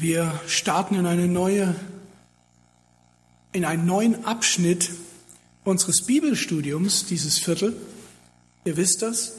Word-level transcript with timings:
Wir 0.00 0.40
starten 0.48 0.96
in 0.96 1.06
eine 1.06 1.28
neue, 1.28 1.76
in 3.52 3.64
einen 3.64 3.86
neuen 3.86 4.24
Abschnitt 4.24 4.90
unseres 5.62 6.02
Bibelstudiums, 6.02 7.06
dieses 7.06 7.38
Viertel. 7.38 7.76
Ihr 8.64 8.76
wisst 8.76 9.02
das. 9.02 9.34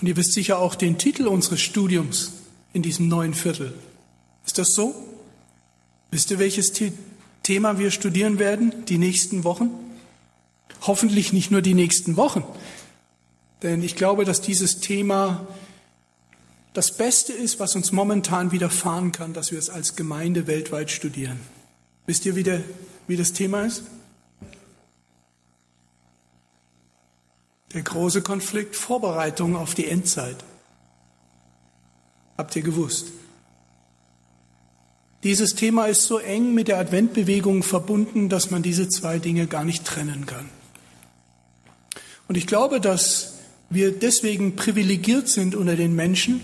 Und 0.00 0.06
ihr 0.06 0.16
wisst 0.16 0.32
sicher 0.32 0.58
auch 0.58 0.74
den 0.74 0.96
Titel 0.96 1.26
unseres 1.26 1.60
Studiums 1.60 2.32
in 2.72 2.80
diesem 2.80 3.08
neuen 3.08 3.34
Viertel. 3.34 3.74
Ist 4.46 4.56
das 4.56 4.74
so? 4.74 4.94
Wisst 6.10 6.30
ihr, 6.30 6.38
welches 6.38 6.72
Thema 7.42 7.78
wir 7.78 7.90
studieren 7.90 8.38
werden 8.38 8.86
die 8.86 8.96
nächsten 8.96 9.44
Wochen? 9.44 9.68
Hoffentlich 10.80 11.34
nicht 11.34 11.50
nur 11.50 11.60
die 11.60 11.74
nächsten 11.74 12.16
Wochen. 12.16 12.42
Denn 13.62 13.82
ich 13.82 13.96
glaube, 13.96 14.24
dass 14.24 14.40
dieses 14.40 14.80
Thema 14.80 15.46
das 16.72 16.96
Beste 16.96 17.32
ist, 17.32 17.58
was 17.58 17.74
uns 17.74 17.90
momentan 17.90 18.52
widerfahren 18.52 19.12
kann, 19.12 19.32
dass 19.32 19.50
wir 19.50 19.58
es 19.58 19.70
als 19.70 19.96
Gemeinde 19.96 20.46
weltweit 20.46 20.90
studieren. 20.90 21.40
Wisst 22.06 22.24
ihr, 22.26 22.36
wie, 22.36 22.42
der, 22.42 22.62
wie 23.08 23.16
das 23.16 23.32
Thema 23.32 23.62
ist? 23.62 23.82
Der 27.74 27.82
große 27.82 28.22
Konflikt 28.22 28.76
Vorbereitung 28.76 29.56
auf 29.56 29.74
die 29.74 29.86
Endzeit. 29.86 30.36
Habt 32.36 32.54
ihr 32.56 32.62
gewusst? 32.62 33.08
Dieses 35.22 35.54
Thema 35.54 35.86
ist 35.86 36.04
so 36.04 36.18
eng 36.18 36.54
mit 36.54 36.68
der 36.68 36.78
Adventbewegung 36.78 37.62
verbunden, 37.62 38.28
dass 38.28 38.50
man 38.50 38.62
diese 38.62 38.88
zwei 38.88 39.18
Dinge 39.18 39.46
gar 39.46 39.64
nicht 39.64 39.84
trennen 39.84 40.24
kann. 40.24 40.48
Und 42.26 42.36
ich 42.36 42.46
glaube, 42.46 42.80
dass 42.80 43.34
wir 43.68 43.92
deswegen 43.92 44.56
privilegiert 44.56 45.28
sind 45.28 45.54
unter 45.54 45.76
den 45.76 45.94
Menschen, 45.94 46.40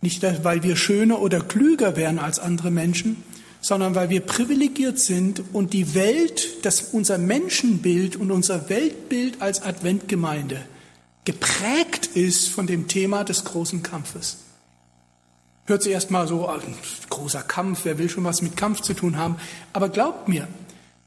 nicht 0.00 0.22
weil 0.44 0.62
wir 0.62 0.76
schöner 0.76 1.20
oder 1.20 1.40
klüger 1.40 1.96
wären 1.96 2.18
als 2.18 2.38
andere 2.38 2.70
Menschen, 2.70 3.22
sondern 3.60 3.94
weil 3.94 4.10
wir 4.10 4.20
privilegiert 4.20 4.98
sind 4.98 5.42
und 5.52 5.72
die 5.72 5.94
Welt, 5.94 6.64
das 6.64 6.80
unser 6.92 7.18
Menschenbild 7.18 8.16
und 8.16 8.30
unser 8.30 8.68
Weltbild 8.68 9.42
als 9.42 9.62
Adventgemeinde 9.62 10.60
geprägt 11.24 12.06
ist 12.14 12.48
von 12.48 12.66
dem 12.66 12.88
Thema 12.88 13.24
des 13.24 13.44
großen 13.44 13.82
Kampfes. 13.82 14.38
Hört 15.66 15.82
sich 15.82 15.92
erstmal 15.92 16.26
so 16.26 16.48
großer 17.10 17.42
Kampf, 17.42 17.80
wer 17.84 17.98
will 17.98 18.08
schon 18.08 18.24
was 18.24 18.40
mit 18.40 18.56
Kampf 18.56 18.80
zu 18.80 18.94
tun 18.94 19.18
haben, 19.18 19.36
aber 19.74 19.90
glaubt 19.90 20.28
mir, 20.28 20.48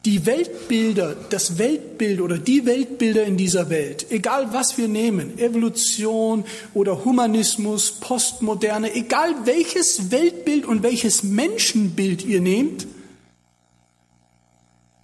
die 0.06 0.26
Weltbilder, 0.26 1.16
das 1.30 1.60
Weltbild 1.60 2.22
oder 2.22 2.40
die 2.40 2.66
Weltbilder 2.66 3.24
in 3.24 3.38
dieser 3.38 3.70
Welt, 3.70 4.08
egal 4.10 4.52
was 4.52 4.78
wir 4.78 4.88
nehmen, 4.88 5.38
Evolution 5.38 6.44
oder 6.74 7.06
Humanismus, 7.06 7.92
Postmoderne, 7.92 8.94
egal 8.96 9.46
welches 9.46 10.10
Weltbild 10.10 10.66
und 10.66 10.82
welches 10.82 11.22
Menschenbild 11.22 12.26
ihr 12.26 12.42
nehmt, 12.42 12.88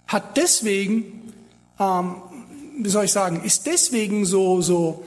hat 0.08 0.36
deswegen, 0.36 1.32
ähm, 1.78 2.16
wie 2.78 2.88
soll 2.88 3.04
ich 3.04 3.12
sagen, 3.12 3.42
ist 3.44 3.66
deswegen 3.66 4.24
so, 4.24 4.60
so 4.62 5.04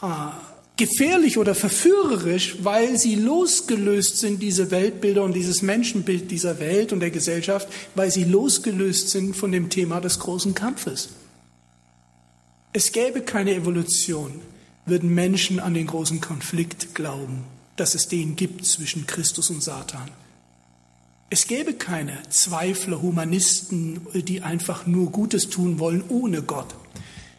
äh, 0.00 0.06
gefährlich 0.78 1.38
oder 1.38 1.54
verführerisch, 1.54 2.56
weil 2.62 2.98
sie 2.98 3.16
losgelöst 3.16 4.18
sind, 4.18 4.40
diese 4.40 4.70
Weltbilder 4.70 5.24
und 5.24 5.34
dieses 5.34 5.60
Menschenbild 5.60 6.30
dieser 6.30 6.60
Welt 6.60 6.92
und 6.92 7.00
der 7.00 7.10
Gesellschaft, 7.10 7.68
weil 7.94 8.10
sie 8.10 8.24
losgelöst 8.24 9.10
sind 9.10 9.36
von 9.36 9.52
dem 9.52 9.68
Thema 9.68 10.00
des 10.00 10.20
großen 10.20 10.54
Kampfes. 10.54 11.10
Es 12.72 12.92
gäbe 12.92 13.22
keine 13.22 13.54
Evolution, 13.54 14.40
würden 14.86 15.12
Menschen 15.12 15.58
an 15.58 15.74
den 15.74 15.88
großen 15.88 16.20
Konflikt 16.20 16.94
glauben, 16.94 17.44
dass 17.76 17.96
es 17.96 18.06
den 18.06 18.36
gibt 18.36 18.64
zwischen 18.64 19.06
Christus 19.06 19.50
und 19.50 19.62
Satan. 19.62 20.10
Es 21.28 21.48
gäbe 21.48 21.74
keine 21.74 22.16
Zweifler, 22.30 23.02
Humanisten, 23.02 24.00
die 24.14 24.42
einfach 24.42 24.86
nur 24.86 25.10
Gutes 25.10 25.50
tun 25.50 25.80
wollen 25.80 26.04
ohne 26.08 26.42
Gott. 26.42 26.74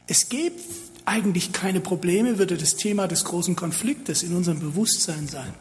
Es 0.08 0.28
gäbe 0.28 0.60
eigentlich 1.10 1.52
keine 1.54 1.80
Probleme, 1.82 2.38
würde 2.38 2.56
das 2.56 2.76
Thema 2.76 3.08
des 3.08 3.26
großen 3.26 3.56
Konfliktes 3.56 4.22
in 4.22 4.36
unserem 4.36 4.60
Bewusstsein 4.60 5.28
sein. 5.28 5.54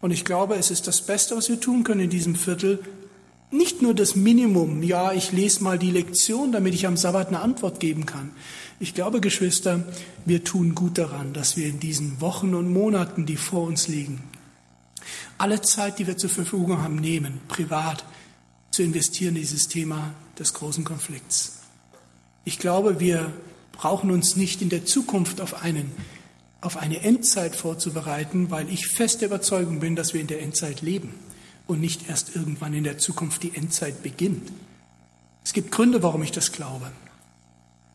Und 0.00 0.10
ich 0.10 0.24
glaube, 0.24 0.56
es 0.56 0.72
ist 0.72 0.88
das 0.88 1.00
Beste, 1.00 1.36
was 1.36 1.48
wir 1.48 1.60
tun 1.60 1.84
können 1.84 2.00
in 2.00 2.10
diesem 2.10 2.34
Viertel. 2.34 2.80
Nicht 3.52 3.82
nur 3.82 3.94
das 3.94 4.16
Minimum, 4.16 4.82
ja, 4.82 5.12
ich 5.12 5.30
lese 5.30 5.62
mal 5.62 5.78
die 5.78 5.92
Lektion, 5.92 6.50
damit 6.50 6.74
ich 6.74 6.88
am 6.88 6.96
Sabbat 6.96 7.28
eine 7.28 7.38
Antwort 7.38 7.78
geben 7.78 8.04
kann. 8.04 8.32
Ich 8.80 8.94
glaube, 8.94 9.20
Geschwister, 9.20 9.84
wir 10.24 10.42
tun 10.42 10.74
gut 10.74 10.98
daran, 10.98 11.32
dass 11.32 11.56
wir 11.56 11.68
in 11.68 11.78
diesen 11.78 12.20
Wochen 12.20 12.52
und 12.52 12.72
Monaten, 12.72 13.26
die 13.26 13.36
vor 13.36 13.62
uns 13.62 13.86
liegen, 13.86 14.24
alle 15.38 15.62
Zeit, 15.62 16.00
die 16.00 16.08
wir 16.08 16.16
zur 16.16 16.30
Verfügung 16.30 16.82
haben, 16.82 16.96
nehmen, 16.96 17.40
privat 17.46 18.04
zu 18.72 18.82
investieren 18.82 19.36
in 19.36 19.42
dieses 19.42 19.68
Thema 19.68 20.14
des 20.36 20.52
großen 20.52 20.82
Konflikts. 20.82 21.60
Ich 22.44 22.58
glaube, 22.58 22.98
wir 22.98 23.32
brauchen 23.76 24.10
uns 24.10 24.36
nicht 24.36 24.62
in 24.62 24.68
der 24.68 24.84
Zukunft 24.84 25.40
auf, 25.40 25.62
einen, 25.62 25.92
auf 26.60 26.76
eine 26.76 27.00
Endzeit 27.00 27.56
vorzubereiten, 27.56 28.50
weil 28.50 28.68
ich 28.70 28.86
fest 28.86 29.20
der 29.20 29.28
Überzeugung 29.28 29.80
bin, 29.80 29.96
dass 29.96 30.14
wir 30.14 30.20
in 30.20 30.26
der 30.26 30.42
Endzeit 30.42 30.82
leben 30.82 31.14
und 31.66 31.80
nicht 31.80 32.08
erst 32.08 32.34
irgendwann 32.34 32.74
in 32.74 32.84
der 32.84 32.98
Zukunft 32.98 33.42
die 33.42 33.54
Endzeit 33.54 34.02
beginnt. 34.02 34.52
Es 35.44 35.52
gibt 35.52 35.70
Gründe, 35.70 36.02
warum 36.02 36.22
ich 36.22 36.32
das 36.32 36.52
glaube. 36.52 36.90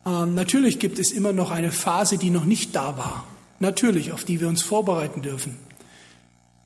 Ähm, 0.06 0.34
natürlich 0.34 0.78
gibt 0.78 0.98
es 0.98 1.12
immer 1.12 1.32
noch 1.32 1.50
eine 1.50 1.72
Phase, 1.72 2.18
die 2.18 2.30
noch 2.30 2.44
nicht 2.44 2.74
da 2.74 2.96
war. 2.96 3.26
Natürlich, 3.58 4.12
auf 4.12 4.24
die 4.24 4.40
wir 4.40 4.48
uns 4.48 4.62
vorbereiten 4.62 5.22
dürfen. 5.22 5.56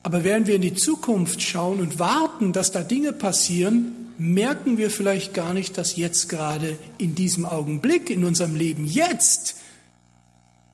Aber 0.03 0.23
während 0.23 0.47
wir 0.47 0.55
in 0.55 0.61
die 0.61 0.75
Zukunft 0.75 1.41
schauen 1.41 1.81
und 1.81 1.99
warten, 1.99 2.53
dass 2.53 2.71
da 2.71 2.83
Dinge 2.83 3.11
passieren, 3.11 4.04
merken 4.17 4.77
wir 4.77 4.89
vielleicht 4.89 5.33
gar 5.33 5.53
nicht, 5.53 5.77
dass 5.77 5.95
jetzt 5.95 6.29
gerade 6.29 6.77
in 6.97 7.15
diesem 7.15 7.45
Augenblick 7.45 8.09
in 8.09 8.23
unserem 8.23 8.55
Leben 8.55 8.85
jetzt 8.85 9.57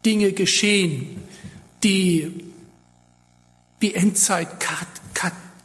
Dinge 0.06 0.32
geschehen, 0.34 1.22
die 1.84 2.32
die 3.82 3.96
Endzeit 3.96 4.48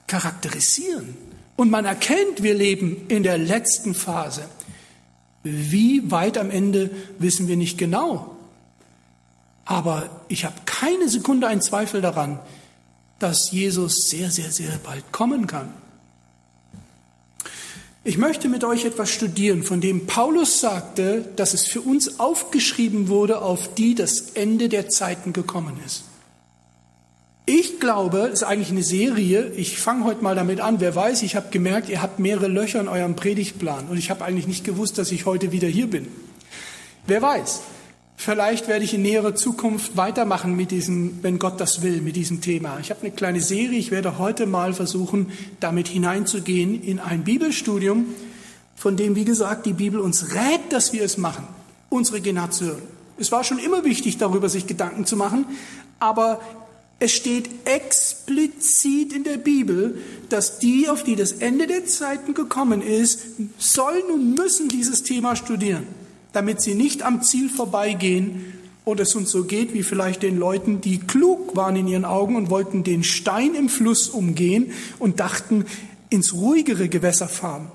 charakterisieren. 0.07 1.17
Und 1.57 1.71
man 1.71 1.85
erkennt, 1.85 2.43
wir 2.43 2.55
leben 2.55 3.07
in 3.09 3.23
der 3.23 3.39
letzten 3.39 3.95
Phase. 3.95 4.49
Wie 5.43 6.11
weit 6.11 6.39
am 6.39 6.51
Ende 6.51 6.91
wissen 7.19 7.49
wir 7.49 7.57
nicht 7.57 7.79
genau. 7.79 8.37
Aber 9.65 10.25
ich 10.29 10.45
habe 10.45 10.55
keine 10.65 11.09
Sekunde 11.09 11.47
einen 11.47 11.63
Zweifel 11.63 12.01
daran, 12.01 12.39
dass 13.19 13.51
Jesus 13.51 14.09
sehr, 14.09 14.31
sehr, 14.31 14.51
sehr 14.51 14.79
bald 14.79 15.13
kommen 15.13 15.47
kann. 15.47 15.73
Ich 18.09 18.19
möchte 18.19 18.49
mit 18.49 18.63
euch 18.63 18.85
etwas 18.85 19.11
studieren, 19.11 19.65
von 19.65 19.81
dem 19.81 20.07
Paulus 20.07 20.61
sagte, 20.61 21.25
dass 21.35 21.55
es 21.55 21.67
für 21.67 21.81
uns 21.81 22.21
aufgeschrieben 22.21 23.09
wurde, 23.09 23.43
auf 23.43 23.75
die 23.75 23.97
das 23.97 24.31
Ende 24.35 24.69
der 24.69 24.89
Zeiten 24.89 25.33
gekommen 25.33 25.77
ist. 25.85 26.05
Ich 27.47 27.81
glaube, 27.81 28.29
es 28.29 28.35
ist 28.35 28.43
eigentlich 28.45 28.71
eine 28.71 28.85
Serie. 28.85 29.51
Ich 29.57 29.79
fange 29.79 30.05
heute 30.05 30.23
mal 30.23 30.37
damit 30.37 30.61
an. 30.61 30.79
Wer 30.79 30.95
weiß, 30.95 31.25
ich 31.25 31.35
habe 31.35 31.49
gemerkt, 31.51 31.89
ihr 31.89 32.01
habt 32.01 32.21
mehrere 32.21 32.47
Löcher 32.47 32.79
in 32.79 32.87
eurem 32.87 33.17
Predigtplan 33.17 33.89
und 33.89 33.97
ich 33.97 34.09
habe 34.09 34.25
eigentlich 34.25 34.47
nicht 34.47 34.63
gewusst, 34.63 34.99
dass 34.99 35.11
ich 35.11 35.27
heute 35.27 35.51
wieder 35.51 35.67
hier 35.67 35.91
bin. 35.91 36.07
Wer 37.09 37.23
weiß? 37.23 37.61
Vielleicht 38.17 38.67
werde 38.67 38.85
ich 38.85 38.95
in 38.95 39.03
näherer 39.03 39.35
Zukunft 39.35 39.97
weitermachen 39.97 40.57
mit 40.57 40.71
diesem, 40.71 41.23
wenn 41.23 41.39
Gott 41.39 41.61
das 41.61 41.83
will, 41.83 42.01
mit 42.01 42.17
diesem 42.17 42.41
Thema. 42.41 42.79
Ich 42.81 42.91
habe 42.91 43.03
eine 43.03 43.11
kleine 43.11 43.41
Serie. 43.41 43.79
Ich 43.79 43.91
werde 43.91 44.19
heute 44.19 44.47
mal 44.47 44.73
versuchen, 44.73 45.31
damit 45.61 45.87
hineinzugehen 45.89 46.83
in 46.83 46.99
ein 46.99 47.25
Bibelstudium, 47.25 48.07
von 48.75 48.97
dem, 48.97 49.17
wie 49.17 49.25
gesagt, 49.25 49.67
die 49.67 49.75
Bibel 49.75 50.01
uns 50.01 50.35
rät, 50.35 50.61
dass 50.71 50.93
wir 50.93 51.03
es 51.03 51.19
machen. 51.19 51.47
Unsere 51.89 52.21
Generation. 52.21 52.81
Es 53.19 53.33
war 53.33 53.45
schon 53.45 53.59
immer 53.59 53.85
wichtig, 53.85 54.19
darüber 54.19 54.49
sich 54.49 54.67
Gedanken 54.67 55.07
zu 55.07 55.17
machen, 55.17 55.47
aber 55.99 56.41
es 56.99 57.13
steht 57.13 57.49
explizit 57.67 59.13
in 59.13 59.25
der 59.25 59.37
Bibel, 59.37 59.99
dass 60.31 60.59
die, 60.59 60.89
auf 60.89 61.05
die 61.05 61.17
das 61.17 61.33
Ende 61.33 61.67
der 61.67 61.87
Zeiten 61.87 62.35
gekommen 62.35 62.81
ist, 62.81 63.21
sollen 63.59 64.05
und 64.13 64.35
müssen 64.35 64.69
dieses 64.69 65.03
Thema 65.03 65.37
studieren 65.37 65.87
damit 66.37 66.61
sie 66.61 66.75
nicht 66.75 67.03
am 67.03 67.23
Ziel 67.23 67.49
vorbeigehen 67.49 68.53
und 68.85 69.01
es 69.01 69.15
uns 69.15 69.31
so 69.31 69.45
geht 69.45 69.73
wie 69.73 69.83
vielleicht 69.83 70.23
den 70.23 70.39
Leuten, 70.39 70.83
die 70.83 70.99
klug 70.99 71.57
waren 71.57 71.77
in 71.77 71.89
ihren 71.89 72.05
Augen 72.05 72.37
und 72.37 72.51
wollten 72.51 72.85
den 72.85 73.03
Stein 73.03 73.55
im 73.55 73.71
Fluss 73.71 74.09
umgehen 74.11 74.73
und 74.99 75.19
dachten, 75.19 75.65
ins 76.11 76.35
ruhigere 76.35 76.89
Gewässer 76.89 77.27
fahren. 77.27 77.73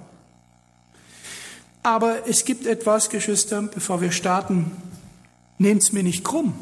Aber 1.84 2.28
es 2.30 2.46
gibt 2.46 2.68
etwas, 2.68 3.10
Geschwister, 3.10 3.63
bevor 3.63 4.00
wir 4.00 4.12
starten, 4.12 4.72
nehmt's 5.58 5.92
mir 5.92 6.04
nicht 6.04 6.24
krumm. 6.24 6.54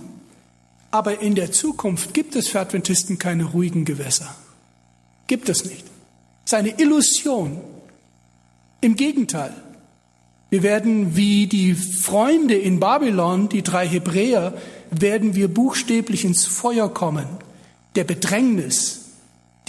Aber 0.92 1.20
in 1.20 1.36
der 1.36 1.52
Zukunft 1.52 2.14
gibt 2.14 2.36
es 2.36 2.48
für 2.48 2.62
Adventisten 2.62 3.20
keine 3.20 3.44
ruhigen 3.44 3.84
Gewässer. 3.84 4.34
Gibt 5.28 5.50
es 5.50 5.66
nicht. 5.66 5.84
Es 6.46 6.54
ist 6.54 6.58
eine 6.58 6.80
Illusion. 6.80 7.60
Im 8.82 8.96
Gegenteil. 8.96 9.54
Wir 10.50 10.64
werden 10.64 11.16
wie 11.16 11.48
die 11.48 11.76
Freunde 11.76 12.56
in 12.56 12.80
Babylon, 12.80 13.50
die 13.50 13.62
drei 13.62 13.88
Hebräer, 13.88 14.54
werden 14.92 15.36
wir 15.36 15.48
buchstäblich 15.48 16.26
ins 16.26 16.46
Feuer 16.46 16.92
kommen, 16.92 17.28
der 17.96 18.04
Bedrängnis, 18.04 19.00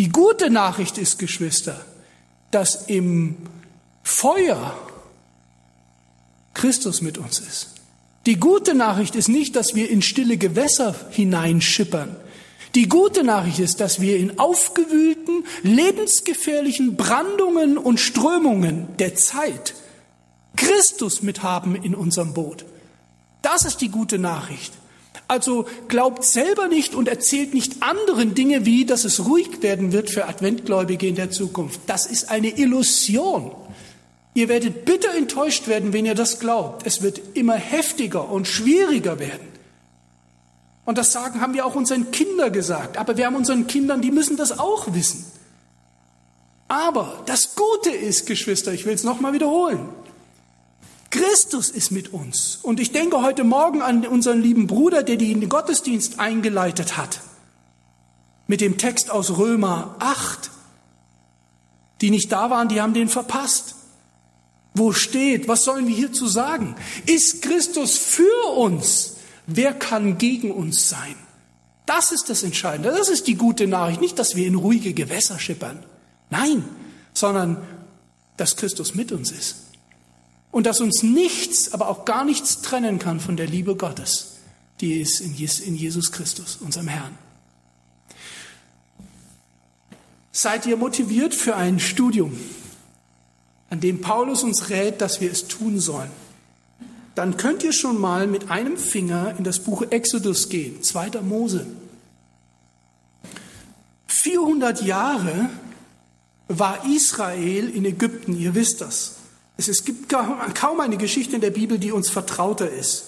Die 0.01 0.09
gute 0.09 0.49
Nachricht 0.49 0.97
ist, 0.97 1.19
Geschwister, 1.19 1.85
dass 2.51 2.87
im 2.87 3.37
Feuer 4.03 4.75
Christus 6.55 7.03
mit 7.03 7.19
uns 7.19 7.39
ist. 7.39 7.75
Die 8.25 8.37
gute 8.37 8.75
Nachricht 8.75 9.15
ist 9.15 9.29
nicht, 9.29 9.57
dass 9.57 9.75
wir 9.75 9.91
in 9.91 10.01
stille 10.01 10.39
Gewässer 10.39 10.95
hineinschippern. 11.11 12.17
Die 12.75 12.89
gute 12.89 13.25
Nachricht 13.25 13.59
ist, 13.59 13.81
dass 13.81 14.01
wir 14.01 14.17
in 14.17 14.39
aufgewühlten, 14.39 15.45
lebensgefährlichen 15.65 16.97
Brandungen 16.97 17.77
und 17.77 18.01
Strömungen 18.01 18.89
der 18.99 19.17
Zeit 19.17 19.75
Christus 20.61 21.23
mithaben 21.23 21.75
in 21.75 21.95
unserem 21.95 22.35
Boot. 22.35 22.67
Das 23.41 23.65
ist 23.65 23.79
die 23.79 23.89
gute 23.89 24.19
Nachricht. 24.19 24.75
Also 25.27 25.67
glaubt 25.89 26.23
selber 26.23 26.69
nicht 26.69 26.95
und 26.95 27.09
erzählt 27.09 27.55
nicht 27.55 27.83
anderen 27.83 28.35
Dinge 28.35 28.67
wie, 28.67 28.85
dass 28.85 29.05
es 29.05 29.25
ruhig 29.25 29.63
werden 29.63 29.93
wird 29.93 30.11
für 30.11 30.29
Adventgläubige 30.29 31.07
in 31.07 31.15
der 31.15 31.31
Zukunft. 31.31 31.81
Das 31.87 32.05
ist 32.05 32.31
eine 32.31 32.59
Illusion. 32.59 33.53
Ihr 34.35 34.49
werdet 34.51 34.85
bitter 34.85 35.15
enttäuscht 35.15 35.67
werden, 35.67 35.95
wenn 35.95 36.05
ihr 36.05 36.15
das 36.15 36.41
glaubt. 36.41 36.87
Es 36.87 37.01
wird 37.01 37.21
immer 37.35 37.55
heftiger 37.55 38.29
und 38.29 38.47
schwieriger 38.47 39.19
werden. 39.19 39.49
Und 40.85 40.99
das 40.99 41.13
sagen 41.13 41.41
haben 41.41 41.55
wir 41.55 41.65
auch 41.65 41.75
unseren 41.75 42.11
Kindern 42.11 42.53
gesagt. 42.53 42.99
Aber 42.99 43.17
wir 43.17 43.25
haben 43.25 43.37
unseren 43.37 43.67
Kindern, 43.67 44.03
die 44.03 44.11
müssen 44.11 44.37
das 44.37 44.59
auch 44.59 44.93
wissen. 44.93 45.25
Aber 46.69 47.23
das 47.27 47.55
Gute 47.57 47.91
ist, 47.91 48.27
Geschwister, 48.27 48.73
ich 48.73 48.85
will 48.85 48.95
es 48.95 49.05
nochmal 49.05 49.33
wiederholen. 49.33 49.89
Christus 51.11 51.71
ist 51.71 51.91
mit 51.91 52.13
uns. 52.13 52.61
Und 52.63 52.79
ich 52.79 52.93
denke 52.93 53.21
heute 53.21 53.43
Morgen 53.45 53.83
an 53.83 54.07
unseren 54.07 54.41
lieben 54.41 54.67
Bruder, 54.67 55.03
der 55.03 55.17
den 55.17 55.49
Gottesdienst 55.49 56.21
eingeleitet 56.21 56.97
hat. 56.97 57.21
Mit 58.47 58.61
dem 58.61 58.79
Text 58.79 59.11
aus 59.11 59.37
Römer 59.37 59.97
8. 59.99 60.51
Die 62.01 62.11
nicht 62.11 62.31
da 62.33 62.51
waren, 62.51 62.69
die 62.69 62.81
haben 62.81 62.95
den 62.95 63.09
verpasst. 63.09 63.75
Wo 64.73 64.93
steht, 64.93 65.49
was 65.49 65.65
sollen 65.65 65.89
wir 65.89 65.95
hierzu 65.95 66.29
sagen? 66.29 66.77
Ist 67.07 67.43
Christus 67.43 67.99
für 67.99 68.57
uns? 68.57 69.17
Wer 69.47 69.75
kann 69.75 70.17
gegen 70.17 70.53
uns 70.53 70.89
sein? 70.89 71.17
Das 71.87 72.13
ist 72.13 72.31
das 72.31 72.45
Entscheidende. 72.45 72.91
Das 72.91 73.09
ist 73.09 73.27
die 73.27 73.35
gute 73.35 73.67
Nachricht. 73.67 74.01
Nicht, 74.01 74.19
dass 74.19 74.37
wir 74.37 74.47
in 74.47 74.55
ruhige 74.55 74.95
Gewässer 74.95 75.41
schippern. 75.41 75.83
Nein, 76.31 76.65
sondern 77.15 77.57
dass 78.37 78.57
Christus 78.57 78.95
mit 78.95 79.11
uns 79.11 79.33
ist. 79.33 79.70
Und 80.51 80.67
dass 80.67 80.81
uns 80.81 81.03
nichts, 81.03 81.73
aber 81.73 81.89
auch 81.89 82.05
gar 82.05 82.25
nichts 82.25 82.61
trennen 82.61 82.99
kann 82.99 83.21
von 83.21 83.37
der 83.37 83.47
Liebe 83.47 83.77
Gottes, 83.77 84.39
die 84.81 85.01
ist 85.01 85.21
in 85.21 85.77
Jesus 85.77 86.11
Christus, 86.11 86.59
unserem 86.61 86.89
Herrn. 86.89 87.17
Seid 90.33 90.67
ihr 90.67 90.77
motiviert 90.77 91.35
für 91.35 91.57
ein 91.57 91.81
Studium? 91.81 92.37
an 93.71 93.81
dem 93.81 94.01
Paulus 94.01 94.43
uns 94.43 94.69
rät, 94.69 95.01
dass 95.01 95.21
wir 95.21 95.31
es 95.31 95.47
tun 95.47 95.79
sollen, 95.79 96.11
dann 97.15 97.37
könnt 97.37 97.63
ihr 97.63 97.73
schon 97.73 97.99
mal 97.99 98.27
mit 98.27 98.51
einem 98.51 98.77
Finger 98.77 99.35
in 99.39 99.45
das 99.45 99.61
Buch 99.61 99.83
Exodus 99.91 100.49
gehen, 100.49 100.83
2. 100.83 101.23
Mose. 101.23 101.67
400 104.09 104.83
Jahre 104.83 105.49
war 106.49 106.85
Israel 106.85 107.69
in 107.69 107.85
Ägypten, 107.85 108.37
ihr 108.39 108.55
wisst 108.55 108.81
das. 108.81 109.17
Es 109.69 109.85
gibt 109.85 110.09
kaum 110.09 110.81
eine 110.81 110.97
Geschichte 110.97 111.35
in 111.35 111.41
der 111.41 111.51
Bibel, 111.51 111.79
die 111.79 111.93
uns 111.93 112.11
vertrauter 112.11 112.71
ist. 112.71 113.07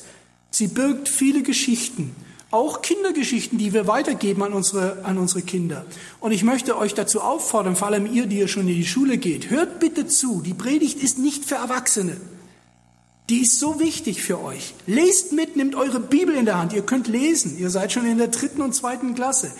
Sie 0.50 0.68
birgt 0.68 1.08
viele 1.08 1.42
Geschichten 1.42 2.14
auch 2.52 2.82
Kindergeschichten, 2.82 3.56
die 3.56 3.72
wir 3.72 3.86
weitergeben 3.86 4.42
an 4.42 4.52
unsere, 4.52 5.04
an 5.04 5.16
unsere 5.16 5.40
Kinder. 5.40 5.86
Und 6.20 6.32
ich 6.32 6.44
möchte 6.44 6.76
euch 6.76 6.92
dazu 6.92 7.22
auffordern, 7.22 7.76
vor 7.76 7.88
allem 7.88 8.06
ihr, 8.12 8.26
die 8.26 8.38
ihr 8.38 8.48
schon 8.48 8.68
in 8.68 8.76
die 8.76 8.84
Schule 8.84 9.16
geht, 9.16 9.48
hört 9.48 9.80
bitte 9.80 10.06
zu. 10.06 10.42
Die 10.42 10.52
Predigt 10.52 11.02
ist 11.02 11.18
nicht 11.18 11.46
für 11.46 11.54
Erwachsene. 11.54 12.18
Die 13.30 13.40
ist 13.40 13.58
so 13.58 13.80
wichtig 13.80 14.22
für 14.22 14.42
euch. 14.44 14.74
Lest 14.86 15.32
mit, 15.32 15.56
nehmt 15.56 15.74
eure 15.74 15.98
Bibel 15.98 16.34
in 16.34 16.44
der 16.44 16.58
Hand. 16.58 16.74
Ihr 16.74 16.82
könnt 16.82 17.08
lesen. 17.08 17.58
Ihr 17.58 17.70
seid 17.70 17.90
schon 17.90 18.04
in 18.04 18.18
der 18.18 18.28
dritten 18.28 18.60
und 18.60 18.74
zweiten 18.74 19.14
Klasse. 19.14 19.50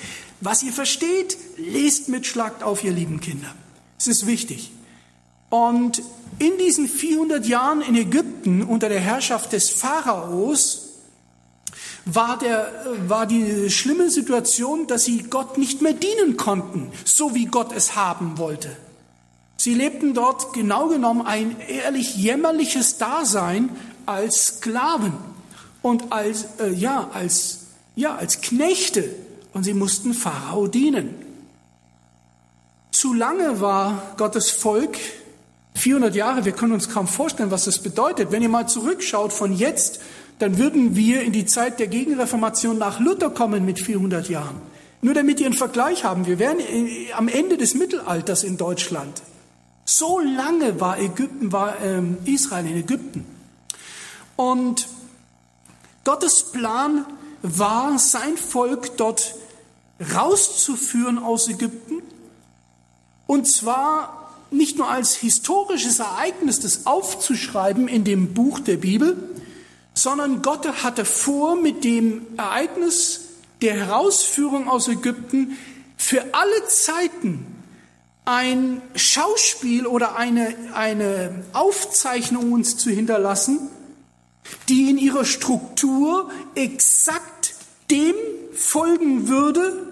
Was 0.42 0.62
ihr 0.62 0.72
versteht, 0.72 1.38
lest 1.56 2.10
mit, 2.10 2.26
schlagt 2.26 2.62
auf, 2.62 2.84
ihr 2.84 2.92
lieben 2.92 3.20
Kinder. 3.20 3.54
Es 3.98 4.06
ist 4.06 4.26
wichtig. 4.26 4.70
Und 5.52 6.02
in 6.38 6.56
diesen 6.56 6.88
400 6.88 7.44
Jahren 7.44 7.82
in 7.82 7.94
Ägypten 7.94 8.62
unter 8.62 8.88
der 8.88 9.00
Herrschaft 9.00 9.52
des 9.52 9.68
Pharaos 9.68 10.94
war, 12.06 12.38
der, 12.38 12.72
war 13.06 13.26
die 13.26 13.68
schlimme 13.68 14.08
Situation, 14.08 14.86
dass 14.86 15.04
sie 15.04 15.24
Gott 15.24 15.58
nicht 15.58 15.82
mehr 15.82 15.92
dienen 15.92 16.38
konnten, 16.38 16.90
so 17.04 17.34
wie 17.34 17.44
Gott 17.44 17.76
es 17.76 17.96
haben 17.96 18.38
wollte. 18.38 18.74
Sie 19.58 19.74
lebten 19.74 20.14
dort 20.14 20.54
genau 20.54 20.88
genommen 20.88 21.26
ein 21.26 21.60
ehrlich 21.68 22.16
jämmerliches 22.16 22.96
Dasein 22.96 23.68
als 24.06 24.46
Sklaven 24.46 25.12
und 25.82 26.12
als, 26.12 26.46
äh, 26.60 26.70
ja, 26.72 27.10
als, 27.12 27.66
ja, 27.94 28.16
als 28.16 28.40
Knechte 28.40 29.04
und 29.52 29.64
sie 29.64 29.74
mussten 29.74 30.14
Pharao 30.14 30.66
dienen. 30.66 31.14
Zu 32.90 33.12
lange 33.12 33.60
war 33.60 34.14
Gottes 34.16 34.50
Volk 34.50 34.96
400 35.74 36.14
Jahre, 36.14 36.44
wir 36.44 36.52
können 36.52 36.72
uns 36.72 36.88
kaum 36.88 37.06
vorstellen, 37.06 37.50
was 37.50 37.64
das 37.64 37.78
bedeutet. 37.78 38.30
Wenn 38.30 38.42
ihr 38.42 38.48
mal 38.48 38.68
zurückschaut 38.68 39.32
von 39.32 39.52
jetzt 39.52 40.00
dann 40.42 40.58
würden 40.58 40.96
wir 40.96 41.22
in 41.22 41.30
die 41.30 41.46
Zeit 41.46 41.78
der 41.78 41.86
Gegenreformation 41.86 42.76
nach 42.76 42.98
Luther 42.98 43.30
kommen 43.30 43.64
mit 43.64 43.78
400 43.78 44.28
Jahren. 44.28 44.60
Nur 45.00 45.14
damit 45.14 45.38
ihr 45.38 45.46
einen 45.46 45.54
Vergleich 45.54 46.02
haben, 46.02 46.26
wir 46.26 46.40
wären 46.40 46.58
am 47.16 47.28
Ende 47.28 47.56
des 47.56 47.74
Mittelalters 47.74 48.42
in 48.42 48.56
Deutschland. 48.56 49.22
So 49.84 50.18
lange 50.18 50.80
war 50.80 50.98
Ägypten, 50.98 51.52
war 51.52 51.80
ähm, 51.80 52.18
Israel 52.24 52.66
in 52.66 52.76
Ägypten. 52.76 53.24
Und 54.34 54.88
Gottes 56.02 56.50
Plan 56.50 57.06
war, 57.42 58.00
sein 58.00 58.36
Volk 58.36 58.96
dort 58.96 59.36
rauszuführen 60.12 61.20
aus 61.20 61.48
Ägypten. 61.48 62.02
Und 63.28 63.46
zwar 63.46 64.21
nicht 64.52 64.78
nur 64.78 64.88
als 64.88 65.14
historisches 65.14 65.98
Ereignis, 65.98 66.60
das 66.60 66.86
aufzuschreiben 66.86 67.88
in 67.88 68.04
dem 68.04 68.34
Buch 68.34 68.60
der 68.60 68.76
Bibel, 68.76 69.16
sondern 69.94 70.42
Gott 70.42 70.66
hatte 70.82 71.04
vor, 71.04 71.56
mit 71.56 71.84
dem 71.84 72.22
Ereignis 72.36 73.28
der 73.60 73.74
Herausführung 73.74 74.68
aus 74.68 74.88
Ägypten 74.88 75.56
für 75.96 76.34
alle 76.34 76.66
Zeiten 76.66 77.46
ein 78.24 78.80
Schauspiel 78.94 79.86
oder 79.86 80.16
eine, 80.16 80.54
eine 80.74 81.44
Aufzeichnung 81.52 82.52
uns 82.52 82.76
zu 82.76 82.90
hinterlassen, 82.90 83.70
die 84.68 84.90
in 84.90 84.98
ihrer 84.98 85.24
Struktur 85.24 86.30
exakt 86.54 87.54
dem 87.90 88.14
folgen 88.52 89.28
würde, 89.28 89.91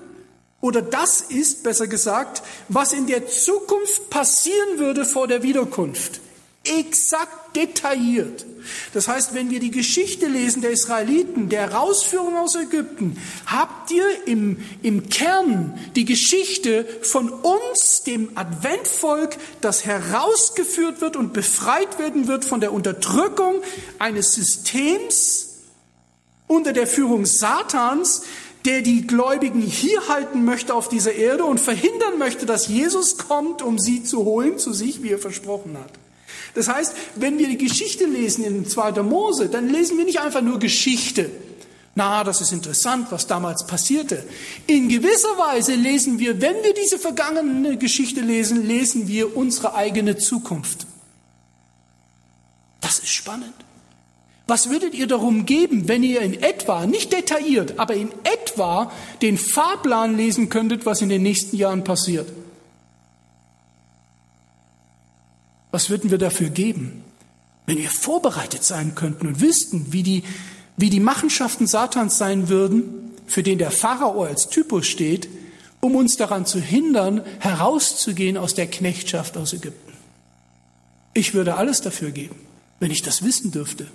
oder 0.61 0.83
das 0.83 1.23
ist, 1.23 1.63
besser 1.63 1.87
gesagt, 1.87 2.43
was 2.69 2.93
in 2.93 3.07
der 3.07 3.27
Zukunft 3.27 4.11
passieren 4.11 4.79
würde 4.79 5.05
vor 5.05 5.27
der 5.27 5.43
Wiederkunft. 5.43 6.21
Exakt 6.65 7.57
detailliert. 7.57 8.45
Das 8.93 9.09
heißt, 9.09 9.33
wenn 9.33 9.51
wir 9.51 9.61
die 9.61 9.71
Geschichte 9.71 10.27
lesen 10.27 10.61
der 10.61 10.73
Israeliten, 10.73 11.49
der 11.49 11.71
Herausführung 11.71 12.37
aus 12.37 12.55
Ägypten, 12.55 13.17
habt 13.47 13.91
ihr 13.91 14.05
im, 14.27 14.59
im 14.83 15.09
Kern 15.09 15.79
die 15.97 16.05
Geschichte 16.05 16.87
von 17.01 17.31
uns, 17.31 18.03
dem 18.03 18.37
Adventvolk, 18.37 19.39
das 19.63 19.87
herausgeführt 19.87 21.01
wird 21.01 21.17
und 21.17 21.33
befreit 21.33 21.99
werden 21.99 22.29
wird 22.29 22.45
von 22.45 22.61
der 22.61 22.75
Unterdrückung 22.75 23.63
eines 23.99 24.35
Systems 24.35 25.47
unter 26.47 26.73
der 26.73 26.87
Führung 26.87 27.25
Satans, 27.25 28.23
der 28.65 28.83
die 28.83 29.07
Gläubigen 29.07 29.63
hier 29.63 30.09
halten 30.09 30.45
möchte 30.45 30.75
auf 30.75 30.89
dieser 30.89 31.15
Erde 31.15 31.45
und 31.45 31.61
verhindern 31.61 32.19
möchte, 32.19 32.47
dass 32.47 32.69
Jesus 32.69 33.17
kommt, 33.17 33.63
um 33.63 33.79
sie 33.79 34.03
zu 34.03 34.25
holen 34.25 34.59
zu 34.59 34.73
sich, 34.73 35.03
wie 35.03 35.11
er 35.11 35.19
versprochen 35.19 35.77
hat. 35.79 35.93
Das 36.55 36.69
heißt, 36.69 36.95
wenn 37.15 37.39
wir 37.39 37.49
die 37.49 37.59
Geschichte 37.59 38.05
lesen 38.05 38.45
in 38.45 38.67
2. 38.67 39.03
Mose, 39.03 39.49
dann 39.49 39.69
lesen 39.69 39.99
wir 39.99 40.05
nicht 40.05 40.21
einfach 40.21 40.43
nur 40.43 40.59
Geschichte. 40.59 41.31
Na, 41.95 42.25
das 42.25 42.41
ist 42.41 42.53
interessant, 42.53 43.09
was 43.11 43.27
damals 43.27 43.67
passierte. 43.67 44.25
In 44.67 44.89
gewisser 44.89 45.37
Weise 45.39 45.75
lesen 45.75 46.19
wir, 46.19 46.41
wenn 46.41 46.63
wir 46.63 46.75
diese 46.75 46.99
vergangene 46.99 47.77
Geschichte 47.79 48.21
lesen, 48.21 48.67
lesen 48.67 49.09
wir 49.09 49.37
unsere 49.37 49.75
eigene 49.75 50.17
Zukunft. 50.17 50.87
Das 52.81 52.99
ist 52.99 53.11
spannend. 53.11 53.55
Was 54.51 54.69
würdet 54.69 54.95
ihr 54.95 55.07
darum 55.07 55.47
geben, 55.47 55.87
wenn 55.87 56.03
ihr 56.03 56.23
in 56.23 56.43
etwa, 56.43 56.85
nicht 56.85 57.13
detailliert, 57.13 57.79
aber 57.79 57.95
in 57.95 58.11
etwa 58.25 58.91
den 59.23 59.39
Fahrplan 59.39 60.17
lesen 60.17 60.49
könntet, 60.49 60.85
was 60.87 61.03
in 61.03 61.09
den 61.09 61.23
nächsten 61.23 61.57
Jahren 61.57 61.85
passiert? 61.85 62.29
Was 65.71 65.89
würden 65.89 66.11
wir 66.11 66.19
dafür 66.19 66.49
geben, 66.49 67.05
wenn 67.67 67.79
wir 67.79 67.91
vorbereitet 67.91 68.65
sein 68.65 68.97
könnten 68.97 69.29
und 69.29 69.41
wüssten, 69.41 69.93
wie 69.93 70.03
die, 70.03 70.25
wie 70.77 70.91
die 70.91 70.99
Machenschaften 70.99 71.69
Satans 71.69 72.19
sein 72.19 72.49
würden, 72.49 73.13
für 73.29 73.45
den 73.45 73.59
der 73.59 73.71
Pharao 73.71 74.25
als 74.25 74.49
Typus 74.49 74.89
steht, 74.89 75.29
um 75.79 75.95
uns 75.95 76.17
daran 76.17 76.45
zu 76.45 76.59
hindern, 76.61 77.23
herauszugehen 77.39 78.37
aus 78.37 78.55
der 78.55 78.67
Knechtschaft 78.67 79.37
aus 79.37 79.53
Ägypten. 79.53 79.93
Ich 81.15 81.35
würde 81.35 81.55
alles 81.55 81.83
dafür 81.83 82.11
geben, 82.11 82.35
wenn 82.81 82.91
ich 82.91 83.03
das 83.03 83.23
wissen 83.23 83.53
dürfte. 83.53 83.87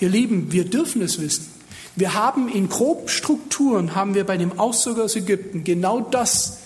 Ihr 0.00 0.08
Lieben, 0.08 0.50
wir 0.50 0.64
dürfen 0.64 1.02
es 1.02 1.20
wissen. 1.20 1.46
Wir 1.94 2.14
haben 2.14 2.48
in 2.48 2.68
grob 2.68 3.10
Strukturen, 3.10 3.94
haben 3.94 4.14
wir 4.14 4.24
bei 4.24 4.36
dem 4.36 4.58
Auszug 4.58 4.98
aus 4.98 5.16
Ägypten 5.16 5.64
genau 5.64 6.00
das 6.00 6.58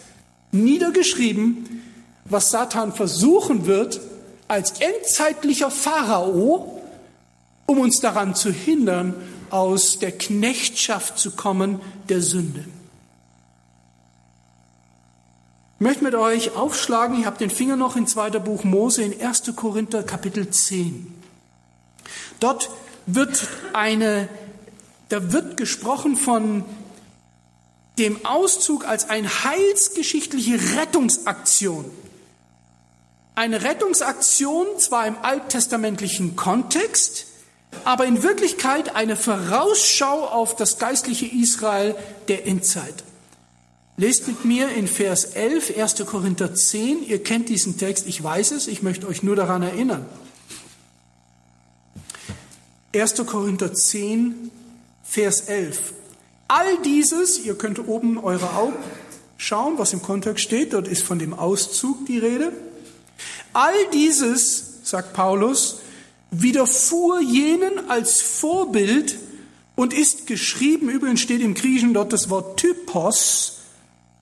niedergeschrieben, 0.52 1.82
was 2.24 2.50
Satan 2.50 2.92
versuchen 2.92 3.66
wird, 3.66 4.00
als 4.46 4.74
endzeitlicher 4.80 5.70
Pharao, 5.70 6.80
um 7.66 7.80
uns 7.80 8.00
daran 8.00 8.34
zu 8.34 8.52
hindern, 8.52 9.14
aus 9.50 9.98
der 9.98 10.12
Knechtschaft 10.12 11.18
zu 11.18 11.32
kommen 11.32 11.80
der 12.08 12.20
Sünde. 12.20 12.64
Ich 15.76 15.80
möchte 15.80 16.04
mit 16.04 16.14
euch 16.14 16.54
aufschlagen, 16.54 17.18
ich 17.18 17.26
habe 17.26 17.38
den 17.38 17.50
Finger 17.50 17.76
noch 17.76 17.96
in 17.96 18.06
2. 18.06 18.30
Buch 18.38 18.64
Mose 18.64 19.02
in 19.02 19.20
1. 19.20 19.42
Korinther 19.56 20.02
Kapitel 20.02 20.48
10. 20.48 21.12
Dort 22.40 22.70
wird 23.06 23.48
eine, 23.72 24.28
da 25.08 25.32
wird 25.32 25.56
gesprochen 25.56 26.16
von 26.16 26.64
dem 27.98 28.24
Auszug 28.24 28.86
als 28.86 29.08
eine 29.08 29.28
heilsgeschichtliche 29.44 30.58
Rettungsaktion. 30.76 31.84
Eine 33.36 33.62
Rettungsaktion 33.62 34.66
zwar 34.78 35.06
im 35.06 35.16
alttestamentlichen 35.22 36.36
Kontext, 36.36 37.26
aber 37.84 38.06
in 38.06 38.22
Wirklichkeit 38.22 38.94
eine 38.94 39.16
Vorausschau 39.16 40.26
auf 40.26 40.56
das 40.56 40.78
geistliche 40.78 41.26
Israel 41.26 41.96
der 42.28 42.46
Endzeit. 42.46 43.02
Lest 43.96 44.26
mit 44.26 44.44
mir 44.44 44.70
in 44.70 44.88
Vers 44.88 45.24
11, 45.24 45.76
1. 45.76 46.06
Korinther 46.06 46.54
10. 46.54 47.06
Ihr 47.06 47.22
kennt 47.22 47.48
diesen 47.48 47.78
Text, 47.78 48.06
ich 48.06 48.22
weiß 48.22 48.52
es, 48.52 48.66
ich 48.66 48.82
möchte 48.82 49.06
euch 49.06 49.22
nur 49.22 49.36
daran 49.36 49.62
erinnern. 49.62 50.06
1. 52.94 53.26
Korinther 53.26 53.74
10, 53.74 54.50
Vers 55.02 55.42
11. 55.48 55.94
All 56.46 56.78
dieses, 56.84 57.40
ihr 57.40 57.56
könnt 57.56 57.88
oben 57.88 58.18
eure 58.18 58.54
Augen 58.54 58.76
schauen, 59.36 59.78
was 59.78 59.92
im 59.92 60.00
Kontext 60.00 60.44
steht, 60.44 60.72
dort 60.72 60.86
ist 60.86 61.02
von 61.02 61.18
dem 61.18 61.34
Auszug 61.34 62.06
die 62.06 62.18
Rede. 62.18 62.52
All 63.52 63.74
dieses, 63.92 64.80
sagt 64.84 65.12
Paulus, 65.12 65.80
widerfuhr 66.30 67.20
jenen 67.20 67.90
als 67.90 68.20
Vorbild 68.20 69.18
und 69.74 69.92
ist 69.92 70.26
geschrieben, 70.26 70.88
übrigens 70.88 71.20
steht 71.20 71.40
im 71.40 71.54
Griechischen 71.54 71.94
dort 71.94 72.12
das 72.12 72.30
Wort 72.30 72.58
Typos. 72.58 73.58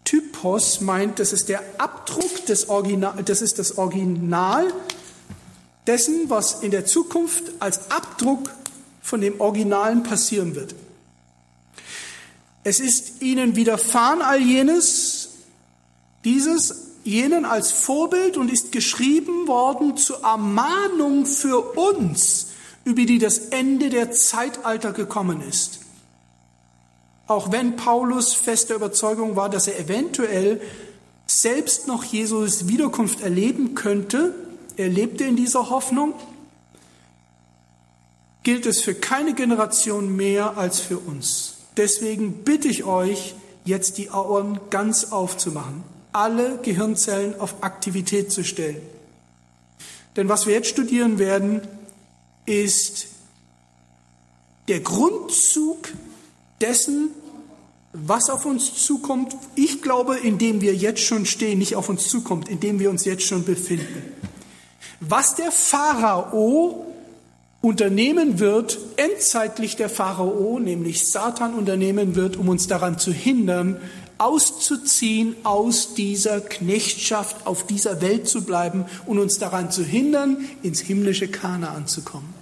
Typos 0.05 0.81
meint, 0.81 1.19
das 1.19 1.33
ist 1.33 1.49
der 1.49 1.63
Abdruck 1.79 2.47
des 2.47 2.69
Original, 2.69 3.23
das 3.23 3.43
ist 3.43 3.59
das 3.59 3.77
Original 3.77 4.73
dessen, 5.87 6.31
was 6.31 6.63
in 6.63 6.71
der 6.71 6.87
Zukunft 6.87 7.45
als 7.59 7.91
Abdruck 7.91 8.51
von 9.03 9.21
dem 9.21 9.41
Originalen 9.41 10.05
passieren 10.05 10.55
wird. 10.55 10.75
Es 12.65 12.81
ist 12.81 13.21
ihnen 13.21 13.57
widerfahren 13.57 14.23
all 14.23 14.41
jenes, 14.41 15.31
dieses 16.25 16.93
jenen 17.05 17.45
als 17.45 17.73
Vorbild 17.73 18.37
und 18.37 18.51
ist 18.51 18.71
geschrieben 18.71 19.49
worden 19.49 19.97
zur 19.97 20.23
Ermahnung 20.23 21.27
für 21.27 21.77
uns, 21.77 22.47
über 22.85 23.03
die 23.03 23.19
das 23.19 23.39
Ende 23.39 23.91
der 23.91 24.13
Zeitalter 24.13 24.93
gekommen 24.93 25.43
ist. 25.43 25.81
Auch 27.27 27.51
wenn 27.51 27.75
Paulus 27.77 28.35
fester 28.35 28.77
Überzeugung 28.77 29.35
war, 29.35 29.49
dass 29.49 29.67
er 29.67 29.79
eventuell 29.81 30.61
selbst 31.27 31.89
noch 31.89 32.05
Jesus 32.05 32.69
Wiederkunft 32.69 33.21
erleben 33.23 33.75
könnte, 33.75 34.35
er 34.77 34.89
lebte 34.89 35.25
in 35.25 35.37
dieser 35.37 35.71
Hoffnung, 35.71 36.15
gilt 38.43 38.67
es 38.67 38.81
für 38.81 38.95
keine 38.95 39.35
Generation 39.35 40.15
mehr 40.17 40.57
als 40.57 40.81
für 40.81 40.99
uns. 40.99 41.55
Deswegen 41.77 42.45
bitte 42.45 42.69
ich 42.69 42.85
euch, 42.85 43.35
jetzt 43.65 43.99
die 43.99 44.11
Ohren 44.11 44.61
ganz 44.71 45.13
aufzumachen, 45.13 45.85
alle 46.13 46.59
Gehirnzellen 46.59 47.39
auf 47.41 47.63
Aktivität 47.63 48.33
zu 48.33 48.45
stellen. 48.45 48.83
Denn 50.17 50.29
was 50.29 50.47
wir 50.47 50.55
jetzt 50.55 50.69
studieren 50.69 51.19
werden, 51.19 51.63
ist 52.45 53.07
der 54.69 54.81
Grundzug 54.81 55.89
dessen, 56.61 57.11
was 57.93 58.31
auf 58.31 58.47
uns 58.47 58.75
zukommt. 58.85 59.37
Ich 59.55 59.83
glaube, 59.83 60.17
in 60.17 60.39
dem 60.39 60.61
wir 60.61 60.75
jetzt 60.75 61.01
schon 61.01 61.27
stehen, 61.27 61.59
nicht 61.59 61.77
auf 61.77 61.89
uns 61.89 62.09
zukommt, 62.09 62.49
in 62.49 62.61
dem 62.61 62.79
wir 62.79 62.91
uns 62.91 63.05
jetzt 63.05 63.25
schon 63.25 63.45
befinden. 63.45 64.03
Was 65.01 65.35
der 65.35 65.51
Pharao 65.51 66.92
unternehmen 67.63 68.41
wird, 68.41 68.79
endzeitlich 68.97 69.77
der 69.77 69.89
Pharao, 69.89 70.59
nämlich 70.59 71.07
Satan 71.09 71.55
unternehmen 71.55 72.17
wird, 72.17 72.37
um 72.37 72.49
uns 72.49 72.67
daran 72.67 72.99
zu 72.99 73.13
hindern, 73.13 73.81
auszuziehen 74.19 75.37
aus 75.45 75.95
dieser 75.95 76.41
Knechtschaft, 76.41 77.47
auf 77.47 77.67
dieser 77.67 78.03
Welt 78.03 78.29
zu 78.29 78.45
bleiben 78.45 78.85
und 79.07 79.19
uns 79.19 79.39
daran 79.39 79.71
zu 79.71 79.85
hindern, 79.85 80.45
ins 80.63 80.81
himmlische 80.81 81.29
Kanaan 81.29 81.87
zu 81.87 82.03
kommen. 82.03 82.35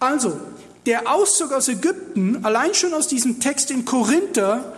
Also, 0.00 0.40
der 0.86 1.14
Auszug 1.14 1.52
aus 1.52 1.68
Ägypten, 1.68 2.44
allein 2.44 2.74
schon 2.74 2.92
aus 2.92 3.08
diesem 3.08 3.40
Text 3.40 3.70
in 3.70 3.84
Korinther, 3.84 4.74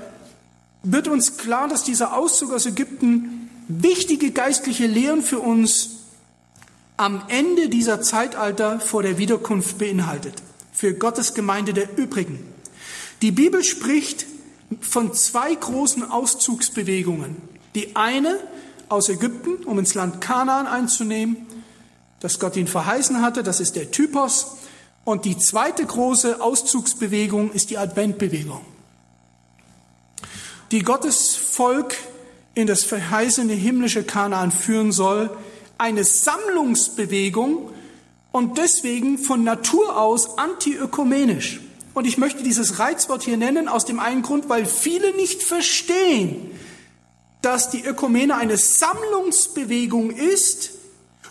wird 0.83 1.09
uns 1.09 1.39
klar, 1.39 1.67
dass 1.67 1.83
dieser 1.83 2.17
Auszug 2.17 2.53
aus 2.53 2.67
Ägypten 2.67 3.49
wichtige 3.69 4.33
geistliche 4.33 4.87
Lehren 4.87 5.23
für 5.23 5.39
uns 5.39 6.04
am 6.97 7.25
Ende 7.29 7.69
dieser 7.69 8.01
Zeitalter 8.01 8.81
vor 8.81 9.03
der 9.03 9.19
Wiederkunft 9.19 9.79
beinhaltet, 9.79 10.35
für 10.73 10.95
Gottes 10.95 11.35
Gemeinde 11.35 11.73
der 11.73 11.97
übrigen. 11.99 12.39
Die 13.23 13.33
Bibel 13.33 13.65
spricht 13.65 14.27
von 14.81 15.13
zwei 15.13 15.55
großen 15.55 16.11
Auszugsbewegungen. 16.11 17.37
Die 17.75 17.97
eine 17.97 18.39
aus 18.89 19.09
Ägypten, 19.09 19.65
um 19.65 19.79
ins 19.79 19.95
Land 19.95 20.21
Kanaan 20.21 20.67
einzunehmen, 20.67 21.37
das 22.21 22.39
Gott 22.39 22.57
ihn 22.57 22.67
verheißen 22.67 23.21
hatte, 23.21 23.43
das 23.43 23.61
ist 23.61 23.77
der 23.77 23.91
Typos. 23.91 24.59
Und 25.05 25.25
die 25.25 25.37
zweite 25.37 25.85
große 25.85 26.41
Auszugsbewegung 26.41 27.53
ist 27.53 27.71
die 27.71 27.79
Adventbewegung, 27.79 28.65
die 30.71 30.81
Gottes 30.81 31.35
Volk 31.35 31.95
in 32.55 32.67
das 32.67 32.85
verheißene 32.85 33.53
himmlische 33.53 34.05
Kanaan 34.05 34.51
führen 34.51 34.93
soll, 34.93 35.31
eine 35.79 36.05
Sammlungsbewegung 36.05 37.71
und 38.33 38.59
deswegen 38.59 39.19
von 39.19 39.45
Natur 39.45 39.99
aus 39.99 40.39
antiökumenisch. 40.39 41.61
Und 41.95 42.07
ich 42.07 42.19
möchte 42.19 42.43
dieses 42.43 42.81
Reizwort 42.81 43.23
hier 43.23 43.37
nennen 43.37 43.69
aus 43.69 43.85
dem 43.85 44.01
einen 44.01 44.23
Grund, 44.23 44.49
weil 44.49 44.67
viele 44.67 45.15
nicht 45.15 45.43
verstehen, 45.43 46.51
dass 47.41 47.71
die 47.71 47.85
Ökumene 47.85 48.37
eine 48.37 48.57
Sammlungsbewegung 48.57 50.11
ist, 50.11 50.71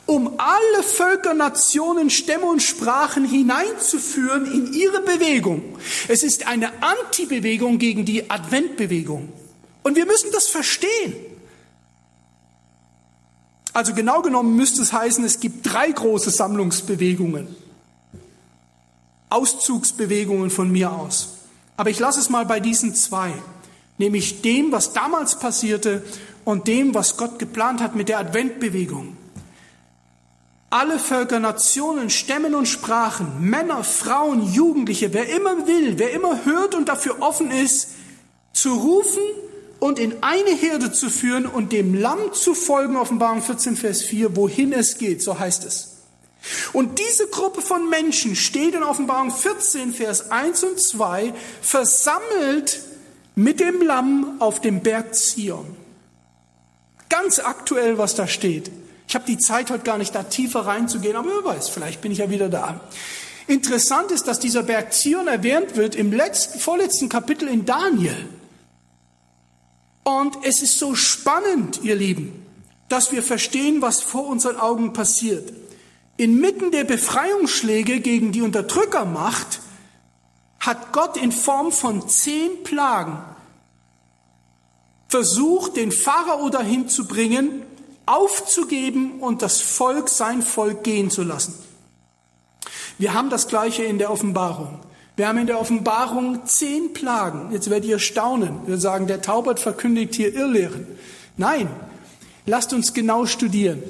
um 0.06 0.36
alle 0.38 0.84
Völker, 0.84 1.34
Nationen, 1.34 2.10
Stämme 2.10 2.46
und 2.46 2.62
Sprachen 2.62 3.26
hineinzuführen 3.26 4.46
in 4.46 4.74
ihre 4.74 5.02
Bewegung. 5.02 5.78
Es 6.08 6.24
ist 6.24 6.48
eine 6.48 6.72
Antibewegung 6.82 7.80
gegen 7.80 8.06
die 8.06 8.30
Adventbewegung. 8.30 9.32
Und 9.82 9.96
wir 9.96 10.06
müssen 10.06 10.32
das 10.32 10.48
verstehen. 10.48 11.16
Also 13.74 13.96
genau 13.96 14.22
genommen 14.22 14.56
müsste 14.56 14.84
es 14.84 14.94
heißen, 14.94 15.24
es 15.24 15.40
gibt 15.40 15.72
drei 15.74 15.92
große 15.92 16.30
Sammlungsbewegungen. 16.30 17.56
Auszugsbewegungen 19.30 20.52
von 20.52 20.72
mir 20.72 20.92
aus. 20.92 21.30
Aber 21.76 21.90
ich 21.90 22.00
lasse 22.00 22.20
es 22.20 22.30
mal 22.30 22.46
bei 22.46 22.60
diesen 22.60 22.94
zwei, 22.94 23.34
nämlich 23.98 24.44
dem, 24.44 24.72
was 24.72 24.94
damals 24.94 25.40
passierte 25.40 26.04
und 26.46 26.68
dem, 26.68 26.94
was 26.94 27.18
Gott 27.18 27.40
geplant 27.40 27.82
hat 27.82 27.96
mit 27.96 28.10
der 28.10 28.20
Adventbewegung. 28.20 29.18
Alle 30.70 31.00
Völker, 31.00 31.40
Nationen, 31.40 32.12
Stämmen 32.12 32.54
und 32.54 32.68
Sprachen, 32.68 33.50
Männer, 33.50 33.84
Frauen, 33.84 34.54
Jugendliche, 34.54 35.14
wer 35.14 35.30
immer 35.30 35.68
will, 35.68 35.98
wer 35.98 36.12
immer 36.14 36.46
hört 36.46 36.76
und 36.76 36.90
dafür 36.90 37.22
offen 37.22 37.50
ist, 37.50 37.90
zu 38.54 38.74
rufen 38.74 39.22
und 39.84 40.00
in 40.00 40.24
eine 40.24 40.52
Herde 40.52 40.94
zu 40.94 41.10
führen 41.10 41.46
und 41.46 41.74
dem 41.74 41.94
Lamm 41.94 42.32
zu 42.32 42.56
folgen, 42.56 42.96
Offenbarung 42.96 43.42
14, 43.42 43.76
Vers 43.76 44.02
4, 44.02 44.34
wohin 44.38 44.72
es 44.72 44.98
geht, 44.98 45.22
so 45.22 45.38
heißt 45.38 45.66
es. 45.66 45.98
Und 46.72 47.00
diese 47.00 47.28
Gruppe 47.28 47.62
von 47.62 47.90
Menschen 47.90 48.38
steht 48.38 48.76
in 48.76 48.84
Offenbarung 48.84 49.30
14, 49.30 49.94
Vers 49.94 50.32
1 50.32 50.64
und 50.64 50.80
2, 50.80 51.34
versammelt 51.62 52.80
mit 53.36 53.60
dem 53.60 53.82
Lamm 53.82 54.38
auf 54.40 54.62
dem 54.62 54.80
Berg 54.80 55.16
Zion. 55.16 55.76
Ganz 57.10 57.40
aktuell, 57.40 57.98
was 57.98 58.16
da 58.16 58.26
steht. 58.26 58.72
Ich 59.10 59.16
habe 59.16 59.26
die 59.26 59.38
Zeit 59.38 59.70
heute 59.70 59.84
gar 59.84 59.98
nicht 59.98 60.16
da 60.16 60.24
tiefer 60.24 60.62
reinzugehen, 60.62 61.18
aber 61.18 61.28
wer 61.28 61.44
weiß, 61.44 61.68
vielleicht 61.68 62.00
bin 62.00 62.14
ich 62.14 62.20
ja 62.20 62.30
wieder 62.30 62.48
da. 62.48 62.80
Interessant 63.48 64.12
ist, 64.12 64.30
dass 64.30 64.40
dieser 64.40 64.64
Berg 64.64 64.94
Zion 64.94 65.28
erwähnt 65.28 65.76
wird 65.76 65.96
im 65.96 66.14
letzten, 66.14 66.58
vorletzten 66.58 67.10
Kapitel 67.10 67.50
in 67.50 67.66
Daniel. 67.66 68.30
Und 70.04 70.38
es 70.44 70.62
ist 70.62 70.80
so 70.80 70.96
spannend, 70.96 71.82
ihr 71.84 71.96
Lieben, 71.96 72.46
dass 72.90 73.12
wir 73.12 73.24
verstehen, 73.24 73.82
was 73.82 74.02
vor 74.02 74.28
unseren 74.28 74.58
Augen 74.58 74.94
passiert. 74.94 75.54
Inmitten 76.18 76.72
der 76.72 76.84
Befreiungsschläge 76.84 78.02
gegen 78.02 78.32
die 78.32 78.42
Unterdrückermacht 78.42 79.62
hat 80.60 80.94
Gott 80.94 81.18
in 81.18 81.32
Form 81.32 81.72
von 81.72 82.08
zehn 82.08 82.64
Plagen 82.64 83.18
versucht, 85.08 85.76
den 85.76 85.92
Pharao 85.92 86.50
dahin 86.50 86.90
zu 86.90 87.08
bringen, 87.08 87.64
aufzugeben 88.06 89.20
und 89.20 89.42
das 89.42 89.62
Volk, 89.62 90.10
sein 90.10 90.42
Volk 90.42 90.84
gehen 90.84 91.12
zu 91.12 91.24
lassen. 91.24 91.54
Wir 92.98 93.14
haben 93.14 93.30
das 93.30 93.48
Gleiche 93.48 93.84
in 93.84 93.98
der 93.98 94.12
Offenbarung. 94.12 94.80
Wir 95.16 95.28
haben 95.28 95.38
in 95.38 95.48
der 95.48 95.60
Offenbarung 95.60 96.46
zehn 96.46 96.94
Plagen. 96.94 97.52
Jetzt 97.52 97.70
werdet 97.70 97.88
ihr 97.88 98.00
staunen. 98.00 98.62
Wir 98.66 98.80
sagen, 98.80 99.06
der 99.06 99.22
Taubert 99.22 99.60
verkündigt 99.60 100.16
hier 100.16 100.34
Irrlehren. 100.34 100.88
Nein, 101.38 101.70
lasst 102.48 102.74
uns 102.74 102.94
genau 102.94 103.28
studieren. 103.28 103.84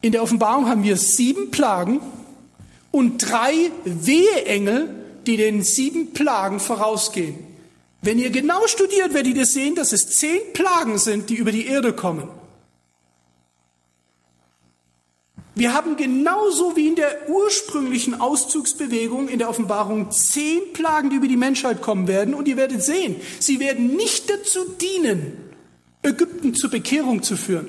In 0.00 0.12
der 0.12 0.22
Offenbarung 0.22 0.68
haben 0.68 0.84
wir 0.84 0.96
sieben 0.96 1.50
Plagen 1.50 2.00
und 2.92 3.18
drei 3.18 3.72
Weheengel, 3.84 4.94
die 5.26 5.36
den 5.36 5.62
sieben 5.62 6.12
Plagen 6.12 6.60
vorausgehen. 6.60 7.36
Wenn 8.02 8.18
ihr 8.18 8.30
genau 8.30 8.66
studiert, 8.66 9.14
werdet 9.14 9.36
ihr 9.36 9.46
sehen, 9.46 9.74
dass 9.74 9.92
es 9.92 10.10
zehn 10.10 10.52
Plagen 10.52 10.98
sind, 10.98 11.30
die 11.30 11.36
über 11.36 11.50
die 11.50 11.66
Erde 11.66 11.94
kommen. 11.94 12.28
Wir 15.56 15.72
haben 15.72 15.96
genauso 15.96 16.74
wie 16.74 16.88
in 16.88 16.96
der 16.96 17.28
ursprünglichen 17.28 18.20
Auszugsbewegung 18.20 19.28
in 19.28 19.38
der 19.38 19.48
Offenbarung 19.48 20.10
zehn 20.10 20.72
Plagen, 20.72 21.10
die 21.10 21.16
über 21.16 21.28
die 21.28 21.36
Menschheit 21.36 21.80
kommen 21.80 22.08
werden. 22.08 22.34
Und 22.34 22.48
ihr 22.48 22.56
werdet 22.56 22.82
sehen, 22.82 23.16
sie 23.38 23.60
werden 23.60 23.94
nicht 23.94 24.28
dazu 24.28 24.64
dienen, 24.80 25.38
Ägypten 26.02 26.54
zur 26.54 26.70
Bekehrung 26.70 27.22
zu 27.22 27.36
führen. 27.36 27.68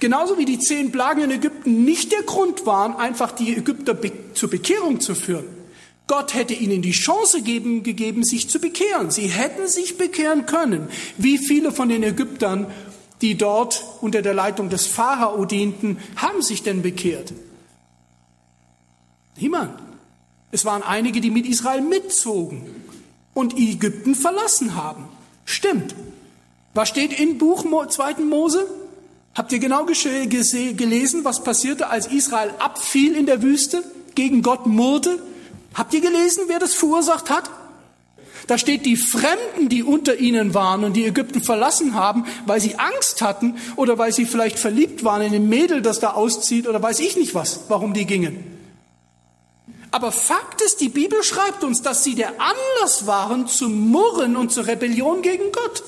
Genauso 0.00 0.38
wie 0.38 0.44
die 0.44 0.58
zehn 0.58 0.92
Plagen 0.92 1.22
in 1.22 1.30
Ägypten 1.30 1.84
nicht 1.84 2.12
der 2.12 2.22
Grund 2.22 2.64
waren, 2.66 2.96
einfach 2.96 3.32
die 3.32 3.56
Ägypter 3.56 3.94
be 3.94 4.12
zur 4.34 4.50
Bekehrung 4.50 5.00
zu 5.00 5.14
führen. 5.14 5.44
Gott 6.08 6.34
hätte 6.34 6.54
ihnen 6.54 6.80
die 6.80 6.92
Chance 6.92 7.42
geben, 7.42 7.82
gegeben, 7.82 8.24
sich 8.24 8.48
zu 8.48 8.60
bekehren. 8.60 9.10
Sie 9.10 9.26
hätten 9.26 9.68
sich 9.68 9.98
bekehren 9.98 10.46
können. 10.46 10.88
Wie 11.18 11.36
viele 11.36 11.70
von 11.70 11.90
den 11.90 12.02
Ägyptern 12.02 12.66
die 13.20 13.36
dort 13.36 13.84
unter 14.00 14.22
der 14.22 14.34
Leitung 14.34 14.68
des 14.68 14.86
Pharao 14.86 15.44
dienten, 15.44 15.98
haben 16.16 16.42
sich 16.42 16.62
denn 16.62 16.82
bekehrt? 16.82 17.32
Niemand. 19.36 19.78
Es 20.50 20.64
waren 20.64 20.82
einige, 20.82 21.20
die 21.20 21.30
mit 21.30 21.46
Israel 21.46 21.80
mitzogen 21.80 22.64
und 23.34 23.56
Ägypten 23.58 24.14
verlassen 24.14 24.74
haben. 24.74 25.08
Stimmt. 25.44 25.94
Was 26.74 26.88
steht 26.88 27.18
in 27.18 27.38
Buch 27.38 27.64
2. 27.64 28.14
Mose? 28.24 28.66
Habt 29.34 29.52
ihr 29.52 29.58
genau 29.58 29.84
gelesen, 29.84 31.24
was 31.24 31.44
passierte, 31.44 31.90
als 31.90 32.06
Israel 32.06 32.50
abfiel 32.58 33.14
in 33.14 33.26
der 33.26 33.42
Wüste, 33.42 33.84
gegen 34.14 34.42
Gott 34.42 34.66
murrte? 34.66 35.22
Habt 35.74 35.94
ihr 35.94 36.00
gelesen, 36.00 36.44
wer 36.48 36.58
das 36.58 36.74
verursacht 36.74 37.30
hat? 37.30 37.50
Da 38.48 38.56
steht 38.56 38.86
die 38.86 38.96
Fremden, 38.96 39.68
die 39.68 39.82
unter 39.82 40.16
ihnen 40.16 40.54
waren 40.54 40.82
und 40.82 40.94
die 40.94 41.04
Ägypten 41.04 41.42
verlassen 41.42 41.94
haben, 41.94 42.24
weil 42.46 42.60
sie 42.60 42.76
Angst 42.78 43.20
hatten 43.20 43.58
oder 43.76 43.98
weil 43.98 44.10
sie 44.10 44.24
vielleicht 44.24 44.58
verliebt 44.58 45.04
waren 45.04 45.20
in 45.20 45.34
ein 45.34 45.50
Mädel, 45.50 45.82
das 45.82 46.00
da 46.00 46.14
auszieht 46.14 46.66
oder 46.66 46.82
weiß 46.82 46.98
ich 47.00 47.16
nicht 47.16 47.34
was, 47.34 47.60
warum 47.68 47.92
die 47.92 48.06
gingen. 48.06 48.42
Aber 49.90 50.12
Fakt 50.12 50.62
ist, 50.62 50.80
die 50.80 50.88
Bibel 50.88 51.22
schreibt 51.22 51.62
uns, 51.62 51.82
dass 51.82 52.04
sie 52.04 52.14
der 52.14 52.32
Anlass 52.40 53.06
waren 53.06 53.48
zum 53.48 53.90
Murren 53.90 54.34
und 54.34 54.50
zur 54.50 54.66
Rebellion 54.66 55.20
gegen 55.20 55.52
Gott. 55.52 55.82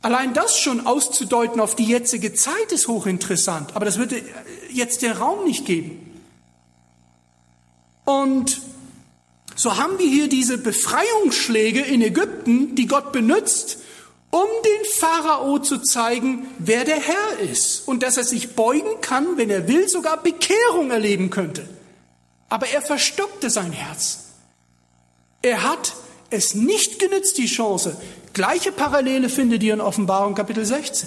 Allein 0.00 0.32
das 0.32 0.58
schon 0.58 0.86
auszudeuten 0.86 1.60
auf 1.60 1.76
die 1.76 1.84
jetzige 1.84 2.32
Zeit 2.32 2.72
ist 2.72 2.88
hochinteressant, 2.88 3.76
aber 3.76 3.84
das 3.84 3.98
würde 3.98 4.22
jetzt 4.72 5.02
den 5.02 5.12
Raum 5.12 5.44
nicht 5.44 5.66
geben. 5.66 6.06
Und 8.06 8.62
so 9.60 9.76
haben 9.76 9.98
wir 9.98 10.08
hier 10.08 10.26
diese 10.26 10.56
Befreiungsschläge 10.56 11.80
in 11.80 12.00
Ägypten, 12.00 12.74
die 12.76 12.86
Gott 12.86 13.12
benutzt, 13.12 13.76
um 14.30 14.46
den 14.64 14.92
Pharao 14.98 15.58
zu 15.58 15.76
zeigen, 15.82 16.48
wer 16.58 16.86
der 16.86 16.98
Herr 16.98 17.40
ist 17.40 17.86
und 17.86 18.02
dass 18.02 18.16
er 18.16 18.24
sich 18.24 18.54
beugen 18.54 19.02
kann, 19.02 19.36
wenn 19.36 19.50
er 19.50 19.68
will, 19.68 19.86
sogar 19.86 20.22
Bekehrung 20.22 20.90
erleben 20.90 21.28
könnte. 21.28 21.68
Aber 22.48 22.68
er 22.68 22.80
verstockte 22.80 23.50
sein 23.50 23.72
Herz. 23.72 24.30
Er 25.42 25.62
hat 25.62 25.92
es 26.30 26.54
nicht 26.54 26.98
genützt, 26.98 27.36
die 27.36 27.44
Chance. 27.44 28.00
Gleiche 28.32 28.72
Parallele 28.72 29.28
findet 29.28 29.62
ihr 29.62 29.74
in 29.74 29.82
Offenbarung 29.82 30.34
Kapitel 30.34 30.64
16 30.64 31.06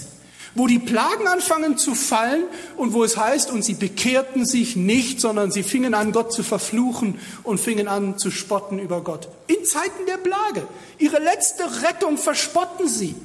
wo 0.55 0.67
die 0.67 0.79
Plagen 0.79 1.27
anfangen 1.27 1.77
zu 1.77 1.95
fallen 1.95 2.43
und 2.77 2.93
wo 2.93 3.03
es 3.03 3.17
heißt, 3.17 3.51
und 3.51 3.63
sie 3.63 3.73
bekehrten 3.73 4.45
sich 4.45 4.75
nicht, 4.75 5.19
sondern 5.19 5.51
sie 5.51 5.63
fingen 5.63 5.93
an, 5.93 6.11
Gott 6.11 6.31
zu 6.31 6.43
verfluchen 6.43 7.19
und 7.43 7.59
fingen 7.59 7.87
an 7.87 8.17
zu 8.17 8.31
spotten 8.31 8.79
über 8.79 9.01
Gott. 9.01 9.27
In 9.47 9.65
Zeiten 9.65 10.05
der 10.07 10.17
Plage. 10.17 10.67
Ihre 10.99 11.19
letzte 11.19 11.63
Rettung 11.83 12.17
verspotten 12.17 12.87
sie. 12.87 13.15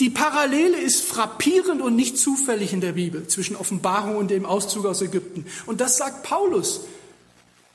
Die 0.00 0.10
Parallele 0.10 0.76
ist 0.76 1.04
frappierend 1.04 1.80
und 1.80 1.96
nicht 1.96 2.18
zufällig 2.18 2.72
in 2.74 2.82
der 2.82 2.92
Bibel 2.92 3.26
zwischen 3.28 3.56
Offenbarung 3.56 4.16
und 4.16 4.30
dem 4.30 4.44
Auszug 4.44 4.84
aus 4.84 5.00
Ägypten. 5.00 5.46
Und 5.64 5.80
das 5.80 5.96
sagt 5.96 6.22
Paulus, 6.22 6.82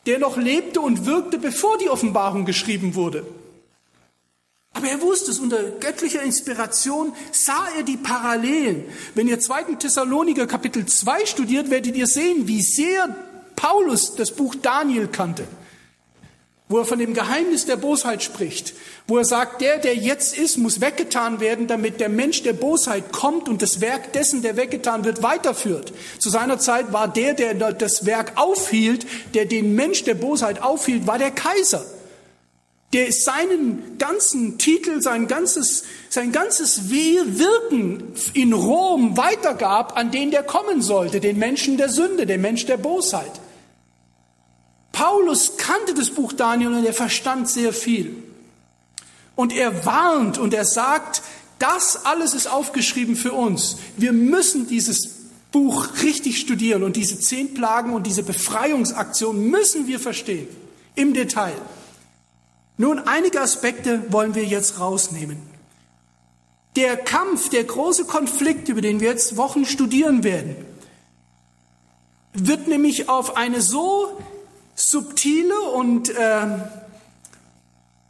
der 0.06 0.20
noch 0.20 0.38
lebte 0.38 0.82
und 0.82 1.06
wirkte, 1.06 1.40
bevor 1.40 1.78
die 1.80 1.90
Offenbarung 1.90 2.46
geschrieben 2.46 2.94
wurde. 2.94 3.26
Aber 4.74 4.88
er 4.88 5.02
wusste 5.02 5.32
es, 5.32 5.40
unter 5.40 5.62
göttlicher 5.64 6.24
Inspiration 6.24 7.14
sah 7.32 7.68
er 7.78 7.84
die 7.84 7.98
Parallelen. 7.98 8.86
Wenn 9.16 9.28
ihr 9.28 9.40
2. 9.40 9.76
Thessaloniker 9.76 10.48
Kapitel 10.48 10.86
2 10.86 11.26
studiert, 11.26 11.70
werdet 11.70 11.96
ihr 11.96 12.08
sehen, 12.08 12.48
wie 12.48 12.62
sehr 12.62 13.16
Paulus 13.56 14.16
das 14.16 14.32
Buch 14.32 14.56
Daniel 14.56 15.08
kannte. 15.08 15.44
Wo 16.70 16.80
er 16.80 16.86
von 16.86 17.00
dem 17.00 17.14
Geheimnis 17.14 17.66
der 17.66 17.76
Bosheit 17.76 18.24
spricht. 18.24 18.74
Wo 19.08 19.18
er 19.18 19.26
sagt, 19.26 19.60
der, 19.60 19.78
der 19.78 19.94
jetzt 19.94 20.38
ist, 20.38 20.58
muss 20.58 20.80
weggetan 20.80 21.42
werden, 21.42 21.68
damit 21.68 22.00
der 22.00 22.08
Mensch 22.08 22.44
der 22.44 22.54
Bosheit 22.54 23.12
kommt 23.12 23.50
und 23.50 23.62
das 23.62 23.82
Werk 23.82 24.14
dessen, 24.14 24.42
der 24.42 24.56
weggetan 24.56 25.04
wird, 25.04 25.22
weiterführt. 25.22 25.92
Zu 26.18 26.30
seiner 26.30 26.60
Zeit 26.60 26.94
war 26.94 27.10
der, 27.10 27.34
der 27.34 27.56
das 27.74 28.06
Werk 28.06 28.38
aufhielt, 28.38 29.06
der 29.34 29.46
den 29.46 29.76
Mensch 29.76 30.06
der 30.06 30.16
Bosheit 30.16 30.62
aufhielt, 30.62 31.08
war 31.08 31.18
der 31.18 31.32
Kaiser 31.32 31.86
der 32.94 33.12
seinen 33.14 33.98
ganzen 33.98 34.58
Titel, 34.58 35.02
sein 35.02 35.28
ganzes, 35.28 35.84
sein 36.10 36.32
ganzes 36.32 36.90
Wirken 36.90 38.14
in 38.34 38.52
Rom 38.52 39.16
weitergab 39.16 39.96
an 39.98 40.12
den, 40.12 40.32
der 40.32 40.44
kommen 40.44 40.82
sollte, 40.82 41.22
den 41.22 41.38
Menschen 41.40 41.78
der 41.78 41.90
Sünde, 41.90 42.26
den 42.26 42.42
Mensch 42.42 42.66
der 42.66 42.78
Bosheit. 42.78 43.32
Paulus 44.92 45.56
kannte 45.56 45.94
das 45.94 46.10
Buch 46.10 46.34
Daniel 46.34 46.74
und 46.74 46.86
er 46.86 46.94
verstand 46.94 47.50
sehr 47.50 47.72
viel. 47.72 48.22
Und 49.36 49.56
er 49.56 49.86
warnt 49.86 50.38
und 50.38 50.54
er 50.54 50.66
sagt, 50.66 51.22
das 51.60 52.06
alles 52.06 52.34
ist 52.34 52.48
aufgeschrieben 52.48 53.16
für 53.16 53.32
uns. 53.32 53.78
Wir 53.96 54.12
müssen 54.12 54.68
dieses 54.68 55.22
Buch 55.52 55.88
richtig 56.04 56.40
studieren 56.40 56.84
und 56.84 56.98
diese 56.98 57.20
zehn 57.20 57.54
Plagen 57.54 57.94
und 57.94 58.06
diese 58.06 58.24
Befreiungsaktion 58.24 59.50
müssen 59.50 59.88
wir 59.88 60.00
verstehen. 60.00 60.48
Im 60.96 61.14
Detail. 61.14 61.54
Nun, 62.82 62.98
einige 62.98 63.40
Aspekte 63.40 64.02
wollen 64.12 64.34
wir 64.34 64.44
jetzt 64.44 64.80
rausnehmen. 64.80 65.38
Der 66.76 66.98
Kampf, 66.98 67.50
der 67.50 67.64
große 67.64 68.06
Konflikt, 68.06 68.70
über 68.70 68.82
den 68.82 69.00
wir 69.00 69.10
jetzt 69.10 69.38
Wochen 69.38 69.66
studieren 69.66 70.24
werden, 70.24 70.56
wird 72.34 72.68
nämlich 72.68 73.08
auf 73.08 73.38
eine 73.38 73.62
so 73.62 74.20
subtile 74.74 75.62
und 75.76 76.10
äh, 76.10 76.48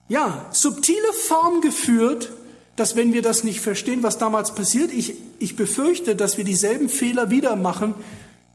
ja 0.08 0.46
subtile 0.52 1.12
Form 1.28 1.60
geführt, 1.60 2.32
dass 2.78 2.96
wenn 2.96 3.12
wir 3.12 3.22
das 3.22 3.44
nicht 3.44 3.60
verstehen, 3.60 4.04
was 4.04 4.20
damals 4.20 4.56
passiert, 4.56 4.94
ich, 4.94 5.16
ich 5.40 5.58
befürchte, 5.58 6.16
dass 6.16 6.38
wir 6.38 6.46
dieselben 6.46 6.88
Fehler 6.88 7.30
wieder 7.30 7.58
machen, 7.58 7.94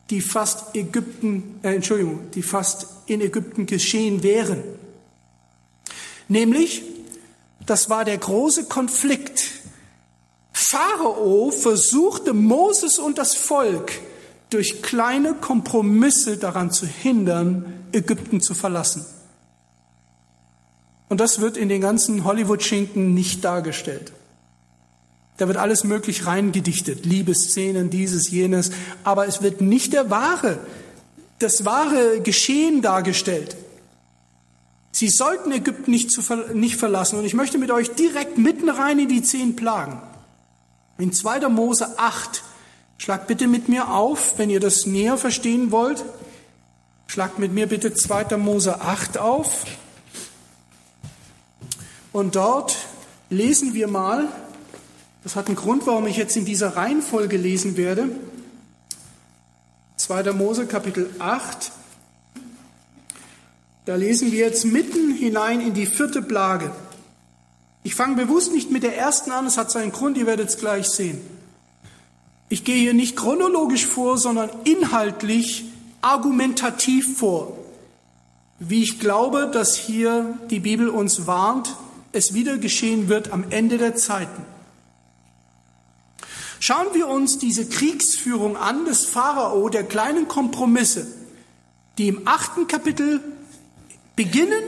die 0.09 0.22
fast 0.22 0.74
Ägypten, 0.74 1.61
äh, 1.62 1.74
Entschuldigung, 1.74 2.31
die 2.35 2.42
fast 2.42 2.87
in 3.05 3.20
Ägypten 3.20 3.66
geschehen 3.66 4.22
wären. 4.22 4.64
Nämlich, 6.29 6.83
das 7.65 7.89
war 7.89 8.05
der 8.05 8.19
große 8.19 8.65
Konflikt. 8.65 9.45
Pharao 10.53 11.51
versuchte 11.51 12.33
Moses 12.33 12.99
und 12.99 13.19
das 13.19 13.35
Volk 13.35 13.93
durch 14.51 14.83
kleine 14.83 15.35
Kompromisse 15.35 16.37
daran 16.39 16.71
zu 16.71 16.87
hindern, 16.87 17.85
Ägypten 17.93 18.41
zu 18.41 18.55
verlassen. 18.55 19.05
Und 21.09 21.21
das 21.21 21.41
wird 21.41 21.57
in 21.57 21.69
den 21.69 21.81
ganzen 21.81 22.25
Hollywood-Schinken 22.25 23.15
nicht 23.15 23.45
dargestellt. 23.45 24.12
Da 25.37 25.47
wird 25.47 25.59
alles 25.59 25.85
möglich 25.85 26.27
reingedichtet, 26.27 27.05
Liebesszenen, 27.05 27.91
dieses, 27.91 28.31
jenes, 28.31 28.71
aber 29.05 29.27
es 29.27 29.43
wird 29.43 29.61
nicht 29.61 29.93
der 29.93 30.11
wahre, 30.11 30.59
das 31.39 31.65
wahre 31.65 32.21
Geschehen 32.23 32.81
dargestellt. 32.81 33.57
Sie 34.97 35.11
sollten 35.11 35.53
Ägypten 35.53 35.91
nicht, 35.91 36.11
zu, 36.11 36.23
nicht 36.55 36.77
verlassen. 36.77 37.19
Und 37.19 37.27
ich 37.27 37.35
möchte 37.35 37.59
mit 37.59 37.71
euch 37.71 37.91
direkt 37.97 38.39
mitten 38.39 38.71
rein 38.71 38.99
in 38.99 39.09
die 39.09 39.23
zehn 39.23 39.55
Plagen. 39.55 40.01
In 40.97 41.13
2. 41.13 41.51
Mose 41.51 41.99
8. 41.99 42.43
Schlagt 42.97 43.27
bitte 43.27 43.47
mit 43.47 43.69
mir 43.69 43.91
auf, 43.91 44.39
wenn 44.39 44.49
ihr 44.49 44.59
das 44.59 44.87
näher 44.87 45.19
verstehen 45.19 45.71
wollt. 45.71 46.03
Schlagt 47.09 47.39
mit 47.39 47.53
mir 47.53 47.67
bitte 47.67 47.93
2. 47.93 48.39
Mose 48.39 48.81
8 48.81 49.19
auf. 49.19 49.67
Und 52.11 52.35
dort 52.35 52.75
lesen 53.29 53.75
wir 53.75 53.89
mal, 53.89 54.27
das 55.25 55.37
hat 55.37 55.49
einen 55.49 55.57
Grund, 55.57 55.87
warum 55.87 56.07
ich 56.07 56.17
jetzt 56.17 56.39
in 56.39 56.47
dieser 56.47 56.75
Reihenfolge 56.75 57.37
lesen 57.37 57.77
werde. 57.77 58.09
2. 59.99 60.33
Mose 60.33 60.65
Kapitel 60.65 61.11
8. 61.19 61.71
Da 63.87 63.94
lesen 63.94 64.33
wir 64.33 64.40
jetzt 64.40 64.64
mitten 64.64 65.12
hinein 65.12 65.61
in 65.61 65.72
die 65.72 65.87
vierte 65.87 66.20
Plage. 66.20 66.72
Ich 67.85 67.94
fange 67.94 68.16
bewusst 68.16 68.53
nicht 68.53 68.72
mit 68.72 68.83
der 68.83 68.99
ersten 68.99 69.31
an, 69.31 69.46
es 69.46 69.57
hat 69.57 69.70
seinen 69.70 69.92
Grund, 69.92 70.18
ihr 70.18 70.27
werdet 70.27 70.49
es 70.49 70.59
gleich 70.59 70.88
sehen. 70.88 71.20
Ich 72.49 72.64
gehe 72.64 72.75
hier 72.75 72.94
nicht 72.94 73.16
chronologisch 73.16 73.87
vor, 73.87 74.18
sondern 74.18 74.51
inhaltlich 74.64 75.66
argumentativ 76.01 77.16
vor, 77.16 77.57
wie 78.59 78.83
ich 78.83 78.99
glaube, 78.99 79.49
dass 79.53 79.77
hier 79.77 80.37
die 80.51 80.61
Bibel 80.61 80.88
uns 80.88 81.29
warnt, 81.29 81.77
es 82.11 82.35
wieder 82.35 82.59
geschehen 82.59 83.09
wird 83.09 83.31
am 83.33 83.44
Ende 83.51 83.79
der 83.79 83.94
Zeiten. 83.94 84.42
Schauen 86.59 86.92
wir 86.92 87.07
uns 87.07 87.38
diese 87.38 87.68
Kriegsführung 87.68 88.57
an 88.57 88.85
des 88.85 89.07
Pharao, 89.07 89.68
der 89.68 89.85
kleinen 89.85 90.27
Kompromisse, 90.27 91.07
die 91.99 92.09
im 92.09 92.22
achten 92.25 92.66
Kapitel 92.66 93.20
beginnen, 94.16 94.62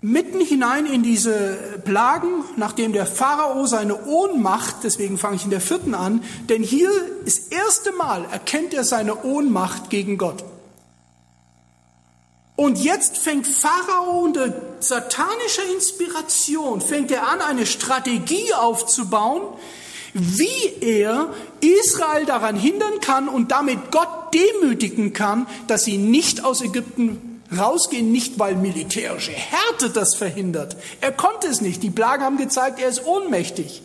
mitten 0.00 0.40
hinein 0.40 0.86
in 0.86 1.02
diese 1.02 1.80
Plagen, 1.84 2.44
nachdem 2.56 2.92
der 2.92 3.06
Pharao 3.06 3.66
seine 3.66 4.06
Ohnmacht, 4.06 4.76
deswegen 4.82 5.18
fange 5.18 5.36
ich 5.36 5.44
in 5.44 5.50
der 5.50 5.60
vierten 5.60 5.94
an, 5.94 6.22
denn 6.48 6.62
hier 6.62 6.90
das 7.24 7.38
erste 7.38 7.92
Mal 7.92 8.24
erkennt 8.30 8.72
er 8.74 8.84
seine 8.84 9.24
Ohnmacht 9.24 9.90
gegen 9.90 10.16
Gott. 10.16 10.44
Und 12.56 12.78
jetzt 12.78 13.18
fängt 13.18 13.46
Pharao 13.46 14.20
unter 14.20 14.54
satanischer 14.80 15.70
Inspiration, 15.74 16.80
fängt 16.80 17.10
er 17.10 17.28
an, 17.28 17.42
eine 17.42 17.66
Strategie 17.66 18.54
aufzubauen, 18.54 19.42
wie 20.14 20.72
er 20.80 21.34
Israel 21.60 22.24
daran 22.24 22.56
hindern 22.56 23.00
kann 23.02 23.28
und 23.28 23.52
damit 23.52 23.90
Gott 23.90 24.08
demütigen 24.32 25.12
kann, 25.12 25.46
dass 25.66 25.84
sie 25.84 25.98
nicht 25.98 26.44
aus 26.44 26.62
Ägypten 26.62 27.35
rausgehen, 27.56 28.10
nicht 28.10 28.38
weil 28.38 28.56
militärische 28.56 29.32
Härte 29.32 29.90
das 29.90 30.14
verhindert. 30.16 30.76
Er 31.00 31.12
konnte 31.12 31.46
es 31.48 31.60
nicht. 31.60 31.82
Die 31.82 31.90
Plagen 31.90 32.22
haben 32.22 32.38
gezeigt, 32.38 32.80
er 32.80 32.88
ist 32.88 33.04
ohnmächtig. 33.04 33.82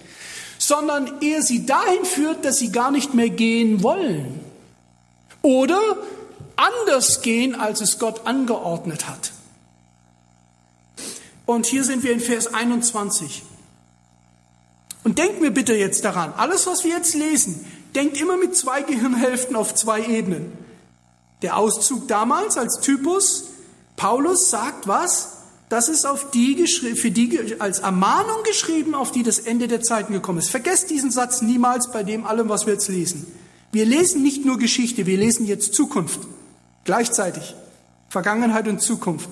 Sondern 0.58 1.21
er 1.21 1.41
sie 1.41 1.65
dahin 1.65 2.06
führt, 2.06 2.45
dass 2.45 2.58
sie 2.58 2.71
gar 2.71 2.91
nicht 2.91 3.13
mehr 3.13 3.30
gehen 3.30 3.84
wollen. 3.84 4.39
Oder 5.41 5.80
anders 6.56 7.21
gehen, 7.21 7.56
als 7.56 7.82
es 7.82 8.00
Gott 8.00 8.26
angeordnet 8.26 9.08
hat. 9.08 9.32
Und 11.45 11.65
hier 11.65 11.84
sind 11.84 12.04
wir 12.04 12.12
in 12.12 12.19
Vers 12.19 12.54
21. 12.54 13.43
Und 15.04 15.17
denkt 15.17 15.41
mir 15.41 15.52
bitte 15.52 15.74
jetzt 15.76 16.06
daran, 16.06 16.34
alles, 16.38 16.67
was 16.67 16.84
wir 16.84 16.91
jetzt 16.91 17.15
lesen, 17.15 17.65
denkt 17.95 18.19
immer 18.21 18.38
mit 18.38 18.56
zwei 18.56 18.84
Gehirnhälften 18.84 19.56
auf 19.56 19.74
zwei 19.74 20.06
Ebenen. 20.06 20.52
Der 21.41 21.58
Auszug 21.58 22.08
damals 22.08 22.58
als 22.58 22.80
Typus, 22.82 23.45
Paulus 24.01 24.49
sagt 24.49 24.87
was? 24.87 25.33
Das 25.69 25.87
ist 25.87 26.05
auf 26.07 26.31
die, 26.31 26.65
für 26.65 27.11
die 27.11 27.61
als 27.61 27.77
Ermahnung 27.77 28.41
geschrieben, 28.43 28.95
auf 28.95 29.11
die 29.11 29.21
das 29.21 29.37
Ende 29.37 29.67
der 29.67 29.83
Zeiten 29.83 30.11
gekommen 30.11 30.39
ist. 30.39 30.49
Vergesst 30.49 30.89
diesen 30.89 31.11
Satz 31.11 31.43
niemals 31.43 31.91
bei 31.91 32.01
dem 32.01 32.25
allem, 32.25 32.49
was 32.49 32.65
wir 32.65 32.73
jetzt 32.73 32.87
lesen. 32.87 33.31
Wir 33.71 33.85
lesen 33.85 34.23
nicht 34.23 34.43
nur 34.43 34.57
Geschichte, 34.57 35.05
wir 35.05 35.17
lesen 35.17 35.45
jetzt 35.45 35.75
Zukunft. 35.75 36.19
Gleichzeitig. 36.83 37.55
Vergangenheit 38.09 38.67
und 38.67 38.81
Zukunft. 38.81 39.29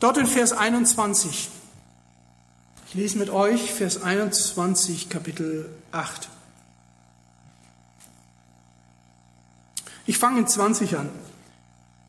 Dort 0.00 0.18
in 0.18 0.26
Vers 0.26 0.52
21. 0.52 1.48
Ich 2.88 2.94
lese 2.94 3.16
mit 3.16 3.30
euch 3.30 3.72
Vers 3.72 4.02
21, 4.02 5.08
Kapitel 5.08 5.70
8. 5.90 6.28
Ich 10.08 10.16
fange 10.16 10.38
in 10.38 10.46
20 10.46 10.96
an. 10.96 11.10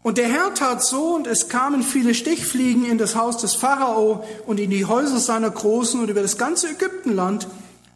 Und 0.03 0.17
der 0.17 0.29
Herr 0.29 0.53
tat 0.53 0.81
so, 0.81 1.15
und 1.15 1.27
es 1.27 1.49
kamen 1.49 1.83
viele 1.83 2.13
Stechfliegen 2.13 2.85
in 2.85 2.97
das 2.97 3.17
Haus 3.17 3.35
des 3.35 3.55
Pharao 3.55 4.23
und 4.47 4.57
in 4.57 4.69
die 4.69 4.85
Häuser 4.85 5.19
seiner 5.19 5.49
Großen 5.49 5.99
und 5.99 6.07
über 6.07 6.21
das 6.21 6.37
ganze 6.37 6.69
Ägyptenland, 6.69 7.49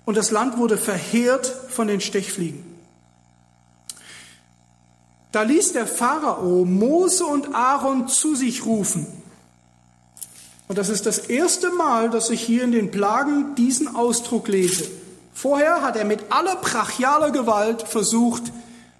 und 0.03 0.17
das 0.17 0.29
Land 0.29 0.57
wurde 0.57 0.77
verheert 0.77 1.47
von 1.69 1.87
den 1.87 2.01
Stechfliegen. 2.01 2.65
Da 5.31 5.43
ließ 5.43 5.71
der 5.71 5.87
Pharao 5.87 6.65
Mose 6.65 7.25
und 7.25 7.55
Aaron 7.55 8.09
zu 8.09 8.35
sich 8.35 8.65
rufen. 8.65 9.07
Und 10.67 10.77
das 10.77 10.89
ist 10.89 11.05
das 11.05 11.17
erste 11.17 11.71
Mal, 11.71 12.09
dass 12.09 12.29
ich 12.29 12.41
hier 12.41 12.65
in 12.65 12.73
den 12.73 12.91
Plagen 12.91 13.55
diesen 13.55 13.95
Ausdruck 13.95 14.49
lese. 14.49 14.83
Vorher 15.33 15.81
hat 15.81 15.95
er 15.95 16.03
mit 16.03 16.25
aller 16.29 16.57
brachialer 16.57 17.31
Gewalt 17.31 17.83
versucht, 17.83 18.51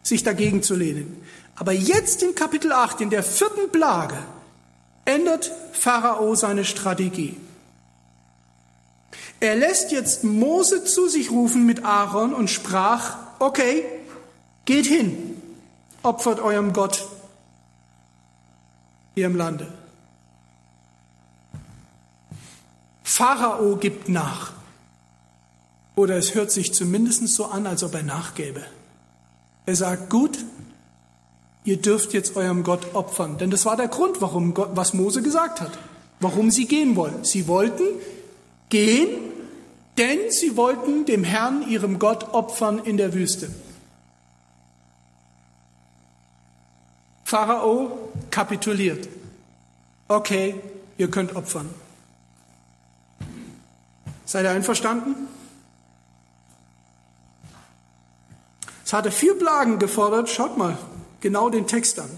sich 0.04 0.24
dagegen 0.24 0.62
zu 0.62 0.76
lehnen. 0.76 1.22
Aber 1.56 1.72
jetzt 1.72 2.22
in 2.22 2.36
Kapitel 2.36 2.72
8, 2.72 3.02
in 3.02 3.10
der 3.10 3.24
vierten 3.24 3.72
Plage, 3.72 4.18
ändert 5.06 5.52
Pharao 5.72 6.36
seine 6.36 6.66
Strategie. 6.66 7.38
Er 9.40 9.56
lässt 9.56 9.92
jetzt 9.92 10.24
Mose 10.24 10.86
zu 10.86 11.10
sich 11.10 11.32
rufen 11.32 11.66
mit 11.66 11.84
Aaron 11.84 12.34
und 12.34 12.50
sprach, 12.50 13.18
okay, 13.40 13.84
geht 14.66 14.86
hin, 14.86 15.42
opfert 16.02 16.40
eurem 16.40 16.72
Gott 16.74 17.08
hier 19.16 19.26
im 19.26 19.36
Lande. 19.36 19.72
Pharao 23.04 23.76
gibt 23.76 24.10
nach. 24.10 24.54
Oder 25.96 26.18
es 26.18 26.34
hört 26.34 26.50
sich 26.50 26.74
zumindest 26.74 27.28
so 27.28 27.46
an, 27.46 27.68
als 27.68 27.84
ob 27.84 27.94
er 27.94 28.04
nachgäbe. 28.04 28.64
Er 29.66 29.76
sagt, 29.76 30.10
gut, 30.10 30.38
ihr 31.64 31.78
dürft 31.78 32.14
jetzt 32.14 32.36
eurem 32.36 32.64
Gott 32.64 32.94
opfern. 32.94 33.38
Denn 33.38 33.50
das 33.50 33.66
war 33.66 33.78
der 33.78 33.88
Grund, 33.88 34.22
warum 34.22 34.54
Gott, 34.54 34.72
was 34.76 34.94
Mose 34.94 35.22
gesagt 35.22 35.62
hat. 35.62 35.72
Warum 36.20 36.52
sie 36.52 36.66
gehen 36.66 36.96
wollen. 36.96 37.24
Sie 37.24 37.48
wollten 37.48 37.84
gehen, 38.70 39.10
denn 39.98 40.20
sie 40.30 40.58
wollten 40.58 41.06
dem 41.06 41.24
Herrn, 41.24 41.68
ihrem 41.70 42.00
Gott, 42.00 42.34
opfern 42.34 42.80
in 42.80 42.98
der 42.98 43.14
Wüste. 43.14 43.50
Pharao 47.24 48.10
kapituliert. 48.30 49.08
Okay, 50.08 50.56
ihr 50.98 51.10
könnt 51.10 51.36
opfern. 51.36 51.70
Seid 54.26 54.46
ihr 54.46 54.52
einverstanden? 54.52 55.16
Es 58.94 58.98
hatte 58.98 59.10
vier 59.10 59.34
Plagen 59.40 59.80
gefordert, 59.80 60.30
schaut 60.30 60.56
mal 60.56 60.78
genau 61.20 61.50
den 61.50 61.66
Text 61.66 62.00
an. 62.00 62.12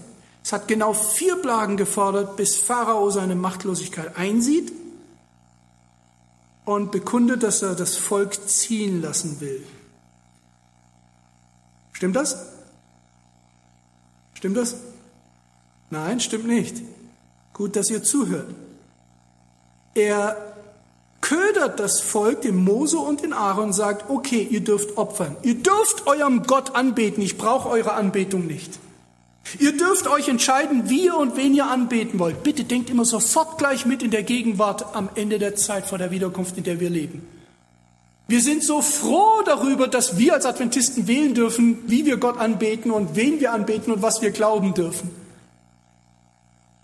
Es 0.44 0.52
hat 0.52 0.68
genau 0.68 0.92
vier 0.92 1.36
Plagen 1.36 1.78
gefordert, 1.78 2.36
bis 2.36 2.58
Pharao 2.58 3.10
seine 3.10 3.34
Machtlosigkeit 3.34 4.14
einsieht 4.18 4.70
und 6.66 6.92
bekundet, 6.92 7.42
dass 7.42 7.62
er 7.62 7.76
das 7.76 7.96
Volk 7.96 8.46
ziehen 8.46 9.00
lassen 9.00 9.40
will. 9.40 9.66
Stimmt 11.94 12.14
das? 12.14 12.44
Stimmt 14.34 14.58
das? 14.58 14.76
Nein, 15.88 16.20
stimmt 16.20 16.46
nicht. 16.46 16.82
Gut, 17.54 17.74
dass 17.74 17.88
ihr 17.88 18.02
zuhört. 18.02 18.54
Er 19.94 20.45
ködert 21.26 21.80
das 21.80 22.00
Volk, 22.00 22.42
den 22.42 22.62
Mose 22.62 22.98
und 22.98 23.22
den 23.22 23.32
Aaron, 23.32 23.72
sagt, 23.72 24.08
okay, 24.08 24.46
ihr 24.48 24.60
dürft 24.60 24.96
opfern. 24.96 25.36
Ihr 25.42 25.56
dürft 25.56 26.06
eurem 26.06 26.44
Gott 26.44 26.76
anbeten. 26.76 27.20
Ich 27.22 27.36
brauche 27.36 27.68
eure 27.68 27.94
Anbetung 27.94 28.46
nicht. 28.46 28.78
Ihr 29.58 29.76
dürft 29.76 30.06
euch 30.06 30.28
entscheiden, 30.28 30.88
wie 30.88 31.06
ihr 31.06 31.16
und 31.16 31.36
wen 31.36 31.52
ihr 31.54 31.66
anbeten 31.66 32.20
wollt. 32.20 32.44
Bitte 32.44 32.62
denkt 32.62 32.90
immer 32.90 33.04
sofort 33.04 33.58
gleich 33.58 33.86
mit 33.86 34.04
in 34.04 34.12
der 34.12 34.22
Gegenwart 34.22 34.94
am 34.94 35.08
Ende 35.16 35.40
der 35.40 35.56
Zeit 35.56 35.86
vor 35.86 35.98
der 35.98 36.12
Wiederkunft, 36.12 36.56
in 36.58 36.64
der 36.64 36.78
wir 36.78 36.90
leben. 36.90 37.26
Wir 38.28 38.40
sind 38.40 38.62
so 38.62 38.80
froh 38.80 39.42
darüber, 39.44 39.88
dass 39.88 40.18
wir 40.18 40.34
als 40.34 40.46
Adventisten 40.46 41.08
wählen 41.08 41.34
dürfen, 41.34 41.78
wie 41.86 42.06
wir 42.06 42.18
Gott 42.18 42.38
anbeten 42.38 42.92
und 42.92 43.16
wen 43.16 43.40
wir 43.40 43.52
anbeten 43.52 43.92
und 43.92 44.02
was 44.02 44.22
wir 44.22 44.30
glauben 44.30 44.74
dürfen. 44.74 45.10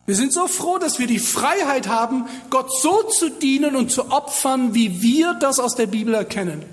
Wir 0.05 0.17
sind 0.17 0.33
so 0.33 0.49
froh, 0.49 0.79
dass 0.79 0.99
wir 0.99 1.07
die 1.07 1.21
Freiheit 1.21 1.87
haben, 1.87 2.27
Gott 2.51 2.71
so 2.81 3.03
zu 3.05 3.31
dienen 3.31 3.77
und 3.77 3.91
zu 3.91 4.11
opfern, 4.11 4.75
wie 4.75 5.01
wir 5.01 5.35
das 5.35 5.61
aus 5.61 5.77
der 5.77 5.87
Bibel 5.87 6.15
erkennen. 6.15 6.65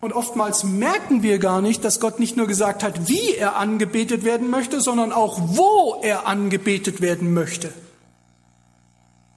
Und 0.00 0.12
oftmals 0.12 0.64
merken 0.64 1.22
wir 1.22 1.38
gar 1.38 1.60
nicht, 1.60 1.84
dass 1.84 2.00
Gott 2.00 2.20
nicht 2.20 2.36
nur 2.36 2.46
gesagt 2.46 2.82
hat, 2.82 3.08
wie 3.08 3.34
er 3.34 3.56
angebetet 3.56 4.24
werden 4.24 4.50
möchte, 4.50 4.80
sondern 4.80 5.12
auch, 5.12 5.38
wo 5.42 5.98
er 6.02 6.26
angebetet 6.26 7.00
werden 7.00 7.32
möchte. 7.32 7.72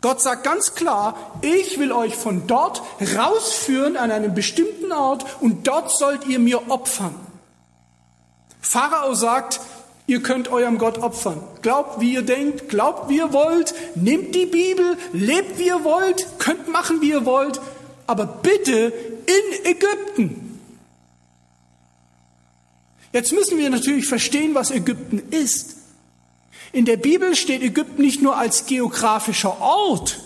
Gott 0.02 0.22
sagt 0.22 0.44
ganz 0.44 0.76
klar, 0.76 1.16
ich 1.42 1.80
will 1.80 1.92
euch 1.92 2.16
von 2.16 2.48
dort 2.48 2.82
rausführen 3.18 3.98
an 3.98 4.12
einen 4.12 4.34
bestimmten 4.34 4.92
Ort 4.92 5.26
und 5.42 5.68
dort 5.68 5.92
sollt 5.92 6.26
ihr 6.28 6.40
mir 6.40 6.70
opfern. 6.70 7.16
Pharao 8.62 9.14
sagt, 9.14 9.60
ihr 10.08 10.24
könnt 10.24 10.48
eurem 10.48 10.78
Gott 10.78 10.98
opfern. 10.98 11.42
Glaubt, 11.62 12.00
wie 12.00 12.14
ihr 12.14 12.24
denkt, 12.24 12.70
glaubt, 12.70 13.10
wie 13.10 13.18
ihr 13.18 13.34
wollt, 13.34 13.76
nehmt 13.96 14.34
die 14.34 14.46
Bibel, 14.46 14.98
lebt, 15.14 15.60
wie 15.60 15.68
ihr 15.68 15.84
wollt, 15.84 16.26
könnt 16.40 16.70
machen, 16.70 17.02
wie 17.02 17.10
ihr 17.10 17.26
wollt, 17.26 17.60
aber 18.08 18.26
bitte 18.26 18.94
in 19.26 19.66
Ägypten. 19.66 20.60
Jetzt 23.12 23.34
müssen 23.34 23.58
wir 23.58 23.70
natürlich 23.70 24.08
verstehen, 24.08 24.56
was 24.56 24.72
Ägypten 24.72 25.22
ist. 25.32 25.76
In 26.72 26.86
der 26.86 26.98
Bibel 26.98 27.36
steht 27.36 27.62
Ägypten 27.62 28.02
nicht 28.02 28.22
nur 28.22 28.38
als 28.38 28.66
geografischer 28.66 29.60
Ort, 29.62 30.20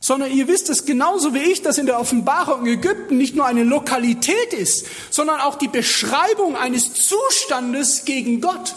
sondern 0.00 0.30
ihr 0.32 0.46
wisst 0.46 0.70
es 0.70 0.84
genauso 0.84 1.34
wie 1.34 1.38
ich, 1.38 1.62
dass 1.62 1.78
in 1.78 1.86
der 1.86 1.98
Offenbarung 1.98 2.66
Ägypten 2.66 3.18
nicht 3.18 3.34
nur 3.34 3.46
eine 3.46 3.64
Lokalität 3.64 4.52
ist, 4.52 4.86
sondern 5.10 5.40
auch 5.40 5.56
die 5.56 5.68
Beschreibung 5.68 6.56
eines 6.56 6.94
Zustandes 6.94 8.04
gegen 8.04 8.40
Gott. 8.40 8.74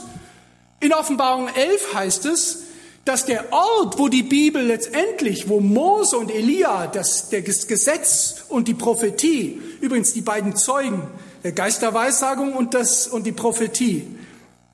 In 0.80 0.94
Offenbarung 0.94 1.48
11 1.48 1.94
heißt 1.94 2.26
es, 2.26 2.64
dass 3.06 3.26
der 3.26 3.52
Ort, 3.52 3.98
wo 3.98 4.08
die 4.10 4.24
Bibel 4.24 4.64
letztendlich, 4.64 5.50
wo 5.50 5.60
Mose 5.60 6.18
und 6.18 6.32
Elia, 6.32 6.88
das, 6.88 7.30
das 7.30 7.68
Gesetz 7.68 8.44
und 8.50 8.68
die 8.68 8.74
Prophetie, 8.74 9.62
übrigens 9.80 10.14
die 10.14 10.22
beiden 10.22 10.56
Zeugen, 10.56 11.08
der 11.44 11.52
Geist 11.52 11.82
der 11.82 11.94
Weissagung 11.94 12.54
und, 12.54 12.74
das, 12.74 13.08
und 13.08 13.26
die 13.26 13.32
Prophetie, 13.32 14.08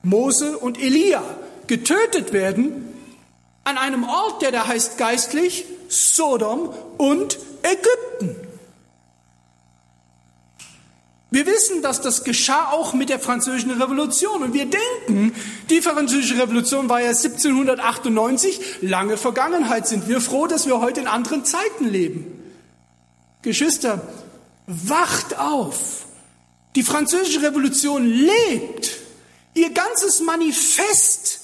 Mose 0.02 0.58
und 0.58 0.80
Elia, 0.80 1.22
getötet 1.66 2.32
werden 2.32 2.94
an 3.64 3.78
einem 3.78 4.04
Ort, 4.04 4.42
der 4.42 4.52
da 4.52 4.66
heißt 4.66 4.98
geistlich 4.98 5.64
Sodom 5.88 6.70
und 6.96 7.38
Ägypten. 7.62 8.48
Wir 11.30 11.44
wissen, 11.44 11.82
dass 11.82 12.00
das 12.00 12.24
geschah 12.24 12.70
auch 12.70 12.94
mit 12.94 13.10
der 13.10 13.20
Französischen 13.20 13.70
Revolution. 13.70 14.42
Und 14.42 14.54
wir 14.54 14.66
denken, 14.66 15.34
die 15.68 15.82
Französische 15.82 16.38
Revolution 16.38 16.88
war 16.88 17.00
ja 17.00 17.08
1798, 17.08 18.60
lange 18.80 19.18
Vergangenheit. 19.18 19.86
Sind 19.86 20.08
wir 20.08 20.22
froh, 20.22 20.46
dass 20.46 20.66
wir 20.66 20.80
heute 20.80 21.00
in 21.00 21.06
anderen 21.06 21.44
Zeiten 21.44 21.86
leben. 21.86 22.42
Geschwister, 23.42 24.08
wacht 24.66 25.38
auf. 25.38 26.06
Die 26.76 26.82
Französische 26.82 27.42
Revolution 27.42 28.06
lebt. 28.06 28.98
Ihr 29.52 29.70
ganzes 29.70 30.20
Manifest 30.20 31.37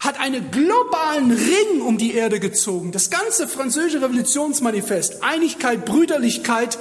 hat 0.00 0.18
einen 0.18 0.50
globalen 0.50 1.30
Ring 1.30 1.82
um 1.82 1.98
die 1.98 2.14
Erde 2.14 2.40
gezogen. 2.40 2.90
Das 2.90 3.10
ganze 3.10 3.46
französische 3.46 4.02
Revolutionsmanifest, 4.02 5.22
Einigkeit, 5.22 5.84
Brüderlichkeit, 5.84 6.78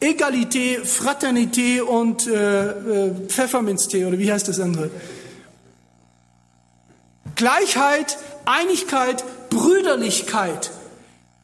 Egalité, 0.00 0.84
Fraternité 0.84 1.80
und 1.80 2.26
äh, 2.26 3.06
äh, 3.06 3.14
Pfefferminztee 3.26 4.04
oder 4.04 4.18
wie 4.18 4.30
heißt 4.30 4.46
das 4.46 4.60
andere? 4.60 4.90
Gleichheit, 7.34 8.18
Einigkeit, 8.44 9.24
Brüderlichkeit. 9.48 10.70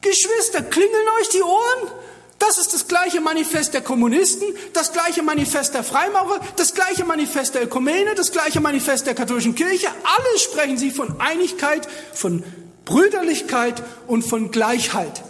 Geschwister, 0.01 0.61
klingeln 0.61 1.07
euch 1.19 1.29
die 1.29 1.41
Ohren? 1.41 2.04
Das 2.47 2.59
ist 2.59 2.75
das 2.75 2.87
gleiche 2.87 3.21
Manifest 3.21 3.73
der 3.73 3.81
Kommunisten, 3.81 4.45
das 4.73 4.93
gleiche 4.93 5.23
Manifest 5.23 5.73
der 5.73 5.83
Freimaurer, 5.83 6.39
das 6.57 6.75
gleiche 6.75 7.03
Manifest 7.03 7.55
der 7.55 7.63
Ökumene, 7.63 8.13
das 8.13 8.31
gleiche 8.31 8.61
Manifest 8.61 9.07
der 9.07 9.15
katholischen 9.15 9.55
Kirche. 9.55 9.87
Alle 9.87 10.39
sprechen 10.39 10.77
sie 10.77 10.91
von 10.91 11.19
Einigkeit, 11.19 11.87
von 12.13 12.43
Brüderlichkeit 12.85 13.81
und 14.05 14.21
von 14.21 14.51
Gleichheit. 14.51 15.23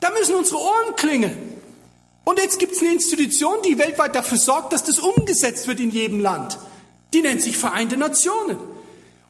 Da 0.00 0.10
müssen 0.10 0.34
unsere 0.34 0.58
Ohren 0.58 0.96
klingeln. 0.96 1.36
Und 2.24 2.38
jetzt 2.38 2.58
gibt 2.58 2.72
es 2.72 2.80
eine 2.80 2.94
Institution, 2.94 3.56
die 3.66 3.78
weltweit 3.78 4.14
dafür 4.14 4.38
sorgt, 4.38 4.72
dass 4.72 4.84
das 4.84 5.00
umgesetzt 5.00 5.68
wird 5.68 5.80
in 5.80 5.90
jedem 5.90 6.20
Land. 6.20 6.58
Die 7.12 7.20
nennt 7.20 7.42
sich 7.42 7.58
Vereinte 7.58 7.98
Nationen. 7.98 8.56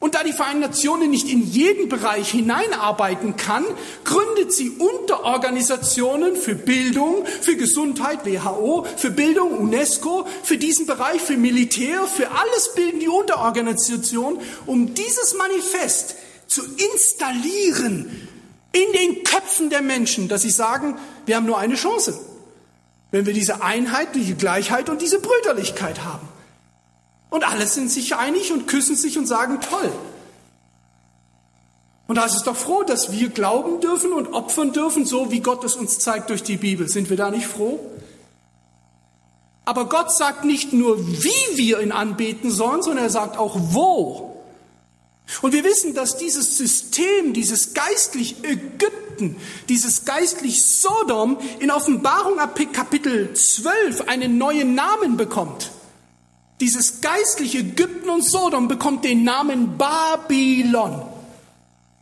Und 0.03 0.15
da 0.15 0.23
die 0.25 0.33
Vereinten 0.33 0.59
Nationen 0.59 1.11
nicht 1.11 1.29
in 1.29 1.49
jeden 1.49 1.87
Bereich 1.87 2.29
hineinarbeiten 2.29 3.37
kann, 3.37 3.63
gründet 4.03 4.51
sie 4.51 4.71
Unterorganisationen 4.71 6.35
für 6.35 6.55
Bildung, 6.55 7.25
für 7.25 7.55
Gesundheit, 7.55 8.25
WHO, 8.25 8.85
für 8.97 9.11
Bildung, 9.11 9.57
UNESCO, 9.57 10.27
für 10.43 10.57
diesen 10.57 10.87
Bereich, 10.87 11.21
für 11.21 11.37
Militär, 11.37 12.03
für 12.03 12.29
alles 12.31 12.73
bilden 12.75 12.99
die 12.99 13.07
Unterorganisationen, 13.07 14.41
um 14.65 14.93
dieses 14.93 15.35
Manifest 15.35 16.15
zu 16.47 16.63
installieren 16.65 18.27
in 18.73 18.91
den 18.91 19.23
Köpfen 19.23 19.69
der 19.69 19.81
Menschen, 19.81 20.27
dass 20.27 20.41
sie 20.41 20.49
sagen, 20.49 20.97
wir 21.25 21.37
haben 21.37 21.45
nur 21.45 21.59
eine 21.59 21.75
Chance, 21.75 22.19
wenn 23.11 23.25
wir 23.25 23.31
diese 23.31 23.63
Einheit, 23.63 24.09
diese 24.15 24.35
Gleichheit 24.35 24.89
und 24.89 25.01
diese 25.01 25.21
Brüderlichkeit 25.21 26.03
haben. 26.03 26.27
Und 27.33 27.43
alle 27.43 27.65
sind 27.65 27.89
sich 27.89 28.15
einig 28.15 28.51
und 28.51 28.67
küssen 28.67 28.95
sich 28.95 29.17
und 29.17 29.25
sagen, 29.25 29.59
toll. 29.59 29.91
Und 32.05 32.15
da 32.15 32.25
ist 32.25 32.35
es 32.35 32.43
doch 32.43 32.55
froh, 32.55 32.83
dass 32.83 33.11
wir 33.11 33.29
glauben 33.29 33.81
dürfen 33.81 34.13
und 34.13 34.33
opfern 34.33 34.71
dürfen, 34.71 35.03
so 35.03 35.31
wie 35.31 35.39
Gott 35.39 35.63
es 35.63 35.75
uns 35.75 35.97
zeigt 35.97 36.29
durch 36.29 36.43
die 36.43 36.57
Bibel. 36.57 36.87
Sind 36.87 37.09
wir 37.09 37.17
da 37.17 37.31
nicht 37.31 37.47
froh? 37.47 37.79
Aber 39.65 39.89
Gott 39.89 40.13
sagt 40.13 40.45
nicht 40.45 40.73
nur, 40.73 40.99
wie 41.09 41.57
wir 41.57 41.79
ihn 41.79 41.91
anbeten 41.91 42.51
sollen, 42.51 42.83
sondern 42.83 43.05
er 43.05 43.09
sagt 43.09 43.35
auch, 43.39 43.57
wo. 43.59 44.39
Und 45.41 45.53
wir 45.53 45.63
wissen, 45.63 45.95
dass 45.95 46.17
dieses 46.17 46.55
System, 46.55 47.33
dieses 47.33 47.73
geistlich 47.73 48.43
Ägypten, 48.43 49.37
dieses 49.69 50.05
geistlich 50.05 50.63
Sodom 50.63 51.39
in 51.57 51.71
Offenbarung 51.71 52.37
Kapitel 52.73 53.33
12 53.33 54.07
einen 54.07 54.37
neuen 54.37 54.75
Namen 54.75 55.17
bekommt. 55.17 55.71
Dieses 56.63 57.01
geistliche 57.01 57.57
Ägypten 57.57 58.09
und 58.09 58.21
Sodom 58.21 58.69
bekommt 58.69 59.03
den 59.03 59.25
Namen 59.25 59.77
Babylon, 59.77 61.05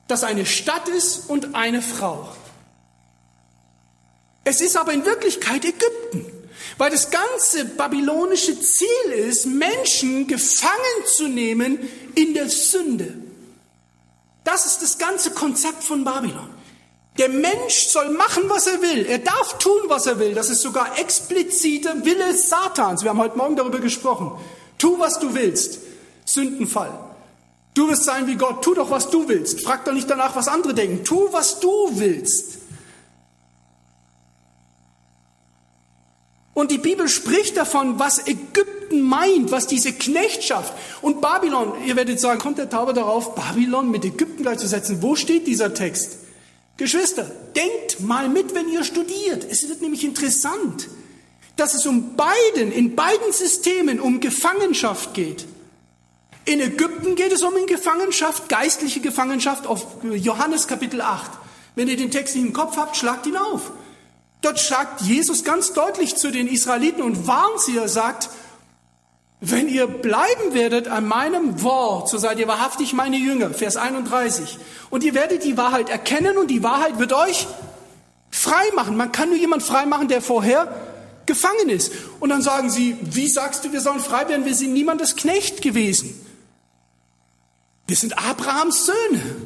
das 0.07 0.23
eine 0.23 0.45
Stadt 0.45 0.87
ist 0.87 1.31
und 1.31 1.55
eine 1.55 1.81
Frau. 1.81 2.29
Es 4.43 4.61
ist 4.61 4.77
aber 4.77 4.93
in 4.93 5.03
Wirklichkeit 5.03 5.65
Ägypten, 5.65 6.27
weil 6.77 6.91
das 6.91 7.09
ganze 7.09 7.65
babylonische 7.65 8.59
Ziel 8.59 9.13
ist, 9.13 9.47
Menschen 9.47 10.27
gefangen 10.27 11.05
zu 11.07 11.27
nehmen 11.27 11.79
in 12.13 12.35
der 12.35 12.47
Sünde. 12.47 13.15
Das 14.43 14.67
ist 14.67 14.83
das 14.83 14.99
ganze 14.99 15.31
Konzept 15.31 15.83
von 15.83 16.03
Babylon. 16.03 16.51
Der 17.17 17.29
Mensch 17.29 17.87
soll 17.87 18.09
machen, 18.11 18.43
was 18.47 18.67
er 18.67 18.81
will. 18.81 19.05
Er 19.05 19.19
darf 19.19 19.57
tun, 19.59 19.81
was 19.87 20.05
er 20.05 20.17
will. 20.19 20.33
Das 20.33 20.49
ist 20.49 20.61
sogar 20.61 20.97
expliziter 20.97 22.05
Wille 22.05 22.33
Satans. 22.35 23.03
Wir 23.03 23.09
haben 23.09 23.19
heute 23.19 23.37
Morgen 23.37 23.55
darüber 23.55 23.79
gesprochen. 23.79 24.31
Tu, 24.77 24.97
was 24.97 25.19
du 25.19 25.33
willst. 25.33 25.79
Sündenfall. 26.25 26.91
Du 27.73 27.89
wirst 27.89 28.05
sein 28.05 28.27
wie 28.27 28.35
Gott. 28.35 28.63
Tu 28.63 28.73
doch, 28.73 28.89
was 28.89 29.09
du 29.09 29.27
willst. 29.27 29.61
Frag 29.61 29.85
doch 29.85 29.93
nicht 29.93 30.09
danach, 30.09 30.35
was 30.35 30.47
andere 30.47 30.73
denken. 30.73 31.03
Tu, 31.03 31.27
was 31.31 31.59
du 31.59 31.91
willst. 31.91 32.59
Und 36.53 36.71
die 36.71 36.77
Bibel 36.77 37.07
spricht 37.07 37.57
davon, 37.57 37.97
was 37.99 38.27
Ägypten 38.27 39.01
meint, 39.01 39.51
was 39.51 39.67
diese 39.67 39.93
Knechtschaft 39.93 40.73
und 41.01 41.21
Babylon, 41.21 41.73
ihr 41.85 41.95
werdet 41.95 42.19
sagen, 42.19 42.39
kommt 42.39 42.57
der 42.57 42.69
Tauber 42.69 42.93
darauf, 42.93 43.35
Babylon 43.35 43.89
mit 43.89 44.03
Ägypten 44.03 44.43
gleichzusetzen? 44.43 45.01
Wo 45.01 45.15
steht 45.15 45.47
dieser 45.47 45.73
Text? 45.73 46.20
Geschwister, 46.81 47.29
denkt 47.55 47.99
mal 47.99 48.27
mit, 48.27 48.55
wenn 48.55 48.67
ihr 48.67 48.83
studiert. 48.83 49.45
Es 49.47 49.69
wird 49.69 49.81
nämlich 49.81 50.03
interessant, 50.03 50.87
dass 51.55 51.75
es 51.75 51.85
um 51.85 52.15
beiden, 52.15 52.71
in 52.71 52.95
beiden 52.95 53.31
Systemen 53.31 53.99
um 53.99 54.19
Gefangenschaft 54.19 55.13
geht. 55.13 55.45
In 56.45 56.59
Ägypten 56.59 57.15
geht 57.15 57.31
es 57.31 57.43
um 57.43 57.53
Gefangenschaft, 57.67 58.49
geistliche 58.49 58.99
Gefangenschaft 58.99 59.67
auf 59.67 59.85
Johannes 60.03 60.67
Kapitel 60.67 61.01
8. 61.01 61.29
Wenn 61.75 61.87
ihr 61.87 61.97
den 61.97 62.09
Text 62.09 62.35
nicht 62.35 62.45
im 62.45 62.53
Kopf 62.53 62.77
habt, 62.77 62.97
schlagt 62.97 63.27
ihn 63.27 63.37
auf. 63.37 63.71
Dort 64.41 64.57
sagt 64.57 65.01
Jesus 65.01 65.43
ganz 65.43 65.73
deutlich 65.73 66.15
zu 66.15 66.31
den 66.31 66.47
Israeliten 66.47 67.03
und 67.03 67.27
warnt 67.27 67.59
sie, 67.59 67.77
er 67.77 67.89
sagt, 67.89 68.29
wenn 69.43 69.67
ihr 69.67 69.87
bleiben 69.87 70.53
werdet 70.53 70.87
an 70.87 71.07
meinem 71.07 71.63
Wort, 71.63 72.09
so 72.09 72.19
seid 72.19 72.37
ihr 72.37 72.47
wahrhaftig 72.47 72.93
meine 72.93 73.17
Jünger, 73.17 73.49
Vers 73.49 73.75
31. 73.75 74.59
Und 74.91 75.03
ihr 75.03 75.15
werdet 75.15 75.43
die 75.43 75.57
Wahrheit 75.57 75.89
erkennen 75.89 76.37
und 76.37 76.47
die 76.51 76.61
Wahrheit 76.61 76.99
wird 76.99 77.11
euch 77.11 77.47
frei 78.29 78.63
machen. 78.75 78.95
Man 78.95 79.11
kann 79.11 79.29
nur 79.29 79.37
jemand 79.39 79.63
frei 79.63 79.87
machen, 79.87 80.07
der 80.07 80.21
vorher 80.21 80.71
gefangen 81.25 81.69
ist. 81.69 81.91
Und 82.19 82.29
dann 82.29 82.43
sagen 82.43 82.69
sie, 82.69 82.95
wie 83.01 83.27
sagst 83.27 83.65
du, 83.65 83.73
wir 83.73 83.81
sollen 83.81 83.99
frei 83.99 84.29
werden? 84.29 84.45
Wir 84.45 84.53
sind 84.53 84.73
niemandes 84.73 85.15
Knecht 85.15 85.63
gewesen. 85.63 86.13
Wir 87.87 87.95
sind 87.95 88.19
Abrahams 88.19 88.85
Söhne. 88.85 89.37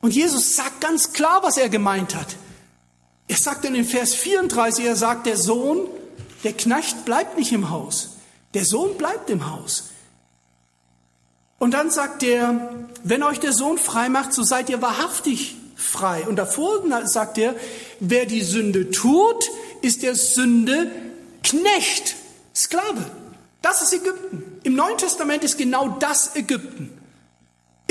Und 0.00 0.14
Jesus 0.14 0.56
sagt 0.56 0.80
ganz 0.80 1.12
klar, 1.12 1.42
was 1.42 1.58
er 1.58 1.68
gemeint 1.68 2.14
hat. 2.14 2.34
Er 3.28 3.36
sagt 3.36 3.66
in 3.66 3.74
dem 3.74 3.84
Vers 3.84 4.14
34, 4.14 4.86
er 4.86 4.96
sagt, 4.96 5.26
der 5.26 5.36
Sohn 5.36 5.86
Der 6.44 6.54
Knecht 6.54 7.04
bleibt 7.04 7.36
nicht 7.36 7.52
im 7.52 7.68
Haus. 7.68 8.16
Der 8.54 8.64
Sohn 8.64 8.96
bleibt 8.96 9.30
im 9.30 9.50
Haus. 9.50 9.90
Und 11.58 11.72
dann 11.72 11.90
sagt 11.90 12.22
er, 12.22 12.88
wenn 13.04 13.22
euch 13.22 13.38
der 13.38 13.52
Sohn 13.52 13.78
frei 13.78 14.08
macht, 14.08 14.32
so 14.32 14.42
seid 14.42 14.70
ihr 14.70 14.80
wahrhaftig 14.80 15.56
frei. 15.76 16.26
Und 16.26 16.36
davor 16.36 16.82
sagt 17.04 17.38
er, 17.38 17.54
wer 18.00 18.26
die 18.26 18.42
Sünde 18.42 18.90
tut, 18.90 19.50
ist 19.82 20.02
der 20.02 20.14
Sünde 20.14 20.90
Knecht, 21.42 22.16
Sklave. 22.54 23.10
Das 23.62 23.82
ist 23.82 23.92
Ägypten. 23.92 24.58
Im 24.62 24.74
Neuen 24.74 24.96
Testament 24.96 25.44
ist 25.44 25.58
genau 25.58 25.96
das 26.00 26.34
Ägypten. 26.34 26.99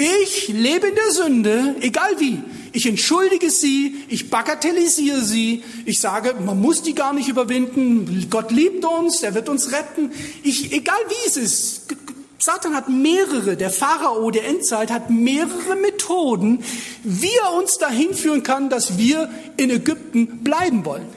Ich 0.02 0.48
lebe 0.48 0.88
in 0.88 0.96
der 0.96 1.12
Sünde, 1.12 1.76
egal 1.82 2.18
wie. 2.20 2.42
Ich 2.72 2.86
entschuldige 2.86 3.50
sie, 3.50 4.06
ich 4.08 4.30
bagatellisiere 4.30 5.22
sie, 5.22 5.62
ich 5.84 6.00
sage, 6.00 6.36
man 6.40 6.62
muss 6.62 6.82
die 6.82 6.96
gar 6.96 7.12
nicht 7.12 7.28
überwinden. 7.28 8.28
Gott 8.30 8.50
liebt 8.50 8.86
uns, 8.86 9.22
er 9.24 9.34
wird 9.34 9.50
uns 9.50 9.74
retten. 9.74 10.12
Ich, 10.42 10.72
egal 10.72 11.00
wie 11.10 11.28
es 11.28 11.36
ist. 11.36 11.96
Satan 12.38 12.76
hat 12.76 12.88
mehrere, 12.88 13.58
der 13.58 13.70
Pharao 13.70 14.32
der 14.32 14.48
Endzeit 14.48 14.90
hat 14.90 15.10
mehrere 15.10 15.76
Methoden, 15.76 16.64
wie 17.04 17.36
er 17.44 17.52
uns 17.60 17.78
dahin 17.78 18.14
führen 18.14 18.44
kann, 18.44 18.70
dass 18.70 18.98
wir 18.98 19.30
in 19.58 19.70
Ägypten 19.70 20.46
bleiben 20.46 20.86
wollen. 20.86 21.10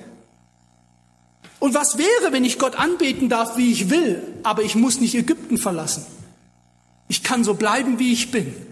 Und 1.60 1.74
was 1.74 1.98
wäre, 1.98 2.32
wenn 2.32 2.44
ich 2.44 2.58
Gott 2.58 2.74
anbeten 2.74 3.28
darf, 3.28 3.56
wie 3.56 3.70
ich 3.70 3.90
will, 3.90 4.20
aber 4.42 4.64
ich 4.64 4.74
muss 4.74 4.98
nicht 4.98 5.14
Ägypten 5.14 5.56
verlassen? 5.56 6.04
Ich 7.06 7.22
kann 7.22 7.44
so 7.44 7.54
bleiben, 7.54 8.00
wie 8.00 8.12
ich 8.12 8.32
bin. 8.32 8.71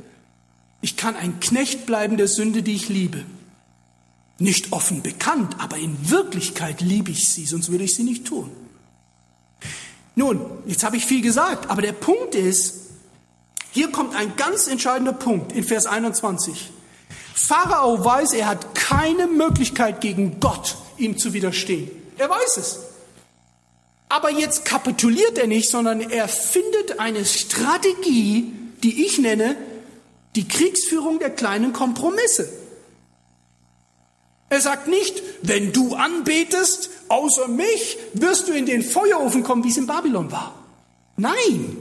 Ich 0.80 0.96
kann 0.96 1.16
ein 1.16 1.40
Knecht 1.40 1.86
bleiben 1.86 2.16
der 2.16 2.28
Sünde, 2.28 2.62
die 2.62 2.74
ich 2.74 2.88
liebe. 2.88 3.24
Nicht 4.38 4.72
offen 4.72 5.02
bekannt, 5.02 5.56
aber 5.58 5.76
in 5.76 6.10
Wirklichkeit 6.10 6.80
liebe 6.80 7.10
ich 7.10 7.28
sie, 7.28 7.44
sonst 7.44 7.70
würde 7.70 7.84
ich 7.84 7.94
sie 7.94 8.04
nicht 8.04 8.26
tun. 8.26 8.50
Nun, 10.14 10.40
jetzt 10.66 10.82
habe 10.82 10.96
ich 10.96 11.04
viel 11.04 11.20
gesagt, 11.20 11.70
aber 11.70 11.82
der 11.82 11.92
Punkt 11.92 12.34
ist, 12.34 12.74
hier 13.72 13.92
kommt 13.92 14.14
ein 14.14 14.34
ganz 14.36 14.66
entscheidender 14.66 15.12
Punkt 15.12 15.52
in 15.52 15.62
Vers 15.62 15.86
21. 15.86 16.70
Pharao 17.34 18.04
weiß, 18.04 18.32
er 18.32 18.46
hat 18.46 18.74
keine 18.74 19.26
Möglichkeit 19.26 20.00
gegen 20.00 20.40
Gott, 20.40 20.76
ihm 20.96 21.18
zu 21.18 21.32
widerstehen. 21.32 21.90
Er 22.18 22.28
weiß 22.28 22.56
es. 22.56 22.80
Aber 24.08 24.30
jetzt 24.30 24.64
kapituliert 24.64 25.38
er 25.38 25.46
nicht, 25.46 25.70
sondern 25.70 26.00
er 26.00 26.26
findet 26.26 26.98
eine 26.98 27.24
Strategie, 27.24 28.52
die 28.82 29.06
ich 29.06 29.18
nenne 29.18 29.56
die 30.36 30.46
Kriegsführung 30.46 31.18
der 31.18 31.30
kleinen 31.30 31.72
Kompromisse. 31.72 32.48
Er 34.48 34.60
sagt 34.60 34.88
nicht, 34.88 35.22
wenn 35.42 35.72
du 35.72 35.94
anbetest, 35.94 36.90
außer 37.08 37.48
mich, 37.48 37.98
wirst 38.14 38.48
du 38.48 38.52
in 38.52 38.66
den 38.66 38.82
Feuerofen 38.82 39.44
kommen, 39.44 39.62
wie 39.64 39.70
es 39.70 39.76
in 39.76 39.86
Babylon 39.86 40.30
war. 40.32 40.54
Nein. 41.16 41.76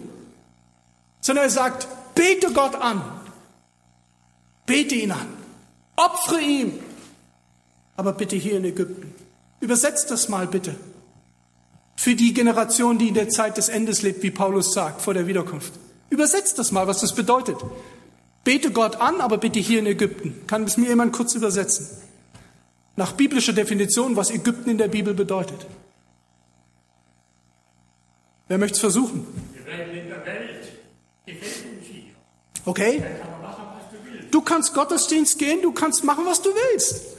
Sondern 1.20 1.46
er 1.46 1.50
sagt, 1.50 1.88
bete 2.14 2.54
Gott 2.54 2.76
an. 2.76 3.02
Bete 4.66 4.96
ihn 4.96 5.12
an. 5.12 5.28
Opfere 5.96 6.42
ihm. 6.42 6.80
Aber 7.98 8.14
bitte 8.14 8.36
hier 8.36 8.58
in 8.58 8.66
Ägypten. 8.66 9.14
Übersetzt 9.60 10.12
das 10.12 10.30
mal 10.30 10.46
bitte. 10.46 10.76
Für 11.96 12.16
die 12.16 12.34
Generation, 12.34 12.98
die 12.98 13.10
in 13.10 13.14
der 13.16 13.30
Zeit 13.30 13.58
des 13.58 13.68
Endes 13.68 14.04
lebt, 14.04 14.24
wie 14.24 14.32
Paulus 14.32 14.74
sagt, 14.74 15.02
vor 15.02 15.14
der 15.14 15.28
Wiederkunft. 15.28 15.74
Übersetzt 16.10 16.60
das 16.60 16.72
mal, 16.72 16.88
was 16.88 17.02
das 17.02 17.14
bedeutet. 17.14 17.58
Bete 18.44 18.72
Gott 18.72 18.96
an, 19.02 19.22
aber 19.22 19.38
bitte 19.38 19.60
hier 19.60 19.80
in 19.80 19.86
Ägypten. 19.86 20.44
Kann 20.48 20.64
es 20.64 20.78
mir 20.78 20.90
jemand 20.90 21.14
kurz 21.14 21.36
übersetzen? 21.36 21.88
Nach 22.96 23.14
biblischer 23.14 23.54
Definition, 23.54 24.16
was 24.16 24.32
Ägypten 24.32 24.70
in 24.70 24.78
der 24.78 24.88
Bibel 24.88 25.14
bedeutet. 25.14 25.66
Wer 28.48 28.58
möchte 28.58 28.76
es 28.76 28.80
versuchen? 28.80 29.28
Wir 29.54 29.66
werden 29.66 29.94
in 29.94 30.10
der 30.10 30.26
Welt. 30.26 30.68
Okay. 32.66 33.04
Du 34.32 34.42
kannst 34.42 34.74
Gottesdienst 34.74 35.40
gehen, 35.40 35.62
du 35.62 35.72
kannst 35.72 36.04
machen, 36.04 36.26
was 36.26 36.42
du 36.42 36.50
willst. 36.50 37.16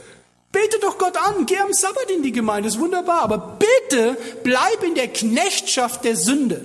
Bete 0.53 0.79
doch 0.81 0.99
Gott 0.99 1.17
an, 1.17 1.47
geh 1.47 1.59
am 1.59 1.73
Sabbat 1.73 2.11
in 2.11 2.23
die 2.23 2.33
Gemeinde, 2.33 2.69
ist 2.69 2.81
wunderbar. 2.81 3.23
Aber 3.23 3.59
bitte 3.59 4.17
bleib 4.43 4.83
in 4.83 4.95
der 4.95 5.09
Knechtschaft 5.09 6.05
der 6.05 6.17
Sünde. 6.17 6.65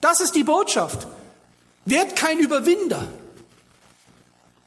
Das 0.00 0.20
ist 0.20 0.34
die 0.34 0.44
Botschaft. 0.44 1.06
Werd 1.84 2.16
kein 2.16 2.38
Überwinder. 2.38 3.06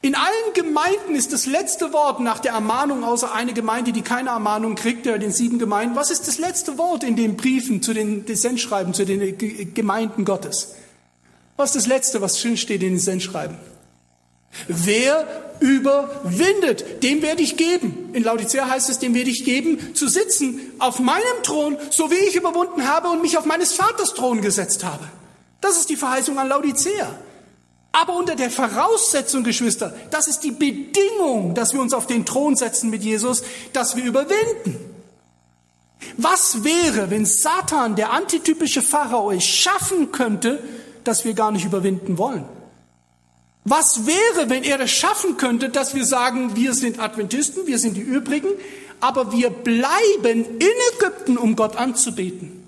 In 0.06 0.14
allen 0.14 0.52
Gemeinden 0.54 1.16
ist 1.16 1.32
das 1.32 1.46
letzte 1.46 1.92
Wort 1.92 2.20
nach 2.20 2.38
der 2.38 2.52
Ermahnung, 2.52 3.02
außer 3.02 3.34
eine 3.34 3.52
Gemeinde, 3.52 3.90
die 3.90 4.02
keine 4.02 4.30
Ermahnung 4.30 4.76
kriegt, 4.76 5.04
der 5.04 5.18
den 5.18 5.32
sieben 5.32 5.58
Gemeinden, 5.58 5.96
was 5.96 6.12
ist 6.12 6.28
das 6.28 6.38
letzte 6.38 6.78
Wort 6.78 7.02
in 7.02 7.16
den 7.16 7.36
Briefen 7.36 7.82
zu 7.82 7.92
den 7.92 8.24
Sendschreiben, 8.24 8.94
zu 8.94 9.04
den 9.04 9.74
Gemeinden 9.74 10.24
Gottes? 10.24 10.76
Was 11.56 11.70
ist 11.70 11.74
das 11.74 11.86
letzte, 11.88 12.20
was 12.20 12.38
schön 12.38 12.56
steht 12.56 12.84
in 12.84 12.90
den 12.90 12.98
Sendschreiben? 13.00 13.56
Wer 14.68 15.26
überwindet, 15.58 17.02
dem 17.02 17.20
werde 17.20 17.42
ich 17.42 17.56
geben. 17.56 18.10
In 18.12 18.22
Laodicea 18.22 18.68
heißt 18.68 18.88
es, 18.88 19.00
dem 19.00 19.12
werde 19.12 19.30
ich 19.30 19.44
geben, 19.44 19.92
zu 19.96 20.06
sitzen 20.06 20.60
auf 20.78 21.00
meinem 21.00 21.42
Thron, 21.42 21.78
so 21.90 22.12
wie 22.12 22.28
ich 22.28 22.36
überwunden 22.36 22.86
habe 22.86 23.08
und 23.08 23.22
mich 23.22 23.38
auf 23.38 23.44
meines 23.44 23.72
Vaters 23.72 24.14
Thron 24.14 24.40
gesetzt 24.40 24.84
habe. 24.84 25.02
Das 25.60 25.78
ist 25.78 25.90
die 25.90 25.96
Verheißung 25.96 26.38
an 26.38 26.46
Laodicea. 26.46 27.18
Aber 27.98 28.14
unter 28.14 28.36
der 28.36 28.50
Voraussetzung, 28.50 29.42
Geschwister, 29.42 29.94
das 30.10 30.28
ist 30.28 30.40
die 30.40 30.50
Bedingung, 30.50 31.54
dass 31.54 31.72
wir 31.72 31.80
uns 31.80 31.94
auf 31.94 32.06
den 32.06 32.26
Thron 32.26 32.54
setzen 32.54 32.90
mit 32.90 33.02
Jesus, 33.02 33.42
dass 33.72 33.96
wir 33.96 34.04
überwinden. 34.04 34.78
Was 36.18 36.62
wäre, 36.62 37.08
wenn 37.08 37.24
Satan, 37.24 37.96
der 37.96 38.12
antitypische 38.12 38.82
Pharao, 38.82 39.30
es 39.30 39.46
schaffen 39.46 40.12
könnte, 40.12 40.62
dass 41.04 41.24
wir 41.24 41.32
gar 41.32 41.50
nicht 41.50 41.64
überwinden 41.64 42.18
wollen? 42.18 42.44
Was 43.64 44.04
wäre, 44.04 44.50
wenn 44.50 44.62
er 44.62 44.78
es 44.80 44.90
schaffen 44.90 45.38
könnte, 45.38 45.70
dass 45.70 45.94
wir 45.94 46.04
sagen, 46.04 46.54
wir 46.54 46.74
sind 46.74 47.00
Adventisten, 47.00 47.66
wir 47.66 47.78
sind 47.78 47.96
die 47.96 48.02
übrigen, 48.02 48.50
aber 49.00 49.32
wir 49.32 49.48
bleiben 49.48 50.44
in 50.58 50.68
Ägypten, 50.98 51.38
um 51.38 51.56
Gott 51.56 51.76
anzubeten? 51.76 52.62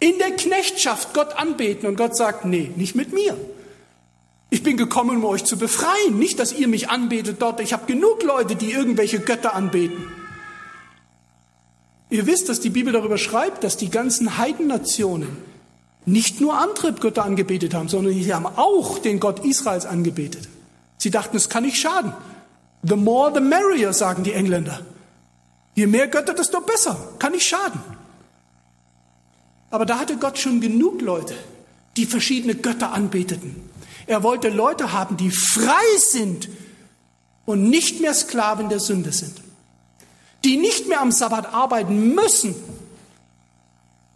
In 0.00 0.18
der 0.18 0.32
Knechtschaft 0.32 1.14
Gott 1.14 1.36
anbeten 1.36 1.88
und 1.88 1.94
Gott 1.94 2.16
sagt, 2.16 2.44
nee, 2.44 2.72
nicht 2.74 2.96
mit 2.96 3.12
mir. 3.12 3.36
Ich 4.52 4.62
bin 4.62 4.76
gekommen, 4.76 5.16
um 5.16 5.24
euch 5.24 5.44
zu 5.44 5.56
befreien. 5.56 6.18
Nicht, 6.18 6.38
dass 6.38 6.52
ihr 6.52 6.68
mich 6.68 6.90
anbetet 6.90 7.40
dort. 7.40 7.58
Ich 7.60 7.72
habe 7.72 7.86
genug 7.86 8.22
Leute, 8.22 8.54
die 8.54 8.70
irgendwelche 8.70 9.18
Götter 9.18 9.54
anbeten. 9.54 10.12
Ihr 12.10 12.26
wisst, 12.26 12.50
dass 12.50 12.60
die 12.60 12.68
Bibel 12.68 12.92
darüber 12.92 13.16
schreibt, 13.16 13.64
dass 13.64 13.78
die 13.78 13.88
ganzen 13.88 14.36
Heidennationen 14.36 15.38
nicht 16.04 16.42
nur 16.42 16.58
andere 16.58 16.92
Götter 16.92 17.24
angebetet 17.24 17.72
haben, 17.72 17.88
sondern 17.88 18.12
sie 18.12 18.34
haben 18.34 18.44
auch 18.44 18.98
den 18.98 19.20
Gott 19.20 19.42
Israels 19.42 19.86
angebetet. 19.86 20.50
Sie 20.98 21.10
dachten, 21.10 21.38
es 21.38 21.48
kann 21.48 21.62
nicht 21.62 21.80
schaden. 21.80 22.12
The 22.82 22.96
more 22.96 23.32
the 23.32 23.40
merrier, 23.40 23.94
sagen 23.94 24.22
die 24.22 24.34
Engländer. 24.34 24.82
Je 25.74 25.86
mehr 25.86 26.08
Götter, 26.08 26.34
desto 26.34 26.60
besser. 26.60 27.14
Kann 27.18 27.32
nicht 27.32 27.46
schaden. 27.46 27.80
Aber 29.70 29.86
da 29.86 29.98
hatte 29.98 30.18
Gott 30.18 30.36
schon 30.36 30.60
genug 30.60 31.00
Leute, 31.00 31.36
die 31.96 32.04
verschiedene 32.04 32.54
Götter 32.54 32.92
anbeteten. 32.92 33.71
Er 34.12 34.22
wollte 34.22 34.50
Leute 34.50 34.92
haben, 34.92 35.16
die 35.16 35.30
frei 35.30 35.96
sind 35.96 36.50
und 37.46 37.70
nicht 37.70 38.02
mehr 38.02 38.12
Sklaven 38.12 38.68
der 38.68 38.78
Sünde 38.78 39.10
sind. 39.10 39.40
Die 40.44 40.58
nicht 40.58 40.86
mehr 40.86 41.00
am 41.00 41.10
Sabbat 41.10 41.54
arbeiten 41.54 42.14
müssen. 42.14 42.54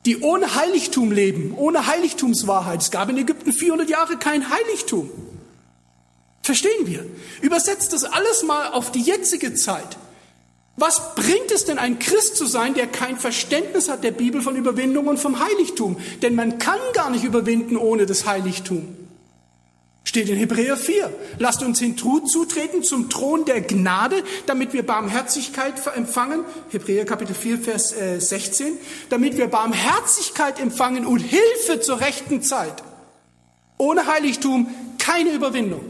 Die 0.04 0.20
ohne 0.20 0.54
Heiligtum 0.54 1.12
leben, 1.12 1.54
ohne 1.56 1.86
Heiligtumswahrheit. 1.86 2.82
Es 2.82 2.90
gab 2.90 3.08
in 3.08 3.16
Ägypten 3.16 3.54
400 3.54 3.88
Jahre 3.88 4.18
kein 4.18 4.50
Heiligtum. 4.50 5.10
Verstehen 6.42 6.86
wir? 6.86 7.06
Übersetzt 7.40 7.94
das 7.94 8.04
alles 8.04 8.42
mal 8.42 8.72
auf 8.72 8.92
die 8.92 9.00
jetzige 9.00 9.54
Zeit. 9.54 9.96
Was 10.76 11.14
bringt 11.14 11.50
es 11.54 11.64
denn, 11.64 11.78
ein 11.78 11.98
Christ 11.98 12.36
zu 12.36 12.44
sein, 12.44 12.74
der 12.74 12.86
kein 12.86 13.16
Verständnis 13.16 13.88
hat 13.88 14.04
der 14.04 14.10
Bibel 14.10 14.42
von 14.42 14.56
Überwindung 14.56 15.06
und 15.06 15.18
vom 15.18 15.40
Heiligtum? 15.40 15.96
Denn 16.20 16.34
man 16.34 16.58
kann 16.58 16.80
gar 16.92 17.08
nicht 17.08 17.24
überwinden 17.24 17.78
ohne 17.78 18.04
das 18.04 18.26
Heiligtum. 18.26 19.05
Steht 20.16 20.30
in 20.30 20.38
Hebräer 20.38 20.78
4. 20.78 21.12
Lasst 21.38 21.62
uns 21.62 21.78
hinzutreten 21.78 22.82
zum 22.82 23.10
Thron 23.10 23.44
der 23.44 23.60
Gnade, 23.60 24.24
damit 24.46 24.72
wir 24.72 24.82
Barmherzigkeit 24.82 25.74
empfangen. 25.94 26.42
Hebräer 26.70 27.04
Kapitel 27.04 27.34
4, 27.34 27.58
Vers 27.58 27.94
16. 28.16 28.66
Äh, 28.66 28.70
damit 29.10 29.36
wir 29.36 29.48
Barmherzigkeit 29.48 30.58
empfangen 30.58 31.04
und 31.04 31.18
Hilfe 31.18 31.80
zur 31.80 32.00
rechten 32.00 32.40
Zeit. 32.40 32.82
Ohne 33.76 34.06
Heiligtum 34.06 34.68
keine 34.96 35.32
Überwindung. 35.32 35.84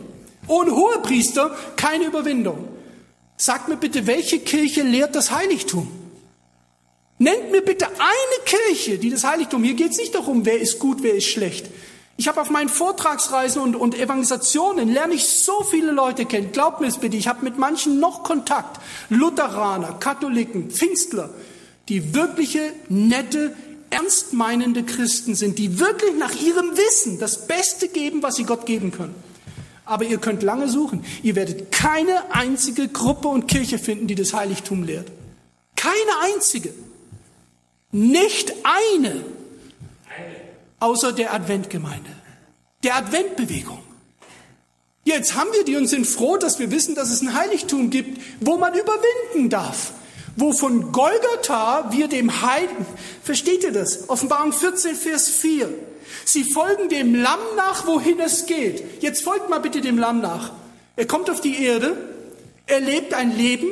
Ohne 0.49 0.73
Hohepriester 0.73 1.57
keine 1.77 2.07
Überwindung. 2.07 2.67
Sagt 3.37 3.69
mir 3.69 3.77
bitte, 3.77 4.09
welche 4.09 4.41
Kirche 4.41 4.83
lehrt 4.83 5.15
das 5.15 5.31
Heiligtum? 5.31 5.89
Nennt 7.19 7.53
mir 7.53 7.63
bitte 7.63 7.87
eine 7.87 8.45
Kirche, 8.45 8.99
die 8.99 9.11
das 9.11 9.23
Heiligtum, 9.23 9.63
hier 9.63 9.75
geht 9.75 9.93
es 9.93 9.99
nicht 9.99 10.17
darum, 10.17 10.45
wer 10.45 10.59
ist 10.59 10.81
gut, 10.81 11.05
wer 11.05 11.15
ist 11.15 11.29
schlecht. 11.29 11.67
Ich 12.19 12.29
habe 12.29 12.41
auf 12.41 12.49
meinen 12.49 12.71
Vortragsreisen 12.71 13.61
und, 13.61 13.77
und 13.77 13.95
Evangelisationen 13.95 14.89
lerne 14.89 15.15
ich 15.15 15.29
so 15.29 15.63
viele 15.65 15.93
Leute 15.93 16.25
kennen. 16.25 16.51
Glaubt 16.51 16.81
mir 16.81 16.87
es 16.87 16.97
bitte, 16.97 17.17
ich 17.17 17.29
habe 17.29 17.45
mit 17.45 17.59
manchen 17.59 18.01
noch 18.01 18.23
Kontakt. 18.23 18.81
Lutheraner, 19.11 19.99
Katholiken, 20.01 20.71
Pfingstler, 20.71 21.29
die 21.89 22.15
wirkliche, 22.15 22.73
nette, 22.89 23.55
ernstmeinende 23.91 24.83
Christen 24.83 25.35
sind, 25.35 25.59
die 25.59 25.79
wirklich 25.79 26.17
nach 26.19 26.35
ihrem 26.35 26.77
Wissen 26.77 27.19
das 27.19 27.47
Beste 27.47 27.89
geben, 27.89 28.23
was 28.23 28.37
sie 28.37 28.45
Gott 28.45 28.65
geben 28.65 28.93
können. 28.93 29.15
Aber 29.85 30.05
ihr 30.05 30.19
könnt 30.19 30.43
lange 30.43 30.69
suchen. 30.69 31.05
Ihr 31.23 31.37
werdet 31.37 31.71
keine 31.71 32.35
einzige 32.35 32.89
Gruppe 32.89 33.29
und 33.29 33.47
Kirche 33.47 33.79
finden, 33.79 34.07
die 34.07 34.17
das 34.17 34.33
Heiligtum 34.33 34.83
lehrt. 34.83 35.07
Keine 35.77 36.35
einzige. 36.35 36.75
Nicht 37.93 38.53
eine. 38.65 39.25
Außer 40.81 41.13
der 41.13 41.33
Adventgemeinde. 41.33 42.11
Der 42.83 42.97
Adventbewegung. 42.97 43.83
Jetzt 45.05 45.35
haben 45.35 45.53
wir 45.53 45.65
die 45.65 45.77
und 45.77 45.87
sind 45.87 46.07
froh, 46.07 46.37
dass 46.37 46.59
wir 46.59 46.71
wissen, 46.71 46.95
dass 46.95 47.11
es 47.11 47.23
ein 47.23 47.35
Heiligtum 47.35 47.91
gibt, 47.91 48.21
wo 48.41 48.57
man 48.57 48.75
überwinden 48.75 49.49
darf. 49.49 49.93
Wo 50.35 50.53
von 50.53 50.93
Golgatha 50.93 51.93
wir 51.93 52.09
dem 52.09 52.43
Heiligen, 52.43 52.85
versteht 53.23 53.65
ihr 53.65 53.73
das? 53.73 54.09
Offenbarung 54.09 54.53
14, 54.53 54.95
Vers 54.95 55.29
4. 55.29 55.73
Sie 56.25 56.45
folgen 56.45 56.89
dem 56.89 57.15
Lamm 57.15 57.41
nach, 57.57 57.87
wohin 57.87 58.19
es 58.21 58.47
geht. 58.47 59.03
Jetzt 59.03 59.23
folgt 59.23 59.49
mal 59.49 59.61
bitte 59.61 59.81
dem 59.81 59.97
Lamm 59.97 60.21
nach. 60.21 60.53
Er 60.97 61.07
kommt 61.07 61.31
auf 61.31 61.41
die 61.41 61.63
Erde, 61.63 61.97
er 62.67 62.81
lebt 62.81 63.15
ein 63.15 63.35
Leben 63.37 63.69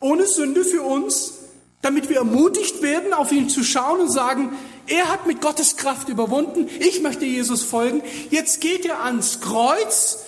ohne 0.00 0.26
Sünde 0.26 0.64
für 0.64 0.82
uns, 0.82 1.34
damit 1.82 2.08
wir 2.08 2.16
ermutigt 2.16 2.82
werden, 2.82 3.12
auf 3.12 3.30
ihn 3.30 3.48
zu 3.48 3.62
schauen 3.62 4.00
und 4.00 4.10
sagen, 4.10 4.56
er 4.92 5.08
hat 5.08 5.26
mit 5.26 5.40
Gottes 5.40 5.76
Kraft 5.76 6.08
überwunden, 6.08 6.68
ich 6.78 7.00
möchte 7.00 7.24
Jesus 7.24 7.62
folgen. 7.62 8.02
Jetzt 8.30 8.60
geht 8.60 8.84
er 8.84 9.02
ans 9.04 9.40
Kreuz, 9.40 10.18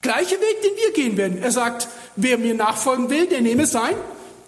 Gleicher 0.00 0.36
Weg, 0.36 0.62
den 0.62 0.76
wir 0.76 0.92
gehen 0.92 1.16
werden. 1.16 1.42
Er 1.42 1.50
sagt, 1.50 1.88
wer 2.14 2.36
mir 2.36 2.54
nachfolgen 2.54 3.08
will, 3.08 3.26
der 3.26 3.40
nehme 3.40 3.66
sein 3.66 3.94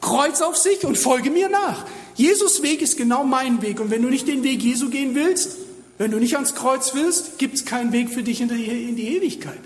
Kreuz 0.02 0.40
auf 0.40 0.56
sich 0.56 0.84
und 0.84 0.96
folge 0.96 1.30
mir 1.30 1.48
nach. 1.48 1.84
Jesus 2.14 2.62
Weg 2.62 2.80
ist 2.80 2.96
genau 2.96 3.24
mein 3.24 3.62
Weg. 3.62 3.80
Und 3.80 3.90
wenn 3.90 4.02
du 4.02 4.08
nicht 4.08 4.28
den 4.28 4.42
Weg 4.42 4.62
Jesu 4.62 4.88
gehen 4.88 5.14
willst, 5.14 5.56
wenn 5.98 6.10
du 6.10 6.18
nicht 6.18 6.34
ans 6.34 6.54
Kreuz 6.54 6.94
willst, 6.94 7.38
gibt 7.38 7.54
es 7.54 7.64
keinen 7.64 7.92
Weg 7.92 8.10
für 8.10 8.22
dich 8.22 8.40
in 8.40 8.48
die, 8.48 9.16
Ewigkeit. 9.16 9.58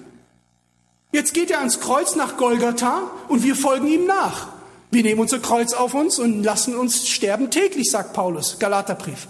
Jetzt 1.12 1.34
geht 1.34 1.50
er 1.50 1.58
ans 1.58 1.80
Kreuz 1.80 2.14
nach 2.14 2.36
Golgatha 2.36 3.10
und 3.28 3.42
wir 3.42 3.56
folgen 3.56 3.88
ihm 3.88 4.06
nach. 4.06 4.48
Wir 4.92 5.02
nehmen 5.02 5.20
unser 5.20 5.40
Kreuz 5.40 5.72
auf 5.72 5.92
uns 5.92 6.18
und 6.18 6.42
lassen 6.42 6.76
uns 6.76 7.08
sterben 7.08 7.50
täglich, 7.50 7.90
sagt 7.90 8.12
Paulus, 8.12 8.58
Galaterbrief. 8.58 9.26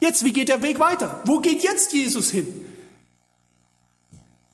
Jetzt, 0.00 0.24
wie 0.24 0.32
geht 0.32 0.48
der 0.48 0.62
Weg 0.62 0.78
weiter? 0.78 1.22
Wo 1.24 1.40
geht 1.40 1.62
jetzt 1.62 1.92
Jesus 1.92 2.30
hin? 2.30 2.46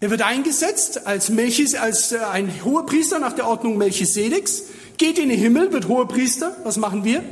Er 0.00 0.10
wird 0.10 0.22
eingesetzt 0.22 1.06
als, 1.06 1.28
Melchis, 1.28 1.74
als 1.74 2.12
äh, 2.12 2.18
ein 2.18 2.64
hoher 2.64 2.86
Priester 2.86 3.18
nach 3.20 3.34
der 3.34 3.46
Ordnung 3.46 3.78
Melchisedeks, 3.78 4.64
geht 4.98 5.18
in 5.18 5.28
den 5.28 5.38
Himmel, 5.38 5.72
wird 5.72 5.88
hoher 5.88 6.08
Priester. 6.08 6.56
Was 6.64 6.76
machen 6.76 7.04
wir? 7.04 7.22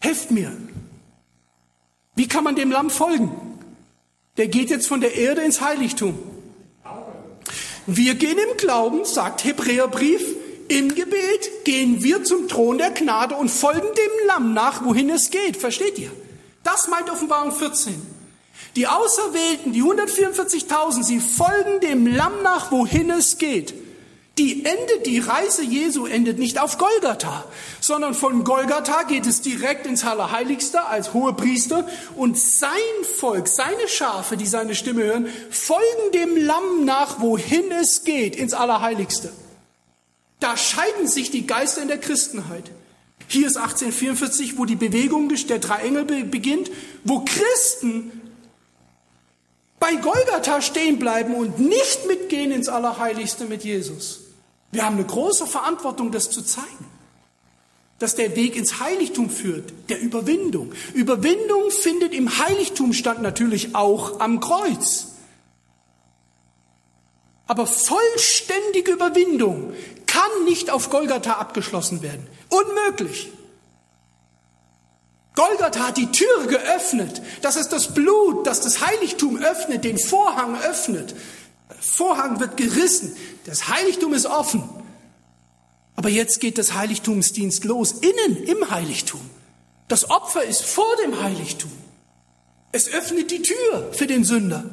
Helft 0.00 0.30
mir. 0.30 0.54
Wie 2.14 2.28
kann 2.28 2.44
man 2.44 2.56
dem 2.56 2.70
Lamm 2.70 2.90
folgen? 2.90 3.30
Der 4.36 4.48
geht 4.48 4.70
jetzt 4.70 4.86
von 4.86 5.00
der 5.00 5.14
Erde 5.14 5.42
ins 5.42 5.60
Heiligtum. 5.60 6.18
Wir 7.86 8.14
gehen 8.14 8.38
im 8.38 8.56
Glauben, 8.56 9.04
sagt 9.04 9.44
Hebräerbrief, 9.44 10.24
im 10.68 10.94
Gebet 10.94 11.64
gehen 11.64 12.02
wir 12.02 12.24
zum 12.24 12.48
Thron 12.48 12.78
der 12.78 12.90
Gnade 12.90 13.34
und 13.34 13.50
folgen 13.50 13.80
dem 13.80 14.26
Lamm 14.26 14.54
nach, 14.54 14.84
wohin 14.84 15.10
es 15.10 15.30
geht. 15.30 15.56
Versteht 15.56 15.98
ihr? 15.98 16.10
Das 16.64 16.88
meint 16.88 17.10
Offenbarung 17.10 17.52
14. 17.52 17.94
Die 18.74 18.88
Auserwählten, 18.88 19.72
die 19.72 19.82
144.000, 19.82 21.04
sie 21.04 21.20
folgen 21.20 21.80
dem 21.80 22.06
Lamm 22.06 22.42
nach, 22.42 22.72
wohin 22.72 23.10
es 23.10 23.38
geht. 23.38 23.74
Die 24.36 24.64
endet, 24.64 25.06
die 25.06 25.20
Reise 25.20 25.62
Jesu 25.62 26.06
endet 26.06 26.40
nicht 26.40 26.60
auf 26.60 26.76
Golgatha, 26.76 27.44
sondern 27.80 28.14
von 28.14 28.42
Golgatha 28.42 29.04
geht 29.04 29.26
es 29.26 29.42
direkt 29.42 29.86
ins 29.86 30.04
Allerheiligste 30.04 30.86
als 30.86 31.14
hohe 31.14 31.34
Priester 31.34 31.86
und 32.16 32.36
sein 32.36 32.70
Volk, 33.20 33.46
seine 33.46 33.86
Schafe, 33.86 34.36
die 34.36 34.46
seine 34.46 34.74
Stimme 34.74 35.04
hören, 35.04 35.28
folgen 35.50 36.12
dem 36.12 36.36
Lamm 36.36 36.84
nach, 36.84 37.20
wohin 37.20 37.70
es 37.70 38.02
geht, 38.02 38.34
ins 38.34 38.54
Allerheiligste. 38.54 39.32
Da 40.40 40.56
scheiden 40.56 41.06
sich 41.06 41.30
die 41.30 41.46
Geister 41.46 41.82
in 41.82 41.88
der 41.88 42.00
Christenheit. 42.00 42.72
Hier 43.28 43.46
ist 43.46 43.56
1844, 43.56 44.58
wo 44.58 44.64
die 44.64 44.76
Bewegung 44.76 45.28
der 45.28 45.58
drei 45.58 45.82
Engel 45.82 46.04
beginnt, 46.04 46.70
wo 47.04 47.24
Christen 47.24 48.20
bei 49.80 49.96
Golgatha 49.96 50.62
stehen 50.62 50.98
bleiben 50.98 51.34
und 51.34 51.58
nicht 51.58 52.06
mitgehen 52.06 52.52
ins 52.52 52.68
Allerheiligste 52.68 53.44
mit 53.44 53.64
Jesus. 53.64 54.20
Wir 54.72 54.84
haben 54.84 54.96
eine 54.96 55.04
große 55.04 55.46
Verantwortung, 55.46 56.10
das 56.10 56.30
zu 56.30 56.42
zeigen. 56.42 56.86
Dass 57.98 58.16
der 58.16 58.34
Weg 58.34 58.56
ins 58.56 58.80
Heiligtum 58.80 59.30
führt, 59.30 59.72
der 59.88 60.00
Überwindung. 60.00 60.72
Überwindung 60.94 61.70
findet 61.70 62.12
im 62.12 62.38
Heiligtum 62.38 62.92
statt, 62.92 63.22
natürlich 63.22 63.74
auch 63.74 64.20
am 64.20 64.40
Kreuz. 64.40 65.08
Aber 67.46 67.66
vollständige 67.66 68.92
Überwindung 68.92 69.74
kann 70.14 70.44
nicht 70.44 70.70
auf 70.70 70.90
Golgatha 70.90 71.32
abgeschlossen 71.32 72.00
werden. 72.00 72.24
Unmöglich. 72.48 73.32
Golgatha 75.34 75.88
hat 75.88 75.96
die 75.96 76.12
Türe 76.12 76.46
geöffnet. 76.46 77.20
Das 77.42 77.56
ist 77.56 77.70
das 77.70 77.92
Blut, 77.94 78.46
das 78.46 78.60
das 78.60 78.86
Heiligtum 78.86 79.38
öffnet, 79.38 79.82
den 79.82 79.98
Vorhang 79.98 80.56
öffnet. 80.60 81.16
Vorhang 81.80 82.38
wird 82.38 82.56
gerissen. 82.56 83.16
Das 83.44 83.68
Heiligtum 83.68 84.14
ist 84.14 84.26
offen. 84.26 84.62
Aber 85.96 86.08
jetzt 86.08 86.40
geht 86.40 86.58
das 86.58 86.74
Heiligtumsdienst 86.74 87.64
los, 87.64 87.92
innen 87.92 88.44
im 88.44 88.70
Heiligtum. 88.70 89.20
Das 89.88 90.10
Opfer 90.10 90.44
ist 90.44 90.62
vor 90.62 90.94
dem 91.04 91.20
Heiligtum. 91.20 91.72
Es 92.70 92.88
öffnet 92.88 93.32
die 93.32 93.42
Tür 93.42 93.92
für 93.92 94.06
den 94.06 94.24
Sünder. 94.24 94.70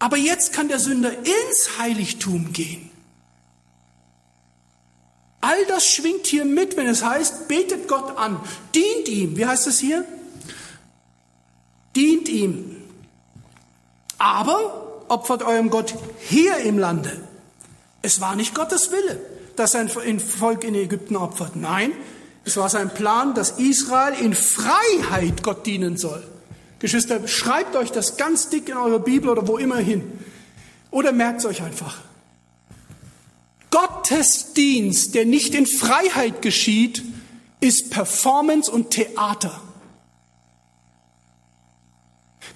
Aber 0.00 0.16
jetzt 0.16 0.52
kann 0.52 0.68
der 0.68 0.80
Sünder 0.80 1.12
ins 1.12 1.78
Heiligtum 1.78 2.52
gehen. 2.52 2.90
All 5.40 5.64
das 5.66 5.86
schwingt 5.86 6.26
hier 6.26 6.44
mit, 6.44 6.76
wenn 6.76 6.86
es 6.86 7.04
heißt, 7.04 7.48
betet 7.48 7.88
Gott 7.88 8.16
an, 8.16 8.40
dient 8.74 9.08
ihm. 9.08 9.36
Wie 9.36 9.46
heißt 9.46 9.66
es 9.66 9.78
hier? 9.78 10.04
Dient 11.94 12.28
ihm. 12.28 12.76
Aber 14.18 15.04
opfert 15.08 15.42
eurem 15.42 15.70
Gott 15.70 15.94
hier 16.20 16.56
im 16.58 16.78
Lande. 16.78 17.20
Es 18.02 18.20
war 18.20 18.36
nicht 18.36 18.54
Gottes 18.54 18.90
Wille, 18.90 19.20
dass 19.56 19.72
sein 19.72 19.88
Volk 19.88 20.64
in 20.64 20.74
Ägypten 20.74 21.16
opfert. 21.16 21.56
Nein, 21.56 21.92
es 22.44 22.56
war 22.56 22.68
sein 22.68 22.92
Plan, 22.92 23.34
dass 23.34 23.58
Israel 23.58 24.14
in 24.14 24.34
Freiheit 24.34 25.42
Gott 25.42 25.66
dienen 25.66 25.96
soll. 25.96 26.22
Geschwister, 26.78 27.26
schreibt 27.26 27.74
euch 27.74 27.90
das 27.90 28.16
ganz 28.16 28.48
dick 28.48 28.68
in 28.68 28.76
eure 28.76 29.00
Bibel 29.00 29.30
oder 29.30 29.48
wo 29.48 29.56
immer 29.56 29.78
hin. 29.78 30.20
Oder 30.90 31.12
merkt 31.12 31.40
es 31.40 31.46
euch 31.46 31.62
einfach. 31.62 32.02
Gottesdienst, 33.70 35.14
der 35.14 35.24
nicht 35.24 35.54
in 35.54 35.66
Freiheit 35.66 36.42
geschieht, 36.42 37.02
ist 37.60 37.90
Performance 37.90 38.70
und 38.70 38.90
Theater. 38.90 39.60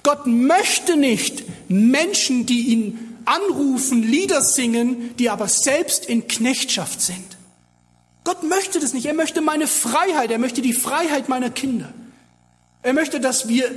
Gott 0.03 0.27
möchte 0.27 0.97
nicht 0.97 1.45
Menschen, 1.69 2.47
die 2.47 2.69
ihn 2.69 3.17
anrufen, 3.25 4.03
Lieder 4.03 4.43
singen, 4.43 5.15
die 5.17 5.29
aber 5.29 5.49
selbst 5.49 6.07
in 6.07 6.27
Knechtschaft 6.27 7.01
sind. 7.01 7.37
Gott 8.25 8.43
möchte 8.43 8.81
das 8.81 8.93
nicht. 8.93 9.07
Er 9.07 9.15
möchte 9.15 9.41
meine 9.41 9.67
Freiheit. 9.67 10.31
Er 10.31 10.39
möchte 10.39 10.63
die 10.63 10.73
Freiheit 10.73 11.29
meiner 11.29 11.51
Kinder. 11.51 11.93
Er 12.83 12.93
möchte, 12.93 13.21
dass 13.21 13.49
wir 13.49 13.71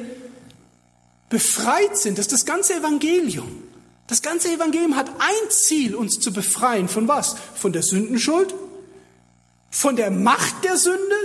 befreit 1.29 1.97
sind. 1.97 2.17
Das 2.17 2.27
ist 2.27 2.33
das 2.33 2.45
ganze 2.45 2.75
Evangelium. 2.75 3.62
Das 4.13 4.21
ganze 4.21 4.51
Evangelium 4.51 4.95
hat 4.95 5.09
ein 5.17 5.49
Ziel, 5.49 5.95
uns 5.95 6.19
zu 6.19 6.31
befreien. 6.31 6.87
Von 6.87 7.07
was? 7.07 7.35
Von 7.55 7.73
der 7.73 7.81
Sündenschuld? 7.81 8.53
Von 9.71 9.95
der 9.95 10.11
Macht 10.11 10.63
der 10.63 10.77
Sünde? 10.77 11.15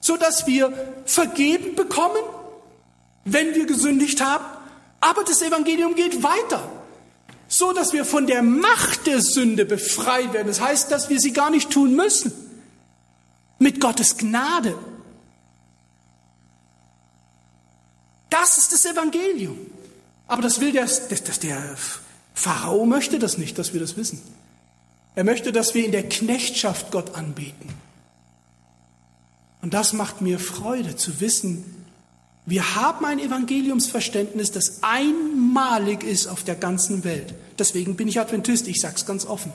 So 0.00 0.18
dass 0.18 0.46
wir 0.46 0.70
vergeben 1.06 1.74
bekommen, 1.74 2.20
wenn 3.24 3.54
wir 3.54 3.64
gesündigt 3.64 4.20
haben. 4.20 4.44
Aber 5.00 5.24
das 5.24 5.40
Evangelium 5.40 5.94
geht 5.94 6.22
weiter. 6.22 6.70
So 7.48 7.72
dass 7.72 7.94
wir 7.94 8.04
von 8.04 8.26
der 8.26 8.42
Macht 8.42 9.06
der 9.06 9.22
Sünde 9.22 9.64
befreit 9.64 10.34
werden. 10.34 10.48
Das 10.48 10.60
heißt, 10.60 10.90
dass 10.90 11.08
wir 11.08 11.18
sie 11.18 11.32
gar 11.32 11.48
nicht 11.48 11.70
tun 11.70 11.96
müssen. 11.96 12.30
Mit 13.58 13.80
Gottes 13.80 14.18
Gnade. 14.18 14.76
Das 18.28 18.58
ist 18.58 18.74
das 18.74 18.84
Evangelium. 18.84 19.79
Aber 20.30 20.42
das 20.42 20.60
will 20.60 20.70
der, 20.72 20.84
das, 20.84 21.08
das, 21.08 21.40
der 21.40 21.76
Pharao 22.34 22.86
möchte 22.86 23.18
das 23.18 23.36
nicht, 23.36 23.58
dass 23.58 23.72
wir 23.72 23.80
das 23.80 23.96
wissen. 23.96 24.22
Er 25.16 25.24
möchte, 25.24 25.50
dass 25.50 25.74
wir 25.74 25.84
in 25.84 25.90
der 25.90 26.08
Knechtschaft 26.08 26.92
Gott 26.92 27.16
anbeten. 27.16 27.68
Und 29.60 29.74
das 29.74 29.92
macht 29.92 30.20
mir 30.20 30.38
Freude 30.38 30.94
zu 30.94 31.20
wissen, 31.20 31.64
wir 32.46 32.76
haben 32.76 33.04
ein 33.04 33.18
Evangeliumsverständnis, 33.18 34.52
das 34.52 34.82
einmalig 34.82 36.04
ist 36.04 36.28
auf 36.28 36.44
der 36.44 36.54
ganzen 36.54 37.04
Welt. 37.04 37.34
Deswegen 37.58 37.96
bin 37.96 38.08
ich 38.08 38.18
Adventist, 38.18 38.68
ich 38.68 38.80
sage 38.80 38.94
es 38.96 39.06
ganz 39.06 39.26
offen. 39.26 39.52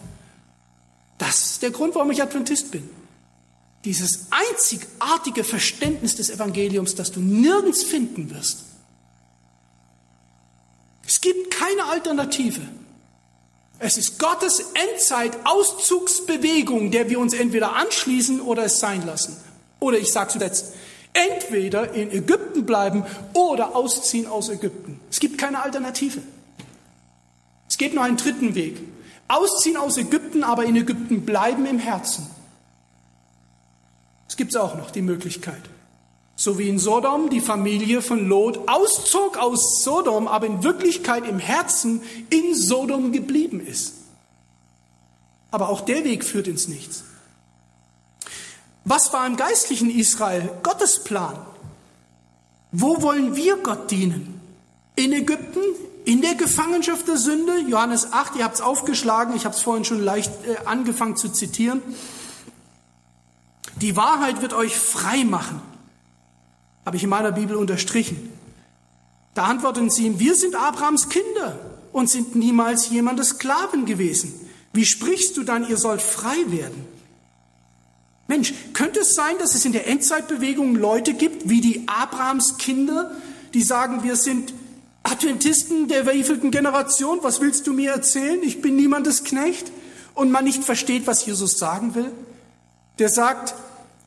Das 1.17 1.51
ist 1.51 1.61
der 1.61 1.71
Grund, 1.71 1.95
warum 1.95 2.11
ich 2.11 2.21
Adventist 2.21 2.71
bin. 2.71 2.88
dieses 3.86 4.28
einzigartige 4.32 5.43
Verständnis 5.43 6.15
des 6.15 6.30
Evangeliums, 6.30 6.95
das 6.95 7.11
du 7.11 7.21
nirgends 7.21 7.84
finden 7.84 8.30
wirst. 8.32 8.65
Es 11.08 11.22
gibt 11.22 11.51
keine 11.51 11.86
Alternative. 11.86 12.62
Es 13.80 13.97
ist 13.97 14.20
Gottes 14.20 14.64
Endzeit-Auszugsbewegung, 14.74 16.91
der 16.91 17.10
wir 17.10 17.20
uns 17.20 17.34
entweder 17.34 17.76
anschließen 17.76 18.41
oder 18.41 18.66
es 18.66 18.80
sein 18.80 19.06
lassen. 19.06 19.38
Oder 19.80 19.97
ich 19.97 20.12
sage 20.12 20.32
zuletzt, 20.32 20.74
entweder 21.14 21.93
in 21.93 22.12
Ägypten 22.12 22.66
bleiben 22.66 23.06
oder 23.34 23.76
ausziehen 23.76 24.28
aus 24.28 24.49
Ägypten. 24.49 24.99
Es 25.10 25.20
gibt 25.20 25.38
keine 25.38 25.62
Alternative. 25.62 26.22
Es 27.68 27.78
gibt 27.78 27.95
nur 27.95 28.03
einen 28.03 28.18
dritten 28.18 28.56
Weg. 28.56 28.78
Ausziehen 29.28 29.78
aus 29.78 29.97
Ägypten, 29.97 30.43
aber 30.43 30.66
in 30.66 30.76
Ägypten 30.76 31.26
bleiben 31.26 31.66
im 31.66 31.80
Herzen. 31.80 32.28
Es 34.28 34.38
gibt 34.38 34.56
auch 34.56 34.76
noch 34.76 34.91
die 34.91 35.01
Möglichkeit. 35.01 35.64
So 36.36 36.59
wie 36.59 36.67
in 36.67 36.79
Sodom 36.79 37.29
die 37.29 37.39
Familie 37.39 38.01
von 38.01 38.27
Lot 38.27 38.67
auszog 38.67 39.38
aus 39.38 39.83
Sodom, 39.83 40.27
aber 40.27 40.47
in 40.47 40.63
Wirklichkeit 40.63 41.27
im 41.27 41.39
Herzen 41.39 42.03
in 42.29 42.53
Sodom 42.53 43.13
geblieben 43.13 43.65
ist. 43.65 43.93
Aber 45.49 45.69
auch 45.69 45.81
der 45.81 46.03
Weg 46.03 46.25
führt 46.25 46.47
ins 46.47 46.67
Nichts. 46.67 47.05
Was 48.83 49.13
war 49.13 49.25
im 49.25 49.38
geistlichen 49.38 49.89
Israel 49.89 50.51
Gottes 50.61 51.03
Plan? 51.03 51.38
Wo 52.71 53.01
wollen 53.01 53.38
wir 53.38 53.55
Gott 53.57 53.89
dienen? 53.89 54.41
In 54.97 55.13
Ägypten, 55.13 55.61
in 56.03 56.21
der 56.21 56.36
Gefangenschaft 56.36 57.07
der 57.07 57.17
Sünde, 57.17 57.59
Johannes 57.59 58.11
8, 58.11 58.36
ihr 58.36 58.43
habt 58.43 58.55
es 58.55 58.61
aufgeschlagen, 58.61 59.36
ich 59.36 59.45
habe 59.45 59.55
es 59.55 59.61
vorhin 59.61 59.86
schon 59.86 60.03
leicht 60.03 60.31
äh, 60.45 60.57
angefangen 60.65 61.15
zu 61.15 61.29
zitieren. 61.29 61.81
Die 63.77 63.95
Wahrheit 63.95 64.41
wird 64.41 64.53
euch 64.53 64.75
frei 64.75 65.23
machen 65.23 65.61
habe 66.86 66.97
ich 66.97 67.03
in 67.03 67.09
meiner 67.09 67.31
Bibel 67.31 67.55
unterstrichen. 67.55 68.31
Da 69.33 69.45
antworten 69.45 69.89
sie 69.89 70.05
ihm, 70.05 70.19
wir 70.19 70.36
sind 70.36 70.55
Abrahams 70.55 71.09
Kinder 71.09 71.59
und 71.91 72.09
sind 72.09 72.36
niemals 72.36 72.89
jemandes 72.89 73.29
Sklaven 73.29 73.86
gewesen. 73.86 74.33
Wie 74.71 74.86
sprichst 74.86 75.36
du 75.38 75.43
dann, 75.43 75.67
ihr 75.67 75.77
sollt 75.77 76.01
frei 76.01 76.38
werden? 76.47 76.86
Mensch, 78.27 78.53
könnte 78.73 79.01
es 79.01 79.13
sein, 79.13 79.38
dass 79.39 79.55
es 79.55 79.65
in 79.65 79.71
der 79.71 79.88
Endzeitbewegung 79.88 80.75
Leute 80.75 81.13
gibt, 81.13 81.47
wie 81.49 81.61
die 81.61 81.88
Abrahams 81.88 82.57
Kinder, 82.57 83.11
die 83.53 83.61
sagen, 83.61 84.03
wir 84.03 84.15
sind 84.15 84.53
Adventisten 85.03 85.88
der 85.88 86.07
wievielten 86.07 86.49
Generation, 86.49 87.19
was 87.21 87.39
willst 87.39 87.67
du 87.67 87.73
mir 87.73 87.91
erzählen? 87.91 88.41
Ich 88.41 88.61
bin 88.61 88.75
niemandes 88.75 89.23
Knecht 89.23 89.71
und 90.15 90.31
man 90.31 90.43
nicht 90.43 90.63
versteht, 90.63 91.05
was 91.05 91.25
Jesus 91.25 91.57
sagen 91.59 91.93
will? 91.93 92.11
Der 92.97 93.09
sagt, 93.09 93.53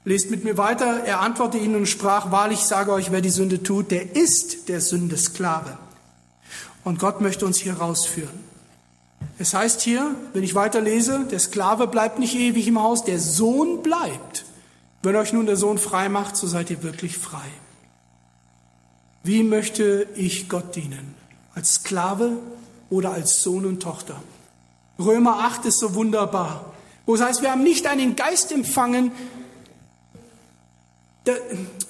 Lest 0.05 0.30
mit 0.30 0.44
mir 0.44 0.57
weiter. 0.57 1.05
Er 1.05 1.20
antwortete 1.20 1.62
ihnen 1.62 1.76
und 1.76 1.86
sprach, 1.86 2.30
wahrlich 2.30 2.61
sage 2.61 2.92
euch, 2.92 3.11
wer 3.11 3.20
die 3.20 3.30
Sünde 3.30 3.62
tut, 3.62 3.90
der 3.90 4.16
ist 4.16 4.68
der 4.68 4.80
Sünde 4.80 5.16
Sklave. 5.16 5.76
Und 6.84 6.99
Gott 6.99 7.20
möchte 7.20 7.44
uns 7.44 7.59
hier 7.59 7.74
rausführen. 7.74 8.49
Es 9.38 9.55
heißt 9.55 9.80
hier, 9.80 10.14
wenn 10.32 10.42
ich 10.42 10.55
weiterlese, 10.55 11.26
der 11.30 11.38
Sklave 11.38 11.86
bleibt 11.86 12.18
nicht 12.18 12.34
ewig 12.34 12.66
im 12.66 12.80
Haus, 12.80 13.05
der 13.05 13.18
Sohn 13.18 13.82
bleibt. 13.82 14.44
Wenn 15.03 15.16
euch 15.16 15.32
nun 15.32 15.46
der 15.46 15.57
Sohn 15.57 15.78
frei 15.78 16.09
macht, 16.09 16.36
so 16.36 16.46
seid 16.46 16.70
ihr 16.70 16.82
wirklich 16.82 17.18
frei. 17.18 17.46
Wie 19.22 19.42
möchte 19.42 20.07
ich 20.14 20.49
Gott 20.49 20.74
dienen? 20.74 21.14
Als 21.55 21.74
Sklave 21.74 22.38
oder 22.90 23.12
als 23.12 23.42
Sohn 23.42 23.66
und 23.66 23.80
Tochter? 23.80 24.20
Römer 24.99 25.40
8 25.40 25.66
ist 25.66 25.78
so 25.78 25.94
wunderbar. 25.94 26.72
Wo 27.07 27.14
es 27.14 27.22
heißt, 27.22 27.42
wir 27.42 27.53
haben 27.53 27.62
nicht 27.62 27.86
einen 27.86 28.16
Geist 28.16 28.51
empfangen, 28.51 29.12
der, 31.28 31.38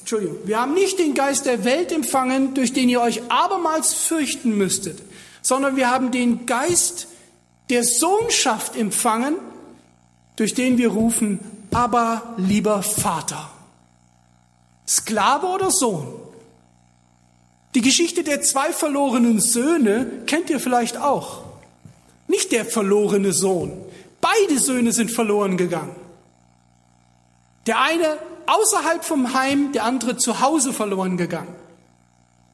Entschuldigung, 0.01 0.37
wir 0.45 0.61
haben 0.61 0.75
nicht 0.75 0.99
den 0.99 1.15
Geist 1.15 1.47
der 1.47 1.65
Welt 1.65 1.93
empfangen, 1.93 2.55
durch 2.55 2.73
den 2.73 2.89
ihr 2.89 3.01
euch 3.01 3.23
abermals 3.31 3.95
fürchten 3.95 4.59
müsstet, 4.59 5.01
sondern 5.43 5.77
wir 5.77 5.91
haben 5.91 6.11
den 6.11 6.45
Geist 6.45 7.07
der 7.71 7.85
Sohnschaft 7.85 8.77
empfangen, 8.77 9.37
durch 10.37 10.55
den 10.55 10.77
wir 10.77 10.89
rufen, 10.89 11.39
aber 11.73 12.35
lieber 12.37 12.83
Vater. 12.83 13.51
Sklave 14.87 15.47
oder 15.47 15.71
Sohn? 15.71 16.09
Die 17.75 17.83
Geschichte 17.83 18.25
der 18.25 18.43
zwei 18.43 18.73
verlorenen 18.73 19.41
Söhne 19.41 20.23
kennt 20.27 20.51
ihr 20.51 20.59
vielleicht 20.59 20.97
auch. 20.97 21.43
Nicht 22.27 22.51
der 22.51 22.65
verlorene 22.65 23.33
Sohn. 23.33 23.73
Beide 24.21 24.59
Söhne 24.59 24.93
sind 24.93 25.13
verloren 25.13 25.57
gegangen. 25.57 25.95
Der 27.67 27.81
eine 27.81 28.19
außerhalb 28.49 29.05
vom 29.05 29.35
Heim, 29.35 29.73
der 29.73 29.85
andere 29.85 30.17
zu 30.17 30.41
Hause 30.41 30.73
verloren 30.73 31.17
gegangen. 31.17 31.55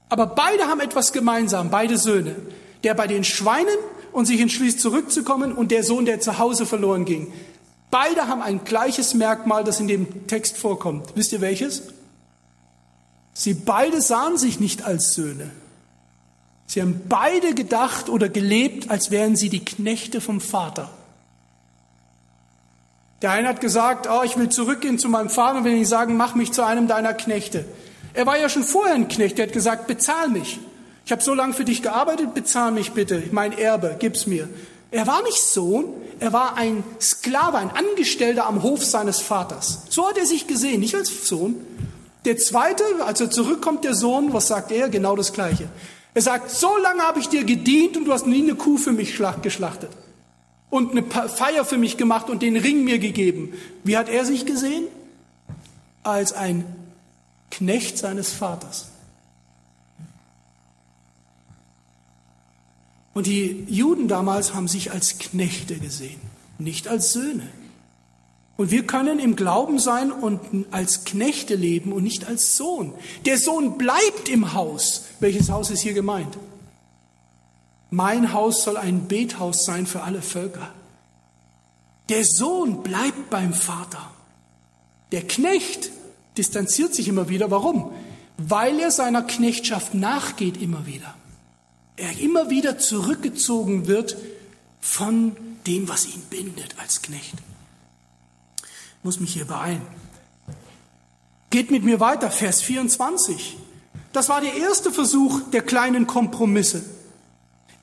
Aber 0.08 0.26
beide 0.26 0.66
haben 0.68 0.80
etwas 0.80 1.12
gemeinsam, 1.12 1.70
beide 1.70 1.96
Söhne. 1.96 2.36
Der 2.82 2.94
bei 2.94 3.06
den 3.06 3.24
Schweinen 3.24 3.78
und 4.12 4.26
sich 4.26 4.40
entschließt 4.40 4.78
zurückzukommen 4.78 5.52
und 5.52 5.70
der 5.70 5.82
Sohn, 5.82 6.04
der 6.04 6.20
zu 6.20 6.38
Hause 6.38 6.66
verloren 6.66 7.04
ging. 7.04 7.32
Beide 7.90 8.28
haben 8.28 8.42
ein 8.42 8.64
gleiches 8.64 9.14
Merkmal, 9.14 9.64
das 9.64 9.80
in 9.80 9.88
dem 9.88 10.26
Text 10.26 10.58
vorkommt. 10.58 11.12
Wisst 11.14 11.32
ihr 11.32 11.40
welches? 11.40 11.82
Sie 13.32 13.54
beide 13.54 14.00
sahen 14.00 14.36
sich 14.36 14.60
nicht 14.60 14.84
als 14.84 15.14
Söhne. 15.14 15.50
Sie 16.66 16.80
haben 16.80 17.02
beide 17.08 17.54
gedacht 17.54 18.08
oder 18.08 18.28
gelebt, 18.28 18.90
als 18.90 19.10
wären 19.10 19.36
sie 19.36 19.48
die 19.48 19.64
Knechte 19.64 20.20
vom 20.20 20.40
Vater. 20.40 20.90
Der 23.24 23.30
eine 23.30 23.48
hat 23.48 23.62
gesagt, 23.62 24.06
oh, 24.06 24.20
ich 24.22 24.36
will 24.36 24.50
zurückgehen 24.50 24.98
zu 24.98 25.08
meinem 25.08 25.30
Vater 25.30 25.56
und 25.56 25.64
will 25.64 25.72
ihm 25.72 25.86
sagen, 25.86 26.18
mach 26.18 26.34
mich 26.34 26.52
zu 26.52 26.62
einem 26.62 26.88
deiner 26.88 27.14
Knechte. 27.14 27.64
Er 28.12 28.26
war 28.26 28.38
ja 28.38 28.50
schon 28.50 28.64
vorher 28.64 28.94
ein 28.94 29.08
Knecht, 29.08 29.38
der 29.38 29.46
hat 29.46 29.54
gesagt, 29.54 29.86
bezahl 29.86 30.28
mich. 30.28 30.60
Ich 31.06 31.10
habe 31.10 31.22
so 31.22 31.32
lange 31.32 31.54
für 31.54 31.64
dich 31.64 31.80
gearbeitet, 31.80 32.34
bezahl 32.34 32.70
mich 32.70 32.92
bitte, 32.92 33.22
mein 33.30 33.56
Erbe, 33.56 33.96
gib's 33.98 34.26
mir. 34.26 34.50
Er 34.90 35.06
war 35.06 35.22
nicht 35.22 35.38
Sohn, 35.38 35.86
er 36.20 36.34
war 36.34 36.58
ein 36.58 36.84
Sklave, 37.00 37.56
ein 37.56 37.70
Angestellter 37.70 38.46
am 38.46 38.62
Hof 38.62 38.84
seines 38.84 39.20
Vaters. 39.20 39.84
So 39.88 40.06
hat 40.06 40.18
er 40.18 40.26
sich 40.26 40.46
gesehen, 40.46 40.80
nicht 40.80 40.94
als 40.94 41.26
Sohn. 41.26 41.56
Der 42.26 42.36
zweite, 42.36 42.84
als 43.06 43.22
er 43.22 43.30
zurückkommt, 43.30 43.84
der 43.84 43.94
Sohn, 43.94 44.34
was 44.34 44.48
sagt 44.48 44.70
er? 44.70 44.90
Genau 44.90 45.16
das 45.16 45.32
Gleiche. 45.32 45.70
Er 46.12 46.20
sagt, 46.20 46.50
so 46.50 46.76
lange 46.76 47.00
habe 47.00 47.20
ich 47.20 47.30
dir 47.30 47.44
gedient 47.44 47.96
und 47.96 48.04
du 48.04 48.12
hast 48.12 48.26
nie 48.26 48.42
eine 48.42 48.54
Kuh 48.54 48.76
für 48.76 48.92
mich 48.92 49.18
geschlachtet 49.40 49.92
und 50.74 50.90
eine 50.90 51.04
Feier 51.28 51.64
für 51.64 51.78
mich 51.78 51.96
gemacht 51.98 52.28
und 52.28 52.42
den 52.42 52.56
Ring 52.56 52.82
mir 52.82 52.98
gegeben. 52.98 53.52
Wie 53.84 53.96
hat 53.96 54.08
er 54.08 54.24
sich 54.24 54.44
gesehen? 54.44 54.88
Als 56.02 56.32
ein 56.32 56.64
Knecht 57.52 57.96
seines 57.96 58.32
Vaters. 58.32 58.88
Und 63.12 63.26
die 63.26 63.64
Juden 63.68 64.08
damals 64.08 64.52
haben 64.52 64.66
sich 64.66 64.90
als 64.90 65.20
Knechte 65.20 65.76
gesehen, 65.76 66.20
nicht 66.58 66.88
als 66.88 67.12
Söhne. 67.12 67.46
Und 68.56 68.72
wir 68.72 68.84
können 68.84 69.20
im 69.20 69.36
Glauben 69.36 69.78
sein 69.78 70.10
und 70.10 70.40
als 70.72 71.04
Knechte 71.04 71.54
leben 71.54 71.92
und 71.92 72.02
nicht 72.02 72.26
als 72.26 72.56
Sohn. 72.56 72.92
Der 73.26 73.38
Sohn 73.38 73.78
bleibt 73.78 74.28
im 74.28 74.54
Haus. 74.54 75.04
Welches 75.20 75.50
Haus 75.50 75.70
ist 75.70 75.82
hier 75.82 75.94
gemeint? 75.94 76.36
Mein 77.90 78.32
Haus 78.32 78.64
soll 78.64 78.76
ein 78.76 79.06
Bethaus 79.08 79.64
sein 79.64 79.86
für 79.86 80.02
alle 80.02 80.22
Völker. 80.22 80.72
Der 82.08 82.24
Sohn 82.24 82.82
bleibt 82.82 83.30
beim 83.30 83.54
Vater. 83.54 84.10
Der 85.12 85.22
Knecht 85.22 85.90
distanziert 86.36 86.94
sich 86.94 87.08
immer 87.08 87.28
wieder. 87.28 87.50
Warum? 87.50 87.92
Weil 88.36 88.78
er 88.80 88.90
seiner 88.90 89.22
Knechtschaft 89.22 89.94
nachgeht 89.94 90.60
immer 90.60 90.86
wieder. 90.86 91.14
Er 91.96 92.18
immer 92.18 92.50
wieder 92.50 92.78
zurückgezogen 92.78 93.86
wird 93.86 94.16
von 94.80 95.36
dem, 95.66 95.88
was 95.88 96.06
ihn 96.06 96.22
bindet 96.28 96.74
als 96.78 97.00
Knecht. 97.02 97.34
Ich 98.58 99.04
muss 99.04 99.20
mich 99.20 99.32
hier 99.32 99.46
beeilen. 99.46 99.82
Geht 101.50 101.70
mit 101.70 101.84
mir 101.84 102.00
weiter, 102.00 102.30
Vers 102.30 102.62
24. 102.62 103.56
Das 104.12 104.28
war 104.28 104.40
der 104.40 104.54
erste 104.56 104.90
Versuch 104.90 105.40
der 105.52 105.62
kleinen 105.62 106.06
Kompromisse. 106.06 106.84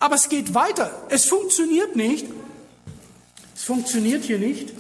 Aber 0.02 0.16
es 0.16 0.30
geht 0.30 0.56
weiter. 0.56 0.90
Es 1.10 1.26
funktioniert 1.26 1.96
nicht. 1.96 2.26
Es 3.56 3.64
funktioniert 3.64 4.24
hier 4.24 4.40
nicht. 4.40 4.74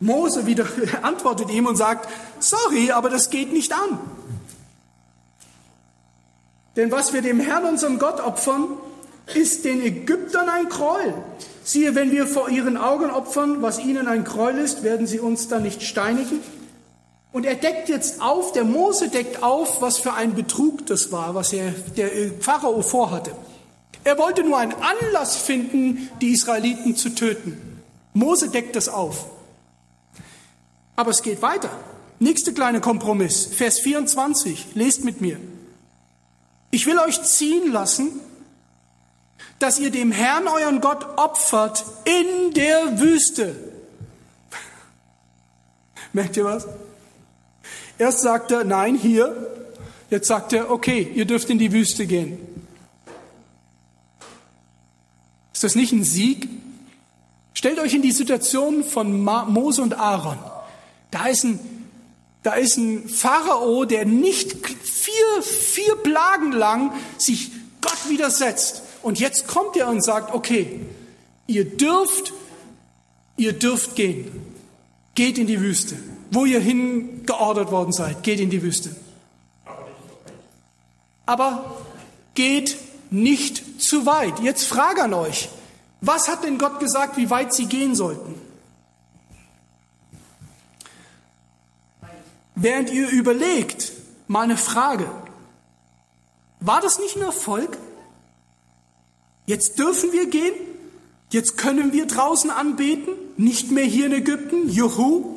Mose 0.00 0.46
wieder 0.46 0.66
antwortet 1.02 1.50
ihm 1.50 1.66
und 1.66 1.76
sagt, 1.76 2.08
sorry, 2.40 2.90
aber 2.90 3.10
das 3.10 3.28
geht 3.28 3.52
nicht 3.52 3.74
an. 3.74 4.00
Denn 6.76 6.90
was 6.90 7.12
wir 7.12 7.20
dem 7.20 7.38
Herrn, 7.38 7.66
unserem 7.66 7.98
Gott, 7.98 8.20
opfern, 8.20 8.78
ist 9.34 9.66
den 9.66 9.82
Ägyptern 9.82 10.48
ein 10.48 10.70
Gräuel. 10.70 11.12
Siehe, 11.64 11.94
wenn 11.94 12.12
wir 12.12 12.26
vor 12.26 12.48
ihren 12.48 12.78
Augen 12.78 13.10
opfern, 13.10 13.60
was 13.60 13.78
ihnen 13.78 14.08
ein 14.08 14.24
Gräuel 14.24 14.56
ist, 14.56 14.82
werden 14.84 15.06
sie 15.06 15.20
uns 15.20 15.48
dann 15.48 15.64
nicht 15.64 15.82
steinigen. 15.82 16.40
Und 17.36 17.44
er 17.44 17.54
deckt 17.54 17.90
jetzt 17.90 18.22
auf, 18.22 18.52
der 18.52 18.64
Mose 18.64 19.10
deckt 19.10 19.42
auf, 19.42 19.82
was 19.82 19.98
für 19.98 20.14
ein 20.14 20.34
Betrug 20.34 20.86
das 20.86 21.12
war, 21.12 21.34
was 21.34 21.52
er, 21.52 21.70
der 21.70 22.32
Pharao 22.40 22.80
vorhatte. 22.80 23.36
Er 24.04 24.16
wollte 24.16 24.42
nur 24.42 24.56
einen 24.56 24.72
Anlass 24.72 25.36
finden, 25.36 26.08
die 26.22 26.30
Israeliten 26.30 26.96
zu 26.96 27.10
töten. 27.10 27.82
Mose 28.14 28.48
deckt 28.48 28.74
das 28.74 28.88
auf. 28.88 29.26
Aber 30.96 31.10
es 31.10 31.20
geht 31.20 31.42
weiter. 31.42 31.68
Nächste 32.20 32.54
kleine 32.54 32.80
Kompromiss, 32.80 33.44
Vers 33.44 33.80
24, 33.80 34.68
lest 34.72 35.04
mit 35.04 35.20
mir. 35.20 35.38
Ich 36.70 36.86
will 36.86 36.98
euch 36.98 37.22
ziehen 37.22 37.70
lassen, 37.70 38.18
dass 39.58 39.78
ihr 39.78 39.90
dem 39.90 40.10
Herrn 40.10 40.48
euren 40.48 40.80
Gott 40.80 41.04
opfert 41.18 41.84
in 42.06 42.54
der 42.54 42.98
Wüste. 42.98 43.54
Merkt 46.14 46.38
ihr 46.38 46.46
was? 46.46 46.66
Erst 47.98 48.20
sagt 48.20 48.50
er, 48.50 48.64
nein, 48.64 48.96
hier. 48.96 49.34
Jetzt 50.10 50.28
sagt 50.28 50.52
er, 50.52 50.70
okay, 50.70 51.10
ihr 51.14 51.24
dürft 51.24 51.50
in 51.50 51.58
die 51.58 51.72
Wüste 51.72 52.06
gehen. 52.06 52.38
Ist 55.52 55.64
das 55.64 55.74
nicht 55.74 55.92
ein 55.92 56.04
Sieg? 56.04 56.48
Stellt 57.54 57.78
euch 57.78 57.94
in 57.94 58.02
die 58.02 58.12
Situation 58.12 58.84
von 58.84 59.24
Mose 59.24 59.80
und 59.80 59.94
Aaron. 59.94 60.38
Da 61.10 61.26
ist 61.28 61.44
ein, 61.44 61.58
da 62.42 62.52
ist 62.52 62.76
ein 62.76 63.08
Pharao, 63.08 63.86
der 63.86 64.04
nicht 64.04 64.52
vier, 64.52 65.42
vier 65.42 65.96
Plagen 65.96 66.52
lang 66.52 66.92
sich 67.16 67.50
Gott 67.80 68.10
widersetzt. 68.10 68.82
Und 69.02 69.18
jetzt 69.18 69.46
kommt 69.46 69.76
er 69.76 69.88
und 69.88 70.04
sagt, 70.04 70.34
okay, 70.34 70.80
ihr 71.46 71.64
dürft, 71.64 72.34
ihr 73.38 73.54
dürft 73.54 73.96
gehen. 73.96 74.30
Geht 75.14 75.38
in 75.38 75.46
die 75.46 75.60
Wüste. 75.60 75.96
Wo 76.36 76.44
ihr 76.44 76.60
hingeordert 76.60 77.70
worden 77.70 77.92
seid, 77.92 78.22
geht 78.22 78.40
in 78.40 78.50
die 78.50 78.60
Wüste. 78.60 78.94
Aber 81.24 81.80
geht 82.34 82.76
nicht 83.10 83.80
zu 83.80 84.04
weit. 84.04 84.40
Jetzt 84.40 84.64
frage 84.64 85.02
an 85.02 85.14
euch, 85.14 85.48
was 86.02 86.28
hat 86.28 86.44
denn 86.44 86.58
Gott 86.58 86.78
gesagt, 86.78 87.16
wie 87.16 87.30
weit 87.30 87.54
sie 87.54 87.64
gehen 87.64 87.94
sollten? 87.94 88.34
Während 92.54 92.90
ihr 92.90 93.08
überlegt, 93.08 93.92
mal 94.28 94.42
eine 94.42 94.58
Frage. 94.58 95.10
War 96.60 96.82
das 96.82 96.98
nicht 96.98 97.16
ein 97.16 97.22
Erfolg? 97.22 97.78
Jetzt 99.46 99.78
dürfen 99.78 100.12
wir 100.12 100.28
gehen? 100.28 100.52
Jetzt 101.30 101.56
können 101.56 101.94
wir 101.94 102.06
draußen 102.06 102.50
anbeten? 102.50 103.14
Nicht 103.38 103.70
mehr 103.70 103.84
hier 103.84 104.04
in 104.04 104.12
Ägypten? 104.12 104.68
Juhu! 104.68 105.35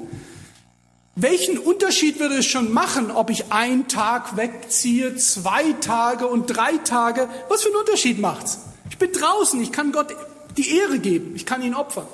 Welchen 1.22 1.58
Unterschied 1.58 2.18
würde 2.22 2.38
es 2.38 2.46
schon 2.46 2.72
machen, 2.72 3.12
ob 3.12 3.30
ich 3.30 3.52
einen 3.52 3.90
Tag 3.90 4.38
wegziehe, 4.38 5.18
zwei 5.18 5.74
Tage 5.74 6.26
und 6.28 6.46
drei 6.46 6.78
Tage? 6.78 7.28
Was 7.50 7.64
für 7.64 7.68
einen 7.68 7.76
Unterschied 7.76 8.20
macht's? 8.20 8.60
Ich 8.90 8.98
bin 8.98 9.12
draußen, 9.12 9.62
ich 9.62 9.74
kann 9.74 9.92
Gott 9.92 10.16
die 10.56 10.78
Ehre 10.78 10.98
geben, 10.98 11.36
ich 11.36 11.46
kann 11.46 11.62
ihn 11.62 11.76
opfern. 11.76 12.08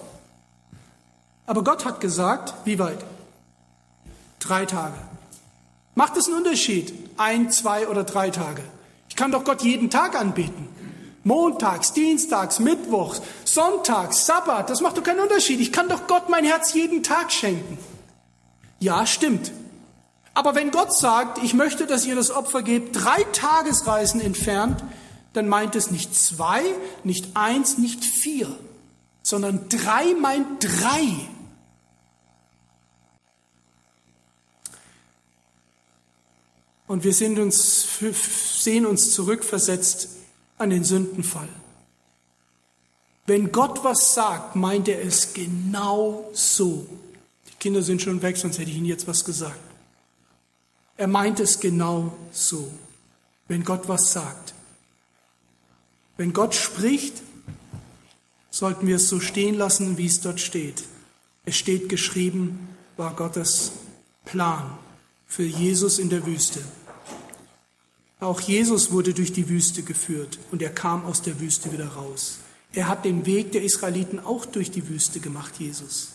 Aber 1.46 1.64
Gott 1.64 1.86
hat 1.86 2.02
gesagt, 2.02 2.56
wie 2.66 2.80
weit? 2.80 2.98
Drei 4.40 4.66
Tage. 4.66 4.98
Macht 5.94 6.18
es 6.18 6.26
einen 6.26 6.38
Unterschied? 6.38 6.92
Ein, 7.18 7.52
zwei 7.52 7.88
oder 7.88 8.06
drei 8.06 8.32
Tage? 8.32 8.64
Ich 9.08 9.16
kann 9.16 9.32
doch 9.32 9.44
Gott 9.44 9.62
jeden 9.62 9.92
Tag 9.92 10.20
anbeten. 10.20 10.68
Montags, 11.24 11.94
Dienstags, 11.94 12.58
Mittwochs, 12.58 13.22
Sonntags, 13.44 14.26
Sabbat, 14.26 14.72
das 14.72 14.82
macht 14.82 14.98
doch 14.98 15.04
keinen 15.04 15.20
Unterschied. 15.20 15.60
Ich 15.60 15.72
kann 15.72 15.90
doch 15.90 16.08
Gott 16.08 16.28
mein 16.30 16.44
Herz 16.44 16.74
jeden 16.74 17.04
Tag 17.04 17.32
schenken. 17.32 17.78
Ja, 18.80 19.06
stimmt. 19.06 19.52
Aber 20.34 20.54
wenn 20.54 20.72
Gott 20.72 20.96
sagt, 20.96 21.42
ich 21.44 21.54
möchte, 21.54 21.88
dass 21.88 22.06
ihr 22.06 22.16
das 22.16 22.30
Opfer 22.30 22.62
gebt, 22.62 22.96
drei 22.96 23.24
Tagesreisen 23.32 24.20
entfernt, 24.20 24.84
dann 25.34 25.48
meint 25.48 25.76
es 25.76 25.92
nicht 25.92 26.16
zwei, 26.16 26.64
nicht 27.04 27.36
eins, 27.36 27.78
nicht 27.78 28.04
vier, 28.04 28.48
sondern 29.24 29.70
drei 29.70 30.14
meint 30.14 30.46
drei. 30.62 31.30
Und 36.88 37.04
wir 37.04 37.14
sind 37.14 37.40
uns, 37.40 37.88
sehen 38.62 38.86
uns 38.86 39.12
zurückversetzt 39.14 40.10
an 40.58 40.70
den 40.70 40.84
Sündenfall. 40.84 41.50
Wenn 43.26 43.52
Gott 43.52 43.84
was 43.84 44.14
sagt, 44.14 44.56
meint 44.56 44.88
er 44.88 45.02
es 45.02 45.34
genau 45.34 46.30
so. 46.34 46.86
Kinder 47.66 47.82
sind 47.82 48.00
schon 48.00 48.22
weg, 48.22 48.38
sonst 48.38 48.60
hätte 48.60 48.70
ich 48.70 48.78
Ihnen 48.78 48.86
jetzt 48.86 49.08
was 49.08 49.26
gesagt. 49.26 49.60
Er 50.98 51.08
meint 51.08 51.40
es 51.40 51.60
genau 51.60 52.16
so. 52.32 52.72
Wenn 53.48 53.64
Gott 53.64 53.88
was 53.88 54.14
sagt. 54.14 54.54
Wenn 56.16 56.32
Gott 56.32 56.54
spricht, 56.54 57.24
sollten 58.52 58.86
wir 58.86 58.98
es 58.98 59.10
so 59.10 59.20
stehen 59.20 59.56
lassen, 59.56 59.98
wie 59.98 60.06
es 60.06 60.22
dort 60.22 60.40
steht. 60.40 60.84
Es 61.44 61.58
steht 61.58 61.90
geschrieben, 61.90 62.70
war 62.98 63.16
Gottes 63.16 63.72
Plan 64.26 64.78
für 65.26 65.42
Jesus 65.42 65.98
in 65.98 66.12
der 66.12 66.24
Wüste. 66.28 66.62
Auch 68.20 68.42
Jesus 68.42 68.92
wurde 68.92 69.16
durch 69.16 69.34
die 69.34 69.50
Wüste 69.50 69.82
geführt 69.82 70.38
und 70.52 70.62
er 70.62 70.70
kam 70.70 71.04
aus 71.04 71.24
der 71.24 71.40
Wüste 71.40 71.72
wieder 71.72 71.88
raus. 71.88 72.38
Er 72.74 72.88
hat 72.88 73.06
den 73.06 73.26
Weg 73.26 73.54
der 73.54 73.64
Israeliten 73.64 74.20
auch 74.20 74.46
durch 74.46 74.70
die 74.70 74.88
Wüste 74.88 75.20
gemacht, 75.20 75.56
Jesus. 75.58 76.15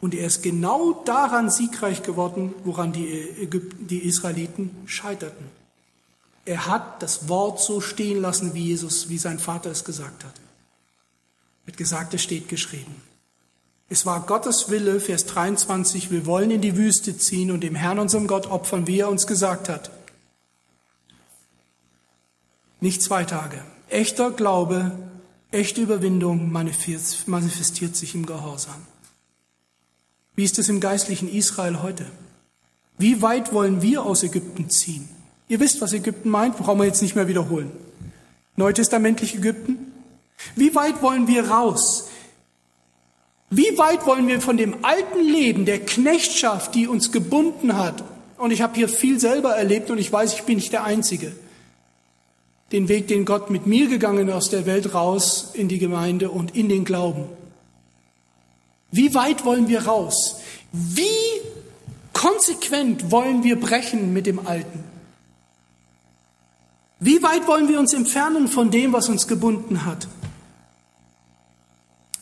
Und 0.00 0.14
er 0.14 0.26
ist 0.26 0.42
genau 0.42 0.92
daran 1.04 1.50
siegreich 1.50 2.02
geworden, 2.02 2.54
woran 2.64 2.92
die, 2.92 3.08
Ägypten, 3.08 3.88
die 3.88 4.04
Israeliten 4.04 4.70
scheiterten. 4.86 5.46
Er 6.44 6.66
hat 6.66 7.02
das 7.02 7.28
Wort 7.28 7.60
so 7.60 7.80
stehen 7.80 8.22
lassen, 8.22 8.54
wie 8.54 8.66
Jesus, 8.66 9.08
wie 9.08 9.18
sein 9.18 9.38
Vater 9.38 9.70
es 9.70 9.84
gesagt 9.84 10.24
hat. 10.24 10.34
Mit 11.66 11.76
gesagt, 11.76 12.14
es 12.14 12.22
steht 12.22 12.48
geschrieben. 12.48 13.02
Es 13.90 14.06
war 14.06 14.24
Gottes 14.26 14.70
Wille, 14.70 15.00
Vers 15.00 15.26
23, 15.26 16.10
wir 16.10 16.26
wollen 16.26 16.50
in 16.50 16.60
die 16.60 16.76
Wüste 16.76 17.16
ziehen 17.16 17.50
und 17.50 17.62
dem 17.62 17.74
Herrn 17.74 17.98
unserem 17.98 18.26
Gott 18.26 18.46
opfern, 18.46 18.86
wie 18.86 19.00
er 19.00 19.08
uns 19.08 19.26
gesagt 19.26 19.68
hat. 19.68 19.90
Nicht 22.80 23.02
zwei 23.02 23.24
Tage. 23.24 23.62
Echter 23.88 24.30
Glaube, 24.30 24.92
echte 25.50 25.80
Überwindung 25.80 26.52
manifestiert 26.52 27.96
sich 27.96 28.14
im 28.14 28.26
Gehorsam. 28.26 28.86
Wie 30.38 30.44
ist 30.44 30.56
es 30.56 30.68
im 30.68 30.78
geistlichen 30.78 31.28
Israel 31.28 31.82
heute? 31.82 32.06
Wie 32.96 33.22
weit 33.22 33.52
wollen 33.52 33.82
wir 33.82 34.04
aus 34.04 34.22
Ägypten 34.22 34.70
ziehen? 34.70 35.08
Ihr 35.48 35.58
wisst, 35.58 35.80
was 35.80 35.92
Ägypten 35.92 36.30
meint, 36.30 36.56
brauchen 36.56 36.78
wir 36.78 36.84
jetzt 36.86 37.02
nicht 37.02 37.16
mehr 37.16 37.26
wiederholen. 37.26 37.72
Neutestamentlich 38.54 39.34
Ägypten? 39.34 39.92
Wie 40.54 40.76
weit 40.76 41.02
wollen 41.02 41.26
wir 41.26 41.48
raus? 41.48 42.08
Wie 43.50 43.76
weit 43.78 44.06
wollen 44.06 44.28
wir 44.28 44.40
von 44.40 44.56
dem 44.56 44.84
alten 44.84 45.24
Leben, 45.24 45.64
der 45.64 45.80
Knechtschaft, 45.80 46.72
die 46.76 46.86
uns 46.86 47.10
gebunden 47.10 47.76
hat, 47.76 48.04
und 48.36 48.52
ich 48.52 48.62
habe 48.62 48.76
hier 48.76 48.88
viel 48.88 49.18
selber 49.18 49.56
erlebt 49.56 49.90
und 49.90 49.98
ich 49.98 50.12
weiß, 50.12 50.34
ich 50.34 50.42
bin 50.44 50.58
nicht 50.58 50.72
der 50.72 50.84
Einzige, 50.84 51.32
den 52.70 52.88
Weg, 52.88 53.08
den 53.08 53.24
Gott 53.24 53.50
mit 53.50 53.66
mir 53.66 53.88
gegangen 53.88 54.30
aus 54.30 54.50
der 54.50 54.66
Welt 54.66 54.94
raus 54.94 55.50
in 55.54 55.66
die 55.66 55.80
Gemeinde 55.80 56.30
und 56.30 56.54
in 56.54 56.68
den 56.68 56.84
Glauben. 56.84 57.24
Wie 58.90 59.14
weit 59.14 59.44
wollen 59.44 59.68
wir 59.68 59.86
raus? 59.86 60.40
Wie 60.72 61.04
konsequent 62.12 63.10
wollen 63.10 63.42
wir 63.44 63.60
brechen 63.60 64.12
mit 64.12 64.26
dem 64.26 64.46
Alten? 64.46 64.84
Wie 67.00 67.22
weit 67.22 67.46
wollen 67.46 67.68
wir 67.68 67.78
uns 67.78 67.92
entfernen 67.92 68.48
von 68.48 68.70
dem, 68.70 68.92
was 68.92 69.08
uns 69.08 69.28
gebunden 69.28 69.84
hat? 69.84 70.08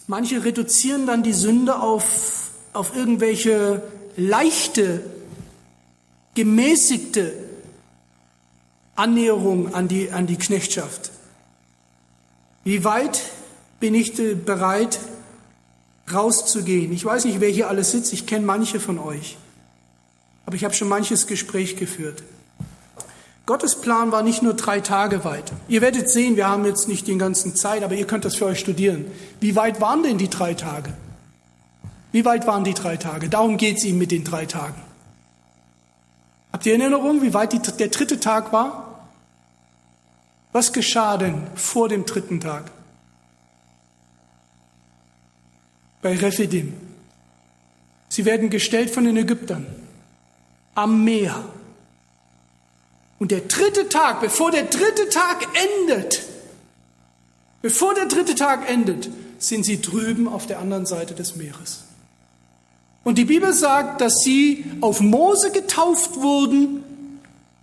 Manche 0.07 0.45
reduzieren 0.45 1.07
dann 1.07 1.23
die 1.23 1.33
Sünde 1.33 1.81
auf, 1.81 2.51
auf 2.73 2.95
irgendwelche 2.95 3.83
leichte, 4.17 5.03
gemäßigte 6.35 7.33
Annäherung 8.95 9.75
an 9.75 9.89
die, 9.89 10.11
an 10.11 10.27
die 10.27 10.37
Knechtschaft. 10.37 11.11
Wie 12.65 12.85
weit 12.85 13.21
bin 13.81 13.95
ich 13.95 14.15
bereit, 14.45 14.99
rauszugehen? 16.13 16.93
Ich 16.93 17.05
weiß 17.05 17.25
nicht, 17.25 17.41
wer 17.41 17.49
hier 17.49 17.69
alles 17.69 17.91
sitzt. 17.91 18.13
Ich 18.13 18.27
kenne 18.27 18.47
manche 18.47 18.81
von 18.81 18.99
euch. 18.99 19.37
Aber 20.47 20.57
ich 20.57 20.65
habe 20.65 20.75
schon 20.75 20.89
manches 20.89 21.27
Gespräch 21.27 21.77
geführt. 21.77 22.23
Gottes 23.47 23.81
Plan 23.81 24.11
war 24.11 24.23
nicht 24.23 24.43
nur 24.43 24.55
drei 24.55 24.81
Tage 24.81 25.25
weit. 25.25 25.53
Ihr 25.69 25.81
werdet 25.81 26.11
sehen, 26.11 26.37
wir 26.37 26.49
haben 26.49 26.65
jetzt 26.65 26.89
nicht 26.89 27.07
den 27.07 27.19
ganzen 27.19 27.55
Zeit, 27.55 27.85
aber 27.85 27.95
ihr 27.95 28.07
könnt 28.07 28.25
das 28.25 28.35
für 28.35 28.47
euch 28.47 28.59
studieren. 28.59 29.07
Wie 29.41 29.55
weit 29.55 29.81
waren 29.81 30.03
denn 30.03 30.19
die 30.19 30.29
drei 30.29 30.55
Tage? 30.55 30.93
Wie 32.11 32.25
weit 32.25 32.47
waren 32.47 32.65
die 32.65 32.75
drei 32.75 32.97
Tage? 32.97 33.29
Darum 33.29 33.57
geht 33.57 33.79
es 33.79 33.85
ihm 33.85 33.99
mit 33.99 34.11
den 34.11 34.25
drei 34.25 34.47
Tagen. 34.47 34.81
Habt 36.53 36.67
ihr 36.67 36.73
Erinnerung, 36.73 37.23
wie 37.23 37.35
weit 37.35 37.53
die, 37.53 37.61
der 37.61 37.89
dritte 37.89 38.19
Tag 38.19 38.53
war? 38.53 39.01
Was 40.53 40.73
geschah 40.73 41.17
denn 41.17 41.47
vor 41.55 41.89
dem 41.89 42.07
dritten 42.07 42.41
Tag? 42.41 42.73
Bei 46.03 46.17
Rephidim. 46.17 46.75
Sie 48.09 48.25
werden 48.25 48.51
gestellt 48.51 48.91
von 48.91 49.05
den 49.05 49.17
Ägyptern 49.17 49.67
am 50.75 51.05
Meer. 51.05 51.45
Und 53.19 53.31
der 53.31 53.41
dritte 53.41 53.89
Tag, 53.89 54.21
bevor 54.21 54.51
der 54.51 54.65
dritte 54.65 55.09
Tag 55.09 55.47
endet, 55.55 56.23
Bevor 57.67 57.95
der 57.95 58.07
dritte 58.07 58.37
Tag 58.37 58.71
endet, 58.71 59.11
sind 59.39 59.65
sie 59.65 59.81
drüben 59.81 60.29
auf 60.29 60.47
der 60.47 60.61
anderen 60.61 60.87
Seite 60.87 61.15
des 61.15 61.35
Meeres. 61.35 61.81
Und 63.03 63.19
die 63.19 63.25
Bibel 63.25 63.53
sagt, 63.53 64.01
dass 64.01 64.21
sie 64.23 64.65
auf 64.81 65.01
Mose 65.01 65.51
getauft 65.51 66.15
wurden, 66.15 66.85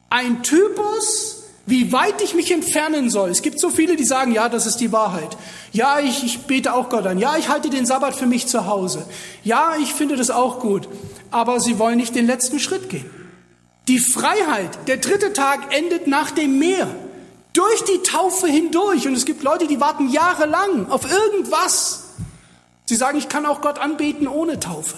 ein 0.09 0.43
Typus, 0.43 1.42
wie 1.65 1.93
weit 1.93 2.21
ich 2.21 2.33
mich 2.35 2.51
entfernen 2.51 3.09
soll. 3.09 3.29
Es 3.29 3.41
gibt 3.41 3.59
so 3.59 3.69
viele, 3.69 3.95
die 3.95 4.03
sagen, 4.03 4.33
ja, 4.33 4.49
das 4.49 4.65
ist 4.65 4.77
die 4.77 4.91
Wahrheit. 4.91 5.37
Ja, 5.71 5.99
ich, 5.99 6.23
ich 6.23 6.39
bete 6.39 6.73
auch 6.73 6.89
Gott 6.89 7.07
an. 7.07 7.19
Ja, 7.19 7.37
ich 7.37 7.47
halte 7.47 7.69
den 7.69 7.85
Sabbat 7.85 8.15
für 8.15 8.25
mich 8.25 8.47
zu 8.47 8.65
Hause. 8.65 9.05
Ja, 9.43 9.75
ich 9.79 9.93
finde 9.93 10.17
das 10.17 10.29
auch 10.29 10.59
gut. 10.59 10.89
Aber 11.31 11.61
sie 11.61 11.79
wollen 11.79 11.97
nicht 11.97 12.15
den 12.15 12.27
letzten 12.27 12.59
Schritt 12.59 12.89
gehen. 12.89 13.09
Die 13.87 13.99
Freiheit, 13.99 14.87
der 14.87 14.97
dritte 14.97 15.31
Tag 15.31 15.73
endet 15.73 16.07
nach 16.07 16.31
dem 16.31 16.59
Meer. 16.59 16.87
Durch 17.53 17.83
die 17.85 18.03
Taufe 18.03 18.47
hindurch. 18.47 19.07
Und 19.07 19.13
es 19.13 19.25
gibt 19.25 19.41
Leute, 19.41 19.67
die 19.67 19.79
warten 19.79 20.09
jahrelang 20.09 20.89
auf 20.89 21.09
irgendwas. 21.09 22.03
Sie 22.85 22.95
sagen, 22.95 23.17
ich 23.17 23.29
kann 23.29 23.45
auch 23.45 23.61
Gott 23.61 23.79
anbeten 23.79 24.27
ohne 24.27 24.59
Taufe. 24.59 24.97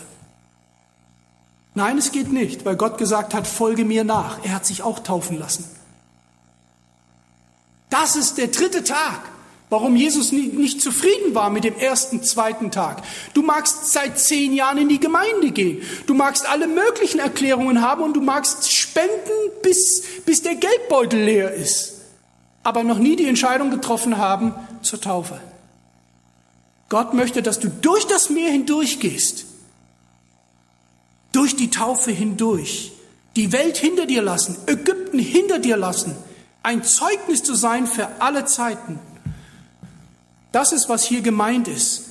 Nein, 1.76 1.98
es 1.98 2.12
geht 2.12 2.32
nicht, 2.32 2.66
weil 2.66 2.78
Gott 2.78 2.98
gesagt 2.98 3.34
hat, 3.34 3.46
folge 3.46 3.86
mir 3.86 4.04
nach. 4.04 4.44
Er 4.44 4.54
hat 4.56 4.66
sich 4.66 4.82
auch 4.82 5.00
taufen 5.00 5.38
lassen. 5.38 5.70
Das 7.90 8.16
ist 8.16 8.38
der 8.38 8.48
dritte 8.48 8.84
Tag, 8.84 9.22
warum 9.70 9.96
Jesus 9.96 10.32
nicht 10.32 10.82
zufrieden 10.82 11.36
war 11.36 11.50
mit 11.50 11.64
dem 11.64 11.76
ersten, 11.76 12.24
zweiten 12.24 12.72
Tag. 12.72 13.04
Du 13.34 13.42
magst 13.42 13.92
seit 13.92 14.20
zehn 14.20 14.54
Jahren 14.54 14.78
in 14.78 14.90
die 14.90 15.00
Gemeinde 15.00 15.52
gehen. 15.52 15.82
Du 16.08 16.14
magst 16.14 16.48
alle 16.48 16.68
möglichen 16.68 17.20
Erklärungen 17.20 17.82
haben 17.82 18.04
und 18.04 18.14
du 18.14 18.22
magst 18.22 18.72
spenden, 18.72 19.32
bis, 19.62 20.04
bis 20.26 20.42
der 20.42 20.56
Geldbeutel 20.56 21.22
leer 21.22 21.54
ist. 21.54 21.94
Aber 22.64 22.84
noch 22.84 22.98
nie 22.98 23.16
die 23.16 23.28
Entscheidung 23.28 23.70
getroffen 23.70 24.18
haben 24.18 24.54
zur 24.82 25.00
Taufe. 25.00 25.40
Gott 26.90 27.14
möchte, 27.14 27.42
dass 27.42 27.60
du 27.60 27.70
durch 27.70 28.06
das 28.08 28.30
Meer 28.30 28.52
hindurch 28.52 29.00
gehst 29.00 29.46
durch 31.36 31.58
die 31.58 31.70
Taufe 31.70 32.12
hindurch, 32.12 32.94
die 33.36 33.52
Welt 33.52 33.76
hinter 33.76 34.06
dir 34.06 34.22
lassen, 34.22 34.56
Ägypten 34.68 35.20
hinter 35.20 35.60
dir 35.60 35.76
lassen, 35.76 36.16
ein 36.66 36.84
Zeugnis 36.84 37.44
zu 37.44 37.56
sein 37.56 37.88
für 37.88 38.08
alle 38.20 38.46
Zeiten. 38.46 39.00
Das 40.52 40.72
ist, 40.72 40.90
was 40.90 41.04
hier 41.04 41.22
gemeint 41.22 41.68
ist. 41.68 42.04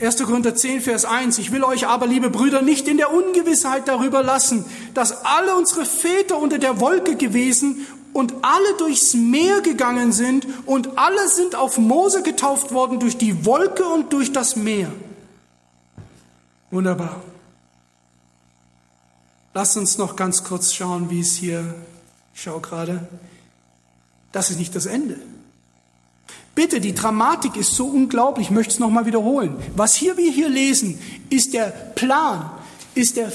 1. 0.00 0.16
Korinther 0.22 0.54
10, 0.54 0.80
Vers 0.80 1.04
1. 1.04 1.38
Ich 1.38 1.52
will 1.52 1.62
euch 1.62 1.86
aber, 1.86 2.06
liebe 2.06 2.30
Brüder, 2.30 2.62
nicht 2.62 2.88
in 2.88 2.96
der 2.96 3.12
Ungewissheit 3.12 3.86
darüber 3.86 4.22
lassen, 4.22 4.64
dass 4.94 5.26
alle 5.26 5.54
unsere 5.56 5.84
Väter 5.84 6.38
unter 6.38 6.58
der 6.58 6.80
Wolke 6.80 7.16
gewesen 7.16 7.86
und 8.14 8.32
alle 8.40 8.74
durchs 8.78 9.12
Meer 9.12 9.60
gegangen 9.60 10.12
sind 10.12 10.46
und 10.64 10.96
alle 10.96 11.28
sind 11.28 11.54
auf 11.54 11.76
Mose 11.76 12.22
getauft 12.22 12.72
worden 12.72 12.98
durch 12.98 13.18
die 13.18 13.44
Wolke 13.44 13.84
und 13.84 14.12
durch 14.14 14.32
das 14.32 14.56
Meer. 14.56 14.90
Wunderbar. 16.70 17.20
Lasst 19.52 19.76
uns 19.76 19.98
noch 19.98 20.14
ganz 20.14 20.44
kurz 20.44 20.72
schauen, 20.72 21.10
wie 21.10 21.20
es 21.20 21.34
hier, 21.34 21.74
ich 22.34 22.42
schaue 22.42 22.60
gerade, 22.60 23.08
das 24.30 24.50
ist 24.50 24.58
nicht 24.58 24.76
das 24.76 24.86
Ende. 24.86 25.16
Bitte, 26.54 26.80
die 26.80 26.94
Dramatik 26.94 27.56
ist 27.56 27.74
so 27.74 27.86
unglaublich, 27.86 28.48
ich 28.48 28.50
möchte 28.52 28.74
es 28.74 28.78
nochmal 28.78 29.06
wiederholen. 29.06 29.56
Was 29.74 29.94
hier 29.94 30.16
wir 30.16 30.30
hier 30.30 30.48
lesen, 30.48 31.00
ist 31.30 31.52
der 31.52 31.66
Plan, 31.66 32.50
ist 32.94 33.16
der 33.16 33.32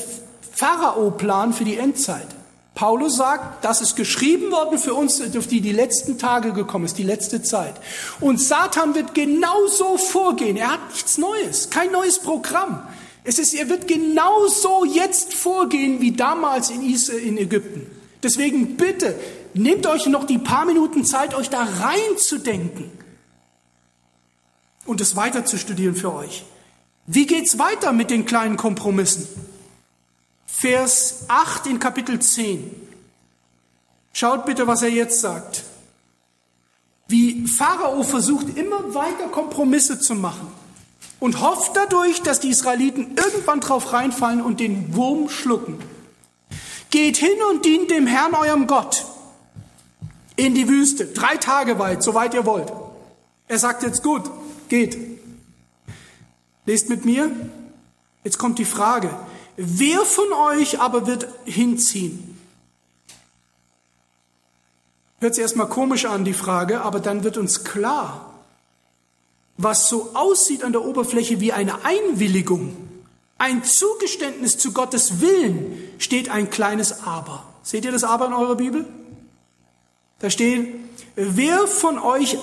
Pharao-Plan 0.54 1.52
für 1.52 1.66
die 1.66 1.78
Endzeit. 1.78 2.28
Paulus 2.76 3.16
sagt, 3.16 3.64
das 3.64 3.82
ist 3.82 3.96
geschrieben 3.96 4.52
worden 4.52 4.78
für 4.78 4.94
uns, 4.94 5.22
auf 5.38 5.48
die 5.48 5.62
die 5.62 5.72
letzten 5.72 6.18
Tage 6.18 6.52
gekommen 6.52 6.86
ist, 6.86 6.98
die 6.98 7.04
letzte 7.04 7.42
Zeit. 7.42 7.74
Und 8.20 8.40
Satan 8.40 8.96
wird 8.96 9.14
genauso 9.14 9.98
vorgehen. 9.98 10.58
Er 10.58 10.74
hat 10.74 10.92
nichts 10.92 11.18
Neues, 11.18 11.70
kein 11.70 11.92
neues 11.92 12.20
Programm. 12.20 12.82
Es 13.28 13.40
ist, 13.40 13.56
er 13.56 13.68
wird 13.70 13.88
genauso 13.88 14.86
jetzt 14.86 15.34
vorgehen 15.34 16.00
wie 16.00 16.12
damals 16.12 16.70
in, 16.70 16.88
Israel, 16.88 17.22
in 17.22 17.38
Ägypten. 17.40 17.90
Deswegen 18.22 18.78
bitte, 18.78 19.20
nehmt 19.56 19.88
euch 19.88 20.06
noch 20.06 20.26
die 20.26 20.38
paar 20.38 20.66
Minuten 20.66 21.04
Zeit, 21.04 21.34
euch 21.34 21.50
da 21.50 21.64
reinzudenken 21.64 22.92
und 24.86 25.02
es 25.02 25.16
weiter 25.16 25.44
zu 25.44 25.58
studieren 25.58 25.96
für 25.96 26.14
euch. 26.14 26.46
Wie 27.08 27.26
geht's 27.26 27.58
weiter 27.58 27.94
mit 27.94 28.12
den 28.12 28.26
kleinen 28.26 28.58
Kompromissen? 28.58 29.28
Vers 30.46 31.26
8 31.28 31.66
in 31.66 31.80
Kapitel 31.80 32.20
10. 32.20 32.70
Schaut 34.14 34.46
bitte, 34.46 34.68
was 34.68 34.84
er 34.84 34.90
jetzt 34.90 35.20
sagt. 35.20 35.64
Wie 37.08 37.48
Pharao 37.48 38.04
versucht, 38.04 38.56
immer 38.56 38.94
weiter 38.94 39.28
Kompromisse 39.30 40.00
zu 40.00 40.14
machen 40.14 40.65
und 41.20 41.42
hofft 41.42 41.76
dadurch, 41.76 42.22
dass 42.22 42.40
die 42.40 42.50
Israeliten 42.50 43.16
irgendwann 43.16 43.62
drauf 43.62 43.94
reinfallen 43.94 44.42
und 44.42 44.60
den 44.60 44.96
Wurm 44.96 45.30
schlucken. 45.30 45.80
Geht 46.90 47.18
hin 47.18 47.38
und 47.52 47.66
dient 47.66 47.92
dem 47.92 48.08
Herrn 48.08 48.34
eurem 48.34 48.68
Gott 48.68 49.06
in 50.36 50.54
die 50.54 50.68
Wüste, 50.68 51.06
drei 51.06 51.38
Tage 51.38 51.80
weit, 51.80 52.04
soweit 52.04 52.34
ihr 52.34 52.46
wollt. 52.46 52.72
Er 53.48 53.60
sagt 53.60 53.84
jetzt 53.84 54.04
gut, 54.04 54.24
geht. 54.70 54.98
Lest 56.66 56.90
mit 56.90 57.06
mir. 57.06 57.32
Jetzt 58.24 58.38
kommt 58.38 58.60
die 58.60 58.66
Frage, 58.66 59.10
wer 59.56 60.02
von 60.02 60.34
euch 60.34 60.80
aber 60.80 61.08
wird 61.08 61.28
hinziehen? 61.46 62.38
Hört 65.20 65.36
sich 65.36 65.44
erstmal 65.44 65.70
komisch 65.70 66.06
an, 66.06 66.26
die 66.26 66.34
Frage, 66.34 66.82
aber 66.82 67.00
dann 67.00 67.24
wird 67.24 67.38
uns 67.38 67.64
klar, 67.64 68.35
was 69.58 69.90
so 69.90 70.12
aussieht 70.14 70.64
an 70.64 70.72
der 70.72 70.84
Oberfläche 70.84 71.40
wie 71.40 71.54
eine 71.54 71.86
Einwilligung, 71.86 72.76
ein 73.38 73.64
Zugeständnis 73.64 74.58
zu 74.58 74.74
Gottes 74.74 75.22
Willen, 75.22 75.78
steht 75.98 76.30
ein 76.30 76.50
kleines 76.50 77.04
Aber. 77.06 77.44
Seht 77.64 77.86
ihr 77.86 77.92
das 77.92 78.04
Aber 78.04 78.28
in 78.28 78.34
eurer 78.34 78.56
Bibel? 78.56 78.86
Da 80.20 80.30
steht, 80.30 80.74
wer 81.16 81.68
von 81.68 82.00
euch 82.00 82.38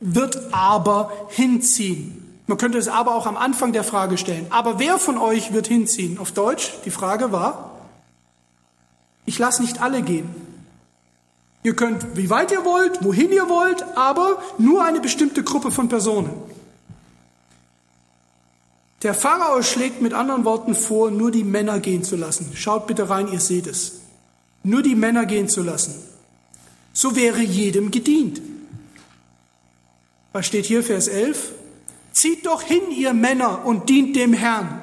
wird 0.00 0.52
aber 0.52 1.12
hinziehen? 1.30 2.40
Man 2.46 2.56
könnte 2.56 2.78
es 2.78 2.88
aber 2.88 3.14
auch 3.14 3.26
am 3.26 3.36
Anfang 3.36 3.72
der 3.72 3.84
Frage 3.84 4.16
stellen. 4.16 4.46
Aber 4.50 4.78
wer 4.78 4.98
von 4.98 5.18
euch 5.18 5.52
wird 5.52 5.66
hinziehen? 5.66 6.18
Auf 6.18 6.32
Deutsch, 6.32 6.72
die 6.86 6.90
Frage 6.90 7.30
war, 7.30 7.72
ich 9.26 9.38
lasse 9.38 9.60
nicht 9.60 9.82
alle 9.82 10.00
gehen. 10.00 10.34
Ihr 11.62 11.76
könnt, 11.76 12.16
wie 12.16 12.30
weit 12.30 12.50
ihr 12.52 12.64
wollt, 12.64 13.04
wohin 13.04 13.30
ihr 13.30 13.50
wollt, 13.50 13.84
aber 13.96 14.38
nur 14.56 14.82
eine 14.84 15.00
bestimmte 15.00 15.42
Gruppe 15.42 15.70
von 15.70 15.90
Personen. 15.90 16.30
Der 19.02 19.14
Pharao 19.14 19.62
schlägt 19.62 20.02
mit 20.02 20.12
anderen 20.12 20.44
Worten 20.44 20.74
vor, 20.74 21.10
nur 21.10 21.30
die 21.30 21.44
Männer 21.44 21.78
gehen 21.78 22.02
zu 22.02 22.16
lassen. 22.16 22.50
Schaut 22.54 22.86
bitte 22.86 23.08
rein, 23.08 23.28
ihr 23.32 23.40
seht 23.40 23.66
es. 23.66 24.00
Nur 24.64 24.82
die 24.82 24.96
Männer 24.96 25.24
gehen 25.24 25.48
zu 25.48 25.62
lassen. 25.62 25.94
So 26.92 27.14
wäre 27.14 27.40
jedem 27.40 27.92
gedient. 27.92 28.42
Was 30.32 30.46
steht 30.46 30.66
hier, 30.66 30.82
Vers 30.82 31.06
11? 31.06 31.52
Zieht 32.12 32.46
doch 32.46 32.62
hin, 32.62 32.90
ihr 32.90 33.12
Männer, 33.12 33.64
und 33.64 33.88
dient 33.88 34.16
dem 34.16 34.32
Herrn. 34.32 34.82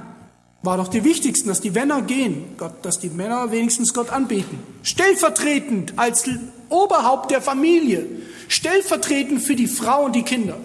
War 0.63 0.78
doch 0.78 0.88
die 0.88 1.03
wichtigsten, 1.03 1.49
dass 1.49 1.61
die 1.61 1.72
Männer 1.72 2.01
gehen, 2.01 2.55
Gott, 2.57 2.74
dass 2.84 2.99
die 2.99 3.09
Männer 3.09 3.51
wenigstens 3.51 3.93
Gott 3.93 4.09
anbeten. 4.09 4.59
Stellvertretend 4.82 5.93
als 5.97 6.28
Oberhaupt 6.70 7.32
der 7.32 7.41
Familie. 7.41 8.07
Stellvertretend 8.47 9.41
für 9.41 9.55
die 9.55 9.68
Frau 9.68 10.05
und 10.05 10.16
die 10.16 10.24
Kinder. 10.24 10.57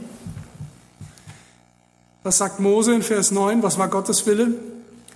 Was 2.22 2.38
sagt 2.38 2.60
Mose 2.60 2.94
in 2.94 3.02
Vers 3.02 3.30
9? 3.30 3.62
Was 3.62 3.78
war 3.78 3.88
Gottes 3.88 4.26
Wille? 4.26 4.54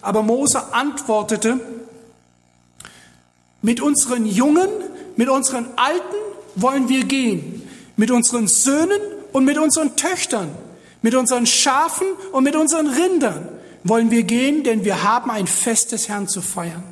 Aber 0.00 0.22
Mose 0.22 0.72
antwortete, 0.72 1.60
mit 3.62 3.80
unseren 3.80 4.26
Jungen, 4.26 4.68
mit 5.16 5.28
unseren 5.28 5.66
Alten 5.76 6.16
wollen 6.54 6.88
wir 6.88 7.04
gehen, 7.04 7.62
mit 7.96 8.10
unseren 8.10 8.46
Söhnen 8.46 9.00
und 9.32 9.44
mit 9.44 9.58
unseren 9.58 9.96
Töchtern, 9.96 10.50
mit 11.00 11.14
unseren 11.14 11.46
Schafen 11.46 12.06
und 12.32 12.44
mit 12.44 12.56
unseren 12.56 12.88
Rindern 12.88 13.48
wollen 13.82 14.10
wir 14.10 14.22
gehen, 14.22 14.64
denn 14.64 14.84
wir 14.84 15.02
haben 15.02 15.30
ein 15.30 15.46
Fest 15.46 15.92
des 15.92 16.08
Herrn 16.08 16.26
zu 16.26 16.40
feiern. 16.40 16.82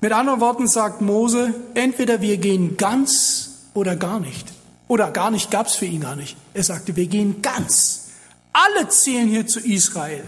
Mit 0.00 0.12
anderen 0.12 0.40
Worten 0.40 0.68
sagt 0.68 1.00
Mose, 1.00 1.52
entweder 1.74 2.20
wir 2.20 2.36
gehen 2.36 2.76
ganz 2.76 3.50
oder 3.74 3.96
gar 3.96 4.20
nicht. 4.20 4.52
Oder 4.88 5.10
gar 5.10 5.30
nicht, 5.30 5.50
gab 5.50 5.66
es 5.66 5.74
für 5.74 5.86
ihn 5.86 6.00
gar 6.00 6.16
nicht. 6.16 6.36
Er 6.54 6.62
sagte, 6.62 6.96
wir 6.96 7.06
gehen 7.06 7.42
ganz. 7.42 8.08
Alle 8.52 8.88
zählen 8.88 9.28
hier 9.28 9.46
zu 9.46 9.60
Israel. 9.60 10.24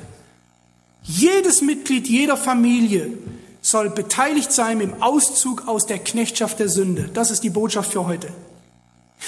Jedes 1.02 1.62
Mitglied 1.62 2.09
jeder 2.09 2.36
Familie 2.36 3.12
soll 3.62 3.90
beteiligt 3.90 4.52
sein 4.52 4.80
im 4.80 5.02
Auszug 5.02 5.66
aus 5.68 5.86
der 5.86 5.98
Knechtschaft 5.98 6.59
der 6.59 6.68
Sünde. 6.68 7.09
Das 7.14 7.30
ist 7.30 7.44
die 7.44 7.50
Botschaft 7.50 7.92
für 7.92 8.06
heute. 8.06 8.28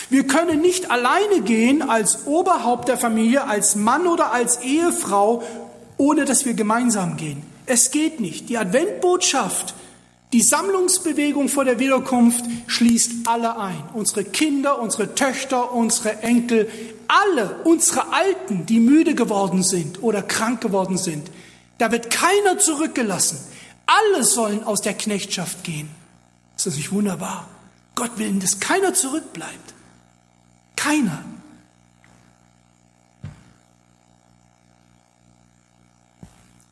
Wir 0.08 0.26
können 0.26 0.60
nicht 0.60 0.90
alleine 0.90 1.42
gehen 1.42 1.82
als 1.82 2.26
Oberhaupt 2.26 2.88
der 2.88 2.98
Familie, 2.98 3.44
als 3.44 3.74
Mann 3.76 4.06
oder 4.06 4.32
als 4.32 4.60
Ehefrau, 4.62 5.42
ohne 5.96 6.24
dass 6.24 6.44
wir 6.44 6.54
gemeinsam 6.54 7.16
gehen. 7.16 7.42
Es 7.66 7.90
geht 7.90 8.20
nicht. 8.20 8.48
Die 8.48 8.58
Adventbotschaft 8.58 9.74
Die 10.32 10.42
Sammlungsbewegung 10.42 11.48
vor 11.48 11.64
der 11.64 11.80
Wiederkunft 11.80 12.44
schließt 12.68 13.26
alle 13.26 13.58
ein. 13.58 13.82
Unsere 13.94 14.24
Kinder, 14.24 14.80
unsere 14.80 15.14
Töchter, 15.14 15.72
unsere 15.72 16.22
Enkel, 16.22 16.70
alle 17.08 17.56
unsere 17.64 18.12
Alten, 18.12 18.64
die 18.66 18.78
müde 18.78 19.16
geworden 19.16 19.64
sind 19.64 20.02
oder 20.02 20.22
krank 20.22 20.60
geworden 20.60 20.98
sind. 20.98 21.30
Da 21.78 21.90
wird 21.90 22.10
keiner 22.10 22.58
zurückgelassen. 22.58 23.38
Alle 23.86 24.22
sollen 24.22 24.62
aus 24.62 24.82
der 24.82 24.94
Knechtschaft 24.94 25.64
gehen. 25.64 25.88
Ist 26.56 26.66
das 26.66 26.76
nicht 26.76 26.92
wunderbar? 26.92 27.48
Gott 27.96 28.16
will, 28.16 28.32
dass 28.38 28.60
keiner 28.60 28.94
zurückbleibt. 28.94 29.74
Keiner. 30.76 31.24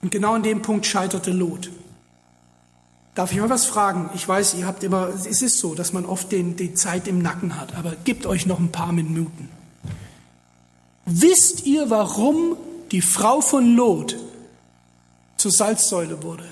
Und 0.00 0.12
genau 0.12 0.34
an 0.34 0.44
dem 0.44 0.62
Punkt 0.62 0.86
scheiterte 0.86 1.32
Lot. 1.32 1.70
Darf 3.18 3.32
ich 3.32 3.40
mal 3.40 3.50
was 3.50 3.66
fragen? 3.66 4.10
Ich 4.14 4.28
weiß, 4.28 4.54
ihr 4.54 4.64
habt 4.68 4.84
immer, 4.84 5.08
es 5.08 5.42
ist 5.42 5.58
so, 5.58 5.74
dass 5.74 5.92
man 5.92 6.06
oft 6.06 6.30
den, 6.30 6.54
die 6.54 6.74
Zeit 6.74 7.08
im 7.08 7.20
Nacken 7.20 7.60
hat, 7.60 7.74
aber 7.74 7.96
gebt 8.04 8.26
euch 8.26 8.46
noch 8.46 8.60
ein 8.60 8.70
paar 8.70 8.92
Minuten. 8.92 9.48
Wisst 11.04 11.66
ihr, 11.66 11.90
warum 11.90 12.56
die 12.92 13.00
Frau 13.00 13.40
von 13.40 13.74
Lot 13.74 14.14
zur 15.36 15.50
Salzsäule 15.50 16.22
wurde? 16.22 16.44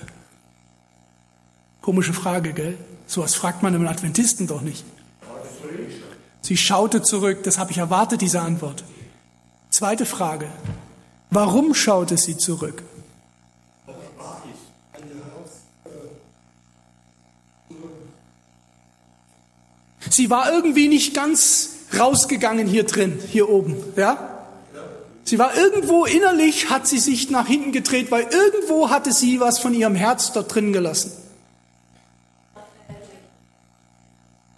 Komische 1.83 2.13
Frage, 2.13 2.53
gell? 2.53 2.77
So 3.07 3.23
was 3.23 3.37
fragt 3.37 3.63
man 3.63 3.73
einem 3.73 3.87
Adventisten 3.87 4.49
doch 4.49 4.61
nicht. 4.61 4.85
Sie 6.43 6.57
schaute 6.57 7.01
zurück, 7.01 7.45
das 7.45 7.59
habe 7.59 7.71
ich 7.71 7.79
erwartet, 7.79 8.23
diese 8.23 8.41
Antwort. 8.41 8.83
Zweite 9.71 10.05
Frage. 10.05 10.49
Warum 11.31 11.75
schaute 11.75 12.17
sie 12.17 12.37
zurück? 12.37 12.83
Sie 20.11 20.31
war 20.31 20.53
irgendwie 20.53 20.89
nicht 20.89 21.15
ganz 21.15 21.71
rausgegangen 21.99 22.67
hier 22.67 22.85
drin, 22.85 23.19
hier 23.31 23.49
oben, 23.49 23.77
ja? 23.97 24.37
Sie 25.25 25.41
war 25.41 25.57
irgendwo 25.57 26.05
innerlich, 26.05 26.71
hat 26.71 26.87
sie 26.87 27.01
sich 27.01 27.31
nach 27.31 27.49
hinten 27.49 27.73
gedreht, 27.73 28.13
weil 28.13 28.29
irgendwo 28.31 28.91
hatte 28.91 29.13
sie 29.13 29.41
was 29.41 29.59
von 29.59 29.75
ihrem 29.75 29.97
Herz 29.97 30.33
dort 30.33 30.55
drin 30.55 30.73
gelassen. 30.73 31.11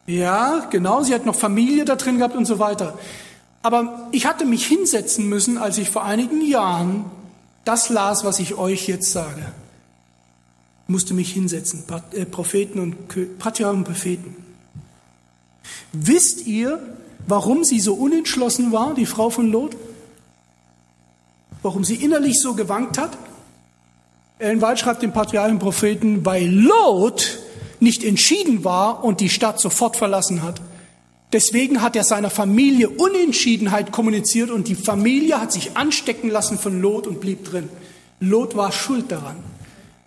Ja, 0.07 0.67
genau, 0.71 1.03
sie 1.03 1.15
hat 1.15 1.25
noch 1.25 1.35
Familie 1.35 1.87
da 1.87 1.97
drin 1.97 2.19
gehabt 2.19 2.37
und 2.37 2.45
so 2.45 2.59
weiter. 2.59 2.99
Aber 3.63 4.09
ich 4.13 4.27
hatte 4.27 4.45
mich 4.45 4.67
hinsetzen 4.67 5.29
müssen, 5.29 5.59
als 5.59 5.79
ich 5.79 5.91
vor 5.91 6.05
einigen 6.05 6.43
Jahren 6.47 7.07
das 7.65 7.89
las, 7.89 8.25
was 8.25 8.39
ich 8.39 8.55
euch 8.55 8.89
jetzt 8.89 9.13
sage. 9.13 9.53
Ich 10.87 10.93
musste 10.93 11.13
mich 11.13 11.33
hinsetzen, 11.33 11.85
äh, 12.13 12.25
Propheten 12.25 12.79
und 12.79 13.39
Patriarchen 13.39 13.81
und 13.81 13.85
Propheten. 13.85 14.37
Wisst 15.93 16.47
ihr, 16.47 16.81
warum 17.27 17.65
sie 17.65 17.81
so 17.81 17.95
unentschlossen 17.95 18.73
war, 18.73 18.95
die 18.95 19.07
Frau 19.07 19.31
von 19.31 19.51
Lot? 19.51 19.77
Warum 21.63 21.85
sie 21.85 21.97
innerlich 21.97 22.41
so 22.41 22.55
gewankt 22.55 22.99
hat? 22.99 23.17
Ellen 24.39 24.63
White 24.63 24.79
schreibt 24.79 25.03
dem 25.03 25.13
Patriarchen 25.13 25.59
Propheten, 25.59 26.25
weil 26.25 26.49
Lot 26.49 27.41
nicht 27.81 28.05
entschieden 28.05 28.65
war 28.65 29.05
und 29.05 29.21
die 29.21 29.29
Stadt 29.29 29.61
sofort 29.61 29.97
verlassen 29.97 30.43
hat. 30.43 30.61
Deswegen 31.33 31.83
hat 31.83 31.95
er 31.97 32.05
seiner 32.05 32.31
Familie 32.31 32.89
Unentschiedenheit 32.89 33.93
kommuniziert 33.93 34.51
und 34.51 34.69
die 34.69 34.75
Familie 34.75 35.41
hat 35.41 35.53
sich 35.53 35.77
anstecken 35.77 36.31
lassen 36.31 36.59
von 36.59 36.81
Lot 36.81 37.07
und 37.07 37.21
blieb 37.21 37.45
drin. 37.45 37.69
Lot 38.21 38.57
war 38.57 38.73
schuld 38.73 39.13
daran. 39.13 39.37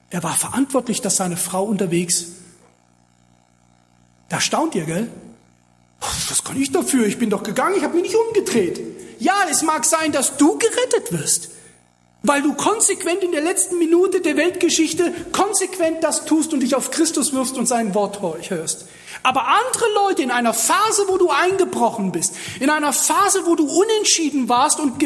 Er 0.09 0.24
war 0.24 0.36
verantwortlich, 0.36 1.01
dass 1.01 1.18
seine 1.18 1.38
Frau 1.38 1.64
unterwegs. 1.64 2.28
Da 4.30 4.41
staunt 4.41 4.76
ihr, 4.76 4.86
gell? 4.86 5.09
Was 6.01 6.43
kann 6.43 6.59
ich 6.59 6.71
dafür? 6.71 7.05
Ich 7.05 7.19
bin 7.19 7.29
doch 7.29 7.43
gegangen, 7.43 7.75
ich 7.77 7.83
habe 7.83 7.93
mich 7.93 8.03
nicht 8.03 8.15
umgedreht. 8.15 8.81
Ja, 9.19 9.35
es 9.49 9.61
mag 9.61 9.85
sein, 9.85 10.11
dass 10.11 10.37
du 10.37 10.57
gerettet 10.57 11.11
wirst, 11.11 11.49
weil 12.23 12.41
du 12.41 12.53
konsequent 12.53 13.23
in 13.23 13.31
der 13.31 13.41
letzten 13.41 13.77
Minute 13.77 14.21
der 14.21 14.35
Weltgeschichte 14.35 15.13
konsequent 15.31 16.03
das 16.03 16.25
tust 16.25 16.53
und 16.53 16.61
dich 16.61 16.73
auf 16.73 16.89
Christus 16.89 17.33
wirfst 17.33 17.55
und 17.55 17.67
sein 17.67 17.93
Wort 17.93 18.21
hörst. 18.21 18.85
Aber 19.23 19.47
andere 19.47 19.85
Leute 19.93 20.23
in 20.23 20.31
einer 20.31 20.53
Phase, 20.53 21.03
wo 21.07 21.17
du 21.17 21.29
eingebrochen 21.29 22.11
bist, 22.11 22.33
in 22.59 22.71
einer 22.71 22.93
Phase, 22.93 23.45
wo 23.45 23.55
du 23.55 23.67
unentschieden 23.67 24.49
warst 24.49 24.79
und 24.79 24.97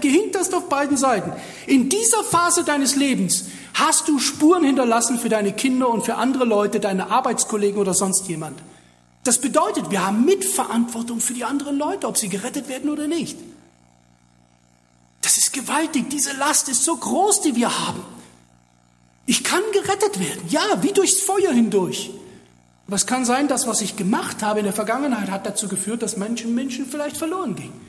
gehinterst 0.00 0.54
auf 0.54 0.68
beiden 0.68 0.96
Seiten, 0.96 1.32
in 1.66 1.88
dieser 1.88 2.22
Phase 2.22 2.62
deines 2.62 2.94
Lebens 2.94 3.46
hast 3.74 4.06
du 4.06 4.20
Spuren 4.20 4.62
hinterlassen 4.62 5.18
für 5.18 5.28
deine 5.28 5.52
Kinder 5.52 5.88
und 5.88 6.04
für 6.04 6.14
andere 6.14 6.44
Leute, 6.44 6.78
deine 6.78 7.10
Arbeitskollegen 7.10 7.80
oder 7.80 7.94
sonst 7.94 8.28
jemand. 8.28 8.60
Das 9.26 9.38
bedeutet, 9.38 9.90
wir 9.90 10.06
haben 10.06 10.24
Mitverantwortung 10.24 11.20
für 11.20 11.34
die 11.34 11.42
anderen 11.42 11.78
Leute, 11.78 12.06
ob 12.06 12.16
sie 12.16 12.28
gerettet 12.28 12.68
werden 12.68 12.88
oder 12.88 13.08
nicht. 13.08 13.36
Das 15.20 15.36
ist 15.36 15.52
gewaltig. 15.52 16.08
Diese 16.10 16.32
Last 16.34 16.68
ist 16.68 16.84
so 16.84 16.96
groß, 16.96 17.40
die 17.40 17.56
wir 17.56 17.76
haben. 17.86 18.04
Ich 19.26 19.42
kann 19.42 19.62
gerettet 19.72 20.20
werden. 20.20 20.42
Ja, 20.48 20.62
wie 20.82 20.92
durchs 20.92 21.20
Feuer 21.20 21.50
hindurch. 21.52 22.12
Aber 22.86 22.94
es 22.94 23.08
kann 23.08 23.24
sein, 23.24 23.48
dass 23.48 23.66
was 23.66 23.80
ich 23.80 23.96
gemacht 23.96 24.44
habe 24.44 24.60
in 24.60 24.64
der 24.64 24.72
Vergangenheit 24.72 25.28
hat 25.28 25.44
dazu 25.44 25.66
geführt, 25.66 26.02
dass 26.02 26.16
Menschen, 26.16 26.54
Menschen 26.54 26.86
vielleicht 26.86 27.16
verloren 27.16 27.56
gingen. 27.56 27.80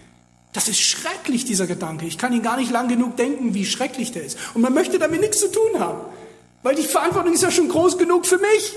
Das 0.53 0.67
ist 0.67 0.79
schrecklich, 0.79 1.45
dieser 1.45 1.67
Gedanke. 1.67 2.07
Ich 2.07 2.17
kann 2.17 2.33
ihn 2.33 2.41
gar 2.41 2.57
nicht 2.57 2.71
lang 2.71 2.88
genug 2.88 3.15
denken, 3.15 3.53
wie 3.53 3.67
schrecklich 3.67 4.11
der 4.11 4.23
ist. 4.23 4.39
Und 4.55 4.61
man 4.61 4.73
möchte 4.73 4.97
damit 4.97 5.21
nichts 5.21 5.39
zu 5.39 5.51
tun 5.51 5.79
haben. 5.79 6.01
Weil 6.63 6.73
die 6.73 6.81
Verantwortung 6.81 7.33
ist 7.33 7.43
ja 7.43 7.51
schon 7.51 7.69
groß 7.69 7.99
genug 7.99 8.25
für 8.25 8.39
mich. 8.39 8.73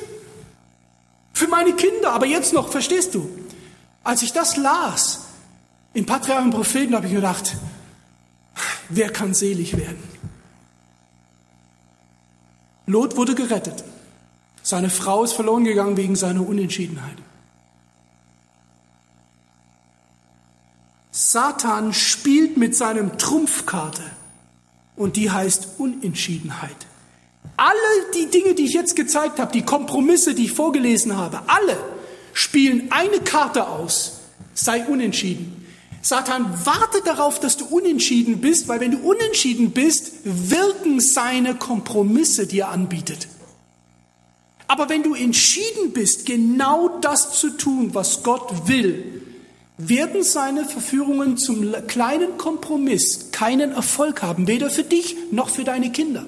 Für 1.41 1.49
meine 1.49 1.72
Kinder, 1.72 2.12
aber 2.12 2.26
jetzt 2.26 2.53
noch, 2.53 2.68
verstehst 2.68 3.14
du? 3.14 3.26
Als 4.05 4.20
ich 4.20 4.34
das 4.34 4.59
las, 4.59 5.20
in 5.95 6.05
Patriarchen 6.05 6.49
und 6.49 6.55
Propheten, 6.55 6.95
habe 6.95 7.07
ich 7.07 7.14
gedacht, 7.14 7.57
wer 8.91 9.11
kann 9.11 9.32
selig 9.32 9.74
werden? 9.74 10.03
Lot 12.84 13.16
wurde 13.16 13.34
gerettet. 13.34 13.84
Seine 14.62 14.91
Frau 14.91 15.24
ist 15.24 15.32
verloren 15.32 15.64
gegangen 15.64 15.97
wegen 15.97 16.14
seiner 16.14 16.47
Unentschiedenheit. 16.47 17.16
Satan 21.11 21.95
spielt 21.95 22.59
mit 22.59 22.76
seinem 22.76 23.16
Trumpfkarte 23.16 24.03
und 24.95 25.16
die 25.16 25.30
heißt 25.30 25.68
Unentschiedenheit. 25.78 26.86
Alle 27.61 28.11
die 28.14 28.24
Dinge, 28.30 28.54
die 28.54 28.64
ich 28.64 28.72
jetzt 28.72 28.96
gezeigt 28.96 29.38
habe, 29.38 29.52
die 29.52 29.61
Kompromisse, 29.61 30.34
die 30.34 30.46
ich 30.46 30.52
vorgelesen 30.52 31.18
habe, 31.18 31.42
alle 31.46 31.76
spielen 32.32 32.90
eine 32.90 33.20
Karte 33.20 33.68
aus. 33.68 34.20
Sei 34.54 34.82
unentschieden. 34.86 35.66
Satan 36.00 36.46
wartet 36.64 37.06
darauf, 37.06 37.38
dass 37.38 37.58
du 37.58 37.66
unentschieden 37.66 38.40
bist, 38.40 38.66
weil 38.68 38.80
wenn 38.80 38.92
du 38.92 38.98
unentschieden 39.06 39.72
bist, 39.72 40.12
wirken 40.24 41.00
seine 41.00 41.54
Kompromisse, 41.54 42.46
die 42.46 42.61
er 42.61 42.70
anbietet. 42.70 43.28
Aber 44.66 44.88
wenn 44.88 45.02
du 45.02 45.14
entschieden 45.14 45.92
bist, 45.92 46.24
genau 46.24 46.88
das 47.02 47.38
zu 47.38 47.50
tun, 47.50 47.90
was 47.92 48.22
Gott 48.22 48.68
will, 48.68 49.22
werden 49.76 50.22
seine 50.22 50.64
Verführungen 50.64 51.36
zum 51.36 51.74
kleinen 51.88 52.38
Kompromiss 52.38 53.32
keinen 53.32 53.72
Erfolg 53.72 54.22
haben, 54.22 54.46
weder 54.46 54.70
für 54.70 54.84
dich 54.84 55.14
noch 55.30 55.50
für 55.50 55.64
deine 55.64 55.92
Kinder 55.92 56.24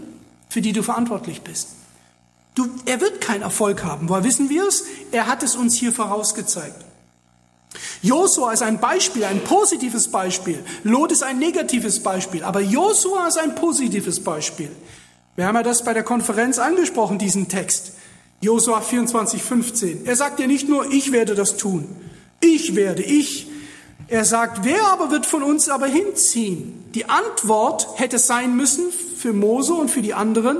für 0.53 0.61
die 0.61 0.74
du 0.74 0.82
verantwortlich 0.82 1.40
bist. 1.40 1.68
Du, 2.55 2.68
er 2.84 3.00
wird 3.00 3.22
keinen 3.22 3.40
Erfolg 3.40 3.84
haben. 3.84 4.11
Woher 4.11 4.22
wissen 4.22 4.50
wir 4.50 4.68
es? 4.68 4.84
Er 5.11 5.26
hat 5.26 5.42
es 5.42 5.57
uns 5.57 5.74
hier 5.74 5.92
vorausgezeigt. 5.92 6.76
Josua 8.03 8.53
ist 8.53 8.62
ein 8.62 8.78
Beispiel, 8.78 9.24
ein 9.24 9.42
positives 9.42 10.09
Beispiel. 10.09 10.62
Lot 10.84 11.11
ist 11.11 11.22
ein 11.22 11.38
negatives 11.38 12.03
Beispiel. 12.03 12.44
Aber 12.44 12.61
Josua 12.61 13.28
ist 13.28 13.38
ein 13.38 13.55
positives 13.55 14.22
Beispiel. 14.22 14.70
Wir 15.36 15.46
haben 15.46 15.55
ja 15.55 15.62
das 15.62 15.84
bei 15.84 15.94
der 15.94 16.03
Konferenz 16.03 16.59
angesprochen, 16.59 17.16
diesen 17.16 17.48
Text. 17.48 17.92
Josua 18.42 18.82
24, 18.82 19.42
15. 19.42 20.05
Er 20.05 20.16
sagt 20.16 20.38
ja 20.38 20.46
nicht 20.46 20.68
nur, 20.68 20.92
ich 20.92 21.12
werde 21.12 21.34
das 21.34 21.57
tun. 21.57 21.88
Ich 22.40 22.74
werde, 22.74 23.03
ich. 23.03 23.46
Er 24.09 24.26
sagt, 24.26 24.66
wer 24.66 24.84
aber 24.88 25.11
wird 25.11 25.24
von 25.24 25.42
uns 25.42 25.70
aber 25.70 25.86
hinziehen? 25.86 26.84
Die 26.94 27.09
Antwort 27.09 27.88
hätte 27.96 28.18
sein 28.18 28.55
müssen 28.55 28.92
für 29.23 29.33
Mose 29.33 29.73
und 29.73 29.89
für 29.89 30.03
die 30.03 30.14
anderen, 30.14 30.59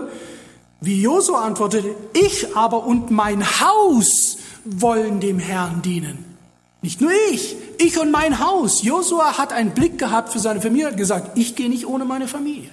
wie 0.81 1.03
Josua 1.03 1.45
antwortete, 1.45 1.95
ich 2.13 2.57
aber 2.57 2.87
und 2.87 3.11
mein 3.11 3.45
Haus 3.61 4.39
wollen 4.65 5.19
dem 5.19 5.41
Herrn 5.41 5.83
dienen. 5.83 6.25
Nicht 6.81 7.01
nur 7.01 7.11
ich, 7.31 7.57
ich 7.79 7.99
und 7.99 8.13
mein 8.13 8.39
Haus. 8.39 8.83
Josua 8.83 9.37
hat 9.37 9.53
einen 9.53 9.73
Blick 9.73 9.99
gehabt 9.99 10.33
für 10.33 10.39
seine 10.39 10.61
Familie 10.61 10.91
und 10.91 10.97
gesagt, 10.97 11.37
ich 11.37 11.57
gehe 11.57 11.69
nicht 11.69 11.87
ohne 11.87 12.05
meine 12.05 12.29
Familie. 12.29 12.71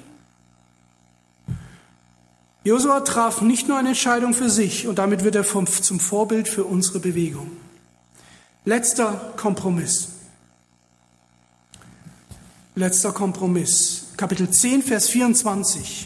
Josua 2.64 3.00
traf 3.00 3.42
nicht 3.42 3.68
nur 3.68 3.78
eine 3.78 3.90
Entscheidung 3.90 4.34
für 4.34 4.50
sich 4.50 4.88
und 4.88 5.00
damit 5.00 5.24
wird 5.24 5.36
er 5.36 5.44
vom, 5.44 5.66
zum 5.66 6.00
Vorbild 6.00 6.48
für 6.48 6.66
unsere 6.66 7.00
Bewegung. 7.00 7.50
Letzter 8.64 9.34
Kompromiss. 9.38 10.10
Letzter 12.76 13.12
Kompromiss. 13.12 14.09
Kapitel 14.20 14.49
10, 14.49 14.84
Vers 14.84 15.07
24. 15.07 16.05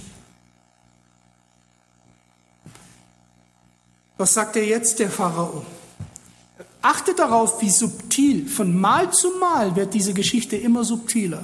Was 4.20 4.36
sagt 4.36 4.56
er 4.56 4.64
jetzt, 4.64 5.00
der 5.00 5.10
Pharao? 5.10 5.66
Achtet 6.84 7.18
darauf, 7.18 7.60
wie 7.64 7.72
subtil, 7.72 8.48
von 8.48 8.80
Mal 8.80 9.12
zu 9.12 9.32
Mal 9.40 9.76
wird 9.76 9.96
diese 9.96 10.14
Geschichte 10.14 10.56
immer 10.56 10.84
subtiler. 10.84 11.44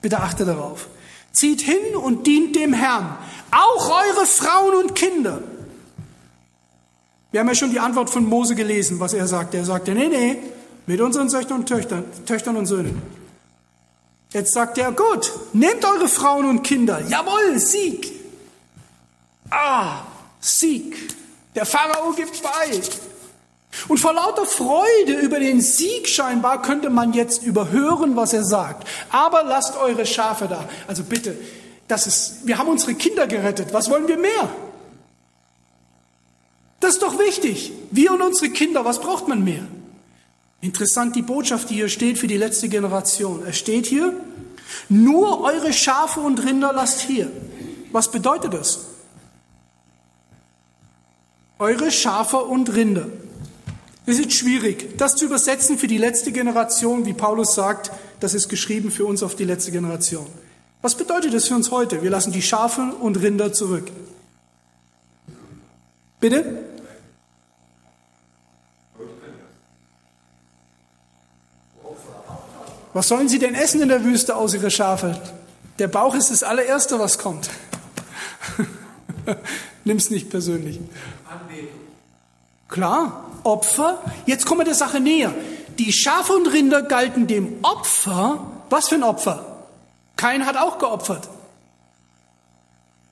Bitte 0.00 0.20
achte 0.20 0.46
darauf. 0.46 0.88
Zieht 1.32 1.60
hin 1.60 1.96
und 2.02 2.26
dient 2.26 2.56
dem 2.56 2.72
Herrn, 2.72 3.18
auch 3.50 3.90
eure 3.90 4.24
Frauen 4.24 4.82
und 4.82 4.94
Kinder. 4.94 5.42
Wir 7.30 7.40
haben 7.40 7.48
ja 7.48 7.54
schon 7.54 7.72
die 7.72 7.80
Antwort 7.80 8.08
von 8.08 8.24
Mose 8.24 8.54
gelesen, 8.54 9.00
was 9.00 9.12
er 9.12 9.26
sagte. 9.26 9.58
Er 9.58 9.66
sagte, 9.66 9.94
nee, 9.94 10.08
nee, 10.08 10.38
mit 10.86 11.02
unseren 11.02 11.28
Töchtern 11.28 11.66
Töchtern 12.24 12.56
und 12.56 12.64
Söhnen. 12.64 13.21
Jetzt 14.32 14.54
sagt 14.54 14.78
er, 14.78 14.92
gut, 14.92 15.30
nehmt 15.52 15.84
eure 15.84 16.08
Frauen 16.08 16.46
und 16.46 16.62
Kinder. 16.62 17.00
Jawohl, 17.08 17.58
Sieg. 17.58 18.12
Ah, 19.50 20.00
Sieg. 20.40 20.96
Der 21.54 21.66
Pharao 21.66 22.12
gibt 22.12 22.42
bei. 22.42 22.80
Und 23.88 23.98
vor 23.98 24.14
lauter 24.14 24.46
Freude 24.46 25.14
über 25.20 25.38
den 25.38 25.60
Sieg 25.60 26.08
scheinbar 26.08 26.62
könnte 26.62 26.88
man 26.88 27.12
jetzt 27.12 27.42
überhören, 27.42 28.16
was 28.16 28.32
er 28.32 28.44
sagt. 28.44 28.86
Aber 29.10 29.44
lasst 29.44 29.76
eure 29.76 30.06
Schafe 30.06 30.46
da. 30.48 30.68
Also 30.86 31.04
bitte, 31.04 31.36
das 31.88 32.06
ist, 32.06 32.46
wir 32.46 32.56
haben 32.58 32.68
unsere 32.68 32.94
Kinder 32.94 33.26
gerettet. 33.26 33.72
Was 33.72 33.90
wollen 33.90 34.08
wir 34.08 34.18
mehr? 34.18 34.48
Das 36.80 36.94
ist 36.94 37.02
doch 37.02 37.18
wichtig. 37.18 37.72
Wir 37.90 38.12
und 38.12 38.22
unsere 38.22 38.50
Kinder, 38.50 38.84
was 38.84 39.00
braucht 39.00 39.28
man 39.28 39.44
mehr? 39.44 39.66
Interessant 40.62 41.16
die 41.16 41.22
Botschaft, 41.22 41.70
die 41.70 41.74
hier 41.74 41.88
steht 41.88 42.18
für 42.18 42.28
die 42.28 42.36
letzte 42.36 42.68
Generation. 42.68 43.42
Es 43.44 43.58
steht 43.58 43.84
hier, 43.84 44.14
nur 44.88 45.40
eure 45.40 45.72
Schafe 45.72 46.20
und 46.20 46.42
Rinder 46.44 46.72
lasst 46.72 47.00
hier. 47.00 47.30
Was 47.90 48.10
bedeutet 48.10 48.54
das? 48.54 48.86
Eure 51.58 51.90
Schafe 51.90 52.38
und 52.38 52.74
Rinder. 52.74 53.08
Es 54.06 54.20
ist 54.20 54.32
schwierig, 54.32 54.96
das 54.98 55.16
zu 55.16 55.24
übersetzen 55.24 55.78
für 55.78 55.88
die 55.88 55.98
letzte 55.98 56.30
Generation, 56.30 57.06
wie 57.06 57.12
Paulus 57.12 57.54
sagt, 57.54 57.90
das 58.20 58.32
ist 58.32 58.48
geschrieben 58.48 58.92
für 58.92 59.04
uns 59.04 59.24
auf 59.24 59.34
die 59.34 59.44
letzte 59.44 59.72
Generation. 59.72 60.26
Was 60.80 60.94
bedeutet 60.94 61.34
das 61.34 61.48
für 61.48 61.56
uns 61.56 61.72
heute? 61.72 62.02
Wir 62.02 62.10
lassen 62.10 62.32
die 62.32 62.42
Schafe 62.42 62.94
und 63.00 63.20
Rinder 63.20 63.52
zurück. 63.52 63.90
Bitte? 66.20 66.71
Was 72.92 73.08
sollen 73.08 73.28
sie 73.28 73.38
denn 73.38 73.54
essen 73.54 73.80
in 73.80 73.88
der 73.88 74.04
Wüste 74.04 74.36
aus 74.36 74.54
ihrer 74.54 74.70
Schafe? 74.70 75.20
Der 75.78 75.88
Bauch 75.88 76.14
ist 76.14 76.30
das 76.30 76.42
allererste, 76.42 76.98
was 76.98 77.18
kommt. 77.18 77.48
Nimm's 79.84 80.10
nicht 80.10 80.30
persönlich. 80.30 80.78
Klar, 82.68 83.24
Opfer. 83.44 84.02
Jetzt 84.26 84.46
kommen 84.46 84.60
wir 84.60 84.64
der 84.64 84.74
Sache 84.74 85.00
näher. 85.00 85.34
Die 85.78 85.92
Schafe 85.92 86.34
und 86.34 86.46
Rinder 86.48 86.82
galten 86.82 87.26
dem 87.26 87.56
Opfer. 87.62 88.46
Was 88.70 88.88
für 88.88 88.96
ein 88.96 89.02
Opfer? 89.02 89.64
Kein 90.16 90.46
hat 90.46 90.56
auch 90.56 90.78
geopfert. 90.78 91.28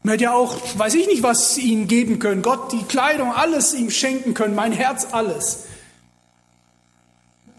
Man 0.03 0.13
hätte 0.13 0.25
ja 0.25 0.33
auch, 0.33 0.57
weiß 0.77 0.95
ich 0.95 1.07
nicht, 1.07 1.23
was 1.23 1.59
ihnen 1.59 1.89
geben 1.89 2.19
können. 2.19 2.43
Gott, 2.43 2.73
die 2.73 2.85
Kleidung, 2.85 3.33
alles 3.33 3.75
ihm 3.75 3.91
schenken 3.91 4.33
können, 4.33 4.55
mein 4.55 4.73
Herz, 4.73 5.09
alles. 5.13 5.65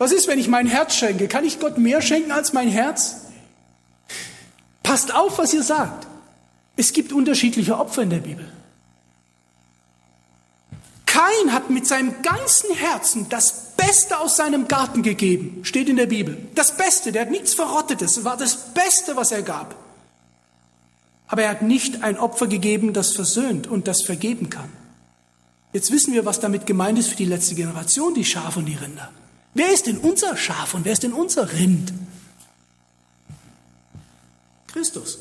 Was 0.01 0.11
ist, 0.11 0.27
wenn 0.27 0.39
ich 0.39 0.47
mein 0.47 0.65
Herz 0.65 0.95
schenke? 0.95 1.27
Kann 1.27 1.45
ich 1.45 1.59
Gott 1.59 1.77
mehr 1.77 2.01
schenken 2.01 2.31
als 2.31 2.53
mein 2.53 2.67
Herz? 2.67 3.17
Passt 4.81 5.13
auf, 5.13 5.37
was 5.37 5.53
ihr 5.53 5.61
sagt. 5.61 6.07
Es 6.75 6.91
gibt 6.91 7.13
unterschiedliche 7.13 7.77
Opfer 7.77 8.01
in 8.01 8.09
der 8.09 8.17
Bibel. 8.17 8.51
Kain 11.05 11.53
hat 11.53 11.69
mit 11.69 11.85
seinem 11.85 12.19
ganzen 12.23 12.73
Herzen 12.73 13.29
das 13.29 13.73
Beste 13.77 14.17
aus 14.19 14.37
seinem 14.37 14.67
Garten 14.67 15.03
gegeben, 15.03 15.59
steht 15.61 15.87
in 15.87 15.97
der 15.97 16.07
Bibel. 16.07 16.35
Das 16.55 16.75
Beste, 16.75 17.11
der 17.11 17.21
hat 17.21 17.29
nichts 17.29 17.53
Verrottetes, 17.53 18.23
war 18.23 18.37
das 18.37 18.73
Beste, 18.73 19.15
was 19.15 19.31
er 19.31 19.43
gab. 19.43 19.75
Aber 21.27 21.43
er 21.43 21.51
hat 21.51 21.61
nicht 21.61 22.01
ein 22.01 22.17
Opfer 22.17 22.47
gegeben, 22.47 22.93
das 22.93 23.13
versöhnt 23.13 23.67
und 23.67 23.87
das 23.87 24.01
vergeben 24.01 24.49
kann. 24.49 24.71
Jetzt 25.73 25.91
wissen 25.91 26.11
wir, 26.11 26.25
was 26.25 26.39
damit 26.39 26.65
gemeint 26.65 26.97
ist 26.97 27.09
für 27.09 27.17
die 27.17 27.25
letzte 27.25 27.53
Generation, 27.53 28.15
die 28.15 28.25
Schafe 28.25 28.57
und 28.57 28.65
die 28.65 28.73
Rinder. 28.73 29.11
Wer 29.53 29.71
ist 29.71 29.87
denn 29.87 29.97
unser 29.97 30.37
Schaf 30.37 30.73
und 30.73 30.85
wer 30.85 30.93
ist 30.93 31.03
denn 31.03 31.13
unser 31.13 31.51
Rind? 31.51 31.93
Christus. 34.67 35.19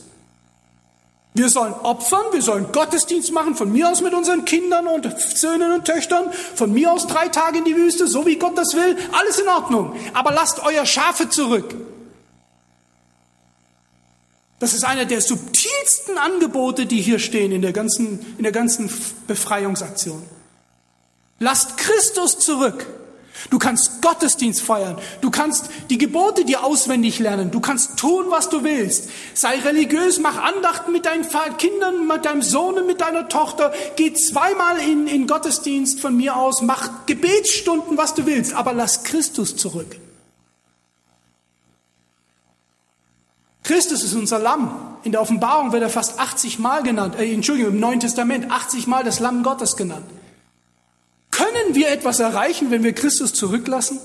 Wir 1.33 1.49
sollen 1.49 1.74
opfern, 1.74 2.33
wir 2.33 2.43
sollen 2.43 2.72
Gottesdienst 2.72 3.33
machen, 3.33 3.55
von 3.55 3.70
mir 3.70 3.89
aus 3.89 4.01
mit 4.01 4.14
unseren 4.14 4.45
Kindern 4.45 4.89
und 4.89 5.09
Söhnen 5.20 5.72
und 5.72 5.85
Töchtern, 5.85 6.33
von 6.33 6.72
mir 6.72 6.93
aus 6.93 7.07
drei 7.07 7.28
Tage 7.28 7.59
in 7.59 7.64
die 7.64 7.76
Wüste, 7.76 8.09
so 8.09 8.26
wie 8.26 8.37
Gott 8.37 8.59
das 8.59 8.74
will, 8.74 8.97
alles 9.12 9.39
in 9.39 9.49
Ordnung. 9.49 9.97
Aber 10.12 10.33
lasst 10.33 10.61
euer 10.61 10.85
Schafe 10.87 11.28
zurück. 11.28 11.74
Das 14.59 14.74
ist 14.74 14.85
einer 14.85 15.07
der 15.07 15.20
subtilsten 15.20 16.18
Angebote, 16.18 16.85
die 16.87 17.01
hier 17.01 17.18
stehen 17.18 17.53
in 17.53 17.62
der 17.62 17.72
ganzen, 17.72 18.35
in 18.37 18.43
der 18.43 18.53
ganzen 18.53 18.91
Befreiungsaktion. 19.26 20.22
Lasst 21.39 21.78
Christus 21.78 22.39
zurück. 22.41 22.87
Du 23.49 23.59
kannst 23.59 24.03
Gottesdienst 24.03 24.61
feiern. 24.61 24.99
Du 25.22 25.30
kannst 25.30 25.70
die 25.88 25.97
Gebote 25.97 26.45
dir 26.45 26.62
auswendig 26.62 27.18
lernen. 27.18 27.51
Du 27.51 27.61
kannst 27.61 27.97
tun, 27.97 28.26
was 28.28 28.51
du 28.51 28.62
willst. 28.64 29.09
Sei 29.32 29.59
religiös, 29.61 30.18
mach 30.18 30.36
Andachten 30.36 30.93
mit 30.93 31.07
deinen 31.07 31.26
Kindern, 31.57 32.07
mit 32.07 32.26
deinem 32.26 32.43
Sohn 32.43 32.86
mit 32.86 33.01
deiner 33.01 33.28
Tochter. 33.28 33.72
Geh 33.97 34.12
zweimal 34.12 34.78
in, 34.78 35.07
in 35.07 35.26
Gottesdienst 35.26 36.01
von 36.01 36.16
mir 36.16 36.36
aus. 36.36 36.61
Mach 36.61 37.07
Gebetsstunden, 37.07 37.97
was 37.97 38.14
du 38.14 38.26
willst. 38.26 38.53
Aber 38.53 38.74
lass 38.74 39.05
Christus 39.05 39.57
zurück. 39.57 39.97
Christus 43.62 44.03
ist 44.03 44.14
unser 44.14 44.38
Lamm. 44.38 44.99
In 45.05 45.12
der 45.12 45.20
Offenbarung 45.20 45.72
wird 45.72 45.82
er 45.82 45.91
fast 45.91 46.18
80 46.18 46.59
Mal 46.59 46.82
genannt. 46.82 47.14
Äh, 47.18 47.32
Entschuldigung, 47.32 47.74
im 47.74 47.80
Neuen 47.80 48.01
Testament 48.01 48.51
80 48.51 48.86
Mal 48.86 49.05
das 49.05 49.20
Lamm 49.20 49.43
Gottes 49.43 49.76
genannt. 49.76 50.07
Können 51.41 51.74
wir 51.74 51.88
etwas 51.88 52.20
erreichen, 52.20 52.70
wenn 52.70 52.82
wir 52.82 52.93
Christus 52.93 53.32
zurücklassen? 53.32 53.99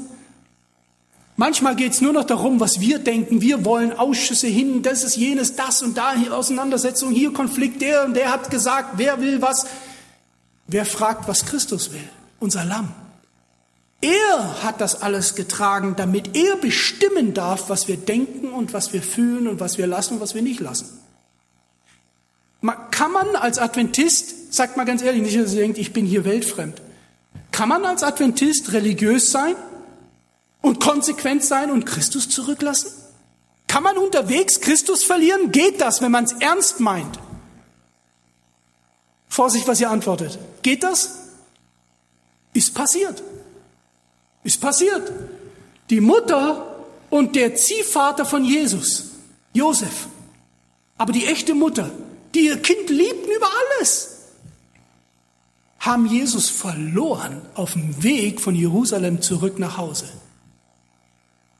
Manchmal 1.35 1.75
geht 1.75 1.91
es 1.91 1.99
nur 1.99 2.13
noch 2.13 2.23
darum, 2.23 2.61
was 2.61 2.79
wir 2.79 2.97
denken. 2.97 3.41
Wir 3.41 3.65
wollen 3.65 3.91
Ausschüsse 3.91 4.47
hin, 4.47 4.83
das 4.83 5.03
ist 5.03 5.17
jenes, 5.17 5.55
das 5.57 5.81
und 5.81 5.97
da, 5.97 6.13
hier 6.13 6.33
Auseinandersetzung, 6.33 7.11
hier 7.11 7.33
Konflikt, 7.33 7.81
der 7.81 8.05
und 8.05 8.13
der 8.13 8.31
hat 8.31 8.49
gesagt, 8.49 8.91
wer 8.95 9.19
will 9.19 9.41
was. 9.41 9.65
Wer 10.67 10.85
fragt, 10.85 11.27
was 11.27 11.45
Christus 11.45 11.91
will? 11.91 12.07
Unser 12.39 12.63
Lamm. 12.63 12.93
Er 13.99 14.63
hat 14.63 14.79
das 14.79 15.01
alles 15.01 15.35
getragen, 15.35 15.95
damit 15.97 16.37
er 16.37 16.55
bestimmen 16.55 17.33
darf, 17.33 17.69
was 17.69 17.89
wir 17.89 17.97
denken 17.97 18.53
und 18.53 18.71
was 18.71 18.93
wir 18.93 19.01
fühlen 19.01 19.49
und 19.49 19.59
was 19.59 19.77
wir 19.77 19.87
lassen 19.87 20.15
und 20.15 20.19
was 20.21 20.35
wir 20.35 20.41
nicht 20.41 20.61
lassen. 20.61 20.87
Kann 22.91 23.11
man 23.11 23.35
als 23.35 23.59
Adventist, 23.59 24.53
sagt 24.53 24.77
mal 24.77 24.85
ganz 24.85 25.01
ehrlich, 25.01 25.21
nicht, 25.21 25.37
dass 25.37 25.53
ihr 25.53 25.61
denkt, 25.61 25.77
ich 25.77 25.91
bin 25.91 26.05
hier 26.05 26.23
weltfremd. 26.23 26.81
Kann 27.55 27.69
man 27.69 27.85
als 27.85 28.03
Adventist 28.03 28.73
religiös 28.73 29.31
sein 29.31 29.55
und 30.61 30.81
konsequent 30.81 31.41
sein 31.41 31.71
und 31.71 31.85
Christus 31.85 32.27
zurücklassen? 32.27 32.91
Kann 33.65 33.81
man 33.81 33.97
unterwegs 33.97 34.59
Christus 34.59 35.05
verlieren? 35.05 35.53
Geht 35.53 35.79
das, 35.79 36.01
wenn 36.01 36.11
man 36.11 36.25
es 36.25 36.33
ernst 36.33 36.81
meint? 36.81 37.17
Vorsicht, 39.29 39.69
was 39.69 39.79
ihr 39.79 39.89
antwortet. 39.89 40.37
Geht 40.63 40.83
das? 40.83 41.29
Ist 42.51 42.75
passiert. 42.75 43.23
Ist 44.43 44.59
passiert. 44.59 45.09
Die 45.89 46.01
Mutter 46.01 46.75
und 47.09 47.37
der 47.37 47.55
Ziehvater 47.55 48.25
von 48.25 48.43
Jesus, 48.43 49.11
Josef, 49.53 50.07
aber 50.97 51.13
die 51.13 51.25
echte 51.25 51.53
Mutter, 51.53 51.89
die 52.33 52.47
ihr 52.47 52.61
Kind 52.61 52.89
liebten 52.89 53.31
über 53.31 53.47
alles, 53.77 54.14
haben 55.85 56.05
Jesus 56.07 56.49
verloren 56.49 57.41
auf 57.53 57.73
dem 57.73 58.03
Weg 58.03 58.41
von 58.41 58.55
Jerusalem 58.55 59.21
zurück 59.21 59.59
nach 59.59 59.77
Hause. 59.77 60.05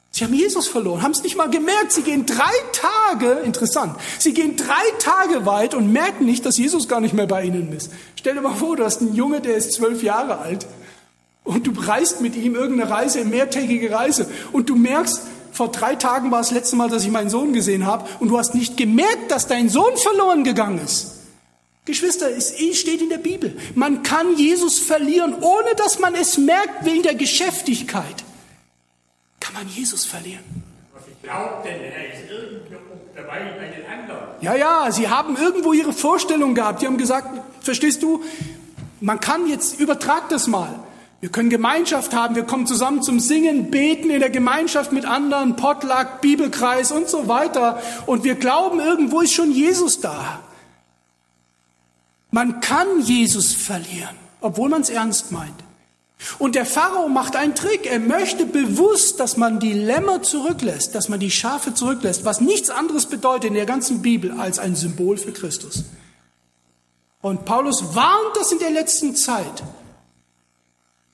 Sie 0.10 0.24
haben 0.24 0.34
Jesus 0.34 0.68
verloren, 0.68 1.02
haben 1.02 1.12
es 1.12 1.24
nicht 1.24 1.36
mal 1.36 1.50
gemerkt. 1.50 1.92
Sie 1.92 2.02
gehen 2.02 2.26
drei 2.26 2.54
Tage, 2.72 3.42
interessant, 3.44 3.98
sie 4.18 4.34
gehen 4.34 4.56
drei 4.56 4.84
Tage 4.98 5.46
weit 5.46 5.76
und 5.76 5.92
merken 5.92 6.26
nicht, 6.26 6.46
dass 6.46 6.58
Jesus 6.58 6.88
gar 6.88 7.02
nicht 7.02 7.14
mehr 7.14 7.28
bei 7.28 7.44
ihnen 7.44 7.74
ist. 7.74 7.92
Stell 8.16 8.36
dir 8.36 8.42
mal 8.42 8.56
vor, 8.56 8.78
du 8.78 8.86
hast 8.86 9.02
einen 9.02 9.14
Junge, 9.14 9.42
der 9.42 9.58
ist 9.58 9.74
zwölf 9.74 10.02
Jahre 10.02 10.38
alt 10.38 10.66
und 11.44 11.68
du 11.68 11.74
reist 11.76 12.22
mit 12.22 12.36
ihm 12.38 12.56
irgendeine 12.56 12.90
Reise, 12.90 13.20
eine 13.20 13.30
mehrtägige 13.30 13.92
Reise 13.92 14.28
und 14.54 14.70
du 14.70 14.78
merkst, 14.78 15.22
vor 15.52 15.70
drei 15.70 15.96
Tagen 15.96 16.32
war 16.32 16.40
das 16.40 16.52
letzte 16.52 16.78
Mal, 16.78 16.90
dass 16.90 17.04
ich 17.04 17.12
meinen 17.12 17.30
Sohn 17.30 17.52
gesehen 17.52 17.86
habe 17.86 18.08
und 18.22 18.30
du 18.30 18.38
hast 18.38 18.56
nicht 18.56 18.78
gemerkt, 18.78 19.32
dass 19.32 19.48
dein 19.48 19.68
Sohn 19.68 19.98
verloren 19.98 20.46
gegangen 20.46 20.80
ist. 20.80 21.15
Geschwister, 21.86 22.30
es 22.36 22.56
steht 22.78 23.02
in 23.02 23.10
der 23.10 23.20
Bibel. 23.20 23.56
Man 23.76 24.04
kann 24.04 24.36
Jesus 24.38 24.80
verlieren, 24.80 25.36
ohne 25.42 25.76
dass 25.78 26.00
man 26.00 26.16
es 26.16 26.38
merkt, 26.38 26.84
wegen 26.84 27.04
der 27.04 27.16
Geschäftigkeit. 27.16 28.24
Kann 29.40 29.54
man 29.54 29.68
Jesus 29.70 30.04
verlieren. 30.04 30.44
Ich 31.08 31.22
glaube 31.22 31.64
denn, 31.64 31.82
er 31.82 32.14
ist 32.14 32.30
irgendwo 32.30 32.76
dabei 33.16 33.40
bei 33.58 33.68
den 33.68 33.86
anderen. 33.86 34.28
Ja, 34.42 34.56
ja, 34.56 34.92
sie 34.92 35.08
haben 35.10 35.38
irgendwo 35.38 35.74
ihre 35.74 35.94
Vorstellung 35.94 36.56
gehabt. 36.56 36.82
Die 36.82 36.88
haben 36.88 36.98
gesagt, 36.98 37.28
verstehst 37.62 38.04
du, 38.04 38.24
Man 39.06 39.20
kann 39.20 39.48
jetzt, 39.48 39.80
übertragt 39.80 40.32
das 40.32 40.48
mal. 40.48 40.80
Wir 41.20 41.30
können 41.30 41.50
Gemeinschaft 41.50 42.14
haben, 42.14 42.36
wir 42.36 42.44
kommen 42.44 42.66
zusammen 42.66 43.04
zum 43.04 43.20
Singen, 43.20 43.70
beten 43.70 44.10
in 44.10 44.20
der 44.20 44.30
Gemeinschaft 44.30 44.92
mit 44.92 45.06
anderen, 45.06 45.56
Potluck, 45.56 46.22
Bibelkreis 46.22 46.92
und 46.92 47.10
so 47.10 47.28
weiter. 47.28 47.82
Und 48.06 48.24
wir 48.24 48.36
glauben, 48.36 48.80
irgendwo 48.80 49.22
ist 49.22 49.34
schon 49.34 49.52
Jesus 49.52 50.00
da. 50.00 50.40
Man 52.36 52.60
kann 52.60 53.00
Jesus 53.00 53.54
verlieren, 53.54 54.14
obwohl 54.42 54.68
man 54.68 54.82
es 54.82 54.90
ernst 54.90 55.32
meint. 55.32 55.56
Und 56.38 56.56
der 56.56 56.66
Pharao 56.66 57.08
macht 57.08 57.38
einen 57.38 57.56
Trick. 57.56 57.86
Er 57.86 58.02
möchte 58.02 58.46
bewusst, 58.46 59.22
dass 59.22 59.38
man 59.38 59.62
die 59.62 59.72
Lämmer 59.72 60.22
zurücklässt, 60.22 60.94
dass 60.96 61.08
man 61.08 61.22
die 61.22 61.32
Schafe 61.32 61.74
zurücklässt, 61.74 62.26
was 62.26 62.42
nichts 62.42 62.70
anderes 62.70 63.06
bedeutet 63.06 63.46
in 63.46 63.54
der 63.54 63.66
ganzen 63.66 64.02
Bibel 64.02 64.34
als 64.34 64.60
ein 64.60 64.76
Symbol 64.76 65.16
für 65.16 65.32
Christus. 65.32 65.86
Und 67.22 67.46
Paulus 67.46 67.96
warnt, 67.96 68.36
dass 68.36 68.52
in 68.52 68.60
der 68.60 68.72
letzten 68.72 69.16
Zeit 69.16 69.64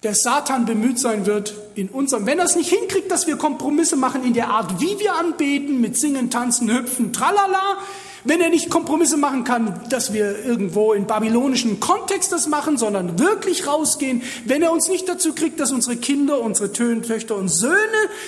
der 0.02 0.16
Satan 0.16 0.66
bemüht 0.66 0.98
sein 0.98 1.28
wird, 1.28 1.54
in 1.76 1.90
unserem, 1.90 2.26
wenn 2.26 2.40
er 2.40 2.46
es 2.46 2.56
nicht 2.56 2.72
hinkriegt, 2.72 3.12
dass 3.12 3.28
wir 3.28 3.38
Kompromisse 3.38 3.96
machen 3.96 4.26
in 4.26 4.34
der 4.34 4.48
Art, 4.48 4.82
wie 4.82 4.98
wir 4.98 5.14
anbeten, 5.14 5.82
mit 5.82 6.00
Singen, 6.00 6.32
Tanzen, 6.32 6.76
Hüpfen, 6.76 7.14
tralala, 7.14 7.78
wenn 8.24 8.42
er 8.42 8.50
nicht 8.50 8.70
Kompromisse 8.70 9.18
machen 9.18 9.44
kann, 9.44 9.82
dass 9.90 10.14
wir 10.14 10.46
irgendwo 10.46 10.94
in 10.94 11.08
babylonischen 11.08 11.80
Kontext 11.80 12.32
das 12.32 12.48
machen, 12.48 12.78
sondern 12.78 13.20
wirklich 13.20 13.68
rausgehen, 13.68 14.22
wenn 14.46 14.62
er 14.62 14.72
uns 14.72 14.88
nicht 14.90 15.08
dazu 15.10 15.34
kriegt, 15.34 15.60
dass 15.60 15.72
unsere 15.72 15.98
Kinder, 15.98 16.42
unsere 16.42 16.72
Töchter 16.72 17.36
und 17.36 17.50
Söhne 17.50 17.78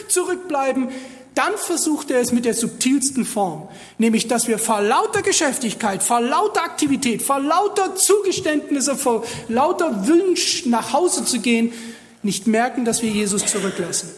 zurückbleiben, 0.08 0.90
dann 1.36 1.58
versucht 1.58 2.12
er 2.12 2.20
es 2.22 2.32
mit 2.32 2.46
der 2.46 2.54
subtilsten 2.54 3.26
Form, 3.26 3.68
nämlich 3.98 4.28
dass 4.28 4.48
wir 4.48 4.60
vor 4.60 4.82
lauter 4.82 5.24
Geschäftigkeit, 5.24 6.04
vor 6.04 6.22
lauter 6.22 6.64
Aktivität, 6.64 7.24
vor 7.24 7.40
lauter 7.40 7.96
Zugeständnisse, 7.96 8.96
vor 8.96 9.24
lauter 9.48 10.08
Wunsch 10.08 10.66
nach 10.68 10.94
Hause 10.94 11.26
zu 11.26 11.40
gehen, 11.40 11.74
nicht 12.22 12.46
merken, 12.48 12.86
dass 12.86 13.02
wir 13.02 13.10
Jesus 13.10 13.46
zurücklassen. 13.46 14.10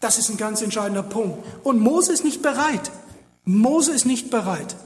Das 0.00 0.18
ist 0.18 0.28
ein 0.30 0.36
ganz 0.36 0.62
entscheidender 0.62 1.02
Punkt. 1.02 1.44
Und 1.62 1.80
Mose 1.80 2.12
ist 2.12 2.24
nicht 2.24 2.42
bereit. 2.42 2.90
Mose 3.44 3.92
ist 3.92 4.06
nicht 4.06 4.30
bereit. 4.30 4.76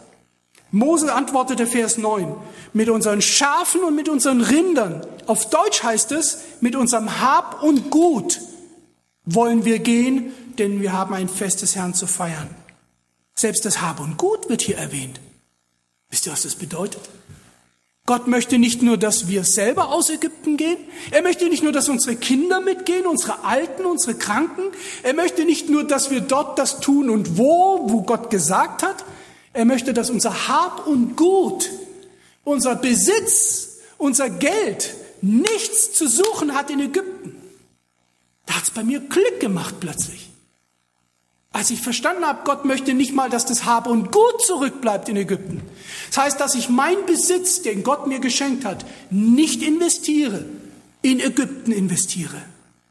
Mose 0.75 1.15
antwortete 1.15 1.69
Vers 1.69 1.99
9, 1.99 2.35
mit 2.73 2.89
unseren 2.89 3.23
Schafen 3.23 3.85
und 3.85 3.95
mit 3.95 4.09
unseren 4.09 4.41
Rindern, 4.41 5.07
auf 5.27 5.49
Deutsch 5.49 5.85
heißt 5.85 6.11
es, 6.11 6.39
mit 6.61 6.75
unserem 6.75 7.21
Hab 7.21 7.63
und 7.63 7.91
Gut 7.91 8.41
wollen 9.25 9.65
wir 9.65 9.79
gehen, 9.79 10.35
denn 10.59 10.83
wir 10.83 10.93
haben 10.93 11.15
ein 11.15 11.29
Fest 11.29 11.63
des 11.63 11.77
Herrn 11.77 11.95
zu 11.95 12.09
feiern. 12.09 12.51
Selbst 13.35 13.65
das 13.65 13.83
Hab 13.83 14.01
und 14.01 14.17
Gut 14.19 14.49
wird 14.49 14.63
hier 14.63 14.77
erwähnt. 14.77 15.21
Wisst 16.11 16.27
ihr, 16.27 16.33
was 16.33 16.43
das 16.43 16.57
bedeutet? 16.57 17.03
Gott 18.05 18.27
möchte 18.27 18.59
nicht 18.59 18.83
nur, 18.83 18.97
dass 18.99 19.29
wir 19.29 19.45
selber 19.45 19.91
aus 19.91 20.11
Ägypten 20.11 20.57
gehen. 20.57 20.77
Er 21.13 21.23
möchte 21.23 21.49
nicht 21.49 21.63
nur, 21.63 21.73
dass 21.73 21.89
unsere 21.89 22.17
Kinder 22.17 22.61
mitgehen, 22.61 23.07
unsere 23.07 23.45
Alten, 23.45 23.87
unsere 23.87 24.15
Kranken. 24.17 24.65
Er 25.05 25.15
möchte 25.15 25.45
nicht 25.45 25.71
nur, 25.71 25.85
dass 25.85 26.11
wir 26.11 26.21
dort 26.21 26.59
das 26.59 26.81
tun 26.81 27.11
und 27.11 27.39
wo, 27.39 27.89
wo 27.89 28.03
Gott 28.03 28.29
gesagt 28.29 28.83
hat. 28.83 29.05
Er 29.55 29.65
möchte, 29.65 29.95
dass 29.95 30.11
unser 30.11 30.49
Hab 30.49 30.87
und 30.87 31.17
Gut, 31.17 31.71
unser 32.43 32.75
Besitz, 32.75 33.79
unser 33.97 34.29
Geld 34.29 34.95
nichts 35.23 35.93
zu 35.93 36.07
suchen 36.07 36.55
hat 36.55 36.71
in 36.71 36.81
Ägypten. 36.81 37.37
Da 38.47 38.57
hat 38.57 38.65
es 38.65 38.71
bei 38.71 38.85
mir 38.85 39.01
Klick 39.01 39.41
gemacht 39.41 39.77
plötzlich. 39.81 40.29
Als 41.53 41.71
ich 41.71 41.81
verstanden 41.81 42.27
habe, 42.27 42.41
Gott 42.45 42.65
möchte 42.65 42.95
nicht 42.95 43.15
mal, 43.15 43.31
dass 43.31 43.47
das 43.47 43.65
Hab 43.65 43.87
und 43.87 44.11
Gut 44.11 44.43
zurückbleibt 44.45 45.09
in 45.09 45.17
Ägypten. 45.17 45.63
Das 46.09 46.19
heißt, 46.19 46.41
dass 46.41 46.57
ich 46.57 46.69
meinen 46.69 47.07
Besitz, 47.07 47.63
den 47.63 47.85
Gott 47.85 48.09
mir 48.09 48.19
geschenkt 48.19 48.65
hat, 48.65 48.85
nicht 49.11 49.63
investiere, 49.63 50.45
in 51.01 51.21
Ägypten 51.21 51.71
investiere. 51.71 52.43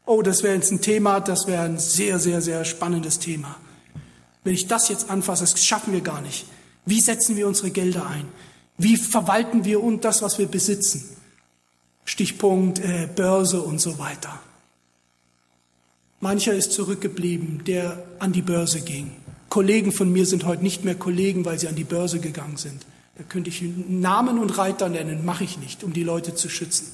Oh, 0.06 0.22
das 0.22 0.42
wäre 0.42 0.54
jetzt 0.54 0.72
ein 0.72 0.80
Thema, 0.80 1.20
das 1.20 1.46
wäre 1.46 1.64
ein 1.64 1.78
sehr, 1.78 2.18
sehr, 2.18 2.40
sehr 2.40 2.64
spannendes 2.64 3.18
Thema. 3.18 3.56
Wenn 4.44 4.54
ich 4.54 4.66
das 4.66 4.88
jetzt 4.88 5.10
anfasse, 5.10 5.44
das 5.44 5.62
schaffen 5.62 5.92
wir 5.92 6.00
gar 6.00 6.22
nicht. 6.22 6.46
Wie 6.86 7.00
setzen 7.00 7.36
wir 7.36 7.48
unsere 7.48 7.70
Gelder 7.70 8.06
ein? 8.06 8.26
Wie 8.76 8.96
verwalten 8.96 9.64
wir 9.64 9.82
und 9.82 10.04
das, 10.04 10.22
was 10.22 10.38
wir 10.38 10.46
besitzen? 10.46 11.16
Stichpunkt 12.04 12.80
äh, 12.80 13.08
Börse 13.14 13.62
und 13.62 13.80
so 13.80 13.98
weiter. 13.98 14.40
Mancher 16.20 16.54
ist 16.54 16.72
zurückgeblieben, 16.72 17.64
der 17.64 18.02
an 18.18 18.32
die 18.32 18.42
Börse 18.42 18.80
ging. 18.80 19.12
Kollegen 19.48 19.92
von 19.92 20.12
mir 20.12 20.26
sind 20.26 20.44
heute 20.44 20.62
nicht 20.62 20.84
mehr 20.84 20.94
Kollegen, 20.94 21.44
weil 21.44 21.58
sie 21.58 21.68
an 21.68 21.76
die 21.76 21.84
Börse 21.84 22.18
gegangen 22.18 22.56
sind. 22.56 22.84
Da 23.16 23.24
könnte 23.24 23.50
ich 23.50 23.62
Namen 23.62 24.38
und 24.38 24.58
Reiter 24.58 24.88
nennen, 24.88 25.24
mache 25.24 25.44
ich 25.44 25.58
nicht, 25.58 25.84
um 25.84 25.92
die 25.92 26.02
Leute 26.02 26.34
zu 26.34 26.48
schützen. 26.48 26.88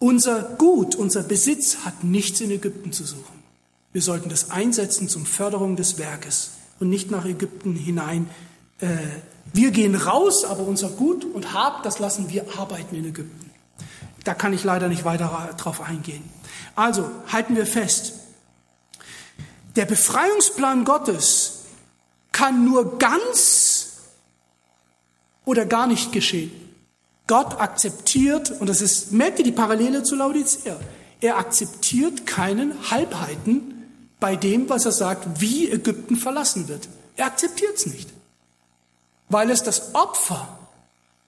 Unser 0.00 0.42
Gut, 0.58 0.96
unser 0.96 1.22
Besitz 1.22 1.78
hat 1.84 2.04
nichts 2.04 2.40
in 2.40 2.50
Ägypten 2.50 2.92
zu 2.92 3.04
suchen. 3.04 3.38
Wir 3.92 4.02
sollten 4.02 4.28
das 4.28 4.50
einsetzen 4.50 5.08
zum 5.08 5.24
Förderung 5.24 5.76
des 5.76 5.98
Werkes 5.98 6.57
und 6.80 6.88
nicht 6.88 7.10
nach 7.10 7.24
Ägypten 7.24 7.74
hinein. 7.74 8.28
Äh, 8.80 8.88
wir 9.52 9.70
gehen 9.70 9.94
raus, 9.94 10.44
aber 10.44 10.62
unser 10.62 10.88
Gut 10.90 11.24
und 11.24 11.52
Hab, 11.52 11.82
das 11.82 11.98
lassen 11.98 12.30
wir 12.30 12.44
arbeiten 12.58 12.94
in 12.96 13.06
Ägypten. 13.06 13.50
Da 14.24 14.34
kann 14.34 14.52
ich 14.52 14.64
leider 14.64 14.88
nicht 14.88 15.04
weiter 15.04 15.50
drauf 15.56 15.80
eingehen. 15.80 16.22
Also 16.74 17.10
halten 17.32 17.56
wir 17.56 17.66
fest, 17.66 18.14
der 19.76 19.86
Befreiungsplan 19.86 20.84
Gottes 20.84 21.64
kann 22.32 22.64
nur 22.64 22.98
ganz 22.98 23.88
oder 25.44 25.66
gar 25.66 25.86
nicht 25.86 26.12
geschehen. 26.12 26.50
Gott 27.26 27.60
akzeptiert, 27.60 28.50
und 28.60 28.68
das 28.68 28.80
ist, 28.80 29.12
merkt 29.12 29.38
ihr 29.38 29.44
die 29.44 29.52
Parallele 29.52 30.02
zu 30.02 30.14
Laodicea, 30.16 30.76
er 31.20 31.38
akzeptiert 31.38 32.26
keinen 32.26 32.90
Halbheiten, 32.90 33.77
bei 34.20 34.36
dem, 34.36 34.68
was 34.68 34.84
er 34.84 34.92
sagt, 34.92 35.40
wie 35.40 35.70
Ägypten 35.70 36.16
verlassen 36.16 36.68
wird. 36.68 36.88
Er 37.16 37.26
akzeptiert 37.26 37.76
es 37.76 37.86
nicht, 37.86 38.08
weil 39.28 39.50
es 39.50 39.62
das 39.62 39.94
Opfer 39.94 40.58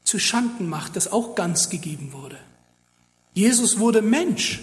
zu 0.05 0.19
Schanden 0.19 0.69
macht, 0.69 0.97
das 0.97 1.13
auch 1.13 1.35
ganz 1.35 1.69
gegeben 1.69 2.13
wurde. 2.13 2.39
Jesus 3.35 3.79
wurde 3.79 4.03
Mensch 4.03 4.61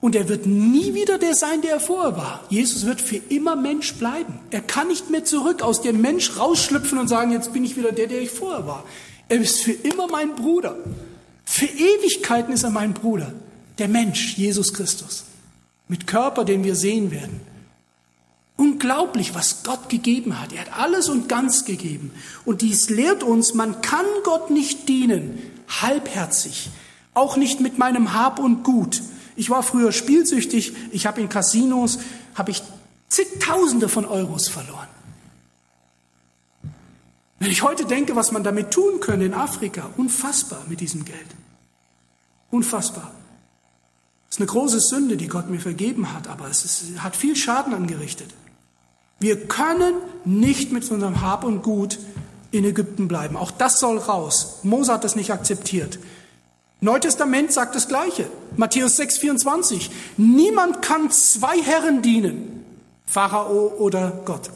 und 0.00 0.16
er 0.16 0.28
wird 0.28 0.46
nie 0.46 0.94
wieder 0.94 1.18
der 1.18 1.34
sein, 1.34 1.62
der 1.62 1.72
er 1.72 1.80
vorher 1.80 2.16
war. 2.16 2.44
Jesus 2.48 2.84
wird 2.84 3.00
für 3.00 3.16
immer 3.16 3.54
Mensch 3.54 3.94
bleiben. 3.94 4.40
Er 4.50 4.60
kann 4.60 4.88
nicht 4.88 5.10
mehr 5.10 5.24
zurück 5.24 5.62
aus 5.62 5.82
dem 5.82 6.00
Mensch 6.00 6.38
rausschlüpfen 6.38 6.98
und 6.98 7.08
sagen, 7.08 7.32
jetzt 7.32 7.52
bin 7.52 7.64
ich 7.64 7.76
wieder 7.76 7.92
der, 7.92 8.08
der 8.08 8.20
ich 8.20 8.30
vorher 8.30 8.66
war. 8.66 8.84
Er 9.28 9.40
ist 9.40 9.62
für 9.62 9.72
immer 9.72 10.08
mein 10.08 10.34
Bruder. 10.34 10.76
Für 11.44 11.66
Ewigkeiten 11.66 12.52
ist 12.52 12.64
er 12.64 12.70
mein 12.70 12.92
Bruder. 12.92 13.32
Der 13.78 13.88
Mensch, 13.88 14.36
Jesus 14.36 14.72
Christus 14.72 15.24
mit 15.88 16.06
Körper, 16.06 16.44
den 16.44 16.64
wir 16.64 16.74
sehen 16.74 17.10
werden. 17.10 17.40
Unglaublich, 18.56 19.34
was 19.34 19.62
Gott 19.62 19.88
gegeben 19.88 20.40
hat. 20.40 20.52
Er 20.52 20.62
hat 20.62 20.78
alles 20.78 21.08
und 21.08 21.28
ganz 21.28 21.64
gegeben. 21.64 22.10
Und 22.44 22.62
dies 22.62 22.88
lehrt 22.88 23.22
uns, 23.22 23.54
man 23.54 23.82
kann 23.82 24.06
Gott 24.24 24.50
nicht 24.50 24.88
dienen, 24.88 25.38
halbherzig, 25.68 26.70
auch 27.12 27.36
nicht 27.36 27.60
mit 27.60 27.78
meinem 27.78 28.14
Hab 28.14 28.38
und 28.38 28.64
Gut. 28.64 29.02
Ich 29.36 29.50
war 29.50 29.62
früher 29.62 29.92
spielsüchtig, 29.92 30.72
ich 30.90 31.06
habe 31.06 31.20
in 31.20 31.28
Casinos, 31.28 31.98
habe 32.34 32.50
ich 32.50 32.62
zigtausende 33.08 33.88
von 33.88 34.06
Euros 34.06 34.48
verloren. 34.48 34.88
Wenn 37.38 37.50
ich 37.50 37.62
heute 37.62 37.84
denke, 37.84 38.16
was 38.16 38.32
man 38.32 38.42
damit 38.42 38.70
tun 38.70 39.00
könnte 39.00 39.26
in 39.26 39.34
Afrika, 39.34 39.90
unfassbar 39.98 40.64
mit 40.68 40.80
diesem 40.80 41.04
Geld. 41.04 41.26
Unfassbar. 42.50 43.12
Das 44.28 44.36
ist 44.36 44.40
eine 44.40 44.46
große 44.46 44.80
Sünde, 44.80 45.16
die 45.16 45.28
Gott 45.28 45.48
mir 45.48 45.60
vergeben 45.60 46.12
hat, 46.12 46.28
aber 46.28 46.48
es 46.48 46.64
ist, 46.64 47.02
hat 47.02 47.16
viel 47.16 47.36
Schaden 47.36 47.74
angerichtet. 47.74 48.28
Wir 49.18 49.46
können 49.46 49.94
nicht 50.24 50.72
mit 50.72 50.90
unserem 50.90 51.22
Hab 51.22 51.44
und 51.44 51.62
Gut 51.62 51.98
in 52.50 52.64
Ägypten 52.64 53.08
bleiben. 53.08 53.36
Auch 53.36 53.50
das 53.50 53.80
soll 53.80 53.98
raus. 53.98 54.60
Mose 54.62 54.92
hat 54.92 55.04
das 55.04 55.16
nicht 55.16 55.30
akzeptiert. 55.30 55.98
Neutestament 56.80 57.52
sagt 57.52 57.74
das 57.74 57.88
Gleiche. 57.88 58.26
Matthäus 58.56 58.96
6, 58.96 59.18
24. 59.18 59.90
Niemand 60.18 60.82
kann 60.82 61.10
zwei 61.10 61.60
Herren 61.62 62.02
dienen. 62.02 62.64
Pharao 63.06 63.72
oder 63.78 64.20
Gott. 64.24 64.50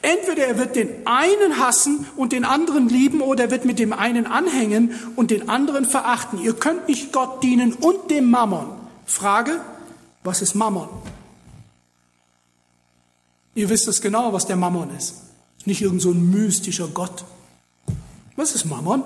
Entweder 0.00 0.46
er 0.46 0.58
wird 0.58 0.76
den 0.76 1.06
einen 1.06 1.58
hassen 1.58 2.06
und 2.16 2.32
den 2.32 2.44
anderen 2.44 2.88
lieben 2.88 3.20
oder 3.20 3.44
er 3.44 3.50
wird 3.50 3.64
mit 3.64 3.78
dem 3.78 3.92
einen 3.92 4.26
anhängen 4.26 4.94
und 5.16 5.30
den 5.30 5.48
anderen 5.48 5.84
verachten. 5.84 6.40
Ihr 6.40 6.54
könnt 6.54 6.88
nicht 6.88 7.12
Gott 7.12 7.42
dienen 7.42 7.74
und 7.74 8.10
dem 8.10 8.30
Mammon. 8.30 8.85
Frage, 9.06 9.60
was 10.22 10.42
ist 10.42 10.54
Mammon? 10.54 10.88
Ihr 13.54 13.70
wisst 13.70 13.88
es 13.88 14.02
genau, 14.02 14.32
was 14.32 14.46
der 14.46 14.56
Mammon 14.56 14.94
ist. 14.94 15.14
Nicht 15.64 15.80
irgend 15.80 16.02
so 16.02 16.10
ein 16.10 16.30
mystischer 16.30 16.88
Gott. 16.88 17.24
Was 18.36 18.54
ist 18.54 18.66
Mammon? 18.66 19.02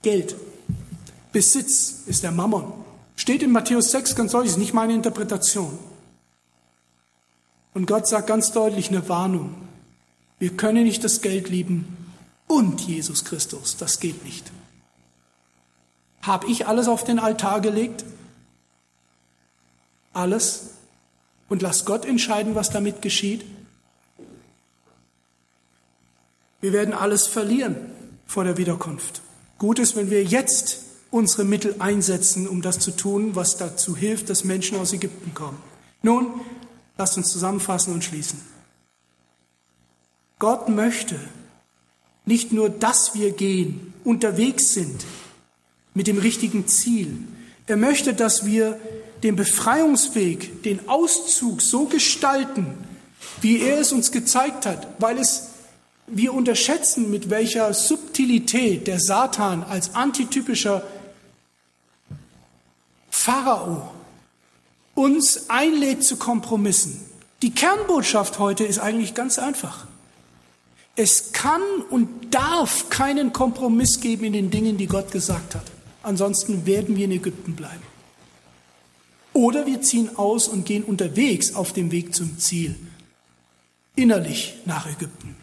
Geld. 0.00 0.34
Besitz 1.32 2.02
ist 2.06 2.22
der 2.22 2.32
Mammon. 2.32 2.72
Steht 3.16 3.42
in 3.42 3.52
Matthäus 3.52 3.90
6 3.90 4.16
ganz 4.16 4.32
deutlich, 4.32 4.52
ist 4.52 4.58
nicht 4.58 4.74
meine 4.74 4.94
Interpretation. 4.94 5.78
Und 7.74 7.86
Gott 7.86 8.06
sagt 8.06 8.26
ganz 8.26 8.52
deutlich 8.52 8.88
eine 8.88 9.08
Warnung. 9.08 9.54
Wir 10.38 10.56
können 10.56 10.84
nicht 10.84 11.04
das 11.04 11.20
Geld 11.20 11.48
lieben 11.48 11.96
und 12.48 12.80
Jesus 12.80 13.24
Christus. 13.24 13.76
Das 13.76 14.00
geht 14.00 14.24
nicht. 14.24 14.50
Habe 16.22 16.46
ich 16.46 16.66
alles 16.66 16.88
auf 16.88 17.04
den 17.04 17.18
Altar 17.18 17.60
gelegt? 17.60 18.04
Alles? 20.12 20.70
Und 21.48 21.62
lass 21.62 21.84
Gott 21.84 22.04
entscheiden, 22.04 22.54
was 22.54 22.70
damit 22.70 23.02
geschieht? 23.02 23.44
Wir 26.60 26.72
werden 26.72 26.94
alles 26.94 27.26
verlieren 27.26 27.76
vor 28.26 28.44
der 28.44 28.56
Wiederkunft. 28.56 29.20
Gut 29.58 29.80
ist, 29.80 29.96
wenn 29.96 30.10
wir 30.10 30.22
jetzt 30.22 30.78
unsere 31.10 31.44
Mittel 31.44 31.76
einsetzen, 31.80 32.48
um 32.48 32.62
das 32.62 32.78
zu 32.78 32.92
tun, 32.92 33.34
was 33.34 33.56
dazu 33.56 33.96
hilft, 33.96 34.30
dass 34.30 34.44
Menschen 34.44 34.78
aus 34.78 34.92
Ägypten 34.92 35.34
kommen. 35.34 35.58
Nun, 36.02 36.40
lasst 36.96 37.16
uns 37.16 37.30
zusammenfassen 37.30 37.92
und 37.92 38.04
schließen. 38.04 38.40
Gott 40.38 40.68
möchte 40.68 41.18
nicht 42.24 42.52
nur, 42.52 42.70
dass 42.70 43.14
wir 43.14 43.32
gehen, 43.32 43.92
unterwegs 44.04 44.72
sind 44.72 45.04
mit 45.94 46.06
dem 46.06 46.18
richtigen 46.18 46.66
Ziel. 46.66 47.18
Er 47.66 47.76
möchte, 47.76 48.14
dass 48.14 48.44
wir 48.46 48.78
den 49.22 49.36
Befreiungsweg, 49.36 50.62
den 50.62 50.88
Auszug 50.88 51.62
so 51.62 51.86
gestalten, 51.86 52.74
wie 53.40 53.60
er 53.60 53.78
es 53.78 53.92
uns 53.92 54.10
gezeigt 54.10 54.66
hat, 54.66 54.88
weil 54.98 55.18
es 55.18 55.48
wir 56.06 56.34
unterschätzen, 56.34 57.10
mit 57.10 57.30
welcher 57.30 57.72
Subtilität 57.72 58.86
der 58.86 59.00
Satan 59.00 59.62
als 59.62 59.94
antitypischer 59.94 60.82
Pharao 63.10 63.92
uns 64.94 65.48
einlädt 65.48 66.04
zu 66.04 66.16
Kompromissen. 66.16 67.00
Die 67.40 67.50
Kernbotschaft 67.50 68.38
heute 68.38 68.64
ist 68.64 68.78
eigentlich 68.78 69.14
ganz 69.14 69.38
einfach. 69.38 69.86
Es 70.96 71.32
kann 71.32 71.62
und 71.88 72.34
darf 72.34 72.90
keinen 72.90 73.32
Kompromiss 73.32 74.00
geben 74.00 74.24
in 74.24 74.34
den 74.34 74.50
Dingen, 74.50 74.76
die 74.76 74.86
Gott 74.86 75.10
gesagt 75.10 75.54
hat. 75.54 75.71
Ansonsten 76.02 76.66
werden 76.66 76.96
wir 76.96 77.04
in 77.04 77.12
Ägypten 77.12 77.54
bleiben. 77.54 77.82
Oder 79.32 79.66
wir 79.66 79.80
ziehen 79.80 80.16
aus 80.16 80.48
und 80.48 80.66
gehen 80.66 80.84
unterwegs 80.84 81.54
auf 81.54 81.72
dem 81.72 81.90
Weg 81.90 82.14
zum 82.14 82.38
Ziel, 82.38 82.76
innerlich 83.94 84.58
nach 84.66 84.86
Ägypten. 84.86 85.36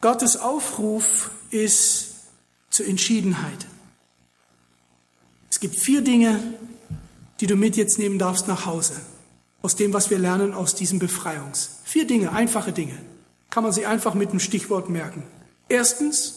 Gottes 0.00 0.36
Aufruf 0.36 1.30
ist 1.50 2.14
zur 2.70 2.86
Entschiedenheit. 2.86 3.66
Es 5.50 5.60
gibt 5.60 5.76
vier 5.76 6.02
Dinge, 6.02 6.40
die 7.40 7.46
du 7.46 7.56
mit 7.56 7.76
jetzt 7.76 7.98
nehmen 7.98 8.18
darfst 8.18 8.48
nach 8.48 8.64
Hause, 8.64 8.94
aus 9.60 9.76
dem, 9.76 9.92
was 9.92 10.10
wir 10.10 10.18
lernen 10.18 10.54
aus 10.54 10.74
diesem 10.74 10.98
Befreiungs. 10.98 11.80
Vier 11.84 12.06
Dinge, 12.06 12.32
einfache 12.32 12.72
Dinge, 12.72 12.96
kann 13.50 13.64
man 13.64 13.72
sie 13.72 13.86
einfach 13.86 14.14
mit 14.14 14.30
einem 14.30 14.40
Stichwort 14.40 14.88
merken. 14.88 15.24
Erstens, 15.68 16.36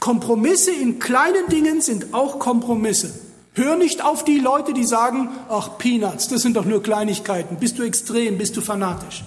Kompromisse 0.00 0.72
in 0.72 0.98
kleinen 0.98 1.48
Dingen 1.48 1.80
sind 1.80 2.14
auch 2.14 2.38
Kompromisse. 2.38 3.12
Hör 3.54 3.76
nicht 3.76 4.04
auf 4.04 4.24
die 4.24 4.38
Leute, 4.38 4.72
die 4.72 4.84
sagen, 4.84 5.30
ach 5.48 5.78
Peanuts, 5.78 6.28
das 6.28 6.42
sind 6.42 6.56
doch 6.56 6.64
nur 6.64 6.82
Kleinigkeiten. 6.82 7.56
Bist 7.56 7.78
du 7.78 7.82
extrem, 7.82 8.38
bist 8.38 8.56
du 8.56 8.60
fanatisch. 8.60 9.24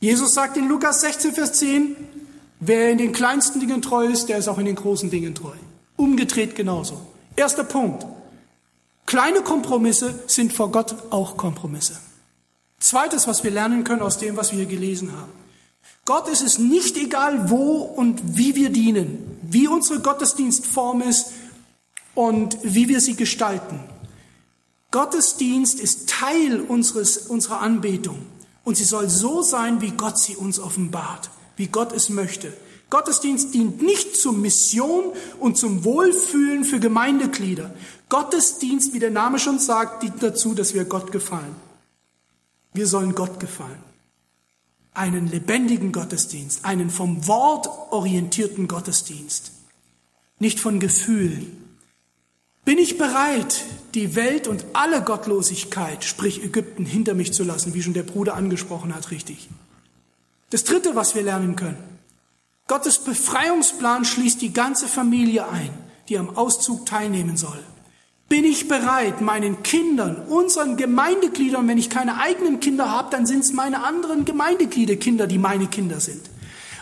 Jesus 0.00 0.32
sagt 0.32 0.56
in 0.56 0.68
Lukas 0.68 1.00
16, 1.00 1.32
Vers 1.32 1.54
10, 1.54 1.96
wer 2.60 2.90
in 2.90 2.98
den 2.98 3.12
kleinsten 3.12 3.58
Dingen 3.58 3.82
treu 3.82 4.06
ist, 4.06 4.28
der 4.28 4.38
ist 4.38 4.48
auch 4.48 4.58
in 4.58 4.66
den 4.66 4.76
großen 4.76 5.10
Dingen 5.10 5.34
treu. 5.34 5.54
Umgedreht 5.96 6.54
genauso. 6.54 7.00
Erster 7.34 7.64
Punkt. 7.64 8.06
Kleine 9.06 9.40
Kompromisse 9.40 10.22
sind 10.28 10.52
vor 10.52 10.70
Gott 10.70 10.94
auch 11.10 11.36
Kompromisse. 11.36 11.98
Zweites, 12.78 13.26
was 13.26 13.42
wir 13.42 13.50
lernen 13.50 13.82
können 13.82 14.02
aus 14.02 14.18
dem, 14.18 14.36
was 14.36 14.52
wir 14.52 14.58
hier 14.58 14.68
gelesen 14.68 15.10
haben. 15.12 15.32
Gott 16.04 16.28
ist 16.28 16.42
es 16.42 16.58
nicht 16.58 16.96
egal, 16.96 17.50
wo 17.50 17.78
und 17.78 18.36
wie 18.36 18.54
wir 18.54 18.70
dienen, 18.70 19.37
wie 19.50 19.66
unsere 19.66 20.00
Gottesdienstform 20.00 21.02
ist 21.02 21.32
und 22.14 22.58
wie 22.62 22.88
wir 22.88 23.00
sie 23.00 23.16
gestalten. 23.16 23.80
Gottesdienst 24.90 25.80
ist 25.80 26.08
Teil 26.08 26.60
unseres, 26.60 27.18
unserer 27.18 27.60
Anbetung 27.60 28.18
und 28.64 28.76
sie 28.76 28.84
soll 28.84 29.08
so 29.08 29.42
sein, 29.42 29.80
wie 29.80 29.92
Gott 29.92 30.18
sie 30.18 30.36
uns 30.36 30.58
offenbart, 30.60 31.30
wie 31.56 31.66
Gott 31.66 31.92
es 31.92 32.10
möchte. 32.10 32.52
Gottesdienst 32.90 33.54
dient 33.54 33.82
nicht 33.82 34.16
zur 34.16 34.32
Mission 34.32 35.12
und 35.38 35.58
zum 35.58 35.84
Wohlfühlen 35.84 36.64
für 36.64 36.80
Gemeindeglieder. 36.80 37.74
Gottesdienst, 38.08 38.94
wie 38.94 38.98
der 38.98 39.10
Name 39.10 39.38
schon 39.38 39.58
sagt, 39.58 40.02
dient 40.02 40.22
dazu, 40.22 40.54
dass 40.54 40.72
wir 40.72 40.84
Gott 40.84 41.12
gefallen. 41.12 41.54
Wir 42.72 42.86
sollen 42.86 43.14
Gott 43.14 43.40
gefallen. 43.40 43.87
Einen 44.98 45.28
lebendigen 45.28 45.92
Gottesdienst, 45.92 46.64
einen 46.64 46.90
vom 46.90 47.28
Wort 47.28 47.68
orientierten 47.92 48.66
Gottesdienst, 48.66 49.52
nicht 50.40 50.58
von 50.58 50.80
Gefühlen. 50.80 51.76
Bin 52.64 52.78
ich 52.78 52.98
bereit, 52.98 53.64
die 53.94 54.16
Welt 54.16 54.48
und 54.48 54.64
alle 54.72 55.02
Gottlosigkeit, 55.02 56.04
sprich 56.04 56.42
Ägypten, 56.42 56.84
hinter 56.84 57.14
mich 57.14 57.32
zu 57.32 57.44
lassen, 57.44 57.74
wie 57.74 57.82
schon 57.82 57.94
der 57.94 58.02
Bruder 58.02 58.34
angesprochen 58.34 58.92
hat, 58.92 59.12
richtig? 59.12 59.48
Das 60.50 60.64
Dritte, 60.64 60.96
was 60.96 61.14
wir 61.14 61.22
lernen 61.22 61.54
können. 61.54 61.78
Gottes 62.66 62.98
Befreiungsplan 62.98 64.04
schließt 64.04 64.42
die 64.42 64.52
ganze 64.52 64.88
Familie 64.88 65.48
ein, 65.48 65.70
die 66.08 66.18
am 66.18 66.36
Auszug 66.36 66.86
teilnehmen 66.86 67.36
soll. 67.36 67.62
Bin 68.28 68.44
ich 68.44 68.68
bereit, 68.68 69.22
meinen 69.22 69.62
Kindern, 69.62 70.16
unseren 70.28 70.76
Gemeindegliedern, 70.76 71.66
wenn 71.66 71.78
ich 71.78 71.88
keine 71.88 72.20
eigenen 72.20 72.60
Kinder 72.60 72.90
habe, 72.90 73.08
dann 73.10 73.24
sind 73.24 73.40
es 73.40 73.52
meine 73.54 73.82
anderen 73.84 74.26
Gemeindeglieder 74.26 74.96
Kinder, 74.96 75.26
die 75.26 75.38
meine 75.38 75.66
Kinder 75.66 75.98
sind. 75.98 76.20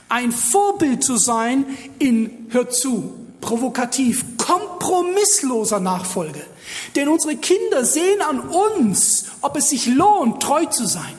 Ein 0.09 0.33
Vorbild 0.33 1.05
zu 1.05 1.17
sein 1.17 1.65
in, 2.01 2.49
hört 2.51 2.75
zu, 2.75 3.15
provokativ, 3.41 4.25
kompromissloser 4.39 5.79
Nachfolge. 5.79 6.45
Denn 6.97 7.09
unsere 7.09 7.37
Kinder 7.37 7.85
sehen 7.85 8.23
an 8.23 8.41
uns, 8.41 9.27
ob 9.41 9.57
es 9.57 9.71
sich 9.71 9.87
lohnt, 9.87 10.43
treu 10.43 10.65
zu 10.67 10.85
sein. 10.87 11.17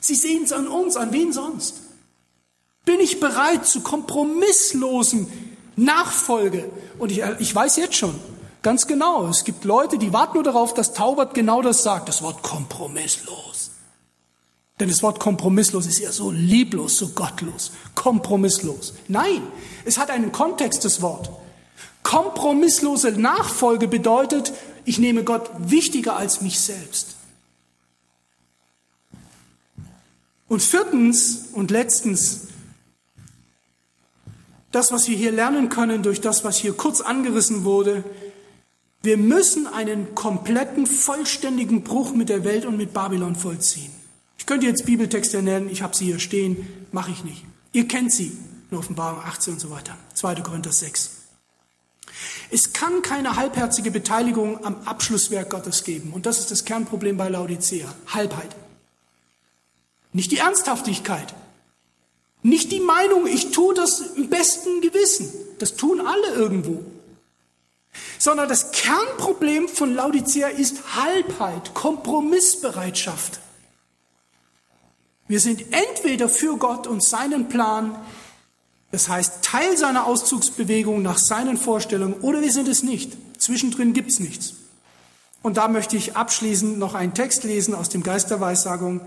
Sie 0.00 0.14
sehen 0.14 0.44
es 0.44 0.52
an 0.52 0.66
uns, 0.66 0.96
an 0.96 1.12
wen 1.12 1.32
sonst? 1.32 1.74
Bin 2.86 3.00
ich 3.00 3.20
bereit 3.20 3.66
zu 3.66 3.82
kompromisslosen 3.82 5.26
Nachfolge? 5.76 6.70
Und 6.98 7.12
ich, 7.12 7.22
ich 7.38 7.54
weiß 7.54 7.76
jetzt 7.76 7.96
schon, 7.96 8.14
Ganz 8.62 8.86
genau. 8.86 9.26
Es 9.26 9.44
gibt 9.44 9.64
Leute, 9.64 9.98
die 9.98 10.12
warten 10.12 10.34
nur 10.34 10.44
darauf, 10.44 10.72
dass 10.72 10.94
Taubert 10.94 11.34
genau 11.34 11.62
das 11.62 11.82
sagt. 11.82 12.08
Das 12.08 12.22
Wort 12.22 12.42
kompromisslos. 12.42 13.72
Denn 14.78 14.88
das 14.88 15.02
Wort 15.02 15.20
kompromisslos 15.20 15.86
ist 15.86 15.98
ja 15.98 16.12
so 16.12 16.30
lieblos, 16.30 16.96
so 16.96 17.08
gottlos. 17.08 17.72
Kompromisslos. 17.94 18.94
Nein, 19.08 19.42
es 19.84 19.98
hat 19.98 20.10
einen 20.10 20.32
Kontext, 20.32 20.84
das 20.84 21.02
Wort. 21.02 21.30
Kompromisslose 22.02 23.12
Nachfolge 23.12 23.86
bedeutet, 23.86 24.52
ich 24.84 24.98
nehme 24.98 25.24
Gott 25.24 25.50
wichtiger 25.58 26.16
als 26.16 26.40
mich 26.40 26.58
selbst. 26.60 27.16
Und 30.48 30.62
viertens 30.62 31.48
und 31.52 31.70
letztens, 31.70 32.48
das, 34.72 34.90
was 34.90 35.08
wir 35.08 35.16
hier 35.16 35.32
lernen 35.32 35.68
können 35.68 36.02
durch 36.02 36.20
das, 36.20 36.44
was 36.44 36.56
hier 36.56 36.72
kurz 36.72 37.00
angerissen 37.00 37.64
wurde, 37.64 38.04
wir 39.02 39.16
müssen 39.16 39.66
einen 39.66 40.14
kompletten, 40.14 40.86
vollständigen 40.86 41.82
Bruch 41.82 42.14
mit 42.14 42.28
der 42.28 42.44
Welt 42.44 42.64
und 42.64 42.76
mit 42.76 42.92
Babylon 42.92 43.34
vollziehen. 43.34 43.90
Ich 44.38 44.46
könnte 44.46 44.66
jetzt 44.66 44.86
Bibeltexte 44.86 45.42
nennen, 45.42 45.68
ich 45.68 45.82
habe 45.82 45.96
sie 45.96 46.06
hier 46.06 46.20
stehen, 46.20 46.66
mache 46.92 47.10
ich 47.10 47.24
nicht. 47.24 47.44
Ihr 47.72 47.88
kennt 47.88 48.12
sie, 48.12 48.36
in 48.70 48.76
Offenbarung 48.76 49.20
18 49.20 49.54
und 49.54 49.60
so 49.60 49.70
weiter. 49.70 49.96
2. 50.14 50.36
Korinther 50.36 50.72
6. 50.72 51.10
Es 52.50 52.72
kann 52.72 53.02
keine 53.02 53.36
halbherzige 53.36 53.90
Beteiligung 53.90 54.64
am 54.64 54.76
Abschlusswerk 54.84 55.50
Gottes 55.50 55.84
geben. 55.84 56.12
Und 56.12 56.26
das 56.26 56.38
ist 56.38 56.50
das 56.50 56.64
Kernproblem 56.64 57.16
bei 57.16 57.28
Laodicea. 57.28 57.92
Halbheit. 58.08 58.54
Nicht 60.12 60.30
die 60.30 60.38
Ernsthaftigkeit. 60.38 61.34
Nicht 62.42 62.70
die 62.70 62.80
Meinung, 62.80 63.26
ich 63.26 63.50
tue 63.50 63.74
das 63.74 64.00
im 64.16 64.28
besten 64.28 64.80
Gewissen. 64.80 65.32
Das 65.58 65.76
tun 65.76 66.00
alle 66.00 66.34
irgendwo 66.34 66.84
sondern 68.22 68.48
das 68.48 68.70
Kernproblem 68.70 69.66
von 69.66 69.96
Laodicea 69.96 70.46
ist 70.46 70.94
Halbheit, 70.94 71.74
Kompromissbereitschaft. 71.74 73.40
Wir 75.26 75.40
sind 75.40 75.64
entweder 75.72 76.28
für 76.28 76.56
Gott 76.56 76.86
und 76.86 77.02
seinen 77.02 77.48
Plan, 77.48 77.96
das 78.92 79.08
heißt 79.08 79.42
Teil 79.42 79.76
seiner 79.76 80.06
Auszugsbewegung 80.06 81.02
nach 81.02 81.18
seinen 81.18 81.56
Vorstellungen, 81.56 82.14
oder 82.20 82.42
wir 82.42 82.52
sind 82.52 82.68
es 82.68 82.84
nicht. 82.84 83.12
Zwischendrin 83.38 83.92
gibt's 83.92 84.20
nichts. 84.20 84.54
Und 85.42 85.56
da 85.56 85.66
möchte 85.66 85.96
ich 85.96 86.14
abschließend 86.14 86.78
noch 86.78 86.94
einen 86.94 87.14
Text 87.14 87.42
lesen 87.42 87.74
aus 87.74 87.88
dem 87.88 88.04
Geist 88.04 88.30
der 88.30 88.40
Weissagung. 88.40 89.00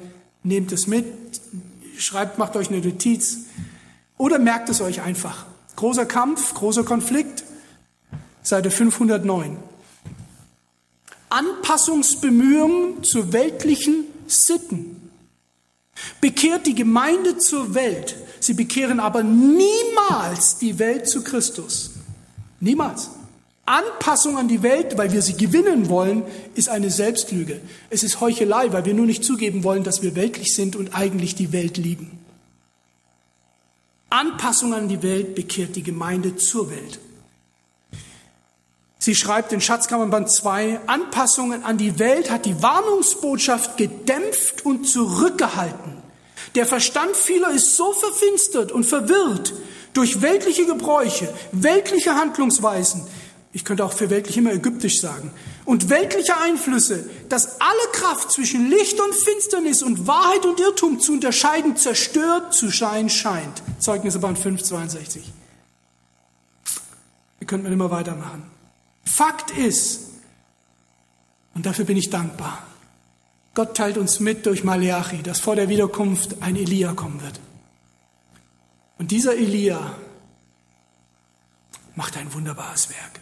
Nehmt 0.44 0.74
es 0.74 0.88
mit, 0.88 1.06
schreibt, 1.98 2.38
macht 2.38 2.58
euch 2.58 2.68
eine 2.68 2.82
Notiz 2.82 3.38
oder 4.18 4.40
merkt 4.40 4.68
es 4.68 4.82
euch 4.82 5.04
einfach. 5.04 5.46
Großer 5.78 6.06
Kampf, 6.06 6.54
großer 6.54 6.84
Konflikt, 6.84 7.45
Seite 8.46 8.70
509. 8.70 9.58
Anpassungsbemühungen 11.30 13.04
zu 13.04 13.34
weltlichen 13.34 14.06
Sitten. 14.28 15.10
Bekehrt 16.22 16.68
die 16.68 16.76
Gemeinde 16.76 17.38
zur 17.38 17.74
Welt. 17.74 18.16
Sie 18.40 18.54
bekehren 18.54 19.00
aber 19.00 19.24
niemals 19.24 20.60
die 20.60 20.78
Welt 20.78 21.08
zu 21.08 21.24
Christus. 21.24 21.92
Niemals. 22.60 23.10
Anpassung 23.66 24.38
an 24.38 24.48
die 24.48 24.62
Welt, 24.62 24.96
weil 24.96 25.12
wir 25.12 25.24
sie 25.24 25.36
gewinnen 25.36 25.90
wollen, 25.90 26.22
ist 26.54 26.70
eine 26.70 26.92
Selbstlüge. 26.92 27.60
Es 27.90 28.04
ist 28.04 28.22
Heuchelei, 28.22 28.72
weil 28.72 28.86
wir 28.86 28.94
nur 28.94 29.08
nicht 29.08 29.24
zugeben 29.24 29.64
wollen, 29.64 29.84
dass 29.84 30.04
wir 30.04 30.16
weltlich 30.16 30.54
sind 30.54 30.76
und 30.76 30.94
eigentlich 30.94 31.34
die 31.34 31.52
Welt 31.52 31.78
lieben. 31.78 32.20
Anpassung 34.12 34.76
an 34.76 34.88
die 34.88 35.02
Welt 35.02 35.34
bekehrt 35.34 35.76
die 35.76 35.82
Gemeinde 35.82 36.36
zur 36.36 36.70
Welt. 36.70 37.00
Sie 39.06 39.14
schreibt 39.14 39.54
in 39.54 39.62
Schatzkammernband 39.62 40.32
2, 40.32 40.80
Anpassungen 40.88 41.64
an 41.64 41.78
die 41.78 42.00
Welt 42.00 42.32
hat 42.32 42.48
die 42.48 42.64
Warnungsbotschaft 42.64 43.78
gedämpft 43.78 44.66
und 44.66 44.86
zurückgehalten. 44.86 45.94
Der 46.56 46.66
Verstand 46.66 47.16
vieler 47.16 47.52
ist 47.52 47.76
so 47.76 47.94
verfinstert 47.94 48.72
und 48.72 48.84
verwirrt 48.84 49.54
durch 49.94 50.24
weltliche 50.24 50.66
Gebräuche, 50.66 51.32
weltliche 51.52 52.16
Handlungsweisen, 52.16 53.06
ich 53.54 53.64
könnte 53.64 53.86
auch 53.86 53.94
für 53.94 54.10
weltlich 54.10 54.38
immer 54.38 54.54
ägyptisch 54.54 55.00
sagen, 55.00 55.32
und 55.66 55.92
weltliche 55.92 56.36
Einflüsse, 56.40 57.08
dass 57.30 57.62
alle 57.62 57.92
Kraft 57.92 58.32
zwischen 58.32 58.72
Licht 58.72 59.00
und 59.00 59.14
Finsternis 59.14 59.84
und 59.84 60.08
Wahrheit 60.08 60.48
und 60.48 60.60
Irrtum 60.60 61.00
zu 61.00 61.12
unterscheiden 61.12 61.78
zerstört 61.78 62.56
zu 62.56 62.70
sein 62.70 63.12
scheint. 63.12 63.62
Zeugnisse 63.78 64.18
Band 64.18 64.40
5, 64.40 64.64
62. 64.64 65.32
Wir 67.38 67.48
könnten 67.48 67.72
immer 67.72 67.92
weitermachen. 67.92 68.55
Fakt 69.06 69.52
ist, 69.52 70.02
und 71.54 71.66
dafür 71.66 71.86
bin 71.86 71.96
ich 71.96 72.10
dankbar, 72.10 72.64
Gott 73.54 73.78
teilt 73.78 73.98
uns 73.98 74.20
mit 74.20 74.46
durch 74.46 74.66
Maleachi, 74.66 75.24
dass 75.24 75.40
vor 75.40 75.56
der 75.56 75.70
Wiederkunft 75.70 76.42
ein 76.42 76.58
Elia 76.58 76.94
kommen 76.94 77.22
wird. 77.22 77.40
Und 78.98 79.12
dieser 79.12 79.36
Elia 79.36 79.96
macht 81.96 82.18
ein 82.18 82.34
wunderbares 82.34 82.90
Werk. 82.90 83.22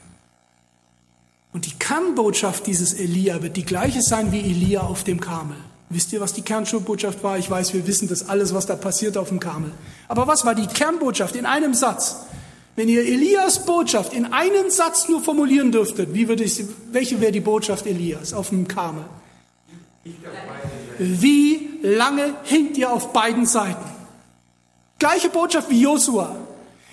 Und 1.51 1.67
die 1.67 1.77
Kernbotschaft 1.77 2.65
dieses 2.65 2.93
Elia 2.93 3.43
wird 3.43 3.57
die 3.57 3.65
gleiche 3.65 4.01
sein 4.01 4.31
wie 4.31 4.39
Elia 4.39 4.81
auf 4.81 5.03
dem 5.03 5.19
Karmel. 5.19 5.57
Wisst 5.89 6.11
ihr, 6.11 6.19
was 6.19 6.33
die 6.33 6.41
Kernbotschaft 6.41 7.23
war? 7.23 7.37
Ich 7.37 7.51
weiß, 7.51 7.75
wir 7.75 7.85
wissen 7.85 8.07
das 8.07 8.27
alles, 8.27 8.55
was 8.55 8.65
da 8.65 8.75
passiert 8.75 9.15
auf 9.15 9.29
dem 9.29 9.39
Karmel. 9.39 9.71
Aber 10.07 10.25
was 10.25 10.43
war 10.43 10.55
die 10.55 10.65
Kernbotschaft 10.65 11.35
in 11.35 11.45
einem 11.45 11.75
Satz? 11.75 12.25
Wenn 12.75 12.89
ihr 12.89 13.01
Elias 13.01 13.65
Botschaft 13.65 14.13
in 14.13 14.25
einen 14.25 14.71
Satz 14.71 15.07
nur 15.07 15.21
formulieren 15.21 15.71
dürftet, 15.71 16.13
wie 16.13 16.27
würde 16.27 16.43
ich, 16.43 16.63
welche 16.91 17.21
wäre 17.21 17.31
die 17.31 17.39
Botschaft 17.39 17.85
Elias 17.85 18.33
auf 18.33 18.49
dem 18.49 18.67
Karmel? 18.67 19.05
Wie 20.97 21.79
lange 21.83 22.33
hinkt 22.43 22.77
ihr 22.77 22.91
auf 22.91 23.13
beiden 23.13 23.45
Seiten? 23.45 23.89
Gleiche 24.97 25.29
Botschaft 25.29 25.69
wie 25.69 25.81
Josua. 25.81 26.35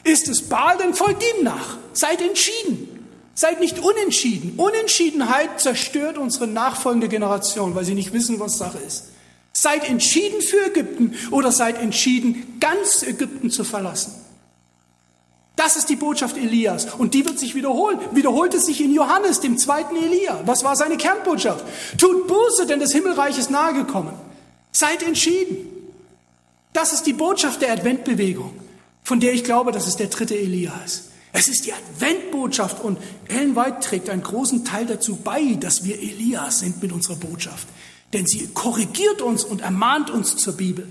Ist 0.05 0.29
es 0.29 0.49
Baal, 0.49 0.77
dann 0.79 0.95
folgt 0.95 1.23
ihm 1.23 1.45
nach. 1.45 1.79
Seid 1.93 2.21
entschieden. 2.21 3.07
Seid 3.35 3.61
nicht 3.61 3.79
unentschieden. 3.79 4.55
Unentschiedenheit 4.59 5.61
zerstört 5.61 6.19
unsere 6.19 6.47
nachfolgende 6.47 7.09
Generation, 7.09 7.75
weil 7.75 7.85
sie 7.85 7.95
nicht 7.95 8.13
wissen, 8.13 8.39
was 8.39 8.59
Sache 8.59 8.79
ist. 8.79 9.11
Seid 9.53 9.89
entschieden 9.89 10.43
für 10.43 10.67
Ägypten 10.67 11.15
oder 11.31 11.51
seid 11.51 11.81
entschieden, 11.81 12.59
ganz 12.61 13.03
Ägypten 13.03 13.51
zu 13.51 13.65
verlassen. 13.65 14.20
Das 15.61 15.77
ist 15.77 15.91
die 15.91 15.97
Botschaft 15.97 16.39
Elias 16.39 16.87
und 16.95 17.13
die 17.13 17.23
wird 17.27 17.39
sich 17.39 17.55
wiederholen. 17.55 17.99
Wiederholt 18.13 18.55
es 18.55 18.65
sich 18.65 18.81
in 18.81 18.95
Johannes, 18.95 19.41
dem 19.41 19.59
zweiten 19.59 19.95
Elia. 19.95 20.41
Was 20.47 20.65
war 20.65 20.75
seine 20.75 20.97
Kernbotschaft? 20.97 21.67
Tut 21.99 22.27
Buße, 22.27 22.65
denn 22.65 22.81
das 22.81 22.93
Himmelreich 22.93 23.37
ist 23.37 23.51
nahegekommen. 23.51 24.15
Seid 24.73 25.03
entschieden. 25.03 25.59
Das 26.73 26.95
ist 26.95 27.03
die 27.03 27.13
Botschaft 27.13 27.61
der 27.61 27.73
Adventbewegung, 27.73 28.55
von 29.03 29.21
der 29.21 29.35
ich 29.35 29.45
glaube, 29.45 29.71
dass 29.71 29.87
es 29.87 29.97
der 29.97 30.07
dritte 30.07 30.35
Elia 30.35 30.73
ist. 30.83 31.11
Es 31.35 31.47
ist 31.47 31.67
die 31.67 31.75
Adventbotschaft 31.75 32.83
und 32.83 32.97
Ellen 33.29 33.55
White 33.55 33.81
trägt 33.83 34.09
einen 34.09 34.23
großen 34.23 34.65
Teil 34.65 34.87
dazu 34.87 35.17
bei, 35.17 35.59
dass 35.61 35.85
wir 35.85 35.97
Elias 35.99 36.61
sind 36.61 36.81
mit 36.81 36.91
unserer 36.91 37.17
Botschaft. 37.17 37.69
Denn 38.15 38.25
sie 38.27 38.49
korrigiert 38.55 39.21
uns 39.21 39.45
und 39.45 39.61
ermahnt 39.61 40.09
uns 40.09 40.39
zur 40.39 40.57
Bibel. 40.57 40.89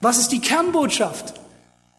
Was 0.00 0.16
ist 0.16 0.28
die 0.28 0.40
Kernbotschaft 0.40 1.34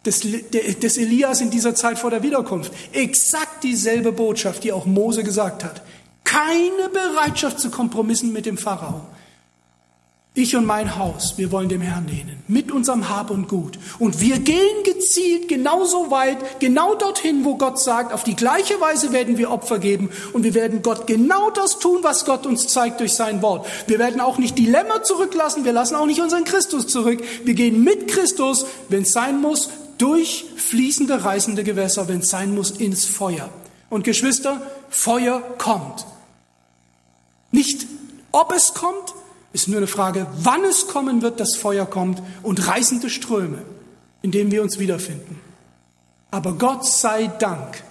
des, 0.05 0.21
des 0.21 0.97
Elias 0.97 1.41
in 1.41 1.49
dieser 1.49 1.75
Zeit 1.75 1.99
vor 1.99 2.09
der 2.09 2.23
Wiederkunft? 2.23 2.71
Exakt 2.91 3.63
dieselbe 3.63 4.11
Botschaft, 4.11 4.63
die 4.63 4.71
auch 4.71 4.85
Mose 4.85 5.23
gesagt 5.23 5.63
hat. 5.63 5.81
Keine 6.23 6.89
Bereitschaft 6.91 7.59
zu 7.59 7.69
Kompromissen 7.69 8.33
mit 8.33 8.45
dem 8.45 8.57
Pharao. 8.57 9.01
Ich 10.35 10.55
und 10.55 10.65
mein 10.65 10.97
Haus, 10.97 11.35
wir 11.37 11.51
wollen 11.51 11.69
dem 11.69 11.81
Herrn 11.81 12.07
dienen, 12.07 12.41
mit 12.47 12.71
unserem 12.71 13.07
Hab 13.07 13.29
und 13.29 13.47
Gut. 13.47 13.77
Und 13.99 14.19
wir 14.19 14.39
gehen 14.39 14.83
gezielt 14.83 15.47
genauso 15.47 16.09
weit, 16.09 16.59
genau 16.59 16.95
dorthin, 16.95 17.45
wo 17.45 17.55
Gott 17.55 17.79
sagt, 17.79 18.11
auf 18.11 18.23
die 18.23 18.35
gleiche 18.35 18.81
Weise 18.81 19.13
werden 19.13 19.37
wir 19.37 19.51
Opfer 19.51 19.77
geben 19.77 20.09
und 20.33 20.43
wir 20.43 20.55
werden 20.55 20.81
Gott 20.81 21.05
genau 21.05 21.51
das 21.51 21.77
tun, 21.77 21.99
was 22.01 22.25
Gott 22.25 22.47
uns 22.47 22.67
zeigt 22.67 22.99
durch 22.99 23.13
sein 23.13 23.43
Wort. 23.43 23.67
Wir 23.85 23.99
werden 23.99 24.21
auch 24.21 24.39
nicht 24.39 24.57
Dilemma 24.57 25.03
zurücklassen, 25.03 25.65
wir 25.65 25.71
lassen 25.71 25.95
auch 25.95 26.07
nicht 26.07 26.19
unseren 26.19 26.45
Christus 26.45 26.87
zurück. 26.87 27.23
Wir 27.43 27.53
gehen 27.53 27.83
mit 27.83 28.07
Christus, 28.07 28.65
wenn 28.89 29.03
es 29.03 29.13
sein 29.13 29.39
muss, 29.39 29.69
durch 30.03 30.43
fließende, 30.57 31.23
reißende 31.23 31.63
Gewässer, 31.63 32.09
wenn 32.09 32.19
es 32.19 32.29
sein 32.29 32.53
muss, 32.53 32.71
ins 32.71 33.05
Feuer. 33.05 33.49
Und 33.89 34.03
Geschwister, 34.03 34.61
Feuer 34.89 35.41
kommt. 35.57 36.05
Nicht 37.51 37.87
ob 38.33 38.51
es 38.51 38.73
kommt, 38.73 39.13
ist 39.53 39.69
nur 39.69 39.77
eine 39.77 39.87
Frage, 39.87 40.27
wann 40.39 40.65
es 40.65 40.87
kommen 40.87 41.21
wird, 41.21 41.39
das 41.39 41.55
Feuer 41.55 41.85
kommt 41.85 42.21
und 42.41 42.67
reißende 42.67 43.09
Ströme, 43.09 43.61
in 44.21 44.31
denen 44.31 44.51
wir 44.51 44.61
uns 44.61 44.77
wiederfinden. 44.77 45.39
Aber 46.31 46.53
Gott 46.53 46.85
sei 46.85 47.27
Dank, 47.39 47.81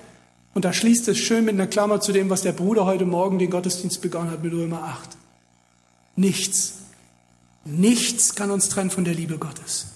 und 0.53 0.67
da 0.67 0.75
schließt 0.75 1.09
es 1.09 1.17
schön 1.17 1.47
mit 1.47 1.55
einer 1.55 1.67
Klammer 1.67 2.03
zu 2.03 2.13
dem, 2.13 2.29
was 2.29 2.43
der 2.43 2.53
Bruder 2.53 2.85
heute 2.85 3.07
Morgen 3.07 3.39
den 3.39 3.49
Gottesdienst 3.49 4.03
begonnen 4.03 4.31
hat 4.31 4.43
mit 4.43 4.53
Römer 4.53 4.83
8. 4.83 5.11
Nichts, 6.17 6.75
nichts 7.65 8.35
kann 8.35 8.51
uns 8.51 8.69
trennen 8.69 8.91
von 8.91 9.05
der 9.05 9.15
Liebe 9.15 9.39
Gottes, 9.39 9.87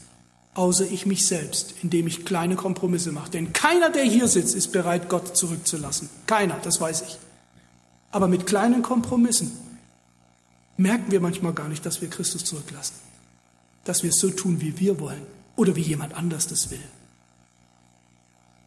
außer 0.57 0.91
ich 0.91 1.05
mich 1.05 1.27
selbst, 1.27 1.75
indem 1.83 2.07
ich 2.07 2.25
kleine 2.25 2.57
Kompromisse 2.57 3.13
mache. 3.13 3.31
Denn 3.31 3.53
keiner, 3.53 3.91
der 3.91 4.05
hier 4.05 4.27
sitzt, 4.27 4.55
ist 4.55 4.73
bereit, 4.73 5.09
Gott 5.09 5.37
zurückzulassen. 5.37 6.09
Keiner, 6.27 6.59
das 6.63 6.81
weiß 6.81 7.03
ich. 7.03 7.19
Aber 8.11 8.27
mit 8.27 8.47
kleinen 8.47 8.83
Kompromissen 8.83 9.53
merken 10.79 11.11
wir 11.11 11.21
manchmal 11.21 11.53
gar 11.53 11.69
nicht, 11.69 11.85
dass 11.85 12.01
wir 12.01 12.09
Christus 12.09 12.45
zurücklassen. 12.45 12.95
Dass 13.85 14.03
wir 14.03 14.11
es 14.11 14.19
so 14.19 14.31
tun, 14.31 14.61
wie 14.63 14.79
wir 14.79 14.99
wollen 14.99 15.23
oder 15.57 15.77
wie 15.77 15.83
jemand 15.83 16.15
anders 16.15 16.47
das 16.47 16.71
will. 16.71 16.83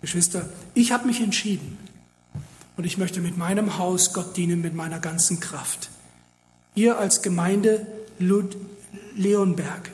Geschwister, 0.02 0.48
ich 0.76 0.92
habe 0.92 1.08
mich 1.08 1.22
entschieden 1.22 1.78
und 2.78 2.86
ich 2.86 3.00
möchte 3.00 3.20
mit 3.20 3.36
meinem 3.36 3.80
Haus 3.80 4.14
Gott 4.14 4.38
dienen 4.38 4.62
mit 4.62 4.76
meiner 4.76 5.00
ganzen 5.00 5.40
Kraft. 5.40 5.90
Ihr 6.76 7.00
als 7.00 7.24
Gemeinde 7.24 7.88
Lud 8.20 8.56
Leonberg, 9.16 9.92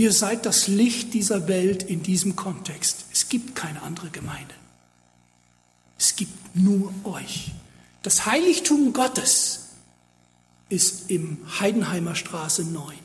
ihr 0.00 0.12
seid 0.12 0.46
das 0.46 0.66
Licht 0.66 1.12
dieser 1.12 1.46
Welt 1.46 1.82
in 1.82 2.02
diesem 2.02 2.34
Kontext. 2.34 3.04
Es 3.12 3.28
gibt 3.28 3.54
keine 3.54 3.82
andere 3.82 4.08
Gemeinde. 4.08 4.54
Es 5.98 6.16
gibt 6.16 6.56
nur 6.56 6.94
euch. 7.04 7.52
Das 8.02 8.24
Heiligtum 8.24 8.94
Gottes 8.94 9.66
ist 10.70 11.10
im 11.10 11.36
Heidenheimer 11.60 12.14
Straße 12.14 12.64
9. 12.64 12.96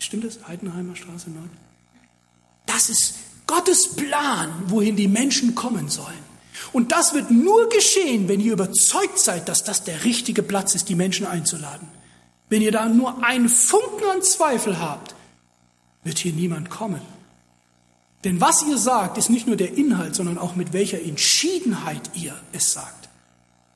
Stimmt 0.00 0.24
das? 0.24 0.40
Heidenheimer 0.48 0.96
Straße 0.96 1.30
9? 1.30 1.48
Das 2.66 2.90
ist 2.90 3.14
Gottes 3.46 3.94
Plan, 3.94 4.50
wohin 4.66 4.96
die 4.96 5.06
Menschen 5.06 5.54
kommen 5.54 5.88
sollen. 5.88 6.30
Und 6.72 6.90
das 6.90 7.14
wird 7.14 7.30
nur 7.30 7.68
geschehen, 7.68 8.28
wenn 8.28 8.40
ihr 8.40 8.54
überzeugt 8.54 9.20
seid, 9.20 9.48
dass 9.48 9.62
das 9.62 9.84
der 9.84 10.04
richtige 10.04 10.42
Platz 10.42 10.74
ist, 10.74 10.88
die 10.88 10.96
Menschen 10.96 11.26
einzuladen. 11.26 11.86
Wenn 12.48 12.60
ihr 12.60 12.72
da 12.72 12.88
nur 12.88 13.22
einen 13.22 13.48
Funken 13.48 14.04
an 14.12 14.22
Zweifel 14.22 14.80
habt, 14.80 15.14
wird 16.04 16.18
hier 16.18 16.32
niemand 16.32 16.70
kommen. 16.70 17.02
Denn 18.24 18.40
was 18.40 18.62
ihr 18.62 18.76
sagt, 18.76 19.16
ist 19.16 19.30
nicht 19.30 19.46
nur 19.46 19.56
der 19.56 19.76
Inhalt, 19.76 20.14
sondern 20.14 20.38
auch 20.38 20.54
mit 20.54 20.72
welcher 20.72 21.00
Entschiedenheit 21.00 22.10
ihr 22.14 22.34
es 22.52 22.72
sagt. 22.72 23.08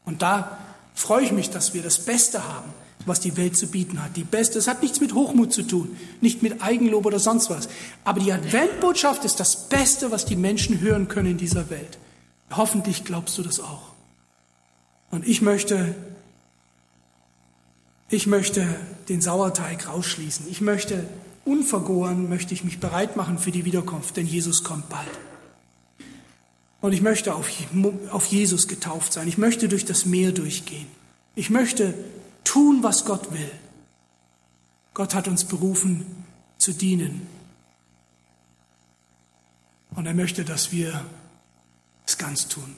Und 0.04 0.20
da 0.22 0.58
freue 0.94 1.24
ich 1.24 1.32
mich, 1.32 1.50
dass 1.50 1.72
wir 1.72 1.82
das 1.82 2.04
Beste 2.04 2.46
haben, 2.46 2.70
was 3.06 3.20
die 3.20 3.36
Welt 3.36 3.56
zu 3.56 3.66
bieten 3.66 4.02
hat. 4.02 4.16
Die 4.16 4.24
Beste, 4.24 4.58
es 4.58 4.68
hat 4.68 4.82
nichts 4.82 5.00
mit 5.00 5.14
Hochmut 5.14 5.52
zu 5.52 5.62
tun, 5.62 5.96
nicht 6.20 6.42
mit 6.42 6.62
Eigenlob 6.62 7.06
oder 7.06 7.18
sonst 7.18 7.48
was. 7.50 7.68
Aber 8.04 8.20
die 8.20 8.32
Adventbotschaft 8.32 9.24
ist 9.24 9.40
das 9.40 9.68
Beste, 9.68 10.10
was 10.10 10.26
die 10.26 10.36
Menschen 10.36 10.80
hören 10.80 11.08
können 11.08 11.32
in 11.32 11.38
dieser 11.38 11.70
Welt. 11.70 11.98
Hoffentlich 12.50 13.04
glaubst 13.04 13.36
du 13.38 13.42
das 13.42 13.60
auch. 13.60 13.92
Und 15.10 15.26
ich 15.26 15.42
möchte, 15.42 15.94
ich 18.10 18.26
möchte 18.26 18.66
den 19.08 19.20
Sauerteig 19.20 19.88
rausschließen. 19.88 20.46
Ich 20.50 20.60
möchte 20.60 21.06
unvergoren, 21.44 22.28
möchte 22.28 22.54
ich 22.54 22.64
mich 22.64 22.80
bereit 22.80 23.16
machen 23.16 23.38
für 23.38 23.50
die 23.50 23.64
Wiederkunft, 23.64 24.16
denn 24.16 24.26
Jesus 24.26 24.64
kommt 24.64 24.88
bald. 24.88 25.08
Und 26.80 26.92
ich 26.92 27.00
möchte 27.00 27.34
auf, 27.34 27.50
auf 28.10 28.26
Jesus 28.26 28.68
getauft 28.68 29.12
sein. 29.12 29.26
Ich 29.26 29.38
möchte 29.38 29.68
durch 29.68 29.84
das 29.84 30.04
Meer 30.04 30.32
durchgehen. 30.32 30.86
Ich 31.34 31.48
möchte 31.48 31.94
tun, 32.44 32.82
was 32.82 33.04
Gott 33.04 33.32
will. 33.32 33.50
Gott 34.92 35.14
hat 35.14 35.26
uns 35.26 35.44
berufen 35.44 36.04
zu 36.58 36.72
dienen. 36.72 37.26
Und 39.94 40.06
er 40.06 40.14
möchte, 40.14 40.44
dass 40.44 40.72
wir 40.72 41.04
es 42.06 42.18
ganz 42.18 42.48
tun. 42.48 42.76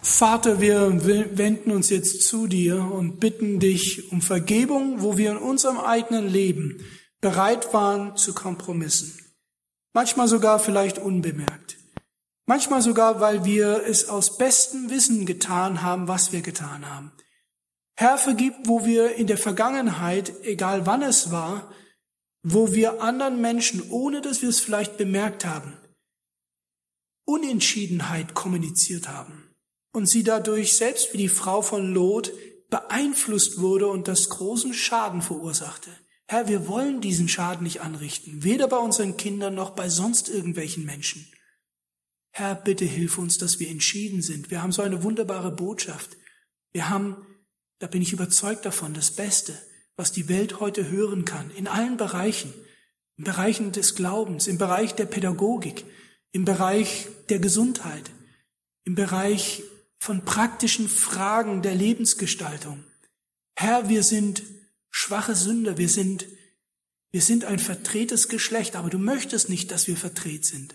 Vater, 0.00 0.60
wir 0.60 1.04
wenden 1.38 1.70
uns 1.70 1.90
jetzt 1.90 2.22
zu 2.26 2.46
dir 2.46 2.78
und 2.78 3.20
bitten 3.20 3.58
dich 3.58 4.12
um 4.12 4.20
Vergebung, 4.20 5.02
wo 5.02 5.16
wir 5.16 5.32
in 5.32 5.38
unserem 5.38 5.78
eigenen 5.78 6.28
Leben 6.28 6.84
bereit 7.20 7.72
waren 7.74 8.16
zu 8.16 8.34
Kompromissen. 8.34 9.18
Manchmal 9.92 10.28
sogar 10.28 10.58
vielleicht 10.58 10.98
unbemerkt. 10.98 11.76
Manchmal 12.46 12.80
sogar, 12.80 13.20
weil 13.20 13.44
wir 13.44 13.84
es 13.86 14.08
aus 14.08 14.38
bestem 14.38 14.90
Wissen 14.90 15.26
getan 15.26 15.82
haben, 15.82 16.08
was 16.08 16.32
wir 16.32 16.40
getan 16.40 16.88
haben. 16.88 17.12
Herr, 17.96 18.16
vergib, 18.16 18.54
wo 18.64 18.84
wir 18.84 19.16
in 19.16 19.26
der 19.26 19.38
Vergangenheit, 19.38 20.32
egal 20.44 20.86
wann 20.86 21.02
es 21.02 21.30
war, 21.30 21.72
wo 22.42 22.72
wir 22.72 23.02
anderen 23.02 23.40
Menschen, 23.40 23.90
ohne 23.90 24.20
dass 24.20 24.40
wir 24.40 24.48
es 24.48 24.60
vielleicht 24.60 24.96
bemerkt 24.96 25.44
haben, 25.44 25.76
Unentschiedenheit 27.26 28.34
kommuniziert 28.34 29.08
haben 29.08 29.54
und 29.92 30.08
sie 30.08 30.22
dadurch, 30.22 30.76
selbst 30.76 31.12
wie 31.12 31.18
die 31.18 31.28
Frau 31.28 31.60
von 31.60 31.92
Lot, 31.92 32.32
beeinflusst 32.70 33.60
wurde 33.60 33.88
und 33.88 34.08
das 34.08 34.28
großen 34.28 34.72
Schaden 34.72 35.20
verursachte. 35.20 35.90
Herr, 36.30 36.46
wir 36.46 36.68
wollen 36.68 37.00
diesen 37.00 37.26
Schaden 37.26 37.62
nicht 37.62 37.80
anrichten, 37.80 38.44
weder 38.44 38.68
bei 38.68 38.76
unseren 38.76 39.16
Kindern 39.16 39.54
noch 39.54 39.70
bei 39.70 39.88
sonst 39.88 40.28
irgendwelchen 40.28 40.84
Menschen. 40.84 41.26
Herr, 42.32 42.54
bitte 42.54 42.84
hilf 42.84 43.16
uns, 43.16 43.38
dass 43.38 43.58
wir 43.58 43.70
entschieden 43.70 44.20
sind. 44.20 44.50
Wir 44.50 44.62
haben 44.62 44.70
so 44.70 44.82
eine 44.82 45.02
wunderbare 45.02 45.50
Botschaft. 45.50 46.18
Wir 46.70 46.90
haben, 46.90 47.16
da 47.78 47.86
bin 47.86 48.02
ich 48.02 48.12
überzeugt 48.12 48.66
davon, 48.66 48.92
das 48.92 49.10
Beste, 49.10 49.58
was 49.96 50.12
die 50.12 50.28
Welt 50.28 50.60
heute 50.60 50.90
hören 50.90 51.24
kann, 51.24 51.50
in 51.52 51.66
allen 51.66 51.96
Bereichen, 51.96 52.52
in 53.16 53.24
Bereichen 53.24 53.72
des 53.72 53.94
Glaubens, 53.94 54.46
im 54.48 54.58
Bereich 54.58 54.94
der 54.94 55.06
Pädagogik, 55.06 55.86
im 56.32 56.44
Bereich 56.44 57.08
der 57.30 57.38
Gesundheit, 57.38 58.10
im 58.84 58.94
Bereich 58.94 59.62
von 59.98 60.26
praktischen 60.26 60.90
Fragen 60.90 61.62
der 61.62 61.74
Lebensgestaltung. 61.74 62.84
Herr, 63.56 63.88
wir 63.88 64.02
sind 64.02 64.42
schwache 65.08 65.34
Sünder, 65.34 65.78
wir 65.78 65.88
sind, 65.88 66.26
wir 67.12 67.22
sind 67.22 67.46
ein 67.46 67.58
verdrehtes 67.58 68.28
Geschlecht, 68.28 68.76
aber 68.76 68.90
du 68.90 68.98
möchtest 68.98 69.48
nicht, 69.48 69.70
dass 69.70 69.86
wir 69.86 69.96
verdreht 69.96 70.44
sind. 70.44 70.74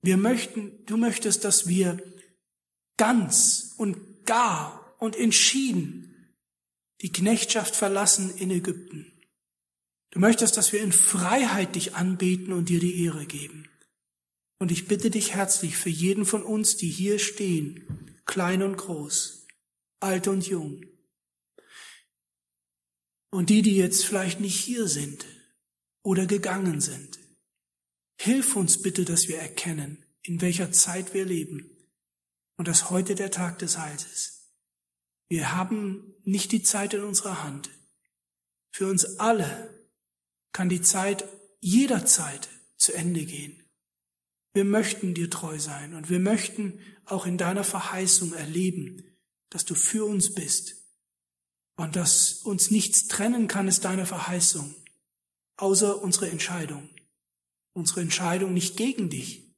Wir 0.00 0.16
möchten, 0.16 0.86
du 0.86 0.96
möchtest, 0.96 1.44
dass 1.44 1.68
wir 1.68 2.02
ganz 2.96 3.74
und 3.76 4.24
gar 4.24 4.96
und 4.98 5.14
entschieden 5.14 6.34
die 7.02 7.12
Knechtschaft 7.12 7.76
verlassen 7.76 8.34
in 8.34 8.50
Ägypten. 8.50 9.12
Du 10.10 10.20
möchtest, 10.20 10.56
dass 10.56 10.72
wir 10.72 10.82
in 10.82 10.92
Freiheit 10.92 11.74
dich 11.74 11.94
anbeten 11.94 12.54
und 12.54 12.70
dir 12.70 12.80
die 12.80 13.04
Ehre 13.04 13.26
geben. 13.26 13.68
Und 14.58 14.72
ich 14.72 14.88
bitte 14.88 15.10
dich 15.10 15.34
herzlich 15.34 15.76
für 15.76 15.90
jeden 15.90 16.24
von 16.24 16.42
uns, 16.42 16.78
die 16.78 16.88
hier 16.88 17.18
stehen, 17.18 18.16
klein 18.24 18.62
und 18.62 18.78
groß, 18.78 19.46
alt 20.00 20.28
und 20.28 20.46
jung, 20.46 20.82
und 23.30 23.50
die, 23.50 23.62
die 23.62 23.76
jetzt 23.76 24.04
vielleicht 24.04 24.40
nicht 24.40 24.58
hier 24.58 24.88
sind 24.88 25.24
oder 26.02 26.26
gegangen 26.26 26.80
sind, 26.80 27.20
Hilf 28.22 28.54
uns 28.54 28.82
bitte, 28.82 29.06
dass 29.06 29.28
wir 29.28 29.38
erkennen, 29.38 30.04
in 30.20 30.42
welcher 30.42 30.72
Zeit 30.72 31.14
wir 31.14 31.24
leben 31.24 31.70
und 32.58 32.68
dass 32.68 32.90
heute 32.90 33.14
der 33.14 33.30
Tag 33.30 33.58
des 33.60 33.78
Heils 33.78 34.04
ist. 34.04 34.52
Wir 35.30 35.56
haben 35.56 36.12
nicht 36.24 36.52
die 36.52 36.62
Zeit 36.62 36.92
in 36.92 37.02
unserer 37.02 37.42
Hand. 37.42 37.70
Für 38.72 38.88
uns 38.88 39.18
alle 39.18 39.88
kann 40.52 40.68
die 40.68 40.82
Zeit 40.82 41.24
jederzeit 41.60 42.50
zu 42.76 42.92
Ende 42.92 43.24
gehen. 43.24 43.62
Wir 44.52 44.66
möchten 44.66 45.14
dir 45.14 45.30
treu 45.30 45.58
sein 45.58 45.94
und 45.94 46.10
wir 46.10 46.20
möchten 46.20 46.78
auch 47.06 47.24
in 47.24 47.38
deiner 47.38 47.64
Verheißung 47.64 48.34
erleben, 48.34 49.02
dass 49.48 49.64
du 49.64 49.74
für 49.74 50.04
uns 50.04 50.34
bist 50.34 50.79
und 51.80 51.96
dass 51.96 52.34
uns 52.44 52.70
nichts 52.70 53.08
trennen 53.08 53.48
kann, 53.48 53.68
ist 53.68 53.84
deine 53.84 54.06
Verheißung, 54.06 54.74
außer 55.56 56.02
unsere 56.02 56.30
Entscheidung 56.30 56.88
unsere 57.72 58.00
Entscheidung 58.00 58.52
nicht 58.54 58.76
gegen 58.76 59.10
dich, 59.10 59.54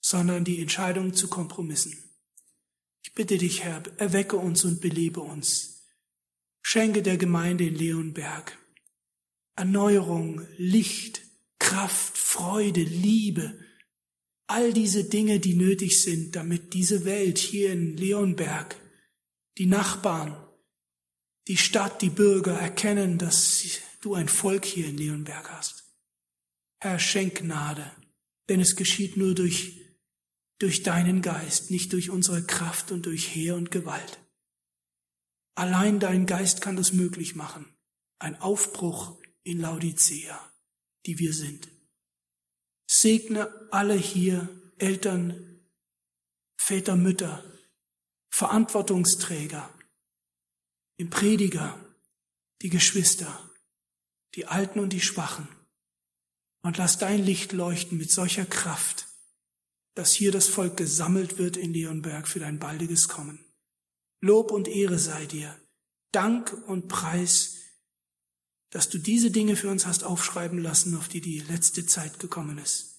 sondern 0.00 0.44
die 0.44 0.60
Entscheidung 0.60 1.14
zu 1.14 1.28
Kompromissen. 1.28 1.96
Ich 3.02 3.12
bitte 3.14 3.38
dich, 3.38 3.64
Herr, 3.64 3.82
erwecke 3.98 4.36
uns 4.36 4.64
und 4.64 4.80
belebe 4.80 5.20
uns. 5.20 5.84
Schenke 6.62 7.02
der 7.02 7.16
Gemeinde 7.16 7.66
in 7.66 7.74
Leonberg 7.74 8.58
Erneuerung, 9.58 10.46
Licht, 10.58 11.22
Kraft, 11.58 12.18
Freude, 12.18 12.82
Liebe, 12.82 13.58
all 14.46 14.74
diese 14.74 15.04
Dinge, 15.04 15.40
die 15.40 15.54
nötig 15.54 16.02
sind, 16.02 16.36
damit 16.36 16.74
diese 16.74 17.06
Welt 17.06 17.38
hier 17.38 17.72
in 17.72 17.96
Leonberg, 17.96 18.78
die 19.56 19.64
Nachbarn, 19.64 20.36
die 21.48 21.56
Stadt, 21.56 22.02
die 22.02 22.10
Bürger 22.10 22.58
erkennen, 22.58 23.18
dass 23.18 23.62
du 24.00 24.14
ein 24.14 24.28
Volk 24.28 24.64
hier 24.64 24.86
in 24.86 24.96
Leonberg 24.96 25.50
hast. 25.50 25.84
Herr, 26.80 26.98
schenk 26.98 27.36
Gnade, 27.36 27.90
denn 28.48 28.60
es 28.60 28.76
geschieht 28.76 29.16
nur 29.16 29.34
durch, 29.34 29.80
durch 30.58 30.82
deinen 30.82 31.22
Geist, 31.22 31.70
nicht 31.70 31.92
durch 31.92 32.10
unsere 32.10 32.44
Kraft 32.44 32.90
und 32.92 33.06
durch 33.06 33.34
Heer 33.34 33.56
und 33.56 33.70
Gewalt. 33.70 34.18
Allein 35.54 36.00
dein 36.00 36.26
Geist 36.26 36.60
kann 36.60 36.76
das 36.76 36.92
möglich 36.92 37.34
machen. 37.34 37.66
Ein 38.18 38.40
Aufbruch 38.40 39.18
in 39.42 39.60
Laodicea, 39.60 40.52
die 41.06 41.18
wir 41.18 41.32
sind. 41.32 41.68
Segne 42.88 43.50
alle 43.70 43.94
hier, 43.94 44.48
Eltern, 44.78 45.60
Väter, 46.58 46.96
Mütter, 46.96 47.44
Verantwortungsträger, 48.30 49.72
den 50.98 51.10
Prediger, 51.10 51.78
die 52.62 52.70
Geschwister, 52.70 53.50
die 54.34 54.46
Alten 54.46 54.80
und 54.80 54.92
die 54.92 55.00
Schwachen. 55.00 55.48
Und 56.62 56.78
lass 56.78 56.98
dein 56.98 57.24
Licht 57.24 57.52
leuchten 57.52 57.98
mit 57.98 58.10
solcher 58.10 58.44
Kraft, 58.44 59.06
dass 59.94 60.12
hier 60.12 60.32
das 60.32 60.48
Volk 60.48 60.76
gesammelt 60.76 61.38
wird 61.38 61.56
in 61.56 61.72
Leonberg 61.72 62.26
für 62.26 62.40
dein 62.40 62.58
baldiges 62.58 63.08
Kommen. 63.08 63.44
Lob 64.20 64.50
und 64.50 64.68
Ehre 64.68 64.98
sei 64.98 65.26
dir. 65.26 65.58
Dank 66.12 66.52
und 66.66 66.88
Preis, 66.88 67.56
dass 68.70 68.88
du 68.88 68.98
diese 68.98 69.30
Dinge 69.30 69.54
für 69.56 69.70
uns 69.70 69.86
hast 69.86 70.02
aufschreiben 70.02 70.58
lassen, 70.58 70.96
auf 70.96 71.08
die 71.08 71.20
die 71.20 71.40
letzte 71.40 71.86
Zeit 71.86 72.18
gekommen 72.18 72.58
ist. 72.58 72.96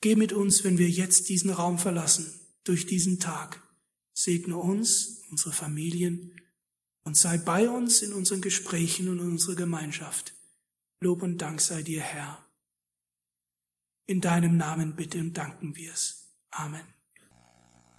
Geh 0.00 0.16
mit 0.16 0.32
uns, 0.32 0.64
wenn 0.64 0.78
wir 0.78 0.90
jetzt 0.90 1.28
diesen 1.28 1.50
Raum 1.50 1.78
verlassen, 1.78 2.34
durch 2.64 2.86
diesen 2.86 3.20
Tag. 3.20 3.61
Segne 4.12 4.56
uns, 4.56 5.22
unsere 5.30 5.52
Familien 5.52 6.40
und 7.04 7.16
sei 7.16 7.38
bei 7.38 7.68
uns 7.68 8.02
in 8.02 8.12
unseren 8.12 8.40
Gesprächen 8.40 9.08
und 9.08 9.18
in 9.18 9.30
unserer 9.30 9.56
Gemeinschaft. 9.56 10.34
Lob 11.00 11.22
und 11.22 11.38
Dank 11.38 11.60
sei 11.60 11.82
dir, 11.82 12.00
Herr. 12.00 12.44
In 14.06 14.20
deinem 14.20 14.56
Namen 14.56 14.94
bitte 14.94 15.18
und 15.18 15.36
danken 15.36 15.74
wir's. 15.74 16.28
Amen. 16.50 17.01